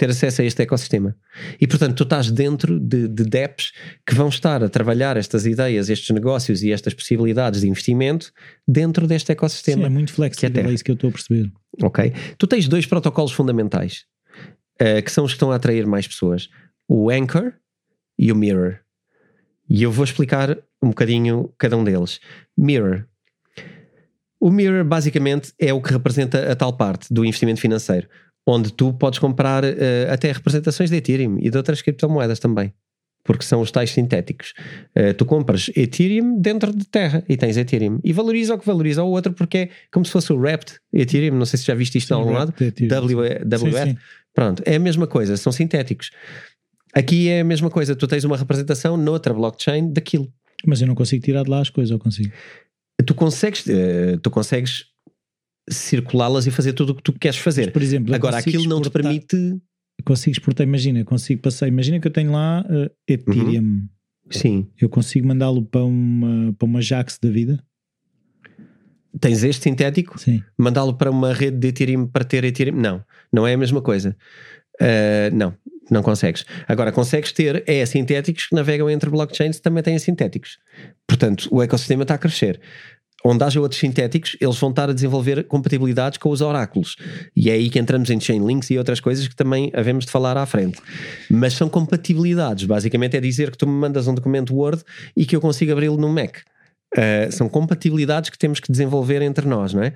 ter 0.00 0.08
acesso 0.08 0.40
a 0.40 0.44
este 0.46 0.62
ecossistema. 0.62 1.14
E 1.60 1.66
portanto, 1.66 1.94
tu 1.94 2.04
estás 2.04 2.30
dentro 2.30 2.80
de, 2.80 3.06
de 3.06 3.22
DEPs 3.22 3.70
que 4.06 4.14
vão 4.14 4.30
estar 4.30 4.64
a 4.64 4.68
trabalhar 4.70 5.18
estas 5.18 5.44
ideias, 5.44 5.90
estes 5.90 6.08
negócios 6.08 6.62
e 6.62 6.72
estas 6.72 6.94
possibilidades 6.94 7.60
de 7.60 7.68
investimento 7.68 8.32
dentro 8.66 9.06
deste 9.06 9.30
ecossistema. 9.30 9.82
Sim, 9.82 9.86
é 9.86 9.90
muito 9.90 10.10
flexível, 10.10 10.64
é, 10.64 10.68
é 10.68 10.72
isso 10.72 10.82
que 10.82 10.90
eu 10.90 10.94
estou 10.94 11.10
a 11.10 11.12
perceber. 11.12 11.52
Ok. 11.82 12.14
Tu 12.38 12.46
tens 12.46 12.66
dois 12.66 12.86
protocolos 12.86 13.30
fundamentais 13.30 14.06
uh, 14.80 15.02
que 15.04 15.12
são 15.12 15.26
os 15.26 15.32
que 15.32 15.36
estão 15.36 15.52
a 15.52 15.56
atrair 15.56 15.86
mais 15.86 16.08
pessoas: 16.08 16.48
o 16.88 17.10
Anchor 17.10 17.52
e 18.18 18.32
o 18.32 18.34
Mirror. 18.36 18.78
E 19.68 19.82
eu 19.82 19.92
vou 19.92 20.04
explicar 20.04 20.56
um 20.82 20.88
bocadinho 20.88 21.52
cada 21.58 21.76
um 21.76 21.84
deles. 21.84 22.20
Mirror. 22.56 23.04
O 24.40 24.50
Mirror 24.50 24.82
basicamente 24.82 25.52
é 25.58 25.74
o 25.74 25.82
que 25.82 25.92
representa 25.92 26.50
a 26.50 26.56
tal 26.56 26.72
parte 26.72 27.12
do 27.12 27.22
investimento 27.22 27.60
financeiro 27.60 28.08
onde 28.46 28.72
tu 28.72 28.92
podes 28.92 29.18
comprar 29.18 29.64
uh, 29.64 29.68
até 30.10 30.32
representações 30.32 30.90
de 30.90 30.96
Ethereum 30.96 31.36
e 31.40 31.50
de 31.50 31.56
outras 31.56 31.82
criptomoedas 31.82 32.38
também, 32.38 32.72
porque 33.24 33.44
são 33.44 33.60
os 33.60 33.70
tais 33.70 33.90
sintéticos. 33.90 34.52
Uh, 34.96 35.14
tu 35.14 35.24
compras 35.24 35.70
Ethereum 35.76 36.40
dentro 36.40 36.74
de 36.74 36.86
terra 36.86 37.24
e 37.28 37.36
tens 37.36 37.56
Ethereum 37.56 38.00
e 38.02 38.12
valoriza 38.12 38.54
o 38.54 38.58
que 38.58 38.66
valoriza 38.66 39.02
o 39.02 39.10
outro 39.10 39.32
porque 39.32 39.58
é 39.58 39.68
como 39.92 40.04
se 40.04 40.12
fosse 40.12 40.32
o 40.32 40.36
Wrapped 40.36 40.78
Ethereum. 40.92 41.36
Não 41.36 41.46
sei 41.46 41.58
se 41.58 41.66
já 41.66 41.74
viste 41.74 41.98
isto 41.98 42.08
sim, 42.08 42.14
algum 42.14 42.32
lado. 42.32 42.52
WF. 42.52 43.96
Pronto, 44.34 44.62
é 44.64 44.76
a 44.76 44.80
mesma 44.80 45.06
coisa, 45.06 45.36
são 45.36 45.52
sintéticos. 45.52 46.10
Aqui 46.92 47.28
é 47.28 47.40
a 47.40 47.44
mesma 47.44 47.70
coisa, 47.70 47.94
tu 47.94 48.06
tens 48.06 48.24
uma 48.24 48.36
representação 48.36 48.96
noutra 48.96 49.32
blockchain 49.32 49.92
daquilo. 49.92 50.32
Mas 50.66 50.80
eu 50.80 50.86
não 50.86 50.94
consigo 50.94 51.24
tirar 51.24 51.44
de 51.44 51.50
lá 51.50 51.60
as 51.60 51.70
coisas, 51.70 51.90
ou 51.90 51.98
consigo? 51.98 52.32
Tu 53.06 53.14
consegues, 53.14 53.64
uh, 53.66 54.18
tu 54.22 54.30
consegues 54.30 54.86
circulá-las 55.70 56.46
e 56.46 56.50
fazer 56.50 56.72
tudo 56.72 56.90
o 56.90 56.94
que 56.94 57.02
tu 57.02 57.12
queres 57.12 57.38
fazer. 57.38 57.66
Mas, 57.66 57.72
por 57.72 57.82
exemplo, 57.82 58.14
agora 58.14 58.38
aquilo 58.38 58.64
não 58.64 58.80
te 58.80 58.90
permite. 58.90 59.36
Consigo 60.04 60.32
exportar, 60.32 60.66
imagina, 60.66 61.04
consigo 61.04 61.42
passar. 61.42 61.68
Imagina 61.68 62.00
que 62.00 62.06
eu 62.06 62.12
tenho 62.12 62.32
lá 62.32 62.64
uh, 62.68 62.90
Ethereum. 63.06 63.62
Uhum. 63.62 63.88
Sim. 64.30 64.70
Eu 64.80 64.88
consigo 64.88 65.26
mandá-lo 65.26 65.62
para 65.62 65.84
uma, 65.84 66.52
para 66.54 66.66
uma 66.66 66.80
Jax 66.80 67.18
da 67.22 67.28
vida. 67.28 67.62
Tens 69.20 69.42
este 69.42 69.64
sintético? 69.64 70.18
Sim. 70.18 70.42
Mandá-lo 70.56 70.94
para 70.94 71.10
uma 71.10 71.34
rede 71.34 71.58
de 71.58 71.68
Ethereum 71.68 72.06
para 72.06 72.24
ter 72.24 72.44
Ethereum? 72.44 72.76
Não, 72.76 73.04
não 73.32 73.46
é 73.46 73.54
a 73.54 73.58
mesma 73.58 73.82
coisa. 73.82 74.16
Uh, 74.80 75.34
não, 75.34 75.54
não 75.90 76.02
consegues. 76.02 76.46
Agora, 76.66 76.92
consegues 76.92 77.32
ter 77.32 77.62
é 77.66 77.84
sintéticos 77.84 78.46
que 78.46 78.54
navegam 78.54 78.88
entre 78.88 79.10
blockchains 79.10 79.60
também 79.60 79.82
têm 79.82 79.98
sintéticos. 79.98 80.58
Portanto, 81.06 81.48
o 81.50 81.62
ecossistema 81.62 82.02
está 82.02 82.14
a 82.14 82.18
crescer 82.18 82.60
onde 83.24 83.44
haja 83.44 83.60
outros 83.60 83.80
sintéticos, 83.80 84.36
eles 84.40 84.58
vão 84.58 84.70
estar 84.70 84.88
a 84.88 84.92
desenvolver 84.92 85.44
compatibilidades 85.44 86.18
com 86.18 86.30
os 86.30 86.40
oráculos. 86.40 86.96
E 87.36 87.50
é 87.50 87.54
aí 87.54 87.68
que 87.68 87.78
entramos 87.78 88.10
em 88.10 88.18
chain 88.18 88.44
links 88.44 88.70
e 88.70 88.78
outras 88.78 89.00
coisas 89.00 89.28
que 89.28 89.36
também 89.36 89.70
havemos 89.74 90.06
de 90.06 90.10
falar 90.10 90.36
à 90.36 90.46
frente. 90.46 90.80
Mas 91.30 91.54
são 91.54 91.68
compatibilidades. 91.68 92.64
Basicamente 92.64 93.16
é 93.16 93.20
dizer 93.20 93.50
que 93.50 93.58
tu 93.58 93.66
me 93.66 93.72
mandas 93.72 94.06
um 94.06 94.14
documento 94.14 94.54
Word 94.54 94.82
e 95.16 95.26
que 95.26 95.36
eu 95.36 95.40
consigo 95.40 95.72
abri-lo 95.72 95.96
no 95.96 96.08
Mac. 96.08 96.38
Uh, 96.96 97.30
são 97.30 97.48
compatibilidades 97.48 98.30
que 98.30 98.38
temos 98.38 98.58
que 98.58 98.70
desenvolver 98.70 99.22
entre 99.22 99.46
nós, 99.46 99.72
não 99.72 99.82
é? 99.82 99.94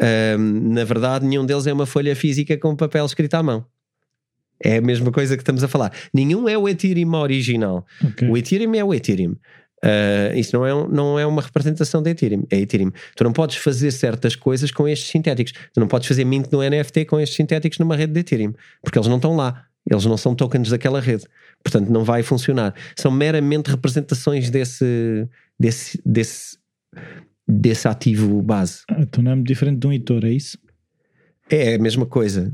Uh, 0.00 0.38
na 0.38 0.84
verdade, 0.84 1.26
nenhum 1.26 1.44
deles 1.44 1.66
é 1.66 1.72
uma 1.72 1.86
folha 1.86 2.16
física 2.16 2.56
com 2.56 2.74
papel 2.74 3.04
escrito 3.04 3.34
à 3.34 3.42
mão. 3.42 3.66
É 4.62 4.76
a 4.76 4.80
mesma 4.80 5.10
coisa 5.10 5.36
que 5.36 5.42
estamos 5.42 5.64
a 5.64 5.68
falar. 5.68 5.90
Nenhum 6.12 6.46
é 6.48 6.56
o 6.56 6.68
Ethereum 6.68 7.14
original. 7.14 7.86
Okay. 8.04 8.28
O 8.28 8.36
Ethereum 8.36 8.74
é 8.74 8.84
o 8.84 8.92
Ethereum. 8.92 9.34
Uh, 9.82 10.36
isso 10.36 10.54
não 10.54 10.66
é, 10.66 10.74
um, 10.74 10.88
não 10.88 11.18
é 11.18 11.26
uma 11.26 11.40
representação 11.40 12.02
de 12.02 12.10
Ethereum, 12.10 12.44
é 12.50 12.58
Ethereum. 12.58 12.90
Tu 13.16 13.24
não 13.24 13.32
podes 13.32 13.56
fazer 13.56 13.90
certas 13.90 14.36
coisas 14.36 14.70
com 14.70 14.86
estes 14.86 15.10
sintéticos. 15.10 15.52
Tu 15.72 15.80
não 15.80 15.88
podes 15.88 16.06
fazer 16.06 16.24
mint 16.24 16.50
no 16.52 16.60
NFT 16.62 17.06
com 17.06 17.18
estes 17.18 17.36
sintéticos 17.36 17.78
numa 17.78 17.96
rede 17.96 18.12
de 18.12 18.20
Ethereum, 18.20 18.52
porque 18.82 18.98
eles 18.98 19.08
não 19.08 19.16
estão 19.16 19.34
lá. 19.34 19.64
Eles 19.90 20.04
não 20.04 20.16
são 20.16 20.34
tokens 20.34 20.68
daquela 20.68 21.00
rede. 21.00 21.24
Portanto, 21.64 21.88
não 21.88 22.04
vai 22.04 22.22
funcionar. 22.22 22.74
São 22.94 23.10
meramente 23.10 23.70
representações 23.70 24.50
desse, 24.50 25.26
desse, 25.58 26.00
desse, 26.04 26.58
desse 27.48 27.88
ativo 27.88 28.42
base. 28.42 28.82
Ah, 28.90 29.00
então 29.00 29.22
não 29.24 29.32
é 29.32 29.36
diferente 29.36 29.78
de 29.78 29.86
um 29.86 29.92
editor, 29.92 30.24
é 30.24 30.30
isso? 30.30 30.58
É 31.50 31.74
a 31.74 31.78
mesma 31.78 32.06
coisa. 32.06 32.50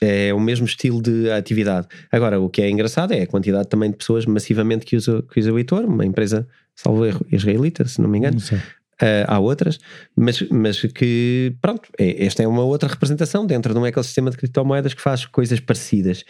É, 0.00 0.28
é 0.28 0.34
o 0.34 0.40
mesmo 0.40 0.66
estilo 0.66 1.02
de 1.02 1.30
atividade. 1.30 1.86
Agora, 2.10 2.40
o 2.40 2.48
que 2.48 2.62
é 2.62 2.70
engraçado 2.70 3.12
é 3.12 3.22
a 3.22 3.26
quantidade 3.26 3.68
também 3.68 3.90
de 3.90 3.96
pessoas 3.96 4.24
massivamente 4.24 4.86
que 4.86 4.96
usa, 4.96 5.22
que 5.30 5.38
usa 5.38 5.52
o 5.52 5.58
editor, 5.58 5.84
uma 5.84 6.04
empresa 6.04 6.46
salvo 6.74 7.04
erro, 7.04 7.26
israelita, 7.30 7.84
se 7.86 8.00
não 8.00 8.08
me 8.08 8.18
engano. 8.18 8.38
Não 8.50 8.58
Uh, 9.00 9.22
há 9.28 9.38
outras, 9.38 9.78
mas, 10.16 10.42
mas 10.50 10.82
que, 10.82 11.54
pronto, 11.60 11.88
é, 11.96 12.26
esta 12.26 12.42
é 12.42 12.48
uma 12.48 12.64
outra 12.64 12.88
representação 12.88 13.46
dentro 13.46 13.72
de 13.72 13.78
um 13.78 13.86
ecossistema 13.86 14.28
de 14.28 14.36
criptomoedas 14.36 14.92
que 14.92 15.00
faz 15.00 15.24
coisas 15.24 15.60
parecidas. 15.60 16.24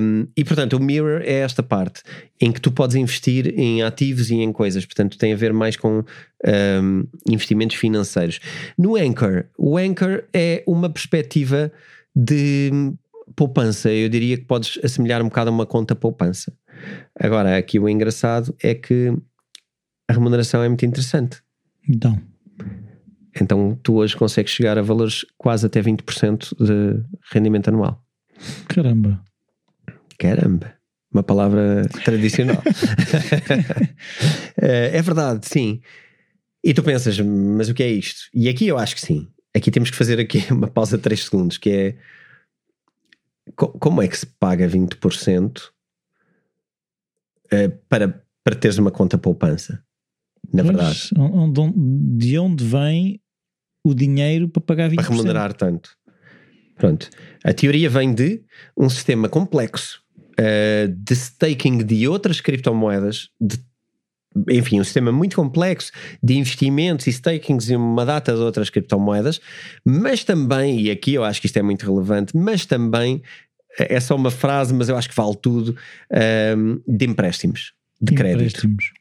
Um, 0.00 0.26
e, 0.36 0.44
portanto, 0.44 0.72
o 0.72 0.80
Mirror 0.80 1.22
é 1.22 1.34
esta 1.34 1.62
parte 1.62 2.02
em 2.40 2.50
que 2.50 2.60
tu 2.60 2.72
podes 2.72 2.96
investir 2.96 3.54
em 3.56 3.82
ativos 3.82 4.28
e 4.30 4.34
em 4.34 4.52
coisas, 4.52 4.84
portanto, 4.84 5.16
tem 5.16 5.32
a 5.32 5.36
ver 5.36 5.52
mais 5.52 5.76
com 5.76 6.02
um, 6.02 7.04
investimentos 7.28 7.76
financeiros. 7.76 8.40
No 8.76 8.96
Anchor, 8.96 9.44
o 9.56 9.78
Anchor 9.78 10.24
é 10.32 10.64
uma 10.66 10.90
perspectiva 10.90 11.70
de 12.14 12.92
poupança, 13.36 13.88
eu 13.92 14.08
diria 14.08 14.36
que 14.36 14.44
podes 14.44 14.80
assemelhar 14.82 15.22
um 15.22 15.28
bocado 15.28 15.50
a 15.50 15.52
uma 15.52 15.66
conta 15.66 15.94
poupança. 15.94 16.52
Agora, 17.18 17.56
aqui 17.56 17.78
o 17.78 17.88
engraçado 17.88 18.52
é 18.60 18.74
que 18.74 19.12
a 20.08 20.12
remuneração 20.12 20.62
é 20.62 20.68
muito 20.68 20.84
interessante. 20.84 21.40
Então. 21.88 22.20
Então 23.40 23.78
tu 23.82 23.94
hoje 23.94 24.16
consegues 24.16 24.52
chegar 24.52 24.78
a 24.78 24.82
valores 24.82 25.24
quase 25.36 25.66
até 25.66 25.80
20% 25.80 26.56
de 26.58 27.02
rendimento 27.32 27.68
anual. 27.68 28.04
Caramba. 28.68 29.22
Caramba. 30.18 30.74
Uma 31.12 31.22
palavra 31.22 31.82
tradicional. 32.04 32.62
Eh, 34.60 34.98
é 34.98 35.02
verdade, 35.02 35.46
sim. 35.46 35.80
E 36.64 36.74
tu 36.74 36.82
pensas, 36.82 37.20
mas 37.20 37.68
o 37.68 37.74
que 37.74 37.84
é 37.84 37.88
isto? 37.88 38.28
E 38.34 38.48
aqui 38.48 38.66
eu 38.66 38.76
acho 38.76 38.96
que 38.96 39.00
sim. 39.00 39.28
Aqui 39.54 39.70
temos 39.70 39.88
que 39.88 39.96
fazer 39.96 40.18
aqui 40.18 40.44
uma 40.52 40.66
pausa 40.66 40.96
de 40.96 41.04
3 41.04 41.24
segundos, 41.24 41.58
que 41.58 41.70
é 41.70 41.96
como 43.54 44.02
é 44.02 44.08
que 44.08 44.18
se 44.18 44.26
paga 44.26 44.68
20% 44.68 45.70
eh, 47.52 47.68
para, 47.88 48.22
para 48.42 48.54
teres 48.56 48.78
uma 48.78 48.90
conta 48.90 49.16
poupança? 49.16 49.82
Na 50.52 50.62
verdade. 50.62 51.10
de 52.16 52.38
onde 52.38 52.64
vem 52.64 53.20
o 53.84 53.94
dinheiro 53.94 54.48
para 54.48 54.62
pagar 54.62 54.90
20%? 54.90 54.94
Para 54.96 55.04
remunerar 55.04 55.52
tanto. 55.52 55.90
Pronto. 56.76 57.10
A 57.44 57.52
teoria 57.52 57.90
vem 57.90 58.14
de 58.14 58.42
um 58.76 58.88
sistema 58.88 59.28
complexo 59.28 60.00
uh, 60.38 60.88
de 60.88 61.14
staking 61.14 61.78
de 61.78 62.06
outras 62.06 62.40
criptomoedas, 62.40 63.30
de, 63.40 63.58
enfim, 64.48 64.80
um 64.80 64.84
sistema 64.84 65.10
muito 65.10 65.34
complexo 65.36 65.90
de 66.22 66.34
investimentos 66.34 67.06
e 67.06 67.12
stakings 67.12 67.70
em 67.70 67.76
uma 67.76 68.04
data 68.04 68.32
de 68.32 68.40
outras 68.40 68.70
criptomoedas, 68.70 69.40
mas 69.84 70.22
também, 70.22 70.80
e 70.80 70.90
aqui 70.90 71.14
eu 71.14 71.24
acho 71.24 71.40
que 71.40 71.46
isto 71.46 71.56
é 71.56 71.62
muito 71.62 71.84
relevante, 71.84 72.36
mas 72.36 72.64
também 72.64 73.22
eh, 73.78 73.96
é 73.96 74.00
só 74.00 74.14
uma 74.14 74.30
frase, 74.30 74.72
mas 74.72 74.88
eu 74.88 74.96
acho 74.96 75.08
que 75.08 75.16
vale 75.16 75.36
tudo, 75.36 75.76
uh, 76.12 76.82
de 76.86 77.04
empréstimos, 77.06 77.72
de, 78.00 78.12
de 78.12 78.16
crédito. 78.16 78.66
Empréstimos. 78.66 78.92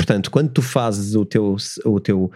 Portanto, 0.00 0.30
quando 0.30 0.48
tu 0.48 0.62
fazes 0.62 1.14
o 1.14 1.26
teu, 1.26 1.56
o 1.84 2.00
teu 2.00 2.24
uh, 2.24 2.32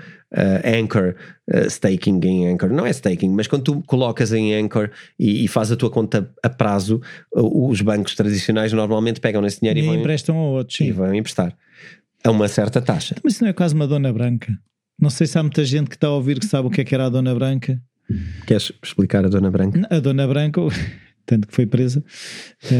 anchor 0.78 1.14
uh, 1.50 1.66
staking 1.66 2.20
em 2.22 2.52
anchor, 2.52 2.68
não 2.68 2.84
é 2.84 2.90
staking, 2.90 3.30
mas 3.30 3.46
quando 3.46 3.62
tu 3.62 3.82
colocas 3.86 4.34
em 4.34 4.54
anchor 4.54 4.90
e, 5.18 5.46
e 5.46 5.48
fazes 5.48 5.72
a 5.72 5.76
tua 5.76 5.88
conta 5.88 6.30
a 6.42 6.50
prazo, 6.50 7.00
uh, 7.34 7.70
os 7.70 7.80
bancos 7.80 8.14
tradicionais 8.14 8.70
normalmente 8.74 9.18
pegam 9.18 9.40
nesse 9.40 9.60
dinheiro 9.60 9.80
e, 9.80 9.82
e 9.82 9.86
vão 9.86 9.94
emprestam 9.94 10.36
a 10.36 10.42
outros 10.42 10.76
sim. 10.76 10.88
e 10.88 10.92
vão 10.92 11.14
emprestar 11.14 11.56
a 12.22 12.30
uma 12.30 12.48
certa 12.48 12.82
taxa. 12.82 13.16
Mas 13.24 13.32
isso 13.32 13.44
não 13.44 13.48
é 13.48 13.54
quase 13.54 13.74
uma 13.74 13.86
dona 13.86 14.12
branca? 14.12 14.52
Não 15.00 15.08
sei 15.08 15.26
se 15.26 15.38
há 15.38 15.42
muita 15.42 15.64
gente 15.64 15.88
que 15.88 15.96
está 15.96 16.08
a 16.08 16.14
ouvir 16.14 16.38
que 16.38 16.46
sabe 16.46 16.68
o 16.68 16.70
que 16.70 16.82
é 16.82 16.84
que 16.84 16.94
era 16.94 17.06
a 17.06 17.08
dona 17.08 17.34
branca. 17.34 17.80
Queres 18.46 18.72
explicar 18.84 19.24
a 19.24 19.28
dona 19.28 19.50
branca? 19.50 19.80
A 19.90 20.00
dona 20.00 20.28
branca 20.28 20.60
tanto 21.26 21.48
que 21.48 21.54
foi 21.54 21.66
presa, 21.66 22.04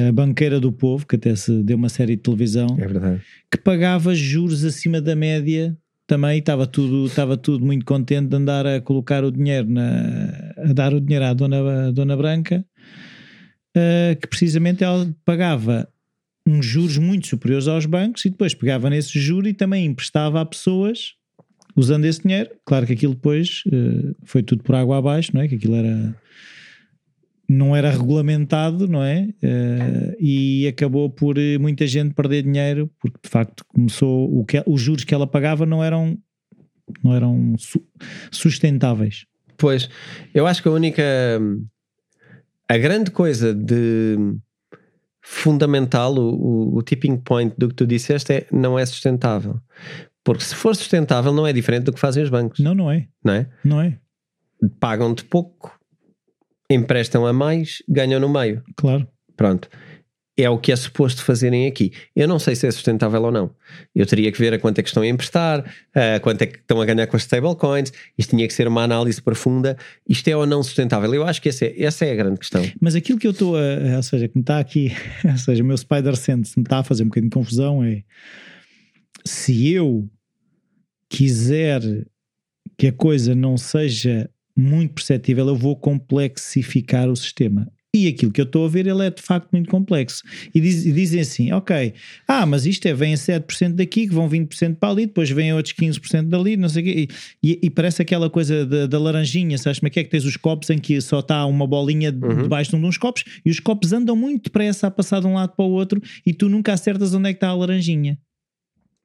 a 0.08 0.12
banqueira 0.12 0.60
do 0.60 0.72
povo, 0.72 1.06
que 1.06 1.16
até 1.16 1.34
se 1.34 1.62
deu 1.62 1.76
uma 1.76 1.88
série 1.88 2.16
de 2.16 2.22
televisão, 2.22 2.66
é 2.78 2.86
que 3.50 3.58
pagava 3.58 4.14
juros 4.14 4.64
acima 4.64 5.00
da 5.00 5.14
média 5.16 5.76
também 6.06 6.38
estava 6.38 6.66
tudo, 6.66 7.06
estava 7.06 7.36
tudo 7.36 7.64
muito 7.64 7.84
contente 7.84 8.28
de 8.28 8.36
andar 8.36 8.66
a 8.66 8.80
colocar 8.80 9.24
o 9.24 9.30
dinheiro 9.30 9.68
na, 9.68 10.54
a 10.58 10.72
dar 10.72 10.92
o 10.92 11.00
dinheiro 11.00 11.24
à 11.24 11.32
dona, 11.32 11.88
à 11.88 11.90
dona 11.90 12.16
Branca, 12.16 12.64
uh, 13.76 14.20
que 14.20 14.26
precisamente 14.28 14.84
ela 14.84 15.14
pagava 15.24 15.88
uns 16.46 16.66
juros 16.66 16.98
muito 16.98 17.26
superiores 17.26 17.66
aos 17.66 17.86
bancos 17.86 18.24
e 18.24 18.30
depois 18.30 18.54
pegava 18.54 18.90
nesse 18.90 19.18
juro 19.18 19.48
e 19.48 19.54
também 19.54 19.86
emprestava 19.86 20.40
a 20.40 20.44
pessoas 20.44 21.14
usando 21.74 22.04
esse 22.04 22.22
dinheiro. 22.22 22.50
Claro 22.66 22.86
que 22.86 22.92
aquilo 22.92 23.14
depois 23.14 23.62
uh, 23.66 24.14
foi 24.24 24.42
tudo 24.42 24.62
por 24.62 24.74
água 24.74 24.98
abaixo, 24.98 25.30
não 25.32 25.40
é? 25.40 25.48
Que 25.48 25.54
aquilo 25.54 25.74
era 25.74 26.14
não 27.48 27.76
era 27.76 27.90
regulamentado, 27.90 28.88
não 28.88 29.02
é? 29.02 29.28
Uh, 29.42 30.16
e 30.18 30.66
acabou 30.66 31.10
por 31.10 31.36
muita 31.60 31.86
gente 31.86 32.14
perder 32.14 32.42
dinheiro, 32.42 32.90
porque 32.98 33.18
de 33.22 33.28
facto 33.28 33.64
começou 33.68 34.38
o 34.38 34.44
que, 34.44 34.62
os 34.66 34.80
juros 34.80 35.04
que 35.04 35.14
ela 35.14 35.26
pagava 35.26 35.66
não 35.66 35.82
eram 35.82 36.18
não 37.02 37.14
eram 37.14 37.54
su 37.58 37.82
sustentáveis. 38.30 39.26
Pois, 39.56 39.88
eu 40.34 40.46
acho 40.46 40.62
que 40.62 40.68
a 40.68 40.72
única 40.72 41.02
a 42.68 42.78
grande 42.78 43.10
coisa 43.10 43.54
de 43.54 44.16
fundamental, 45.22 46.14
o, 46.14 46.74
o, 46.74 46.76
o 46.76 46.82
tipping 46.82 47.16
point 47.16 47.54
do 47.56 47.68
que 47.68 47.74
tu 47.74 47.86
disseste 47.86 48.32
é 48.32 48.46
não 48.52 48.78
é 48.78 48.84
sustentável. 48.84 49.60
Porque 50.22 50.44
se 50.44 50.54
for 50.54 50.74
sustentável, 50.74 51.32
não 51.32 51.46
é 51.46 51.52
diferente 51.52 51.84
do 51.84 51.92
que 51.92 52.00
fazem 52.00 52.22
os 52.22 52.30
bancos. 52.30 52.60
Não, 52.60 52.74
não 52.74 52.90
é. 52.90 53.08
Não 53.22 53.32
é? 53.34 53.48
Não 53.62 53.80
é. 53.80 53.98
Pagam-te 54.80 55.24
pouco, 55.24 55.78
emprestam 56.70 57.26
a 57.26 57.32
mais, 57.32 57.82
ganham 57.88 58.20
no 58.20 58.28
meio. 58.28 58.62
Claro. 58.76 59.06
Pronto 59.36 59.68
é 60.36 60.50
o 60.50 60.58
que 60.58 60.72
é 60.72 60.76
suposto 60.76 61.22
fazerem 61.22 61.66
aqui. 61.66 61.92
Eu 62.14 62.26
não 62.26 62.38
sei 62.38 62.56
se 62.56 62.66
é 62.66 62.70
sustentável 62.70 63.22
ou 63.22 63.30
não. 63.30 63.54
Eu 63.94 64.04
teria 64.04 64.30
que 64.32 64.38
ver 64.38 64.52
a 64.52 64.58
quanto 64.58 64.78
é 64.80 64.82
que 64.82 64.88
estão 64.88 65.02
a 65.02 65.06
emprestar, 65.06 65.64
a 65.94 66.18
quanto 66.20 66.42
é 66.42 66.46
que 66.46 66.58
estão 66.58 66.80
a 66.80 66.84
ganhar 66.84 67.06
com 67.06 67.16
as 67.16 67.22
stablecoins. 67.22 67.92
Isto 68.18 68.30
tinha 68.30 68.46
que 68.46 68.52
ser 68.52 68.66
uma 68.66 68.82
análise 68.82 69.22
profunda. 69.22 69.76
Isto 70.08 70.28
é 70.28 70.36
ou 70.36 70.44
não 70.44 70.62
sustentável? 70.62 71.14
Eu 71.14 71.24
acho 71.24 71.40
que 71.40 71.48
essa 71.48 71.66
é, 71.66 71.82
essa 71.82 72.04
é 72.04 72.12
a 72.12 72.16
grande 72.16 72.38
questão. 72.38 72.62
Mas 72.80 72.96
aquilo 72.96 73.18
que 73.18 73.26
eu 73.26 73.30
estou 73.30 73.56
a. 73.56 73.96
Ou 73.96 74.02
seja, 74.02 74.26
que 74.26 74.36
me 74.36 74.42
está 74.42 74.58
aqui. 74.58 74.92
Ou 75.24 75.38
seja, 75.38 75.62
o 75.62 75.66
meu 75.66 75.76
Spider 75.76 76.16
Sense 76.16 76.58
me 76.58 76.64
está 76.64 76.78
a 76.80 76.84
fazer 76.84 77.04
um 77.04 77.06
bocadinho 77.06 77.30
de 77.30 77.34
confusão 77.34 77.84
é. 77.84 78.02
Se 79.24 79.72
eu 79.72 80.08
quiser 81.08 81.80
que 82.76 82.88
a 82.88 82.92
coisa 82.92 83.34
não 83.34 83.56
seja 83.56 84.28
muito 84.56 84.94
perceptível, 84.94 85.48
eu 85.48 85.56
vou 85.56 85.76
complexificar 85.76 87.08
o 87.08 87.16
sistema. 87.16 87.70
E 87.94 88.08
aquilo 88.08 88.32
que 88.32 88.40
eu 88.40 88.44
estou 88.44 88.66
a 88.66 88.68
ver, 88.68 88.88
ele 88.88 89.06
é 89.06 89.10
de 89.10 89.22
facto 89.22 89.48
muito 89.52 89.70
complexo. 89.70 90.20
E, 90.52 90.60
diz, 90.60 90.84
e 90.84 90.90
dizem 90.90 91.20
assim: 91.20 91.52
ok, 91.52 91.94
ah, 92.26 92.44
mas 92.44 92.66
isto 92.66 92.86
é, 92.86 92.92
vem 92.92 93.14
7% 93.14 93.74
daqui, 93.74 94.08
que 94.08 94.12
vão 94.12 94.28
20% 94.28 94.74
para 94.74 94.88
ali, 94.88 95.06
depois 95.06 95.30
vem 95.30 95.54
outros 95.54 95.72
15% 95.74 96.24
dali, 96.24 96.56
não 96.56 96.68
sei 96.68 96.82
o 96.82 96.84
quê. 96.84 97.08
E, 97.40 97.60
e, 97.62 97.70
parece 97.70 98.02
aquela 98.02 98.28
coisa 98.28 98.66
da, 98.66 98.88
da 98.88 98.98
laranjinha, 98.98 99.56
sabes 99.58 99.78
como 99.78 99.86
é 99.86 99.90
que 99.90 100.00
é 100.00 100.04
que 100.04 100.10
tens 100.10 100.24
os 100.24 100.36
copos 100.36 100.70
em 100.70 100.78
que 100.78 101.00
só 101.00 101.20
está 101.20 101.46
uma 101.46 101.68
bolinha 101.68 102.10
uhum. 102.10 102.42
debaixo 102.42 102.70
de 102.70 102.76
um 102.76 102.80
dos 102.80 102.98
copos 102.98 103.22
e 103.46 103.50
os 103.50 103.60
copos 103.60 103.92
andam 103.92 104.16
muito 104.16 104.44
depressa 104.44 104.88
a 104.88 104.90
passar 104.90 105.20
de 105.20 105.28
um 105.28 105.34
lado 105.34 105.54
para 105.54 105.64
o 105.64 105.70
outro 105.70 106.02
e 106.26 106.34
tu 106.34 106.48
nunca 106.48 106.72
acertas 106.72 107.14
onde 107.14 107.28
é 107.28 107.32
que 107.32 107.36
está 107.36 107.48
a 107.48 107.54
laranjinha. 107.54 108.18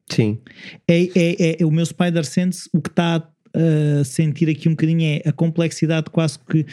Sim. 0.09 0.39
É, 0.87 1.03
é, 1.15 1.61
é 1.61 1.65
o 1.65 1.69
meu 1.69 1.85
Spider 1.85 2.25
Sense, 2.25 2.67
o 2.73 2.81
que 2.81 2.89
está 2.89 3.23
a 3.53 4.03
sentir 4.03 4.49
aqui 4.49 4.67
um 4.67 4.73
bocadinho 4.73 5.21
é 5.23 5.29
a 5.29 5.31
complexidade 5.31 6.09
quase 6.11 6.39
que. 6.39 6.65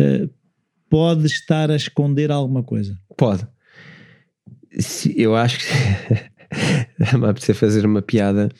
Uh, 0.00 0.30
pode 0.88 1.24
estar 1.24 1.70
a 1.70 1.76
esconder 1.76 2.30
alguma 2.30 2.62
coisa. 2.62 2.98
Pode. 3.16 3.46
Eu 5.16 5.34
acho 5.34 5.58
que. 5.58 5.64
Dá-me 6.98 7.26
a 7.26 7.54
fazer 7.54 7.86
uma 7.86 8.02
piada. 8.02 8.50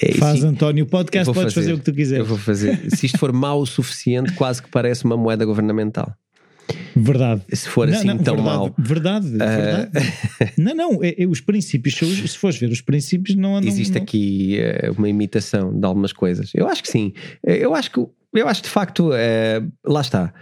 É, 0.00 0.12
Faz, 0.14 0.40
se, 0.40 0.46
António, 0.46 0.84
o 0.84 0.86
podcast 0.86 1.32
podes 1.32 1.52
fazer, 1.52 1.66
fazer, 1.66 1.72
o 1.72 1.78
que 1.78 1.84
tu 1.84 1.92
quiseres. 1.92 2.20
Eu 2.20 2.24
vou 2.24 2.38
fazer. 2.38 2.78
se 2.94 3.06
isto 3.06 3.18
for 3.18 3.32
mau 3.32 3.60
o 3.60 3.66
suficiente, 3.66 4.32
quase 4.34 4.62
que 4.62 4.70
parece 4.70 5.04
uma 5.04 5.16
moeda 5.16 5.44
governamental. 5.44 6.14
Verdade. 7.02 7.42
Se 7.52 7.68
for 7.68 7.88
não, 7.88 7.96
assim 7.96 8.06
não, 8.06 8.18
tão 8.18 8.36
verdade, 8.36 8.56
mau. 8.56 8.74
Verdade, 8.78 9.26
uh... 9.26 9.38
verdade. 9.38 9.90
não, 10.58 10.74
não, 10.74 11.04
é, 11.04 11.22
é, 11.22 11.26
os 11.26 11.40
princípios, 11.40 11.96
se 11.96 12.38
fores 12.38 12.58
ver, 12.58 12.70
os 12.70 12.80
princípios 12.80 13.36
não 13.36 13.56
andam. 13.56 13.68
Existe 13.68 13.94
não... 13.94 14.02
aqui 14.02 14.58
uh, 14.60 14.92
uma 14.92 15.08
imitação 15.08 15.78
de 15.78 15.86
algumas 15.86 16.12
coisas. 16.12 16.50
Eu 16.54 16.68
acho 16.68 16.82
que 16.82 16.88
sim. 16.88 17.12
Eu 17.42 17.74
acho 17.74 17.90
que, 17.90 18.06
eu 18.34 18.48
acho 18.48 18.62
de 18.62 18.68
facto, 18.68 19.10
uh, 19.10 19.72
lá 19.84 20.00
está 20.00 20.32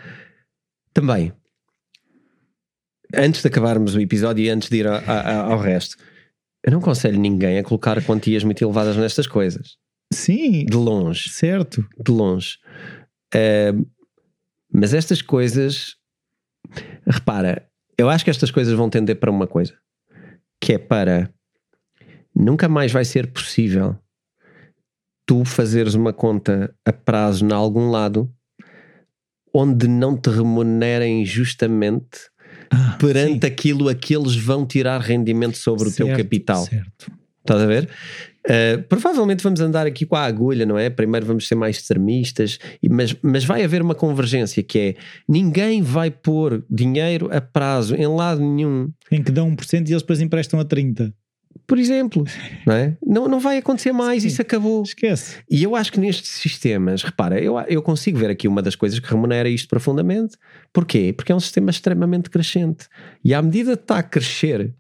também, 0.93 1.33
antes 3.15 3.41
de 3.41 3.49
acabarmos 3.49 3.95
o 3.95 4.01
episódio 4.01 4.45
e 4.45 4.51
antes 4.51 4.69
de 4.69 4.79
ir 4.79 4.87
a, 4.89 4.99
a, 4.99 5.37
ao 5.43 5.59
resto, 5.59 5.97
eu 6.65 6.73
não 6.73 6.81
aconselho 6.81 7.21
ninguém 7.21 7.59
a 7.59 7.63
colocar 7.63 8.03
quantias 8.05 8.43
muito 8.43 8.63
elevadas 8.63 8.97
nestas 8.97 9.27
coisas. 9.27 9.77
Sim. 10.13 10.65
De 10.65 10.77
longe. 10.77 11.29
Certo. 11.31 11.87
De 12.05 12.11
longe. 12.11 12.59
Uh, 13.35 13.87
mas 14.73 14.93
estas 14.93 15.23
coisas, 15.23 15.95
repara, 17.07 17.67
eu 17.97 18.09
acho 18.09 18.25
que 18.25 18.31
estas 18.31 18.51
coisas 18.51 18.75
vão 18.75 18.91
tender 18.91 19.17
para 19.17 19.31
uma 19.31 19.47
coisa, 19.47 19.75
que 20.61 20.75
é 20.75 20.79
para 20.79 21.31
nunca 22.35 22.69
mais 22.69 22.93
vai 22.93 23.05
ser 23.05 23.27
possível 23.29 23.97
tu 25.27 25.45
fazeres 25.45 25.95
uma 25.95 26.13
conta 26.13 26.75
a 26.85 26.93
prazo 26.93 27.45
em 27.45 27.53
algum 27.53 27.91
lado 27.91 28.33
onde 29.53 29.89
não 29.89 30.17
te 30.17 30.31
remunerem 30.31 31.25
justamente 31.25 32.31
ah, 32.71 32.97
perante 32.99 33.47
sim. 33.47 33.53
aquilo 33.53 33.89
a 33.89 33.95
que 33.95 34.15
eles 34.15 34.37
vão 34.37 34.67
tirar 34.67 35.01
rendimento 35.01 35.59
sobre 35.59 35.91
certo, 35.91 36.03
o 36.03 36.07
teu 36.07 36.17
capital. 36.17 36.65
Certo. 36.65 37.13
Estás 37.41 37.63
a 37.63 37.67
ver? 37.67 37.89
Uh, 38.49 38.83
provavelmente 38.89 39.43
vamos 39.43 39.61
andar 39.61 39.87
aqui 39.87 40.07
com 40.07 40.17
a 40.17 40.25
agulha, 40.25 40.65
não 40.65 40.79
é? 40.79 40.89
Primeiro 40.89 41.27
vamos 41.27 41.47
ser 41.47 41.55
mais 41.55 41.77
extremistas, 41.77 42.59
mas, 42.89 43.15
mas 43.21 43.45
vai 43.45 43.63
haver 43.63 43.83
uma 43.83 43.95
convergência 43.95 44.63
que 44.63 44.79
é 44.79 44.95
ninguém 45.29 45.83
vai 45.83 46.11
pôr 46.11 46.65
dinheiro 46.71 47.29
a 47.31 47.41
prazo 47.41 47.95
em 47.95 48.07
lado 48.07 48.41
nenhum. 48.41 48.91
Em 49.11 49.23
que 49.23 49.31
dão 49.31 49.51
1% 49.55 49.89
e 49.89 49.93
eles 49.93 50.03
depois 50.03 50.21
emprestam 50.21 50.59
a 50.59 50.65
30% 50.65 51.13
por 51.69 51.79
exemplo, 51.79 52.25
não, 52.67 52.75
é? 52.75 52.97
não, 53.07 53.29
não 53.29 53.39
vai 53.39 53.59
acontecer 53.59 53.93
mais, 53.93 54.23
Sim, 54.23 54.29
isso 54.29 54.41
acabou. 54.41 54.83
Esquece. 54.83 55.37
E 55.51 55.63
eu 55.63 55.77
acho 55.77 55.93
que 55.93 56.01
nestes 56.01 56.31
sistemas, 56.31 57.03
repara, 57.03 57.39
eu, 57.39 57.59
eu 57.69 57.83
consigo 57.83 58.19
ver 58.19 58.31
aqui 58.31 58.49
uma 58.49 58.63
das 58.63 58.75
coisas 58.75 58.99
que 58.99 59.11
remunera 59.11 59.51
isto 59.51 59.69
profundamente. 59.69 60.39
Porquê? 60.73 61.13
Porque 61.15 61.31
é 61.31 61.35
um 61.35 61.41
sistema 61.41 61.69
extremamente 61.71 62.31
crescente. 62.31 62.87
E 63.23 63.35
à 63.35 63.43
medida 63.43 63.77
que 63.77 63.83
está 63.83 63.99
a 63.99 64.03
crescer, 64.03 64.75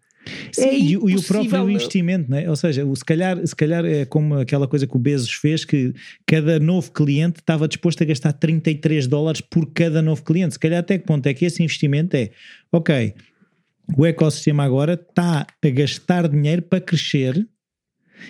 Sim, 0.53 0.63
é 0.63 0.75
e, 0.75 0.93
e, 0.93 0.97
o 0.97 1.23
próprio 1.23 1.71
investimento, 1.71 2.31
né? 2.31 2.49
ou 2.49 2.57
seja, 2.57 2.85
o, 2.85 2.95
se, 2.95 3.05
calhar, 3.05 3.45
se 3.47 3.55
calhar 3.55 3.85
é 3.85 4.05
como 4.05 4.35
aquela 4.35 4.67
coisa 4.67 4.87
que 4.87 4.97
o 4.97 4.99
Bezos 4.99 5.33
fez, 5.33 5.65
que 5.65 5.95
cada 6.27 6.59
novo 6.59 6.91
cliente 6.93 7.41
estava 7.41 7.69
disposto 7.69 8.03
a 8.03 8.07
gastar 8.07 8.33
33 8.33 9.07
dólares 9.07 9.41
por 9.41 9.71
cada 9.73 10.03
novo 10.03 10.23
cliente. 10.23 10.55
Se 10.55 10.59
calhar 10.59 10.81
até 10.81 10.99
que 10.99 11.07
ponto 11.07 11.27
é 11.27 11.35
que 11.35 11.45
esse 11.45 11.63
investimento 11.63 12.17
é, 12.17 12.31
ok, 12.73 13.15
o 13.97 14.05
ecossistema 14.05 14.65
agora 14.65 14.95
está 14.95 15.47
a 15.63 15.71
gastar 15.71 16.29
dinheiro 16.29 16.63
para 16.63 16.81
crescer 16.81 17.47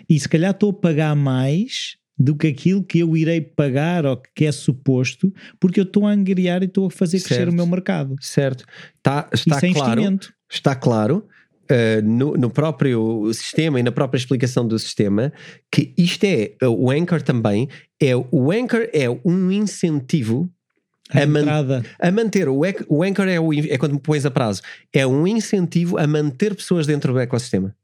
e 0.08 0.18
se 0.18 0.28
calhar 0.28 0.50
estou 0.50 0.70
a 0.70 0.74
pagar 0.74 1.16
mais 1.16 1.96
do 2.18 2.34
que 2.34 2.48
aquilo 2.48 2.82
que 2.82 2.98
eu 2.98 3.16
irei 3.16 3.40
pagar 3.40 4.04
ou 4.04 4.20
que 4.34 4.44
é 4.44 4.52
suposto, 4.52 5.32
porque 5.60 5.78
eu 5.78 5.84
estou 5.84 6.06
a 6.06 6.10
angariar 6.10 6.62
e 6.62 6.66
estou 6.66 6.86
a 6.86 6.90
fazer 6.90 7.20
certo, 7.20 7.28
crescer 7.28 7.48
o 7.48 7.52
meu 7.52 7.66
mercado. 7.66 8.16
Certo. 8.20 8.64
Tá, 9.02 9.28
está 9.32 9.58
é 9.62 9.72
claro. 9.72 10.18
Está 10.50 10.74
claro. 10.74 11.28
Uh, 11.70 12.00
no, 12.02 12.34
no, 12.34 12.48
próprio 12.48 13.30
sistema 13.34 13.78
e 13.78 13.82
na 13.82 13.92
própria 13.92 14.18
explicação 14.18 14.66
do 14.66 14.78
sistema 14.78 15.30
que 15.70 15.92
isto 15.98 16.24
é 16.24 16.52
o 16.66 16.90
Anchor 16.90 17.20
também 17.20 17.68
é 18.00 18.16
o 18.16 18.50
Anchor 18.50 18.88
é 18.90 19.10
um 19.22 19.52
incentivo 19.52 20.50
a, 21.10 21.22
a, 21.22 21.26
man, 21.26 21.82
a, 21.98 22.10
manter 22.10 22.48
o, 22.48 22.60
o 22.88 23.02
anchor 23.02 23.28
é, 23.28 23.40
o, 23.40 23.52
é 23.52 23.78
quando 23.78 23.94
me 23.94 24.00
pões 24.00 24.26
a 24.26 24.30
prazo, 24.30 24.62
é 24.92 25.06
um 25.06 25.26
incentivo 25.26 25.98
a 25.98 26.06
manter 26.06 26.54
pessoas 26.54 26.86
dentro 26.86 27.12
do 27.12 27.18
ecossistema. 27.18 27.74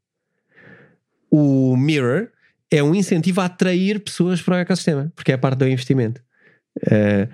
O 1.29 1.75
mirror 1.75 2.29
é 2.69 2.83
um 2.83 2.93
incentivo 2.93 3.41
a 3.41 3.45
atrair 3.45 3.99
pessoas 3.99 4.41
para 4.41 4.55
o 4.55 4.59
ecossistema, 4.59 5.11
porque 5.15 5.31
é 5.31 5.35
a 5.35 5.37
parte 5.37 5.59
do 5.59 5.67
investimento. 5.67 6.21
Uh, 6.77 7.27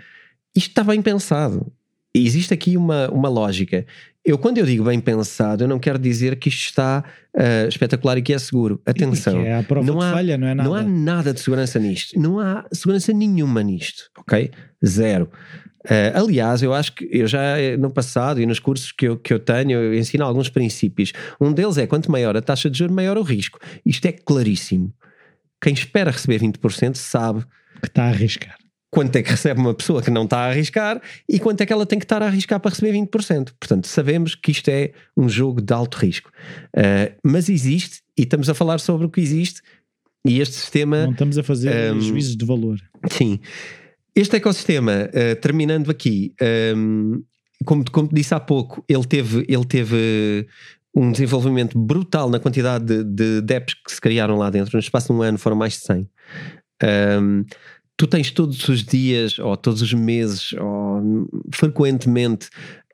isto 0.55 0.69
está 0.69 0.83
bem 0.83 1.01
pensado. 1.01 1.71
Existe 2.13 2.53
aqui 2.53 2.77
uma, 2.77 3.09
uma 3.09 3.29
lógica. 3.29 3.85
Eu, 4.23 4.37
quando 4.37 4.59
eu 4.59 4.65
digo 4.65 4.83
bem 4.83 4.99
pensado, 4.99 5.63
eu 5.63 5.67
não 5.67 5.79
quero 5.79 5.97
dizer 5.97 6.35
que 6.35 6.47
isto 6.47 6.65
está 6.65 7.03
uh, 7.35 7.67
espetacular 7.67 8.17
e 8.19 8.21
que 8.21 8.31
é 8.33 8.37
seguro. 8.37 8.79
Atenção. 8.85 9.41
É 9.41 9.57
a 9.57 9.63
prova 9.63 9.85
não 9.85 9.99
há, 9.99 10.11
falha, 10.11 10.37
não 10.37 10.47
é 10.47 10.53
nada. 10.53 10.69
Não 10.69 10.75
há 10.75 10.83
nada 10.83 11.33
de 11.33 11.39
segurança 11.39 11.79
nisto. 11.79 12.19
Não 12.19 12.39
há 12.39 12.65
segurança 12.71 13.11
nenhuma 13.11 13.63
nisto, 13.63 14.03
ok? 14.17 14.51
Zero. 14.85 15.27
Uh, 15.85 16.13
aliás, 16.13 16.61
eu 16.61 16.71
acho 16.71 16.93
que 16.93 17.09
eu 17.11 17.25
já 17.25 17.59
eh, 17.59 17.75
no 17.75 17.91
passado 17.91 18.39
e 18.39 18.45
nos 18.45 18.59
cursos 18.59 18.91
que 18.91 19.07
eu, 19.07 19.17
que 19.17 19.33
eu 19.33 19.39
tenho, 19.39 19.71
eu 19.71 19.95
ensino 19.95 20.23
alguns 20.23 20.47
princípios. 20.47 21.11
Um 21.39 21.51
deles 21.51 21.79
é 21.79 21.87
quanto 21.87 22.11
maior 22.11 22.37
a 22.37 22.41
taxa 22.41 22.69
de 22.69 22.77
juros, 22.77 22.95
maior 22.95 23.17
o 23.17 23.23
risco. 23.23 23.57
Isto 23.83 24.05
é 24.05 24.11
claríssimo. 24.11 24.93
Quem 25.59 25.73
espera 25.73 26.11
receber 26.11 26.39
20% 26.39 26.95
sabe 26.95 27.43
que 27.81 27.87
está 27.87 28.03
a 28.03 28.09
arriscar. 28.09 28.60
Quanto 28.91 29.15
é 29.15 29.23
que 29.23 29.31
recebe 29.31 29.59
uma 29.59 29.73
pessoa 29.73 30.01
que 30.01 30.11
não 30.11 30.25
está 30.25 30.39
a 30.39 30.49
arriscar 30.49 31.01
e 31.27 31.39
quanto 31.39 31.61
é 31.61 31.65
que 31.65 31.73
ela 31.73 31.85
tem 31.85 31.97
que 31.97 32.05
estar 32.05 32.21
a 32.21 32.27
arriscar 32.27 32.59
para 32.59 32.71
receber 32.71 32.93
20%. 32.93 33.51
Portanto, 33.59 33.87
sabemos 33.87 34.35
que 34.35 34.51
isto 34.51 34.69
é 34.69 34.91
um 35.17 35.27
jogo 35.27 35.61
de 35.61 35.73
alto 35.73 35.97
risco. 35.97 36.29
Uh, 36.75 37.15
mas 37.23 37.49
existe, 37.49 38.01
e 38.17 38.23
estamos 38.23 38.49
a 38.49 38.53
falar 38.53 38.79
sobre 38.79 39.07
o 39.07 39.09
que 39.09 39.21
existe, 39.21 39.61
e 40.25 40.39
este 40.39 40.55
sistema. 40.55 41.05
Não 41.05 41.13
estamos 41.13 41.37
a 41.37 41.43
fazer 41.43 41.93
um, 41.93 42.01
juízos 42.01 42.35
de 42.35 42.45
valor. 42.45 42.77
Sim. 43.09 43.39
Este 44.15 44.35
ecossistema, 44.35 45.09
uh, 45.09 45.35
terminando 45.39 45.89
aqui, 45.89 46.35
um, 46.39 46.45
ehm, 46.45 47.21
como, 47.65 47.89
como 47.89 48.09
disse 48.11 48.33
há 48.33 48.39
pouco, 48.39 48.83
ele 48.87 49.05
teve, 49.05 49.45
ele 49.47 49.65
teve 49.65 50.47
um 50.93 51.11
desenvolvimento 51.11 51.77
brutal 51.79 52.29
na 52.29 52.39
quantidade 52.39 52.85
de, 52.85 53.03
de 53.03 53.41
DEPs 53.41 53.75
que 53.75 53.91
se 53.91 54.01
criaram 54.01 54.37
lá 54.37 54.49
dentro. 54.49 54.71
No 54.73 54.79
espaço 54.79 55.07
de 55.07 55.13
um 55.13 55.21
ano 55.21 55.37
foram 55.37 55.55
mais 55.55 55.73
de 55.73 55.79
100. 55.79 56.09
Um, 57.21 57.45
tu 58.01 58.07
tens 58.07 58.31
todos 58.31 58.67
os 58.67 58.83
dias, 58.83 59.37
ou 59.37 59.55
todos 59.55 59.79
os 59.83 59.93
meses, 59.93 60.53
ou 60.53 61.29
frequentemente 61.53 62.49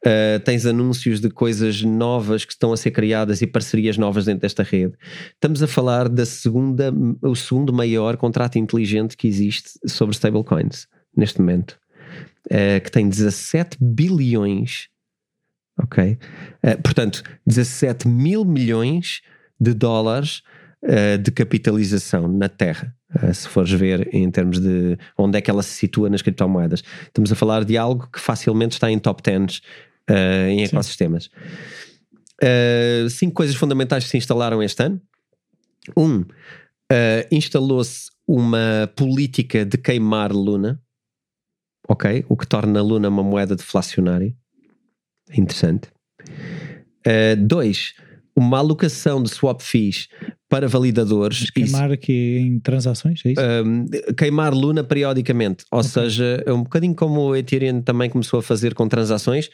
Uh, 0.05 0.39
tens 0.45 0.63
anúncios 0.67 1.19
de 1.19 1.27
coisas 1.27 1.81
novas 1.81 2.45
que 2.45 2.53
estão 2.53 2.71
a 2.71 2.77
ser 2.77 2.91
criadas 2.91 3.41
e 3.41 3.47
parcerias 3.47 3.97
novas 3.97 4.25
dentro 4.25 4.41
desta 4.41 4.61
rede. 4.61 4.93
Estamos 5.33 5.61
a 5.63 5.67
falar 5.67 6.07
da 6.07 6.23
segunda, 6.23 6.93
o 7.19 7.35
segundo 7.35 7.73
maior 7.73 8.15
contrato 8.15 8.59
inteligente 8.59 9.17
que 9.17 9.27
existe 9.27 9.71
sobre 9.87 10.15
stablecoins 10.15 10.87
neste 11.15 11.41
momento, 11.41 11.79
uh, 12.45 12.79
que 12.81 12.91
tem 12.91 13.09
17 13.09 13.75
bilhões, 13.81 14.87
ok? 15.81 16.15
Uh, 16.63 16.81
portanto, 16.83 17.23
17 17.47 18.07
mil 18.07 18.45
milhões 18.45 19.21
de 19.59 19.73
dólares 19.73 20.43
de 21.21 21.31
capitalização 21.31 22.27
na 22.27 22.47
Terra. 22.47 22.95
se 23.33 23.47
fores 23.47 23.71
ver 23.71 24.07
em 24.13 24.29
termos 24.29 24.59
de 24.59 24.97
onde 25.17 25.37
é 25.37 25.41
que 25.41 25.49
ela 25.49 25.63
se 25.63 25.71
situa 25.71 26.09
nas 26.09 26.21
criptomoedas, 26.21 26.83
estamos 27.07 27.31
a 27.31 27.35
falar 27.35 27.65
de 27.65 27.77
algo 27.77 28.07
que 28.11 28.19
facilmente 28.19 28.73
está 28.73 28.91
em 28.91 28.99
top 28.99 29.23
10 29.23 29.61
uh, 30.09 30.47
em 30.49 30.63
ecossistemas. 30.63 31.29
Uh, 32.41 33.09
cinco 33.09 33.35
coisas 33.35 33.55
fundamentais 33.55 34.05
que 34.05 34.09
se 34.09 34.17
instalaram 34.17 34.61
este 34.61 34.83
ano. 34.83 35.01
Um, 35.95 36.21
uh, 36.21 36.25
instalou-se 37.31 38.09
uma 38.27 38.91
política 38.95 39.65
de 39.65 39.77
queimar 39.77 40.31
Luna, 40.31 40.81
ok? 41.87 42.25
O 42.27 42.35
que 42.35 42.47
torna 42.47 42.79
a 42.79 42.83
Luna 42.83 43.09
uma 43.09 43.23
moeda 43.23 43.55
deflacionária. 43.55 44.35
Interessante. 45.33 45.89
dois, 47.37 47.93
uma 48.37 48.59
alocação 48.59 49.21
de 49.21 49.29
swap 49.29 49.61
fees 49.61 50.07
para 50.47 50.67
validadores. 50.67 51.41
Mas 51.41 51.49
queimar 51.49 51.91
aqui 51.91 52.37
em 52.37 52.59
transações, 52.59 53.21
é 53.25 53.31
isso? 53.31 53.41
Um, 53.41 53.85
queimar 54.15 54.53
Luna 54.53 54.83
periodicamente, 54.83 55.65
ou 55.71 55.79
okay. 55.79 55.89
seja, 55.89 56.43
é 56.45 56.53
um 56.53 56.61
bocadinho 56.61 56.93
como 56.93 57.19
o 57.21 57.35
Ethereum 57.35 57.81
também 57.81 58.09
começou 58.09 58.39
a 58.39 58.43
fazer 58.43 58.75
com 58.75 58.87
transações, 58.87 59.49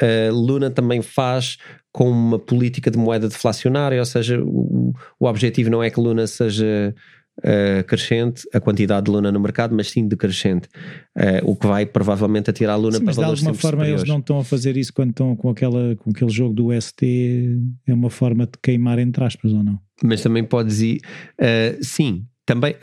a 0.00 0.32
Luna 0.32 0.70
também 0.70 1.02
faz 1.02 1.58
com 1.92 2.08
uma 2.08 2.38
política 2.38 2.90
de 2.90 2.96
moeda 2.96 3.28
deflacionária, 3.28 3.98
ou 3.98 4.06
seja, 4.06 4.40
o, 4.40 4.94
o 5.18 5.26
objetivo 5.26 5.68
não 5.68 5.82
é 5.82 5.90
que 5.90 5.98
Luna 5.98 6.26
seja 6.28 6.94
uh, 7.38 7.84
crescente, 7.84 8.48
a 8.52 8.60
quantidade 8.60 9.06
de 9.06 9.10
Luna 9.10 9.32
no 9.32 9.40
mercado, 9.40 9.74
mas 9.74 9.90
sim 9.90 10.06
decrescente, 10.06 10.68
uh, 11.16 11.50
o 11.50 11.56
que 11.56 11.66
vai 11.66 11.86
provavelmente 11.86 12.50
atirar 12.50 12.74
a 12.74 12.76
Luna 12.76 12.98
sim, 12.98 13.04
para 13.04 13.14
valores 13.14 13.40
Mas 13.40 13.40
de 13.40 13.46
alguma 13.46 13.60
forma 13.60 13.78
superiores. 13.78 14.02
eles 14.02 14.08
não 14.08 14.18
estão 14.20 14.38
a 14.38 14.44
fazer 14.44 14.76
isso 14.76 14.92
quando 14.92 15.10
estão 15.10 15.36
com, 15.36 15.50
aquela, 15.50 15.96
com 15.96 16.10
aquele 16.10 16.30
jogo 16.30 16.54
do 16.54 16.80
ST, 16.80 17.58
é 17.86 17.94
uma 17.94 18.10
forma 18.10 18.46
de 18.46 18.52
queimar 18.62 18.98
entre 18.98 19.24
aspas 19.24 19.52
ou 19.52 19.62
não? 19.62 19.78
Mas 20.02 20.22
também 20.22 20.44
podes 20.44 20.80
ir, 20.80 21.00
uh, 21.40 21.82
sim, 21.82 22.24
também 22.44 22.76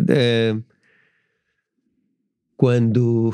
quando 2.58 3.34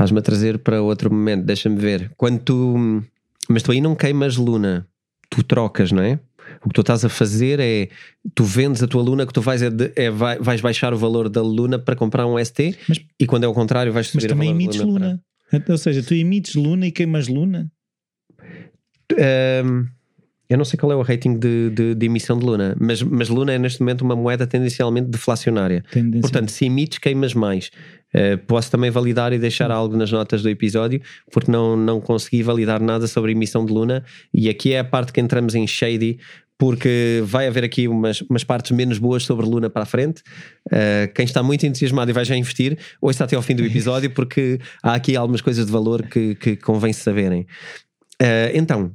Estás-me 0.00 0.18
a 0.18 0.22
trazer 0.22 0.58
para 0.60 0.80
outro 0.80 1.12
momento, 1.12 1.44
deixa-me 1.44 1.76
ver. 1.76 2.10
Quando 2.16 2.38
tu. 2.38 3.04
Mas 3.50 3.62
tu 3.62 3.70
aí 3.70 3.82
não 3.82 3.94
queimas 3.94 4.36
Luna, 4.36 4.88
tu 5.28 5.42
trocas, 5.42 5.92
não 5.92 6.02
é? 6.02 6.18
O 6.64 6.68
que 6.68 6.74
tu 6.74 6.80
estás 6.80 7.04
a 7.04 7.08
fazer 7.08 7.60
é 7.60 7.88
tu 8.34 8.44
vendes 8.44 8.82
a 8.82 8.86
tua 8.86 9.02
Luna 9.02 9.26
que 9.26 9.32
tu 9.32 9.40
vais, 9.40 9.62
é, 9.62 9.70
de, 9.70 9.92
é 9.96 10.10
vai, 10.10 10.38
vais 10.38 10.60
baixar 10.60 10.92
o 10.92 10.96
valor 10.96 11.28
da 11.28 11.42
Luna 11.42 11.78
para 11.78 11.96
comprar 11.96 12.26
um 12.26 12.42
ST 12.42 12.76
mas, 12.88 13.00
e 13.18 13.26
quando 13.26 13.44
é 13.44 13.48
o 13.48 13.54
contrário 13.54 13.92
vais 13.92 14.08
subir 14.08 14.24
mas 14.24 14.32
também 14.32 14.50
emites 14.50 14.80
Luna. 14.80 14.92
Luna. 14.92 15.24
Para... 15.50 15.72
Ou 15.72 15.78
seja, 15.78 16.02
tu 16.02 16.14
emites 16.14 16.54
Luna 16.54 16.86
e 16.86 16.92
queimas 16.92 17.28
Luna? 17.28 17.70
Um, 19.12 19.86
eu 20.50 20.58
não 20.58 20.64
sei 20.64 20.76
qual 20.76 20.90
é 20.90 20.96
o 20.96 21.02
rating 21.02 21.38
de, 21.38 21.70
de, 21.70 21.94
de, 21.94 22.06
emissão 22.06 22.36
de 22.36 22.44
Luna, 22.44 22.76
mas, 22.80 23.00
mas 23.04 23.28
Luna 23.28 23.52
é 23.52 23.58
neste 23.58 23.80
momento 23.80 24.02
uma 24.02 24.16
moeda 24.16 24.48
tendencialmente 24.48 25.08
deflacionária. 25.08 25.84
Portanto, 26.20 26.50
se 26.50 26.64
emites, 26.64 26.98
queimas 26.98 27.34
mais. 27.34 27.70
Uh, 28.12 28.36
posso 28.48 28.68
também 28.68 28.90
validar 28.90 29.32
e 29.32 29.38
deixar 29.38 29.70
algo 29.70 29.96
nas 29.96 30.10
notas 30.10 30.42
do 30.42 30.48
episódio, 30.48 31.00
porque 31.30 31.52
não, 31.52 31.76
não 31.76 32.00
consegui 32.00 32.42
validar 32.42 32.82
nada 32.82 33.06
sobre 33.06 33.30
a 33.30 33.32
emissão 33.32 33.64
de 33.64 33.72
Luna. 33.72 34.04
E 34.34 34.48
aqui 34.48 34.72
é 34.72 34.80
a 34.80 34.84
parte 34.84 35.12
que 35.12 35.20
entramos 35.20 35.54
em 35.54 35.64
shady, 35.68 36.18
porque 36.58 37.22
vai 37.24 37.46
haver 37.46 37.62
aqui 37.62 37.86
umas, 37.86 38.20
umas 38.22 38.42
partes 38.42 38.72
menos 38.72 38.98
boas 38.98 39.22
sobre 39.22 39.46
Luna 39.46 39.70
para 39.70 39.84
a 39.84 39.86
frente. 39.86 40.20
Uh, 40.66 41.10
quem 41.14 41.26
está 41.26 41.44
muito 41.44 41.64
entusiasmado 41.64 42.10
e 42.10 42.12
vai 42.12 42.24
já 42.24 42.34
investir, 42.34 42.76
ouça 43.00 43.22
até 43.22 43.36
ao 43.36 43.42
fim 43.42 43.54
do 43.54 43.64
episódio, 43.64 44.10
porque 44.10 44.58
há 44.82 44.94
aqui 44.94 45.14
algumas 45.14 45.40
coisas 45.40 45.64
de 45.64 45.70
valor 45.70 46.02
que, 46.02 46.34
que 46.34 46.56
convém 46.56 46.92
saberem. 46.92 47.46
Uh, 48.20 48.50
então, 48.52 48.92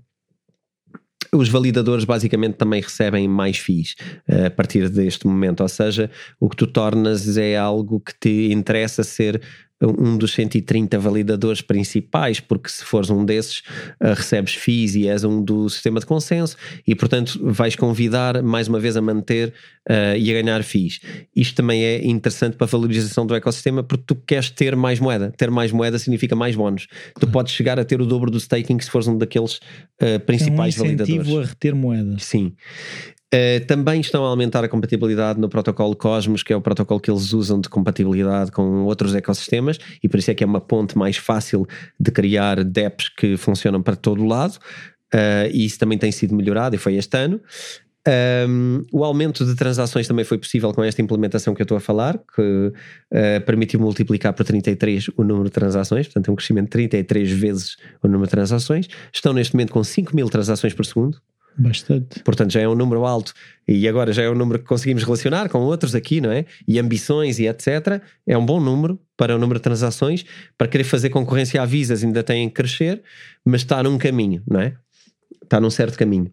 os 1.32 1.50
validadores 1.50 2.06
basicamente 2.06 2.56
também 2.56 2.82
recebem 2.82 3.28
mais 3.28 3.58
FIIs 3.58 3.96
uh, 4.30 4.46
a 4.48 4.50
partir 4.50 4.90
deste 4.90 5.28
momento, 5.28 5.62
ou 5.62 5.70
seja, 5.70 6.10
o 6.40 6.50
que 6.50 6.56
tu 6.56 6.68
tornas 6.68 7.38
é 7.38 7.58
algo 7.58 8.00
que 8.00 8.14
te 8.20 8.52
interessa 8.52 9.04
ser 9.04 9.42
um 9.82 10.18
dos 10.18 10.34
130 10.34 10.98
validadores 10.98 11.62
principais, 11.62 12.40
porque 12.40 12.70
se 12.70 12.84
fores 12.84 13.10
um 13.10 13.26
desses, 13.26 13.60
uh, 14.02 14.14
recebes 14.16 14.54
FIIs 14.54 14.96
e 14.96 15.08
és 15.08 15.24
um 15.24 15.44
do 15.44 15.70
sistema 15.70 16.00
de 16.00 16.06
consenso 16.06 16.56
e, 16.88 16.96
portanto, 16.96 17.40
vais 17.44 17.76
convidar 17.76 18.42
mais 18.42 18.68
uma 18.68 18.80
vez 18.80 18.96
a 18.96 19.02
manter 19.02 19.54
uh, 19.90 20.18
e 20.18 20.32
a 20.32 20.42
ganhar 20.42 20.64
FIIs. 20.64 21.02
Isto 21.36 21.56
também 21.56 21.84
é 21.84 22.06
interessante 22.06 22.56
para 22.56 22.66
a 22.66 22.70
valorização 22.70 23.26
do 23.26 23.36
ecossistema 23.36 23.84
porque 23.84 24.04
tu 24.08 24.16
queres 24.16 24.50
ter 24.50 24.76
mais 24.76 25.00
moeda. 25.00 25.34
Ter 25.36 25.52
mais 25.52 25.72
moeda 25.72 26.00
significa 26.00 26.36
mais 26.36 26.56
bónus. 26.56 26.88
Tu 27.20 27.28
podes 27.28 27.54
chegar 27.54 27.80
a 27.80 27.84
ter 27.84 28.02
o 28.02 28.06
dobro 28.06 28.32
do 28.32 28.38
staking 28.38 28.80
se 28.80 28.90
fores 28.90 29.08
um 29.08 29.18
daqueles 29.18 29.56
uh, 30.02 30.20
principais 30.26 30.78
é 30.78 30.82
um 30.82 30.84
validadores. 30.86 31.36
a 31.36 31.42
reter 31.44 31.76
moeda. 31.76 32.16
Sim. 32.20 32.54
Uh, 33.34 33.66
também 33.66 34.00
estão 34.00 34.24
a 34.24 34.30
aumentar 34.30 34.64
a 34.64 34.70
compatibilidade 34.70 35.40
no 35.40 35.50
protocolo 35.50 35.96
Cosmos, 35.96 36.44
que 36.44 36.54
é 36.54 36.56
o 36.56 36.62
protocolo 36.62 37.00
que 37.00 37.10
eles 37.10 37.34
usam 37.34 37.60
de 37.60 37.68
compatibilidade 37.68 38.52
com 38.52 38.84
outros 38.84 39.16
ecossistemas, 39.16 39.78
e 40.02 40.08
por 40.08 40.20
isso 40.20 40.32
é 40.32 40.36
que 40.36 40.44
é 40.44 40.48
uma 40.48 40.62
ponte 40.62 40.98
mais 40.98 41.18
fácil 41.18 41.68
de 42.00 42.12
criar 42.12 42.64
dApps 42.64 43.10
que 43.10 43.36
funcionam 43.36 43.82
para 43.82 43.96
todo 43.96 44.24
o 44.24 44.28
lado. 44.28 44.58
Uh, 45.14 45.48
e 45.52 45.66
isso 45.66 45.80
também 45.80 45.98
tem 45.98 46.12
sido 46.12 46.36
melhorado 46.36 46.76
e 46.76 46.80
foi 46.80 46.96
este 46.96 47.18
ano. 47.18 47.42
Um, 48.08 48.12
ehm, 48.12 48.86
o 48.92 49.04
aumento 49.04 49.44
de 49.44 49.56
transações 49.56 50.08
também 50.08 50.24
foi 50.24 50.38
possível 50.38 50.72
com 50.72 50.84
esta 50.84 51.02
implementação 51.02 51.56
que 51.56 51.62
eu 51.62 51.64
estou 51.64 51.78
a 51.78 51.80
falar, 51.80 52.20
que 52.36 52.42
uh, 52.42 53.42
permitiu 53.46 53.80
multiplicar 53.80 54.34
por 54.34 54.46
33 54.46 55.10
o 55.18 55.24
número 55.24 55.46
de 55.46 55.52
transações, 55.52 56.06
portanto, 56.08 56.30
é 56.30 56.32
um 56.32 56.36
crescimento 56.36 56.66
de 56.66 56.72
33 56.72 57.32
vezes 57.32 57.78
o 58.04 58.08
número 58.08 58.26
de 58.26 58.32
transações. 58.32 58.88
Estão 59.12 59.34
neste 59.34 59.56
momento 59.56 59.72
com 59.72 59.84
5 59.84 60.16
mil 60.16 60.30
transações 60.30 60.74
por 60.74 60.86
segundo, 60.86 61.20
Bastante. 61.58 62.22
Portanto, 62.22 62.52
já 62.52 62.62
é 62.62 62.68
um 62.68 62.76
número 62.76 63.06
alto 63.06 63.34
e 63.68 63.88
agora 63.88 64.12
já 64.12 64.24
é 64.24 64.30
um 64.30 64.36
número 64.36 64.60
que 64.60 64.66
conseguimos 64.66 65.04
relacionar 65.04 65.50
com 65.50 65.60
outros 65.60 65.96
aqui, 65.96 66.20
não 66.20 66.32
é? 66.32 66.46
E 66.68 66.78
ambições 66.80 67.40
e 67.40 67.48
etc. 67.48 68.02
É 68.28 68.38
um 68.38 68.46
bom 68.46 68.60
número 68.60 69.00
para 69.16 69.36
o 69.36 69.40
número 69.40 69.60
de 69.60 69.64
transações. 69.64 70.26
Para 70.58 70.68
querer 70.68 70.84
fazer 70.84 71.10
concorrência 71.10 71.62
a 71.62 71.66
visas 71.66 72.04
ainda 72.04 72.24
tem 72.24 72.48
que 72.50 72.56
crescer, 72.56 73.02
mas 73.44 73.62
está 73.62 73.82
num 73.82 73.98
caminho, 73.98 74.44
não 74.46 74.60
é? 74.60 74.76
Está 75.42 75.60
num 75.60 75.70
certo 75.70 75.98
caminho. 75.98 76.32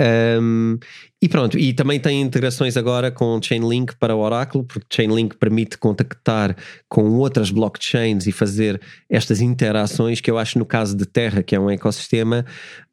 Um, 0.00 0.76
e 1.22 1.28
pronto, 1.28 1.56
e 1.56 1.72
também 1.72 2.00
tem 2.00 2.20
integrações 2.20 2.76
agora 2.76 3.12
com 3.12 3.40
Chainlink 3.40 3.96
para 3.96 4.14
o 4.14 4.18
Oracle, 4.18 4.64
porque 4.64 4.86
Chainlink 4.92 5.36
permite 5.36 5.78
contactar 5.78 6.56
com 6.88 7.04
outras 7.12 7.50
blockchains 7.50 8.26
e 8.26 8.32
fazer 8.32 8.80
estas 9.08 9.40
interações 9.40 10.20
que 10.20 10.30
eu 10.30 10.36
acho 10.36 10.58
no 10.58 10.66
caso 10.66 10.96
de 10.96 11.06
Terra, 11.06 11.42
que 11.42 11.54
é 11.54 11.60
um 11.60 11.70
ecossistema, 11.70 12.44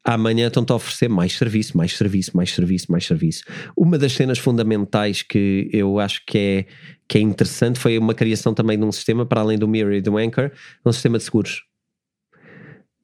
amanhã 0.04 0.46
estão-te 0.46 0.70
a 0.70 0.76
oferecer 0.76 1.08
mais 1.08 1.32
serviço, 1.32 1.76
mais 1.76 1.96
serviço, 1.96 2.36
mais 2.36 2.54
serviço, 2.54 2.90
mais 2.90 3.04
serviço. 3.04 3.42
Uma 3.76 3.98
das 3.98 4.12
cenas 4.12 4.38
fundamentais 4.38 5.22
que 5.22 5.68
eu 5.72 5.98
acho 5.98 6.22
que 6.24 6.38
é, 6.38 6.66
que 7.08 7.18
é 7.18 7.20
interessante 7.20 7.80
foi 7.80 7.98
uma 7.98 8.14
criação 8.14 8.54
também 8.54 8.78
de 8.78 8.84
um 8.84 8.92
sistema, 8.92 9.26
para 9.26 9.40
além 9.40 9.58
do 9.58 9.66
Mirror 9.66 9.94
e 9.94 10.00
do 10.00 10.16
Anchor, 10.16 10.52
um 10.86 10.92
sistema 10.92 11.18
de 11.18 11.24
seguros. 11.24 11.64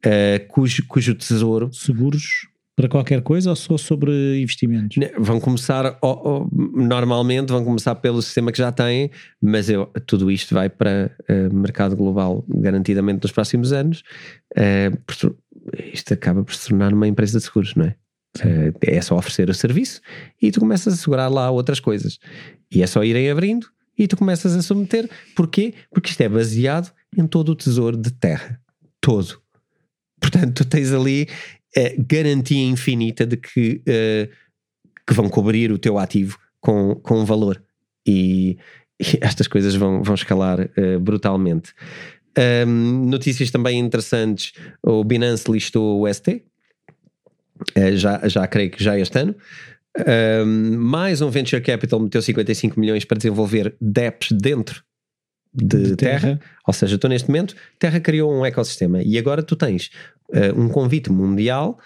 Uh, 0.07 0.47
cujo, 0.47 0.87
cujo 0.87 1.13
tesouro. 1.17 1.73
Seguros? 1.73 2.47
Para 2.79 2.89
qualquer 2.89 3.23
coisa 3.23 3.51
ou 3.51 3.57
só 3.57 3.77
sobre 3.77 4.41
investimentos? 4.41 4.97
Vão 5.19 5.41
começar, 5.41 5.99
normalmente 6.77 7.49
vão 7.49 7.65
começar 7.65 7.97
pelo 7.97 8.23
sistema 8.23 8.53
que 8.53 8.59
já 8.59 8.71
têm, 8.71 9.11
mas 9.43 9.69
eu, 9.69 9.87
tudo 10.07 10.31
isto 10.31 10.55
vai 10.55 10.69
para 10.69 11.11
uh, 11.29 11.53
mercado 11.53 11.97
global 11.97 12.45
garantidamente 12.49 13.25
nos 13.25 13.33
próximos 13.33 13.73
anos. 13.73 14.05
Uh, 14.57 14.97
isto 15.93 16.15
acaba 16.15 16.45
por 16.45 16.55
se 16.55 16.69
tornar 16.69 16.95
uma 16.95 17.09
empresa 17.09 17.39
de 17.39 17.45
seguros, 17.47 17.75
não 17.75 17.85
é? 17.85 17.97
Uh, 18.39 18.73
é 18.83 19.01
só 19.01 19.17
oferecer 19.17 19.51
o 19.51 19.55
serviço 19.55 20.01
e 20.41 20.53
tu 20.53 20.61
começas 20.61 20.95
a 20.95 20.97
segurar 20.97 21.27
lá 21.27 21.51
outras 21.51 21.81
coisas. 21.81 22.21
E 22.71 22.81
é 22.81 22.87
só 22.87 23.03
irem 23.03 23.29
abrindo 23.29 23.67
e 23.99 24.07
tu 24.07 24.17
começas 24.17 24.55
a 24.55 24.63
submeter. 24.63 25.11
Porquê? 25.35 25.75
Porque 25.91 26.11
isto 26.11 26.21
é 26.21 26.29
baseado 26.29 26.93
em 27.17 27.27
todo 27.27 27.49
o 27.49 27.57
tesouro 27.57 27.97
de 27.97 28.13
terra. 28.13 28.61
Todo. 29.01 29.43
Portanto, 30.21 30.63
tu 30.63 30.65
tens 30.65 30.93
ali 30.93 31.29
garantia 31.99 32.67
infinita 32.67 33.27
de 33.27 33.37
que, 33.37 33.83
uh, 33.87 34.33
que 35.07 35.15
vão 35.15 35.29
cobrir 35.29 35.71
o 35.71 35.79
teu 35.79 35.99
ativo 35.99 36.39
com, 36.61 36.95
com 36.97 37.25
valor. 37.25 37.63
E, 38.07 38.57
e 39.01 39.19
estas 39.21 39.47
coisas 39.47 39.75
vão, 39.75 40.03
vão 40.03 40.15
escalar 40.15 40.61
uh, 40.61 41.01
brutalmente. 41.01 41.73
Um, 42.67 43.07
notícias 43.07 43.51
também 43.51 43.79
interessantes: 43.79 44.53
o 44.83 45.03
Binance 45.05 45.51
listou 45.51 46.03
o 46.03 46.13
ST, 46.13 46.45
uh, 47.77 47.97
já, 47.97 48.27
já 48.29 48.47
creio 48.47 48.71
que 48.71 48.83
já 48.83 48.99
este 48.99 49.19
ano. 49.19 49.35
Um, 49.99 50.79
mais 50.79 51.21
um 51.21 51.29
venture 51.29 51.61
capital 51.61 51.99
meteu 51.99 52.23
55 52.23 52.79
milhões 52.79 53.05
para 53.05 53.17
desenvolver 53.17 53.75
dApps 53.81 54.31
dentro 54.31 54.85
de, 55.53 55.83
De 55.83 55.97
terra. 55.97 56.21
terra. 56.21 56.41
Ou 56.67 56.73
seja, 56.73 56.99
tu 56.99 57.09
neste 57.09 57.29
momento, 57.29 57.57
Terra 57.79 57.99
criou 58.01 58.33
um 58.33 58.45
ecossistema 58.45 59.03
e 59.03 59.19
agora 59.19 59.43
tu 59.43 59.57
tens 59.57 59.91
uh, 60.31 60.61
um 60.61 60.69
convite 60.69 61.11
mundial 61.11 61.79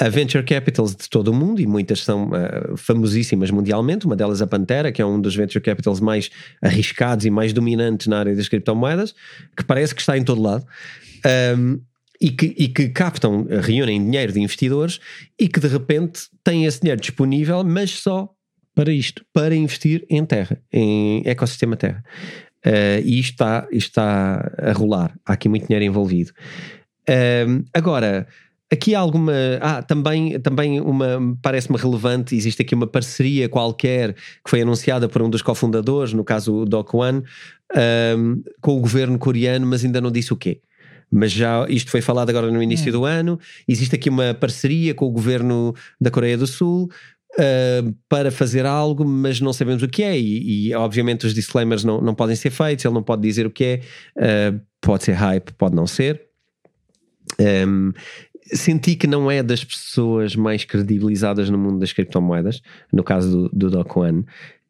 a 0.00 0.08
venture 0.08 0.42
capitals 0.42 0.96
de 0.96 1.10
todo 1.10 1.28
o 1.28 1.34
mundo 1.34 1.60
e 1.60 1.66
muitas 1.66 2.00
são 2.00 2.30
uh, 2.30 2.74
famosíssimas 2.74 3.50
mundialmente. 3.50 4.06
Uma 4.06 4.16
delas 4.16 4.40
a 4.40 4.46
Pantera, 4.46 4.90
que 4.90 5.02
é 5.02 5.04
um 5.04 5.20
dos 5.20 5.36
venture 5.36 5.62
capitals 5.62 6.00
mais 6.00 6.30
arriscados 6.62 7.26
e 7.26 7.30
mais 7.30 7.52
dominantes 7.52 8.06
na 8.06 8.18
área 8.18 8.34
das 8.34 8.48
criptomoedas, 8.48 9.14
que 9.54 9.62
parece 9.62 9.94
que 9.94 10.00
está 10.00 10.16
em 10.16 10.24
todo 10.24 10.40
lado. 10.40 10.64
Um, 11.54 11.82
e 12.18 12.30
que, 12.30 12.54
e 12.58 12.68
que 12.68 12.88
captam, 12.90 13.46
reúnem 13.62 14.02
dinheiro 14.02 14.32
de 14.32 14.40
investidores 14.40 15.00
e 15.38 15.48
que 15.48 15.58
de 15.58 15.68
repente 15.68 16.28
têm 16.44 16.66
esse 16.66 16.80
dinheiro 16.80 17.00
disponível, 17.00 17.64
mas 17.64 17.90
só 17.90 18.28
Para 18.74 18.92
isto. 18.92 19.24
para 19.32 19.54
investir 19.54 20.04
em 20.08 20.24
terra, 20.24 20.60
em 20.72 21.22
ecossistema 21.24 21.76
terra. 21.76 22.04
Uh, 22.64 23.00
e 23.02 23.18
isto 23.18 23.32
está, 23.32 23.66
isto 23.70 23.88
está 23.88 24.52
a 24.58 24.72
rolar. 24.72 25.14
Há 25.24 25.32
aqui 25.32 25.48
muito 25.48 25.66
dinheiro 25.66 25.84
envolvido. 25.84 26.32
Um, 27.10 27.64
agora, 27.74 28.26
aqui 28.70 28.94
há 28.94 29.00
alguma. 29.00 29.32
Ah, 29.60 29.82
também, 29.82 30.38
também 30.40 30.80
uma 30.80 31.36
parece-me 31.42 31.76
relevante. 31.76 32.36
Existe 32.36 32.62
aqui 32.62 32.74
uma 32.74 32.86
parceria 32.86 33.48
qualquer 33.48 34.14
que 34.14 34.48
foi 34.48 34.62
anunciada 34.62 35.08
por 35.08 35.20
um 35.22 35.28
dos 35.28 35.42
cofundadores, 35.42 36.12
no 36.12 36.22
caso 36.22 36.54
o 36.54 36.64
Doc 36.64 36.94
One, 36.94 37.22
um, 38.16 38.42
com 38.60 38.76
o 38.76 38.80
governo 38.80 39.18
coreano, 39.18 39.66
mas 39.66 39.84
ainda 39.84 40.00
não 40.00 40.10
disse 40.10 40.32
o 40.32 40.36
quê. 40.36 40.60
Mas 41.10 41.32
já 41.32 41.66
isto 41.68 41.90
foi 41.90 42.00
falado 42.00 42.30
agora 42.30 42.50
no 42.52 42.62
início 42.62 42.88
Hum. 42.90 42.92
do 42.92 43.04
ano. 43.04 43.40
Existe 43.66 43.96
aqui 43.96 44.08
uma 44.08 44.32
parceria 44.32 44.94
com 44.94 45.06
o 45.06 45.10
governo 45.10 45.74
da 46.00 46.08
Coreia 46.08 46.38
do 46.38 46.46
Sul 46.46 46.88
uh, 47.34 47.94
para 48.08 48.30
fazer 48.30 48.64
algo, 48.64 49.04
mas 49.04 49.40
não 49.40 49.52
sabemos 49.52 49.82
o 49.82 49.88
que 49.88 50.04
é. 50.04 50.16
E, 50.16 50.68
e, 50.68 50.74
obviamente 50.74 51.26
os 51.26 51.34
disclaimers 51.34 51.82
não, 51.82 52.00
não 52.00 52.14
podem 52.14 52.36
ser 52.36 52.50
feitos, 52.50 52.84
ele 52.84 52.94
não 52.94 53.02
pode 53.02 53.22
dizer 53.22 53.44
o 53.44 53.50
que 53.50 53.64
é. 53.64 53.80
Uh, 54.16 54.60
pode 54.80 55.02
ser 55.02 55.14
hype, 55.14 55.52
pode 55.54 55.74
não 55.74 55.86
ser. 55.86 56.29
Um, 57.40 57.92
senti 58.52 58.96
que 58.96 59.06
não 59.06 59.30
é 59.30 59.42
das 59.42 59.64
pessoas 59.64 60.34
mais 60.34 60.64
credibilizadas 60.64 61.48
no 61.50 61.58
mundo 61.58 61.78
das 61.78 61.92
criptomoedas, 61.92 62.60
no 62.92 63.02
caso 63.02 63.48
do, 63.48 63.48
do 63.52 63.70
Doc 63.70 63.96
One. 63.96 64.24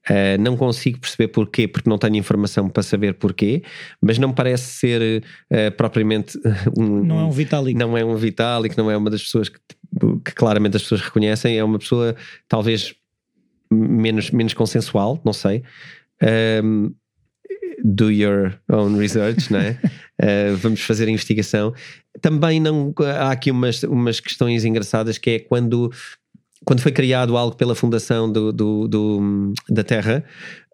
Uh, 0.09 0.41
não 0.41 0.57
consigo 0.57 0.99
perceber 0.99 1.29
porquê, 1.29 1.69
porque 1.69 1.89
não 1.89 1.99
tenho 1.99 2.17
informação 2.17 2.69
para 2.71 2.83
saber 2.83 3.15
porquê, 3.15 3.63
mas 4.01 4.19
não 4.19 4.33
parece 4.33 4.65
ser 4.79 5.23
uh, 5.23 5.71
propriamente 5.77 6.39
um, 6.77 7.05
Não 7.05 7.21
é 7.21 7.25
um 7.25 7.31
Vitalik. 7.31 7.79
não 7.79 7.97
é 7.99 8.05
um 8.05 8.17
Vitalik, 8.17 8.77
não 8.79 8.91
é 8.91 8.97
uma 8.97 9.11
das 9.11 9.23
pessoas 9.23 9.49
que, 9.51 9.59
que 10.25 10.33
claramente 10.35 10.77
as 10.77 10.83
pessoas 10.83 11.03
reconhecem, 11.03 11.59
é 11.59 11.63
uma 11.63 11.79
pessoa 11.79 12.17
talvez 12.49 12.95
menos, 13.71 14.31
menos 14.31 14.55
consensual, 14.55 15.21
não 15.25 15.35
sei. 15.35 15.63
Um, 16.63 16.95
do 17.83 18.11
your 18.11 18.55
own 18.71 18.97
research, 18.99 19.53
não 19.53 19.61
é? 19.61 19.79
Uh, 20.23 20.55
vamos 20.57 20.81
fazer 20.83 21.09
a 21.09 21.11
investigação. 21.11 21.73
Também 22.21 22.61
não 22.61 22.93
há 23.19 23.31
aqui 23.31 23.51
umas, 23.51 23.83
umas 23.85 24.21
questões 24.21 24.65
engraçadas 24.67 25.17
que 25.17 25.31
é 25.31 25.39
quando, 25.39 25.91
quando 26.65 26.81
foi 26.83 26.93
criado 26.93 27.37
algo 27.39 27.57
pela 27.57 27.75
fundação 27.75 28.31
do, 28.31 28.53
do, 28.53 28.87
do- 28.87 29.53
da 29.69 29.83
Terra. 29.83 30.23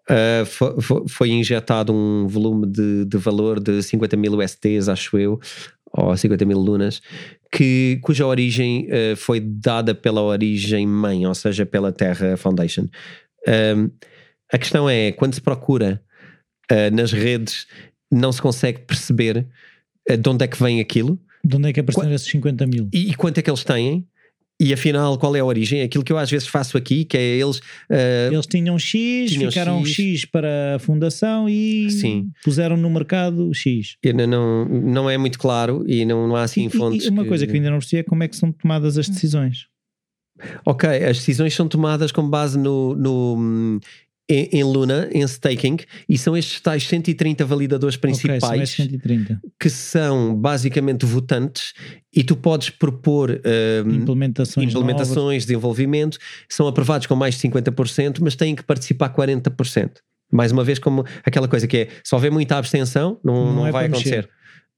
uh, 0.09 0.45
fo- 0.45 0.81
fo- 0.81 1.05
foi, 1.07 1.29
injetado 1.29 1.93
um 1.93 2.27
volume 2.27 2.67
de, 2.67 3.05
de 3.05 3.17
valor 3.17 3.59
de 3.61 3.81
50 3.81 4.17
mil 4.17 4.33
USDs, 4.33 4.89
acho 4.89 5.17
eu, 5.17 5.39
ou 5.93 6.15
50 6.17 6.43
mil 6.43 6.57
lunas, 6.59 7.01
que, 7.49 7.99
cuja 8.01 8.25
origem 8.25 8.87
uh, 8.91 9.15
foi 9.15 9.39
dada 9.39 9.95
pela 9.95 10.21
origem 10.21 10.85
mãe, 10.85 11.25
ou 11.25 11.33
seja, 11.33 11.65
pela 11.65 11.91
Terra 11.93 12.35
Foundation. 12.35 12.85
A 14.51 14.57
questão 14.57 14.89
é, 14.89 15.11
quando 15.13 15.33
se 15.35 15.41
procura 15.41 16.01
nas 16.91 17.13
redes, 17.13 17.65
não 18.11 18.31
se 18.31 18.41
consegue 18.41 18.79
perceber 18.79 19.45
uh, 20.09 20.17
de 20.17 20.29
onde 20.29 20.43
é 20.43 20.47
que 20.47 20.61
vem 20.61 20.79
aquilo 20.79 21.19
De 21.43 21.55
onde 21.55 21.69
é 21.69 21.73
que 21.73 21.79
apareceram 21.79 22.13
esses 22.13 22.27
50 22.29 22.65
mil? 22.67 22.89
e, 22.93 23.09
e 23.11 23.15
quanto 23.15 23.37
é 23.37 23.41
que 23.41 23.49
eles 23.49 23.63
têm. 23.63 24.07
E 24.59 24.73
afinal, 24.73 25.19
qual 25.19 25.35
é 25.35 25.39
a 25.39 25.45
origem? 25.45 25.83
Aquilo 25.83 26.03
que 26.03 26.11
eu 26.11 26.17
às 26.17 26.31
vezes 26.31 26.47
faço 26.47 26.79
aqui, 26.79 27.05
que 27.05 27.15
é 27.15 27.21
eles. 27.21 27.57
uh, 27.59 28.33
Eles 28.33 28.47
tinham 28.47 28.79
X, 28.79 29.29
Tinham 29.29 29.51
ficaram 29.51 29.85
X. 29.85 29.93
X. 29.93 30.25
para 30.25 30.77
a 30.77 30.79
fundação 30.79 31.47
e 31.47 31.91
Sim. 31.91 32.31
puseram 32.43 32.75
no 32.75 32.89
mercado 32.89 33.53
X. 33.53 33.97
eu 34.01 34.15
não, 34.15 34.65
não, 34.65 35.07
é 35.07 35.15
muito 35.15 35.37
claro 35.37 35.83
e 35.87 36.03
não, 36.05 36.27
não 36.27 36.35
há 36.35 36.41
assim 36.41 36.65
E- 36.65 36.69
fontes. 36.71 37.05
e 37.05 37.09
uma 37.09 37.23
coisa 37.23 37.45
que 37.45 37.51
eu 37.51 37.55
ainda 37.57 37.69
não 37.69 37.77
percebi 37.77 37.99
é 37.99 38.03
como 38.03 38.23
é 38.23 38.27
que 38.27 38.35
são 38.35 38.51
tomadas 38.51 38.97
as 38.97 39.07
decisões. 39.07 39.67
Ok, 40.65 40.89
as 40.89 41.17
decisões 41.17 41.53
são 41.53 41.67
tomadas 41.67 42.11
com 42.11 42.27
base 42.27 42.57
no, 42.57 42.95
no, 42.95 43.35
hum, 43.37 43.79
em, 44.29 44.49
em 44.51 44.63
Luna, 44.63 45.09
em 45.11 45.21
staking, 45.23 45.77
e 46.07 46.17
são 46.17 46.35
estes 46.35 46.59
tais 46.59 46.83
130 46.83 47.45
validadores 47.45 47.95
principais 47.95 48.41
são 48.41 48.55
esses 48.55 48.75
130. 48.75 49.41
que 49.59 49.69
são 49.69 50.35
basicamente 50.35 51.05
votantes 51.05 51.73
e 52.13 52.23
tu 52.23 52.35
podes 52.35 52.69
propor 52.69 53.31
hum, 53.31 53.91
Implementações, 53.91 54.69
implementações, 54.69 55.45
desenvolvimento, 55.45 56.17
são 56.49 56.67
aprovados 56.67 57.07
com 57.07 57.15
mais 57.15 57.35
de 57.35 57.47
50%, 57.47 58.19
mas 58.21 58.35
têm 58.35 58.55
que 58.55 58.63
participar 58.63 59.13
40%. 59.13 59.91
Mais 60.31 60.51
uma 60.51 60.63
vez, 60.63 60.77
como 60.77 61.05
aquela 61.23 61.47
coisa 61.47 61.67
que 61.67 61.77
é, 61.77 61.87
se 62.03 62.13
houver 62.13 62.31
muita 62.31 62.57
abstenção, 62.57 63.19
não, 63.23 63.45
Não 63.45 63.55
não 63.55 63.67
é 63.67 63.71
vai 63.71 63.85
acontecer. 63.85 64.29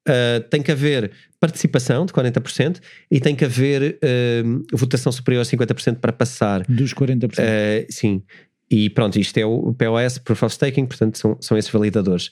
Uh, 0.07 0.41
tem 0.49 0.61
que 0.61 0.71
haver 0.71 1.11
participação 1.39 2.05
de 2.05 2.13
40% 2.13 2.79
e 3.11 3.19
tem 3.19 3.35
que 3.35 3.45
haver 3.45 3.99
uh, 4.03 4.77
votação 4.77 5.11
superior 5.11 5.41
a 5.41 5.45
50% 5.45 5.97
para 5.99 6.11
passar. 6.11 6.63
Dos 6.67 6.93
40%. 6.93 7.37
Uh, 7.37 7.85
sim. 7.89 8.23
E 8.69 8.89
pronto, 8.89 9.19
isto 9.19 9.37
é 9.37 9.45
o 9.45 9.73
POS, 9.73 10.19
Proof 10.19 10.43
of 10.43 10.53
Staking, 10.53 10.85
portanto 10.85 11.17
são, 11.17 11.37
são 11.39 11.57
esses 11.57 11.71
validadores. 11.71 12.31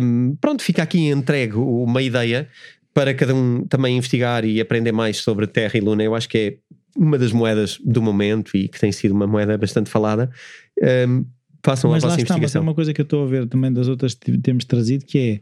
Um, 0.00 0.36
pronto, 0.40 0.62
fica 0.62 0.82
aqui 0.82 1.08
entregue 1.08 1.56
uma 1.56 2.02
ideia 2.02 2.48
para 2.94 3.14
cada 3.14 3.34
um 3.34 3.64
também 3.66 3.96
investigar 3.96 4.44
e 4.44 4.60
aprender 4.60 4.92
mais 4.92 5.18
sobre 5.18 5.46
Terra 5.46 5.72
e 5.76 5.80
Luna. 5.80 6.02
Eu 6.02 6.14
acho 6.14 6.28
que 6.28 6.38
é 6.38 6.56
uma 6.96 7.18
das 7.18 7.32
moedas 7.32 7.78
do 7.84 8.02
momento 8.02 8.56
e 8.56 8.68
que 8.68 8.78
tem 8.78 8.92
sido 8.92 9.12
uma 9.12 9.26
moeda 9.26 9.56
bastante 9.56 9.88
falada. 9.88 10.30
Um, 11.08 11.24
façam 11.64 11.90
mas 11.90 12.04
a 12.04 12.08
vossa 12.08 12.20
está, 12.20 12.34
mas 12.34 12.34
é 12.34 12.36
investigação. 12.36 12.62
uma 12.62 12.74
coisa 12.74 12.92
que 12.92 13.00
eu 13.00 13.04
estou 13.04 13.24
a 13.24 13.26
ver 13.26 13.46
também 13.46 13.72
das 13.72 13.88
outras 13.88 14.14
que 14.14 14.36
temos 14.38 14.64
trazido 14.64 15.04
que 15.04 15.18
é 15.18 15.40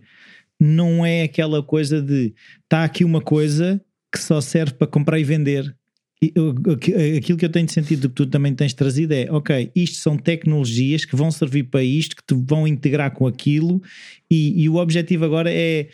não 0.60 1.05
é 1.05 1.22
aquela 1.22 1.62
coisa 1.62 2.02
de 2.02 2.35
está 2.64 2.85
aqui 2.85 3.05
uma 3.05 3.20
coisa 3.20 3.81
que 4.12 4.20
só 4.20 4.40
serve 4.40 4.74
para 4.74 4.86
comprar 4.86 5.18
e 5.18 5.24
vender. 5.24 5.74
Aquilo 7.16 7.38
que 7.38 7.47
eu 7.47 7.51
tenho 7.51 7.68
sentido 7.68 8.10
que 8.10 8.14
tu 8.14 8.26
também 8.26 8.55
tens 8.55 8.74
trazido 8.74 9.14
é 9.14 9.26
ok, 9.30 9.72
isto 9.74 9.97
são 9.97 10.18
tecnologias 10.18 11.06
que 11.06 11.16
vão 11.16 11.30
servir 11.30 11.64
para 11.64 11.82
isto, 11.82 12.14
que 12.14 12.22
te 12.22 12.34
vão 12.34 12.68
integrar 12.68 13.10
com 13.12 13.26
aquilo, 13.26 13.82
e, 14.30 14.62
e 14.62 14.68
o 14.68 14.76
objetivo 14.76 15.24
agora 15.24 15.51
é 15.51 15.88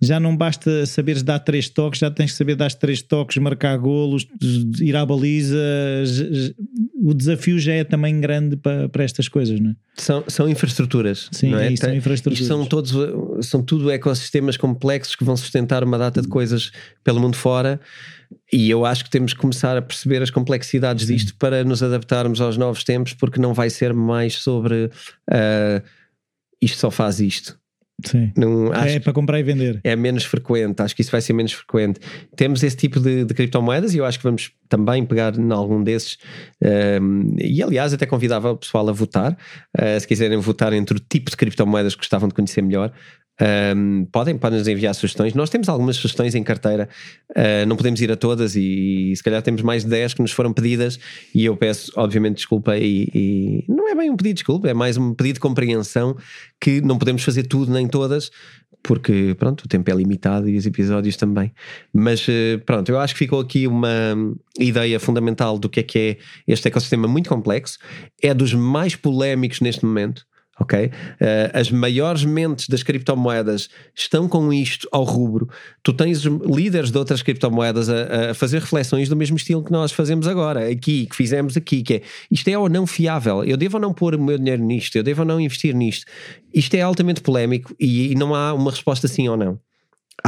já 0.00 0.20
não 0.20 0.36
basta 0.36 0.86
saberes 0.86 1.22
dar 1.22 1.40
três 1.40 1.68
toques, 1.68 1.98
já 2.00 2.10
tens 2.10 2.32
que 2.32 2.36
saber 2.36 2.54
dar 2.54 2.72
três 2.72 3.02
toques, 3.02 3.36
marcar 3.38 3.76
golos, 3.78 4.26
ir 4.80 4.94
à 4.94 5.04
baliza. 5.04 5.58
O 7.02 7.12
desafio 7.12 7.58
já 7.58 7.72
é 7.72 7.84
também 7.84 8.20
grande 8.20 8.56
para, 8.56 8.88
para 8.88 9.02
estas 9.02 9.28
coisas, 9.28 9.58
não 9.58 9.70
é? 9.70 9.74
São, 9.96 10.24
são 10.28 10.48
infraestruturas. 10.48 11.28
Sim, 11.32 11.50
não 11.50 11.58
é? 11.58 11.68
é 11.68 11.72
isso, 11.72 11.84
são 11.84 11.94
infraestruturas. 11.94 12.40
Isto 12.40 12.48
são 12.48 12.66
todos 12.66 12.94
são 13.46 13.62
tudo 13.62 13.90
ecossistemas 13.90 14.56
complexos 14.56 15.16
que 15.16 15.24
vão 15.24 15.36
sustentar 15.36 15.82
uma 15.82 15.98
data 15.98 16.22
de 16.22 16.28
coisas 16.28 16.70
pelo 17.02 17.20
mundo 17.20 17.36
fora 17.36 17.80
e 18.52 18.68
eu 18.70 18.84
acho 18.84 19.04
que 19.04 19.10
temos 19.10 19.32
que 19.32 19.40
começar 19.40 19.76
a 19.76 19.82
perceber 19.82 20.22
as 20.22 20.30
complexidades 20.30 21.06
disto 21.06 21.34
para 21.36 21.64
nos 21.64 21.82
adaptarmos 21.82 22.40
aos 22.40 22.56
novos 22.56 22.84
tempos 22.84 23.14
porque 23.14 23.40
não 23.40 23.54
vai 23.54 23.70
ser 23.70 23.92
mais 23.92 24.34
sobre 24.34 24.90
ah, 25.30 25.82
isto 26.60 26.78
só 26.78 26.90
faz 26.90 27.20
isto 27.20 27.58
Sim. 28.04 28.32
não, 28.36 28.72
acho 28.72 28.96
É 28.96 29.00
para 29.00 29.12
comprar 29.12 29.40
e 29.40 29.42
vender. 29.42 29.80
é 29.82 29.96
menos 29.96 30.24
frequente, 30.24 30.80
acho 30.80 30.94
que 30.94 31.02
isso 31.02 31.10
vai 31.10 31.20
ser 31.20 31.32
menos 31.32 31.52
frequente. 31.52 31.98
Temos 32.36 32.62
esse 32.62 32.76
tipo 32.76 33.00
de, 33.00 33.24
de 33.24 33.34
criptomoedas 33.34 33.92
e 33.92 33.98
eu 33.98 34.04
acho 34.04 34.18
que 34.18 34.24
vamos 34.24 34.52
também 34.68 35.04
pegar 35.04 35.36
em 35.36 35.50
algum 35.52 35.82
desses. 35.82 36.16
um, 37.02 37.34
e 37.38 37.62
aliás, 37.62 37.92
até 37.92 38.06
convidava 38.06 38.52
o 38.52 38.56
pessoal 38.56 38.88
a 38.88 38.92
votar. 38.92 39.36
Uh, 39.76 39.98
se 39.98 40.06
quiserem 40.06 40.38
votar 40.38 40.72
entre 40.72 40.96
o 40.96 41.00
tipo 41.00 41.30
de 41.30 41.36
criptomoedas 41.36 41.94
que 41.94 42.00
gostavam 42.00 42.28
de 42.28 42.34
conhecer 42.34 42.62
melhor. 42.62 42.92
Um, 43.40 44.04
podem, 44.10 44.36
podem 44.36 44.58
nos 44.58 44.68
enviar 44.68 44.94
sugestões. 44.94 45.34
Nós 45.34 45.48
temos 45.50 45.68
algumas 45.68 45.96
sugestões 45.96 46.34
em 46.34 46.42
carteira, 46.42 46.88
uh, 47.30 47.66
não 47.66 47.76
podemos 47.76 48.00
ir 48.00 48.10
a 48.10 48.16
todas 48.16 48.56
e, 48.56 49.12
se 49.14 49.22
calhar 49.22 49.40
temos 49.42 49.62
mais 49.62 49.84
de 49.84 49.90
10 49.90 50.14
que 50.14 50.22
nos 50.22 50.32
foram 50.32 50.52
pedidas. 50.52 50.98
E 51.34 51.44
eu 51.44 51.56
peço, 51.56 51.92
obviamente, 51.96 52.36
desculpa. 52.36 52.76
E, 52.76 53.08
e 53.14 53.64
não 53.68 53.88
é 53.88 53.94
bem 53.94 54.10
um 54.10 54.16
pedido 54.16 54.34
de 54.34 54.38
desculpa, 54.38 54.68
é 54.68 54.74
mais 54.74 54.96
um 54.96 55.14
pedido 55.14 55.34
de 55.34 55.40
compreensão 55.40 56.16
que 56.60 56.80
não 56.80 56.98
podemos 56.98 57.22
fazer 57.22 57.44
tudo 57.44 57.72
nem 57.72 57.86
todas, 57.86 58.30
porque 58.82 59.34
pronto, 59.38 59.64
o 59.64 59.68
tempo 59.68 59.90
é 59.90 59.94
limitado 59.94 60.48
e 60.48 60.56
os 60.56 60.66
episódios 60.66 61.16
também. 61.16 61.52
Mas 61.92 62.26
eh, 62.28 62.58
pronto, 62.64 62.88
eu 62.88 62.98
acho 62.98 63.14
que 63.14 63.18
ficou 63.18 63.40
aqui 63.40 63.66
uma 63.66 64.16
ideia 64.58 64.98
fundamental 64.98 65.58
do 65.58 65.68
que 65.68 65.80
é 65.80 65.82
que 65.82 65.98
é 65.98 66.16
este 66.46 66.68
ecossistema 66.68 67.06
muito 67.06 67.28
complexo, 67.28 67.78
é 68.22 68.32
dos 68.32 68.54
mais 68.54 68.96
polémicos 68.96 69.60
neste 69.60 69.84
momento. 69.84 70.26
Ok? 70.58 70.86
Uh, 70.86 70.90
as 71.52 71.70
maiores 71.70 72.24
mentes 72.24 72.68
das 72.68 72.82
criptomoedas 72.82 73.68
estão 73.94 74.28
com 74.28 74.52
isto 74.52 74.88
ao 74.92 75.04
rubro. 75.04 75.48
Tu 75.82 75.92
tens 75.92 76.22
líderes 76.22 76.90
de 76.90 76.98
outras 76.98 77.22
criptomoedas 77.22 77.88
a, 77.88 78.30
a, 78.30 78.34
fazer 78.34 78.60
reflexões 78.60 79.08
do 79.08 79.16
mesmo 79.16 79.36
estilo 79.36 79.62
que 79.62 79.72
nós 79.72 79.92
fazemos 79.92 80.26
agora, 80.26 80.68
aqui, 80.68 81.06
que 81.06 81.16
fizemos 81.16 81.56
aqui, 81.56 81.82
que 81.82 81.94
é 81.94 82.02
isto 82.30 82.48
é 82.48 82.58
ou 82.58 82.68
não 82.68 82.86
fiável, 82.86 83.44
eu 83.44 83.56
devo 83.56 83.76
ou 83.76 83.80
não 83.80 83.92
pôr 83.92 84.14
o 84.14 84.22
meu 84.22 84.38
dinheiro 84.38 84.62
nisto, 84.62 84.96
eu 84.96 85.02
devo 85.02 85.22
ou 85.22 85.26
não 85.26 85.40
investir 85.40 85.74
nisto. 85.74 86.06
Isto 86.52 86.74
é 86.74 86.80
altamente 86.80 87.20
polémico 87.20 87.74
e, 87.78 88.12
e 88.12 88.14
não 88.14 88.34
há 88.34 88.52
uma 88.52 88.70
resposta 88.70 89.06
sim 89.06 89.28
ou 89.28 89.36
não 89.36 89.58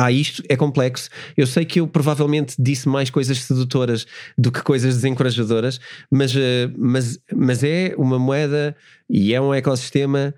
ah, 0.01 0.11
isto 0.11 0.43
é 0.49 0.57
complexo. 0.57 1.11
Eu 1.37 1.47
sei 1.47 1.65
que 1.67 1.79
eu 1.79 1.87
provavelmente 1.87 2.55
disse 2.59 2.89
mais 2.89 3.11
coisas 3.11 3.43
sedutoras 3.43 4.07
do 4.37 4.51
que 4.51 4.63
coisas 4.63 4.95
desencorajadoras, 4.95 5.79
mas, 6.11 6.35
uh, 6.35 6.41
mas, 6.79 7.19
mas 7.35 7.63
é 7.63 7.95
uma 7.99 8.19
moeda 8.19 8.75
e 9.11 9.35
é 9.35 9.41
um 9.41 9.53
ecossistema 9.53 10.35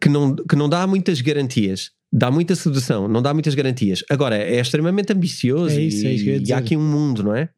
que 0.00 0.08
não, 0.08 0.36
que 0.36 0.54
não 0.54 0.68
dá 0.68 0.86
muitas 0.86 1.20
garantias. 1.20 1.90
Dá 2.12 2.30
muita 2.30 2.54
sedução, 2.54 3.08
não 3.08 3.20
dá 3.20 3.34
muitas 3.34 3.54
garantias. 3.54 4.04
Agora, 4.08 4.36
é 4.36 4.60
extremamente 4.60 5.12
ambicioso 5.12 5.76
é 5.76 5.82
isso, 5.82 6.06
é 6.06 6.12
isso 6.12 6.28
e, 6.28 6.44
e 6.46 6.52
há 6.52 6.58
aqui 6.58 6.76
um 6.76 6.88
mundo, 6.88 7.24
não 7.24 7.34
é? 7.34 7.48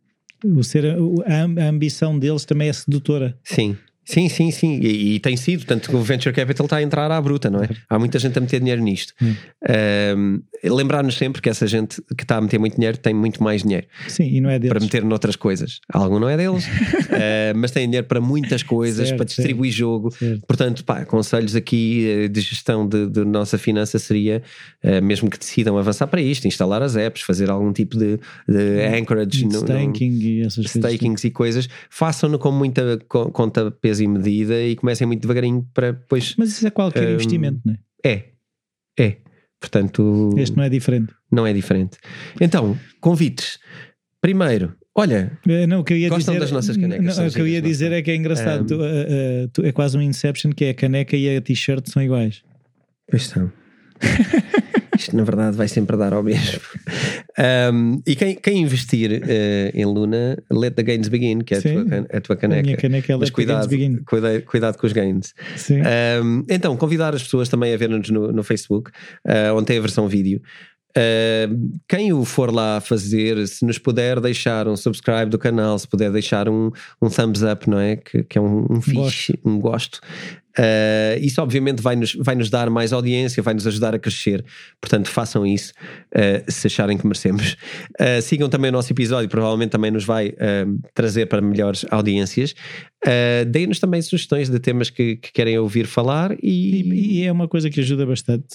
O 0.43 0.63
ser, 0.63 0.97
a 1.27 1.69
ambição 1.69 2.19
deles 2.19 2.47
também 2.47 2.69
é 2.69 2.73
sedutora. 2.73 3.39
Sim. 3.45 3.77
Sim, 4.05 4.29
sim, 4.29 4.51
sim. 4.51 4.79
E, 4.81 5.15
e, 5.15 5.21
tem 5.21 5.37
sido, 5.37 5.65
tanto 5.65 5.89
que 5.89 5.97
o 5.97 6.01
Venture 6.01 6.35
Capital 6.35 6.67
está 6.67 6.77
a 6.77 6.83
entrar 6.83 7.11
à 7.11 7.21
bruta, 7.21 7.49
não 7.49 7.63
é? 7.63 7.69
Há 7.89 7.99
muita 7.99 8.19
gente 8.19 8.37
a 8.37 8.41
meter 8.41 8.61
dinheiro 8.61 8.83
nisto. 8.83 9.15
Hum. 9.23 9.35
Um, 10.17 10.43
Lembrar-nos 10.63 11.17
sempre 11.17 11.43
que 11.43 11.49
essa 11.49 11.67
gente 11.67 12.01
que 12.17 12.25
está 12.25 12.37
a 12.37 12.41
meter 12.41 12.59
muito 12.59 12.77
dinheiro 12.77 12.97
tem 12.97 13.13
muito 13.13 13.43
mais 13.43 13.63
dinheiro. 13.63 13.87
Sim, 14.09 14.25
e 14.25 14.41
não 14.41 14.49
é 14.49 14.59
deles. 14.59 14.73
Para 14.73 14.81
meter 14.81 15.05
noutras 15.05 15.37
coisas. 15.37 15.81
Algum 15.93 16.19
não 16.19 16.29
é 16.29 16.37
deles, 16.37 16.67
uh, 16.67 17.53
mas 17.57 17.71
tem 17.71 17.87
dinheiro 17.87 18.07
para 18.07 18.21
muitas 18.21 18.63
coisas, 18.63 19.09
certo, 19.09 19.19
para 19.19 19.27
distribuir 19.27 19.73
certo, 19.73 19.79
jogo. 19.79 20.11
Certo. 20.11 20.47
Portanto, 20.47 20.85
pá, 20.85 21.05
conselhos 21.05 21.55
aqui 21.55 22.07
eh, 22.09 22.29
de 22.29 22.41
gestão 22.41 22.89
de, 22.89 23.09
de 23.09 23.25
nossa 23.25 23.59
finança 23.59 23.99
seria, 23.99 24.43
uh, 24.83 25.05
mesmo 25.05 25.29
que 25.29 25.39
decidam 25.39 25.77
avançar 25.77 26.07
para 26.07 26.21
isto, 26.21 26.47
instalar 26.47 26.83
as 26.83 26.97
apps, 26.97 27.23
fazer 27.23 27.51
algum 27.51 27.73
tipo 27.73 27.99
de, 27.99 28.19
de 28.49 28.87
anchorage, 28.87 29.47
staking 29.47 30.11
no, 30.11 30.19
no, 30.19 30.23
e 30.23 30.43
essas 30.47 30.65
stakings 30.67 31.01
coisas. 31.01 31.25
e 31.25 31.31
coisas, 31.31 31.69
façam-no 31.91 32.39
com 32.39 32.51
muita 32.51 32.99
conta 33.09 33.71
peso 33.95 34.03
e 34.03 34.09
medida 34.09 34.61
e 34.63 34.77
comecem 34.77 35.07
muito 35.07 35.23
devagarinho 35.23 35.67
para 35.73 35.93
depois. 35.93 36.35
Mas 36.37 36.51
isso 36.51 36.67
é 36.67 36.71
qualquer 36.71 37.09
um, 37.09 37.13
investimento, 37.13 37.61
não 37.65 37.75
é? 37.75 37.79
É, 38.05 38.25
é. 38.99 39.17
Portanto. 39.61 40.35
Este 40.37 40.57
não 40.57 40.65
é 40.65 40.69
diferente. 40.69 41.15
Não 41.31 41.47
é 41.47 41.53
diferente. 41.53 41.97
Então, 42.41 42.79
convites. 43.01 43.59
Primeiro, 44.21 44.75
olha, 44.95 45.39
eh, 45.47 45.67
não, 45.67 45.81
o 45.81 45.85
que 45.85 45.93
eu 45.93 45.97
ia 45.97 46.09
gostam 46.09 46.35
dizer, 46.35 46.41
das 46.41 46.53
nossas 46.53 46.77
canecas. 46.77 47.17
Não, 47.17 47.27
o 47.27 47.33
que 47.33 47.41
eu 47.41 47.47
ia 47.47 47.63
dizer 47.63 47.93
é 47.93 48.03
que 48.03 48.11
é 48.11 48.17
engraçado. 48.17 48.63
Um, 48.63 48.67
tu, 48.67 48.75
uh, 48.75 48.79
uh, 48.79 49.49
tu, 49.53 49.65
é 49.65 49.73
quase 49.73 49.97
um 49.97 50.03
Inception 50.03 50.51
que 50.51 50.65
é 50.67 50.71
a 50.71 50.75
caneca 50.75 51.17
e 51.17 51.37
a 51.37 51.41
t-shirt 51.41 51.89
são 51.89 52.03
iguais. 52.03 52.43
Pois 53.09 53.27
são. 53.27 53.51
Isto, 54.97 55.17
na 55.17 55.25
verdade, 55.25 55.57
vai 55.57 55.69
sempre 55.69 55.97
dar 55.97 56.13
ao 56.13 56.23
mesmo. 56.23 56.61
Um, 57.73 58.01
e 58.07 58.15
quem, 58.15 58.37
quem 58.37 58.63
investir 58.63 59.23
uh, 59.23 59.71
em 59.77 59.85
Luna, 59.85 60.37
let 60.51 60.75
the 60.75 60.83
gains 60.83 61.09
begin, 61.09 61.41
que 61.41 61.55
é 61.55 61.59
a 61.59 61.63
tua, 61.63 61.85
a 62.13 62.21
tua 62.21 62.37
caneca. 62.37 62.61
A 62.61 62.63
minha 62.63 62.77
caneca 62.77 63.13
é 63.13 63.17
Mas 63.17 63.31
cuidado, 63.31 63.69
cuidado, 64.07 64.43
cuidado 64.43 64.79
com 64.79 64.87
os 64.87 64.93
gains. 64.93 65.35
Um, 66.23 66.45
então, 66.49 66.77
convidar 66.77 67.15
as 67.15 67.23
pessoas 67.23 67.49
também 67.49 67.75
a 67.75 67.77
ver-nos 67.77 68.09
no, 68.11 68.33
no 68.33 68.43
Facebook, 68.43 68.91
uh, 69.27 69.55
onde 69.55 69.67
tem 69.67 69.79
a 69.79 69.81
versão 69.81 70.09
vídeo. 70.09 70.41
Uh, 70.97 71.77
quem 71.89 72.13
o 72.13 72.25
for 72.25 72.55
lá 72.55 72.81
fazer, 72.81 73.49
se 73.49 73.67
nos 73.67 73.79
puder 73.79 74.21
deixar 74.21 74.69
um 74.69 74.77
subscribe 74.77 75.29
do 75.29 75.39
canal, 75.39 75.77
se 75.77 75.89
puder 75.89 76.13
deixar 76.13 76.49
um, 76.49 76.71
um 77.03 77.09
thumbs 77.09 77.43
up, 77.43 77.69
não 77.69 77.81
é? 77.81 77.97
Que, 77.97 78.23
que 78.23 78.39
é 78.39 78.41
um, 78.41 78.65
um 78.71 78.81
fixe, 78.81 79.37
um 79.45 79.59
gosto, 79.59 80.01
Uh, 80.59 81.19
isso 81.21 81.43
obviamente 81.43 81.83
vai 81.83 81.97
nos, 81.97 82.15
vai 82.15 82.35
nos 82.35 82.49
dar 82.49 82.71
mais 82.71 82.93
audiência, 82.93 83.43
vai 83.43 83.55
nos 83.55 83.67
ajudar 83.67 83.95
a 83.95 83.99
crescer. 83.99 84.45
Portanto, 84.81 85.09
façam 85.09 85.47
isso 85.47 85.73
uh, 86.15 86.51
se 86.51 86.67
acharem 86.67 86.97
que 86.97 87.07
merecemos. 87.07 87.57
Uh, 88.01 88.23
sigam 88.23 88.49
também 88.49 88.71
o 88.71 88.73
nosso 88.73 88.93
episódio, 88.93 89.29
provavelmente 89.29 89.71
também 89.71 89.91
nos 89.91 90.05
vai 90.05 90.33
trazer 90.95 91.27
para 91.27 91.41
melhores 91.41 91.85
audiências. 91.91 92.55
Deem-nos 93.49 93.79
também 93.79 94.01
sugestões 94.01 94.49
de 94.49 94.59
temas 94.59 94.89
que, 94.91 95.17
que 95.17 95.33
querem 95.33 95.59
ouvir 95.59 95.87
falar 95.87 96.37
e... 96.43 96.83
e... 96.83 97.21
e. 97.21 97.25
é 97.25 97.33
uma 97.33 97.47
coisa 97.47 97.69
que 97.69 97.81
ajuda 97.81 98.07
bastante. 98.07 98.47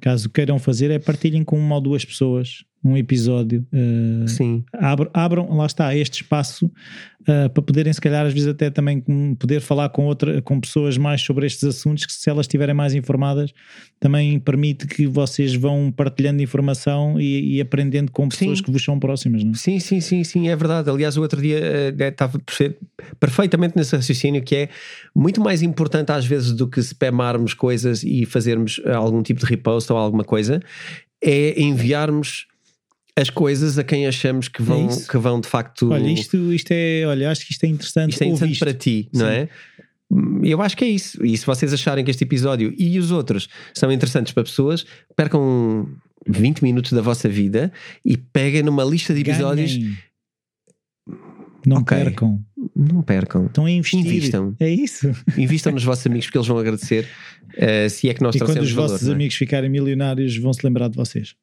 Caso 0.00 0.30
queiram 0.30 0.58
fazer, 0.58 0.90
é 0.90 0.98
partilhem 0.98 1.42
com 1.42 1.58
uma 1.58 1.74
ou 1.76 1.80
duas 1.80 2.04
pessoas 2.04 2.64
um 2.86 2.96
episódio. 2.96 3.66
Uh, 3.72 4.28
Sim. 4.28 4.64
Abram, 4.72 5.10
abram, 5.12 5.56
lá 5.56 5.66
está, 5.66 5.94
este 5.94 6.22
espaço 6.22 6.66
uh, 6.66 7.50
para 7.50 7.62
poderem, 7.62 7.92
se 7.92 8.00
calhar, 8.00 8.24
às 8.24 8.32
vezes 8.32 8.48
até 8.48 8.70
também 8.70 9.02
poder 9.38 9.60
falar 9.60 9.88
com, 9.88 10.06
outra, 10.06 10.40
com 10.42 10.60
pessoas 10.60 10.96
mais 10.96 11.20
sobre 11.20 11.46
estes 11.46 11.64
assuntos, 11.64 12.06
que 12.06 12.12
se 12.12 12.30
elas 12.30 12.44
estiverem 12.44 12.74
mais 12.74 12.94
informadas, 12.94 13.52
também 13.98 14.38
permite 14.38 14.86
que 14.86 15.06
vocês 15.06 15.54
vão 15.54 15.90
partilhando 15.90 16.42
informação 16.42 17.20
e, 17.20 17.56
e 17.56 17.60
aprendendo 17.60 18.12
com 18.12 18.28
pessoas 18.28 18.58
sim. 18.58 18.64
que 18.64 18.70
vos 18.70 18.82
são 18.84 18.98
próximas. 18.98 19.42
Não 19.42 19.52
é? 19.52 19.54
Sim, 19.54 19.78
sim, 19.80 20.00
sim, 20.00 20.24
sim, 20.24 20.48
é 20.48 20.56
verdade. 20.56 20.88
Aliás, 20.88 21.16
o 21.16 21.22
outro 21.22 21.40
dia 21.40 21.58
uh, 21.58 22.02
estava 22.02 22.40
perfeitamente 23.18 23.76
nesse 23.76 23.96
raciocínio 23.96 24.42
que 24.42 24.54
é 24.54 24.68
muito 25.14 25.40
mais 25.40 25.62
importante 25.62 26.12
às 26.12 26.24
vezes 26.24 26.52
do 26.52 26.68
que 26.68 26.80
spamarmos 26.80 27.54
coisas 27.54 28.04
e 28.04 28.24
fazermos 28.24 28.80
algum 28.94 29.22
tipo 29.22 29.40
de 29.40 29.46
repost 29.46 29.90
ou 29.92 29.98
alguma 29.98 30.24
coisa, 30.24 30.60
é 31.22 31.60
enviarmos 31.60 32.46
as 33.16 33.30
coisas 33.30 33.78
a 33.78 33.84
quem 33.84 34.06
achamos 34.06 34.46
que 34.46 34.62
vão, 34.62 34.90
é 34.90 35.10
que 35.10 35.16
vão 35.16 35.40
de 35.40 35.48
facto. 35.48 35.90
Olha, 35.90 36.08
isto, 36.08 36.52
isto 36.52 36.70
é, 36.70 37.04
olha, 37.06 37.30
acho 37.30 37.46
que 37.46 37.52
isto 37.52 37.64
é 37.64 37.68
interessante. 37.68 38.12
Isto 38.12 38.22
é 38.22 38.26
interessante 38.26 38.58
para 38.58 38.74
ti, 38.74 39.08
não 39.12 39.26
Sim. 39.26 39.32
é? 39.32 39.48
Eu 40.44 40.62
acho 40.62 40.76
que 40.76 40.84
é 40.84 40.88
isso. 40.88 41.24
E 41.24 41.36
se 41.36 41.44
vocês 41.44 41.72
acharem 41.72 42.04
que 42.04 42.10
este 42.10 42.22
episódio 42.24 42.72
e 42.78 42.98
os 42.98 43.10
outros 43.10 43.48
são 43.74 43.90
interessantes 43.90 44.32
para 44.32 44.44
pessoas, 44.44 44.86
percam 45.16 45.88
20 46.28 46.62
minutos 46.62 46.92
da 46.92 47.00
vossa 47.00 47.28
vida 47.28 47.72
e 48.04 48.16
peguem 48.16 48.62
numa 48.62 48.84
lista 48.84 49.14
de 49.14 49.22
episódios. 49.22 49.76
Ganhem. 49.76 49.96
Não 51.66 51.78
okay. 51.78 51.98
percam. 51.98 52.44
Não 52.76 53.02
percam. 53.02 53.46
Estão 53.46 53.64
a 53.64 53.70
investir. 53.70 53.98
Invistam. 54.00 54.54
É 54.60 54.70
isso. 54.70 55.10
Invistam 55.36 55.72
nos 55.72 55.82
vossos 55.82 56.06
amigos 56.06 56.26
porque 56.26 56.38
eles 56.38 56.46
vão 56.46 56.58
agradecer 56.58 57.08
uh, 57.54 57.90
se 57.90 58.08
é 58.08 58.14
que 58.14 58.22
nós 58.22 58.36
e 58.36 58.38
quando 58.38 58.60
os 58.60 58.70
vossos 58.70 59.00
valor, 59.00 59.12
é? 59.12 59.14
amigos 59.14 59.34
ficarem 59.34 59.68
milionários 59.68 60.36
vão 60.36 60.52
se 60.52 60.64
lembrar 60.64 60.88
de 60.88 60.96
vocês. 60.96 61.34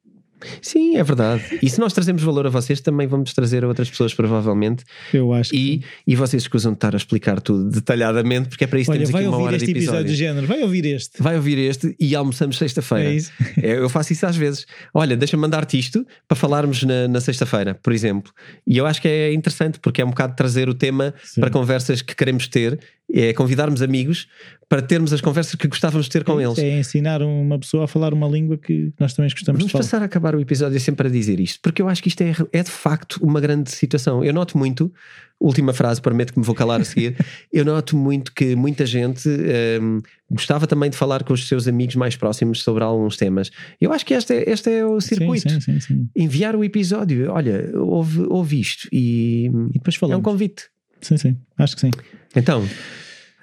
Sim, 0.60 0.96
é 0.96 1.02
verdade. 1.02 1.42
E 1.62 1.68
se 1.68 1.78
nós 1.78 1.92
trazemos 1.92 2.22
valor 2.22 2.46
a 2.46 2.50
vocês, 2.50 2.80
também 2.80 3.06
vamos 3.06 3.32
trazer 3.32 3.64
a 3.64 3.68
outras 3.68 3.90
pessoas, 3.90 4.14
provavelmente. 4.14 4.84
Eu 5.12 5.32
acho. 5.32 5.54
E, 5.54 5.82
e 6.06 6.16
vocês 6.16 6.42
escusam 6.42 6.72
de 6.72 6.76
estar 6.76 6.94
a 6.94 6.96
explicar 6.96 7.40
tudo 7.40 7.70
detalhadamente, 7.70 8.48
porque 8.48 8.64
é 8.64 8.66
para 8.66 8.80
isso 8.80 8.90
que 8.90 8.98
temos 8.98 9.14
aqui 9.14 9.26
uma 9.26 9.38
hora 9.38 9.58
de 9.58 9.64
episódio. 9.64 9.82
episódio 9.82 10.10
de 10.10 10.16
género, 10.16 10.46
vai 10.46 10.62
ouvir 10.62 10.84
este. 10.86 11.22
Vai 11.22 11.36
ouvir 11.36 11.58
este 11.58 11.94
e 11.98 12.14
almoçamos 12.14 12.56
sexta-feira. 12.58 13.10
É 13.10 13.14
isso. 13.14 13.32
É, 13.62 13.78
eu 13.78 13.88
faço 13.88 14.12
isso 14.12 14.26
às 14.26 14.36
vezes. 14.36 14.66
Olha, 14.92 15.16
deixa-me 15.16 15.40
mandar-te 15.40 15.78
isto 15.78 16.06
para 16.28 16.36
falarmos 16.36 16.82
na, 16.82 17.08
na 17.08 17.20
sexta-feira, 17.20 17.74
por 17.74 17.92
exemplo. 17.92 18.32
E 18.66 18.76
eu 18.76 18.86
acho 18.86 19.00
que 19.00 19.08
é 19.08 19.32
interessante, 19.32 19.78
porque 19.80 20.02
é 20.02 20.04
um 20.04 20.10
bocado 20.10 20.34
trazer 20.36 20.68
o 20.68 20.74
tema 20.74 21.14
Sim. 21.22 21.40
para 21.40 21.50
conversas 21.50 22.02
que 22.02 22.14
queremos 22.14 22.48
ter 22.48 22.78
é 23.12 23.32
convidarmos 23.32 23.82
amigos 23.82 24.26
para 24.68 24.82
termos 24.82 25.12
as 25.12 25.20
conversas 25.20 25.54
que 25.54 25.68
gostávamos 25.68 26.06
de 26.06 26.12
ter 26.12 26.24
com 26.24 26.40
eles. 26.40 26.58
É 26.58 26.78
ensinar 26.78 27.22
uma 27.22 27.58
pessoa 27.58 27.84
a 27.84 27.86
falar 27.88 28.12
uma 28.12 28.28
língua 28.28 28.56
que 28.56 28.92
nós 28.98 29.12
também 29.12 29.30
gostamos 29.30 29.58
Vamos 29.58 29.66
de 29.66 29.72
falar. 29.72 29.84
passar 29.84 30.02
a 30.02 30.04
acabar 30.06 30.34
o 30.34 30.40
episódio 30.40 30.78
sempre 30.80 31.08
a 31.08 31.10
dizer 31.10 31.40
isto, 31.40 31.60
porque 31.62 31.82
eu 31.82 31.88
acho 31.88 32.02
que 32.02 32.08
isto 32.08 32.22
é, 32.22 32.34
é 32.52 32.62
de 32.62 32.70
facto 32.70 33.18
uma 33.22 33.40
grande 33.40 33.70
situação. 33.70 34.24
Eu 34.24 34.32
noto 34.32 34.56
muito, 34.56 34.92
última 35.38 35.72
frase, 35.72 36.00
prometo 36.00 36.32
que 36.32 36.38
me 36.38 36.44
vou 36.44 36.54
calar 36.54 36.80
a 36.80 36.84
seguir, 36.84 37.16
eu 37.52 37.64
noto 37.64 37.96
muito 37.96 38.32
que 38.32 38.56
muita 38.56 38.86
gente 38.86 39.28
um, 39.28 40.00
gostava 40.30 40.66
também 40.66 40.90
de 40.90 40.96
falar 40.96 41.22
com 41.24 41.32
os 41.32 41.46
seus 41.46 41.68
amigos 41.68 41.96
mais 41.96 42.16
próximos 42.16 42.62
sobre 42.62 42.82
alguns 42.82 43.16
temas. 43.16 43.50
Eu 43.80 43.92
acho 43.92 44.04
que 44.04 44.14
este 44.14 44.34
é, 44.34 44.50
este 44.50 44.70
é 44.70 44.84
o 44.84 45.00
circuito. 45.00 45.50
Sim, 45.50 45.60
sim, 45.60 45.80
sim, 45.80 46.08
Enviar 46.16 46.56
o 46.56 46.64
episódio, 46.64 47.30
olha, 47.30 47.70
ouve, 47.74 48.22
ouve 48.28 48.60
isto 48.60 48.88
e, 48.90 49.46
e 49.70 49.74
depois 49.74 49.96
falamos. 49.96 50.16
é 50.16 50.18
um 50.18 50.22
convite. 50.22 50.64
Sim, 51.00 51.18
sim, 51.18 51.36
acho 51.58 51.74
que 51.74 51.82
sim. 51.82 51.90
Então, 52.34 52.66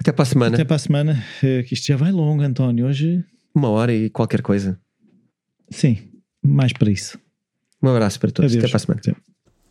até 0.01 0.11
para 0.11 0.23
a 0.23 0.25
semana. 0.25 0.55
Até 0.55 0.65
para 0.65 0.75
a 0.75 0.79
semana. 0.79 1.23
Eh, 1.43 1.63
que 1.63 1.75
isto 1.75 1.87
já 1.87 1.95
vai 1.95 2.11
longo, 2.11 2.41
António. 2.41 2.87
Hoje. 2.87 3.23
Uma 3.53 3.69
hora 3.69 3.93
e 3.93 4.09
qualquer 4.09 4.41
coisa. 4.41 4.79
Sim, 5.69 5.97
mais 6.43 6.73
para 6.73 6.89
isso. 6.89 7.19
Um 7.81 7.89
abraço 7.89 8.19
para 8.19 8.31
todos. 8.31 8.51
Adeus. 8.51 8.63
Até 8.63 8.71
para 8.71 8.77
a 8.77 8.99
semana. 8.99 9.21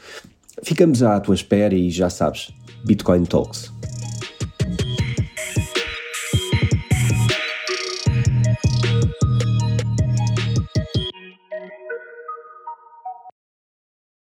Ficamos 0.63 1.03
à 1.03 1.19
tua 1.19 1.35
espera 1.35 1.75
e 1.75 1.91
já 1.91 2.09
sabes, 2.09 2.51
Bitcoin 2.83 3.25
Talks. 3.25 3.71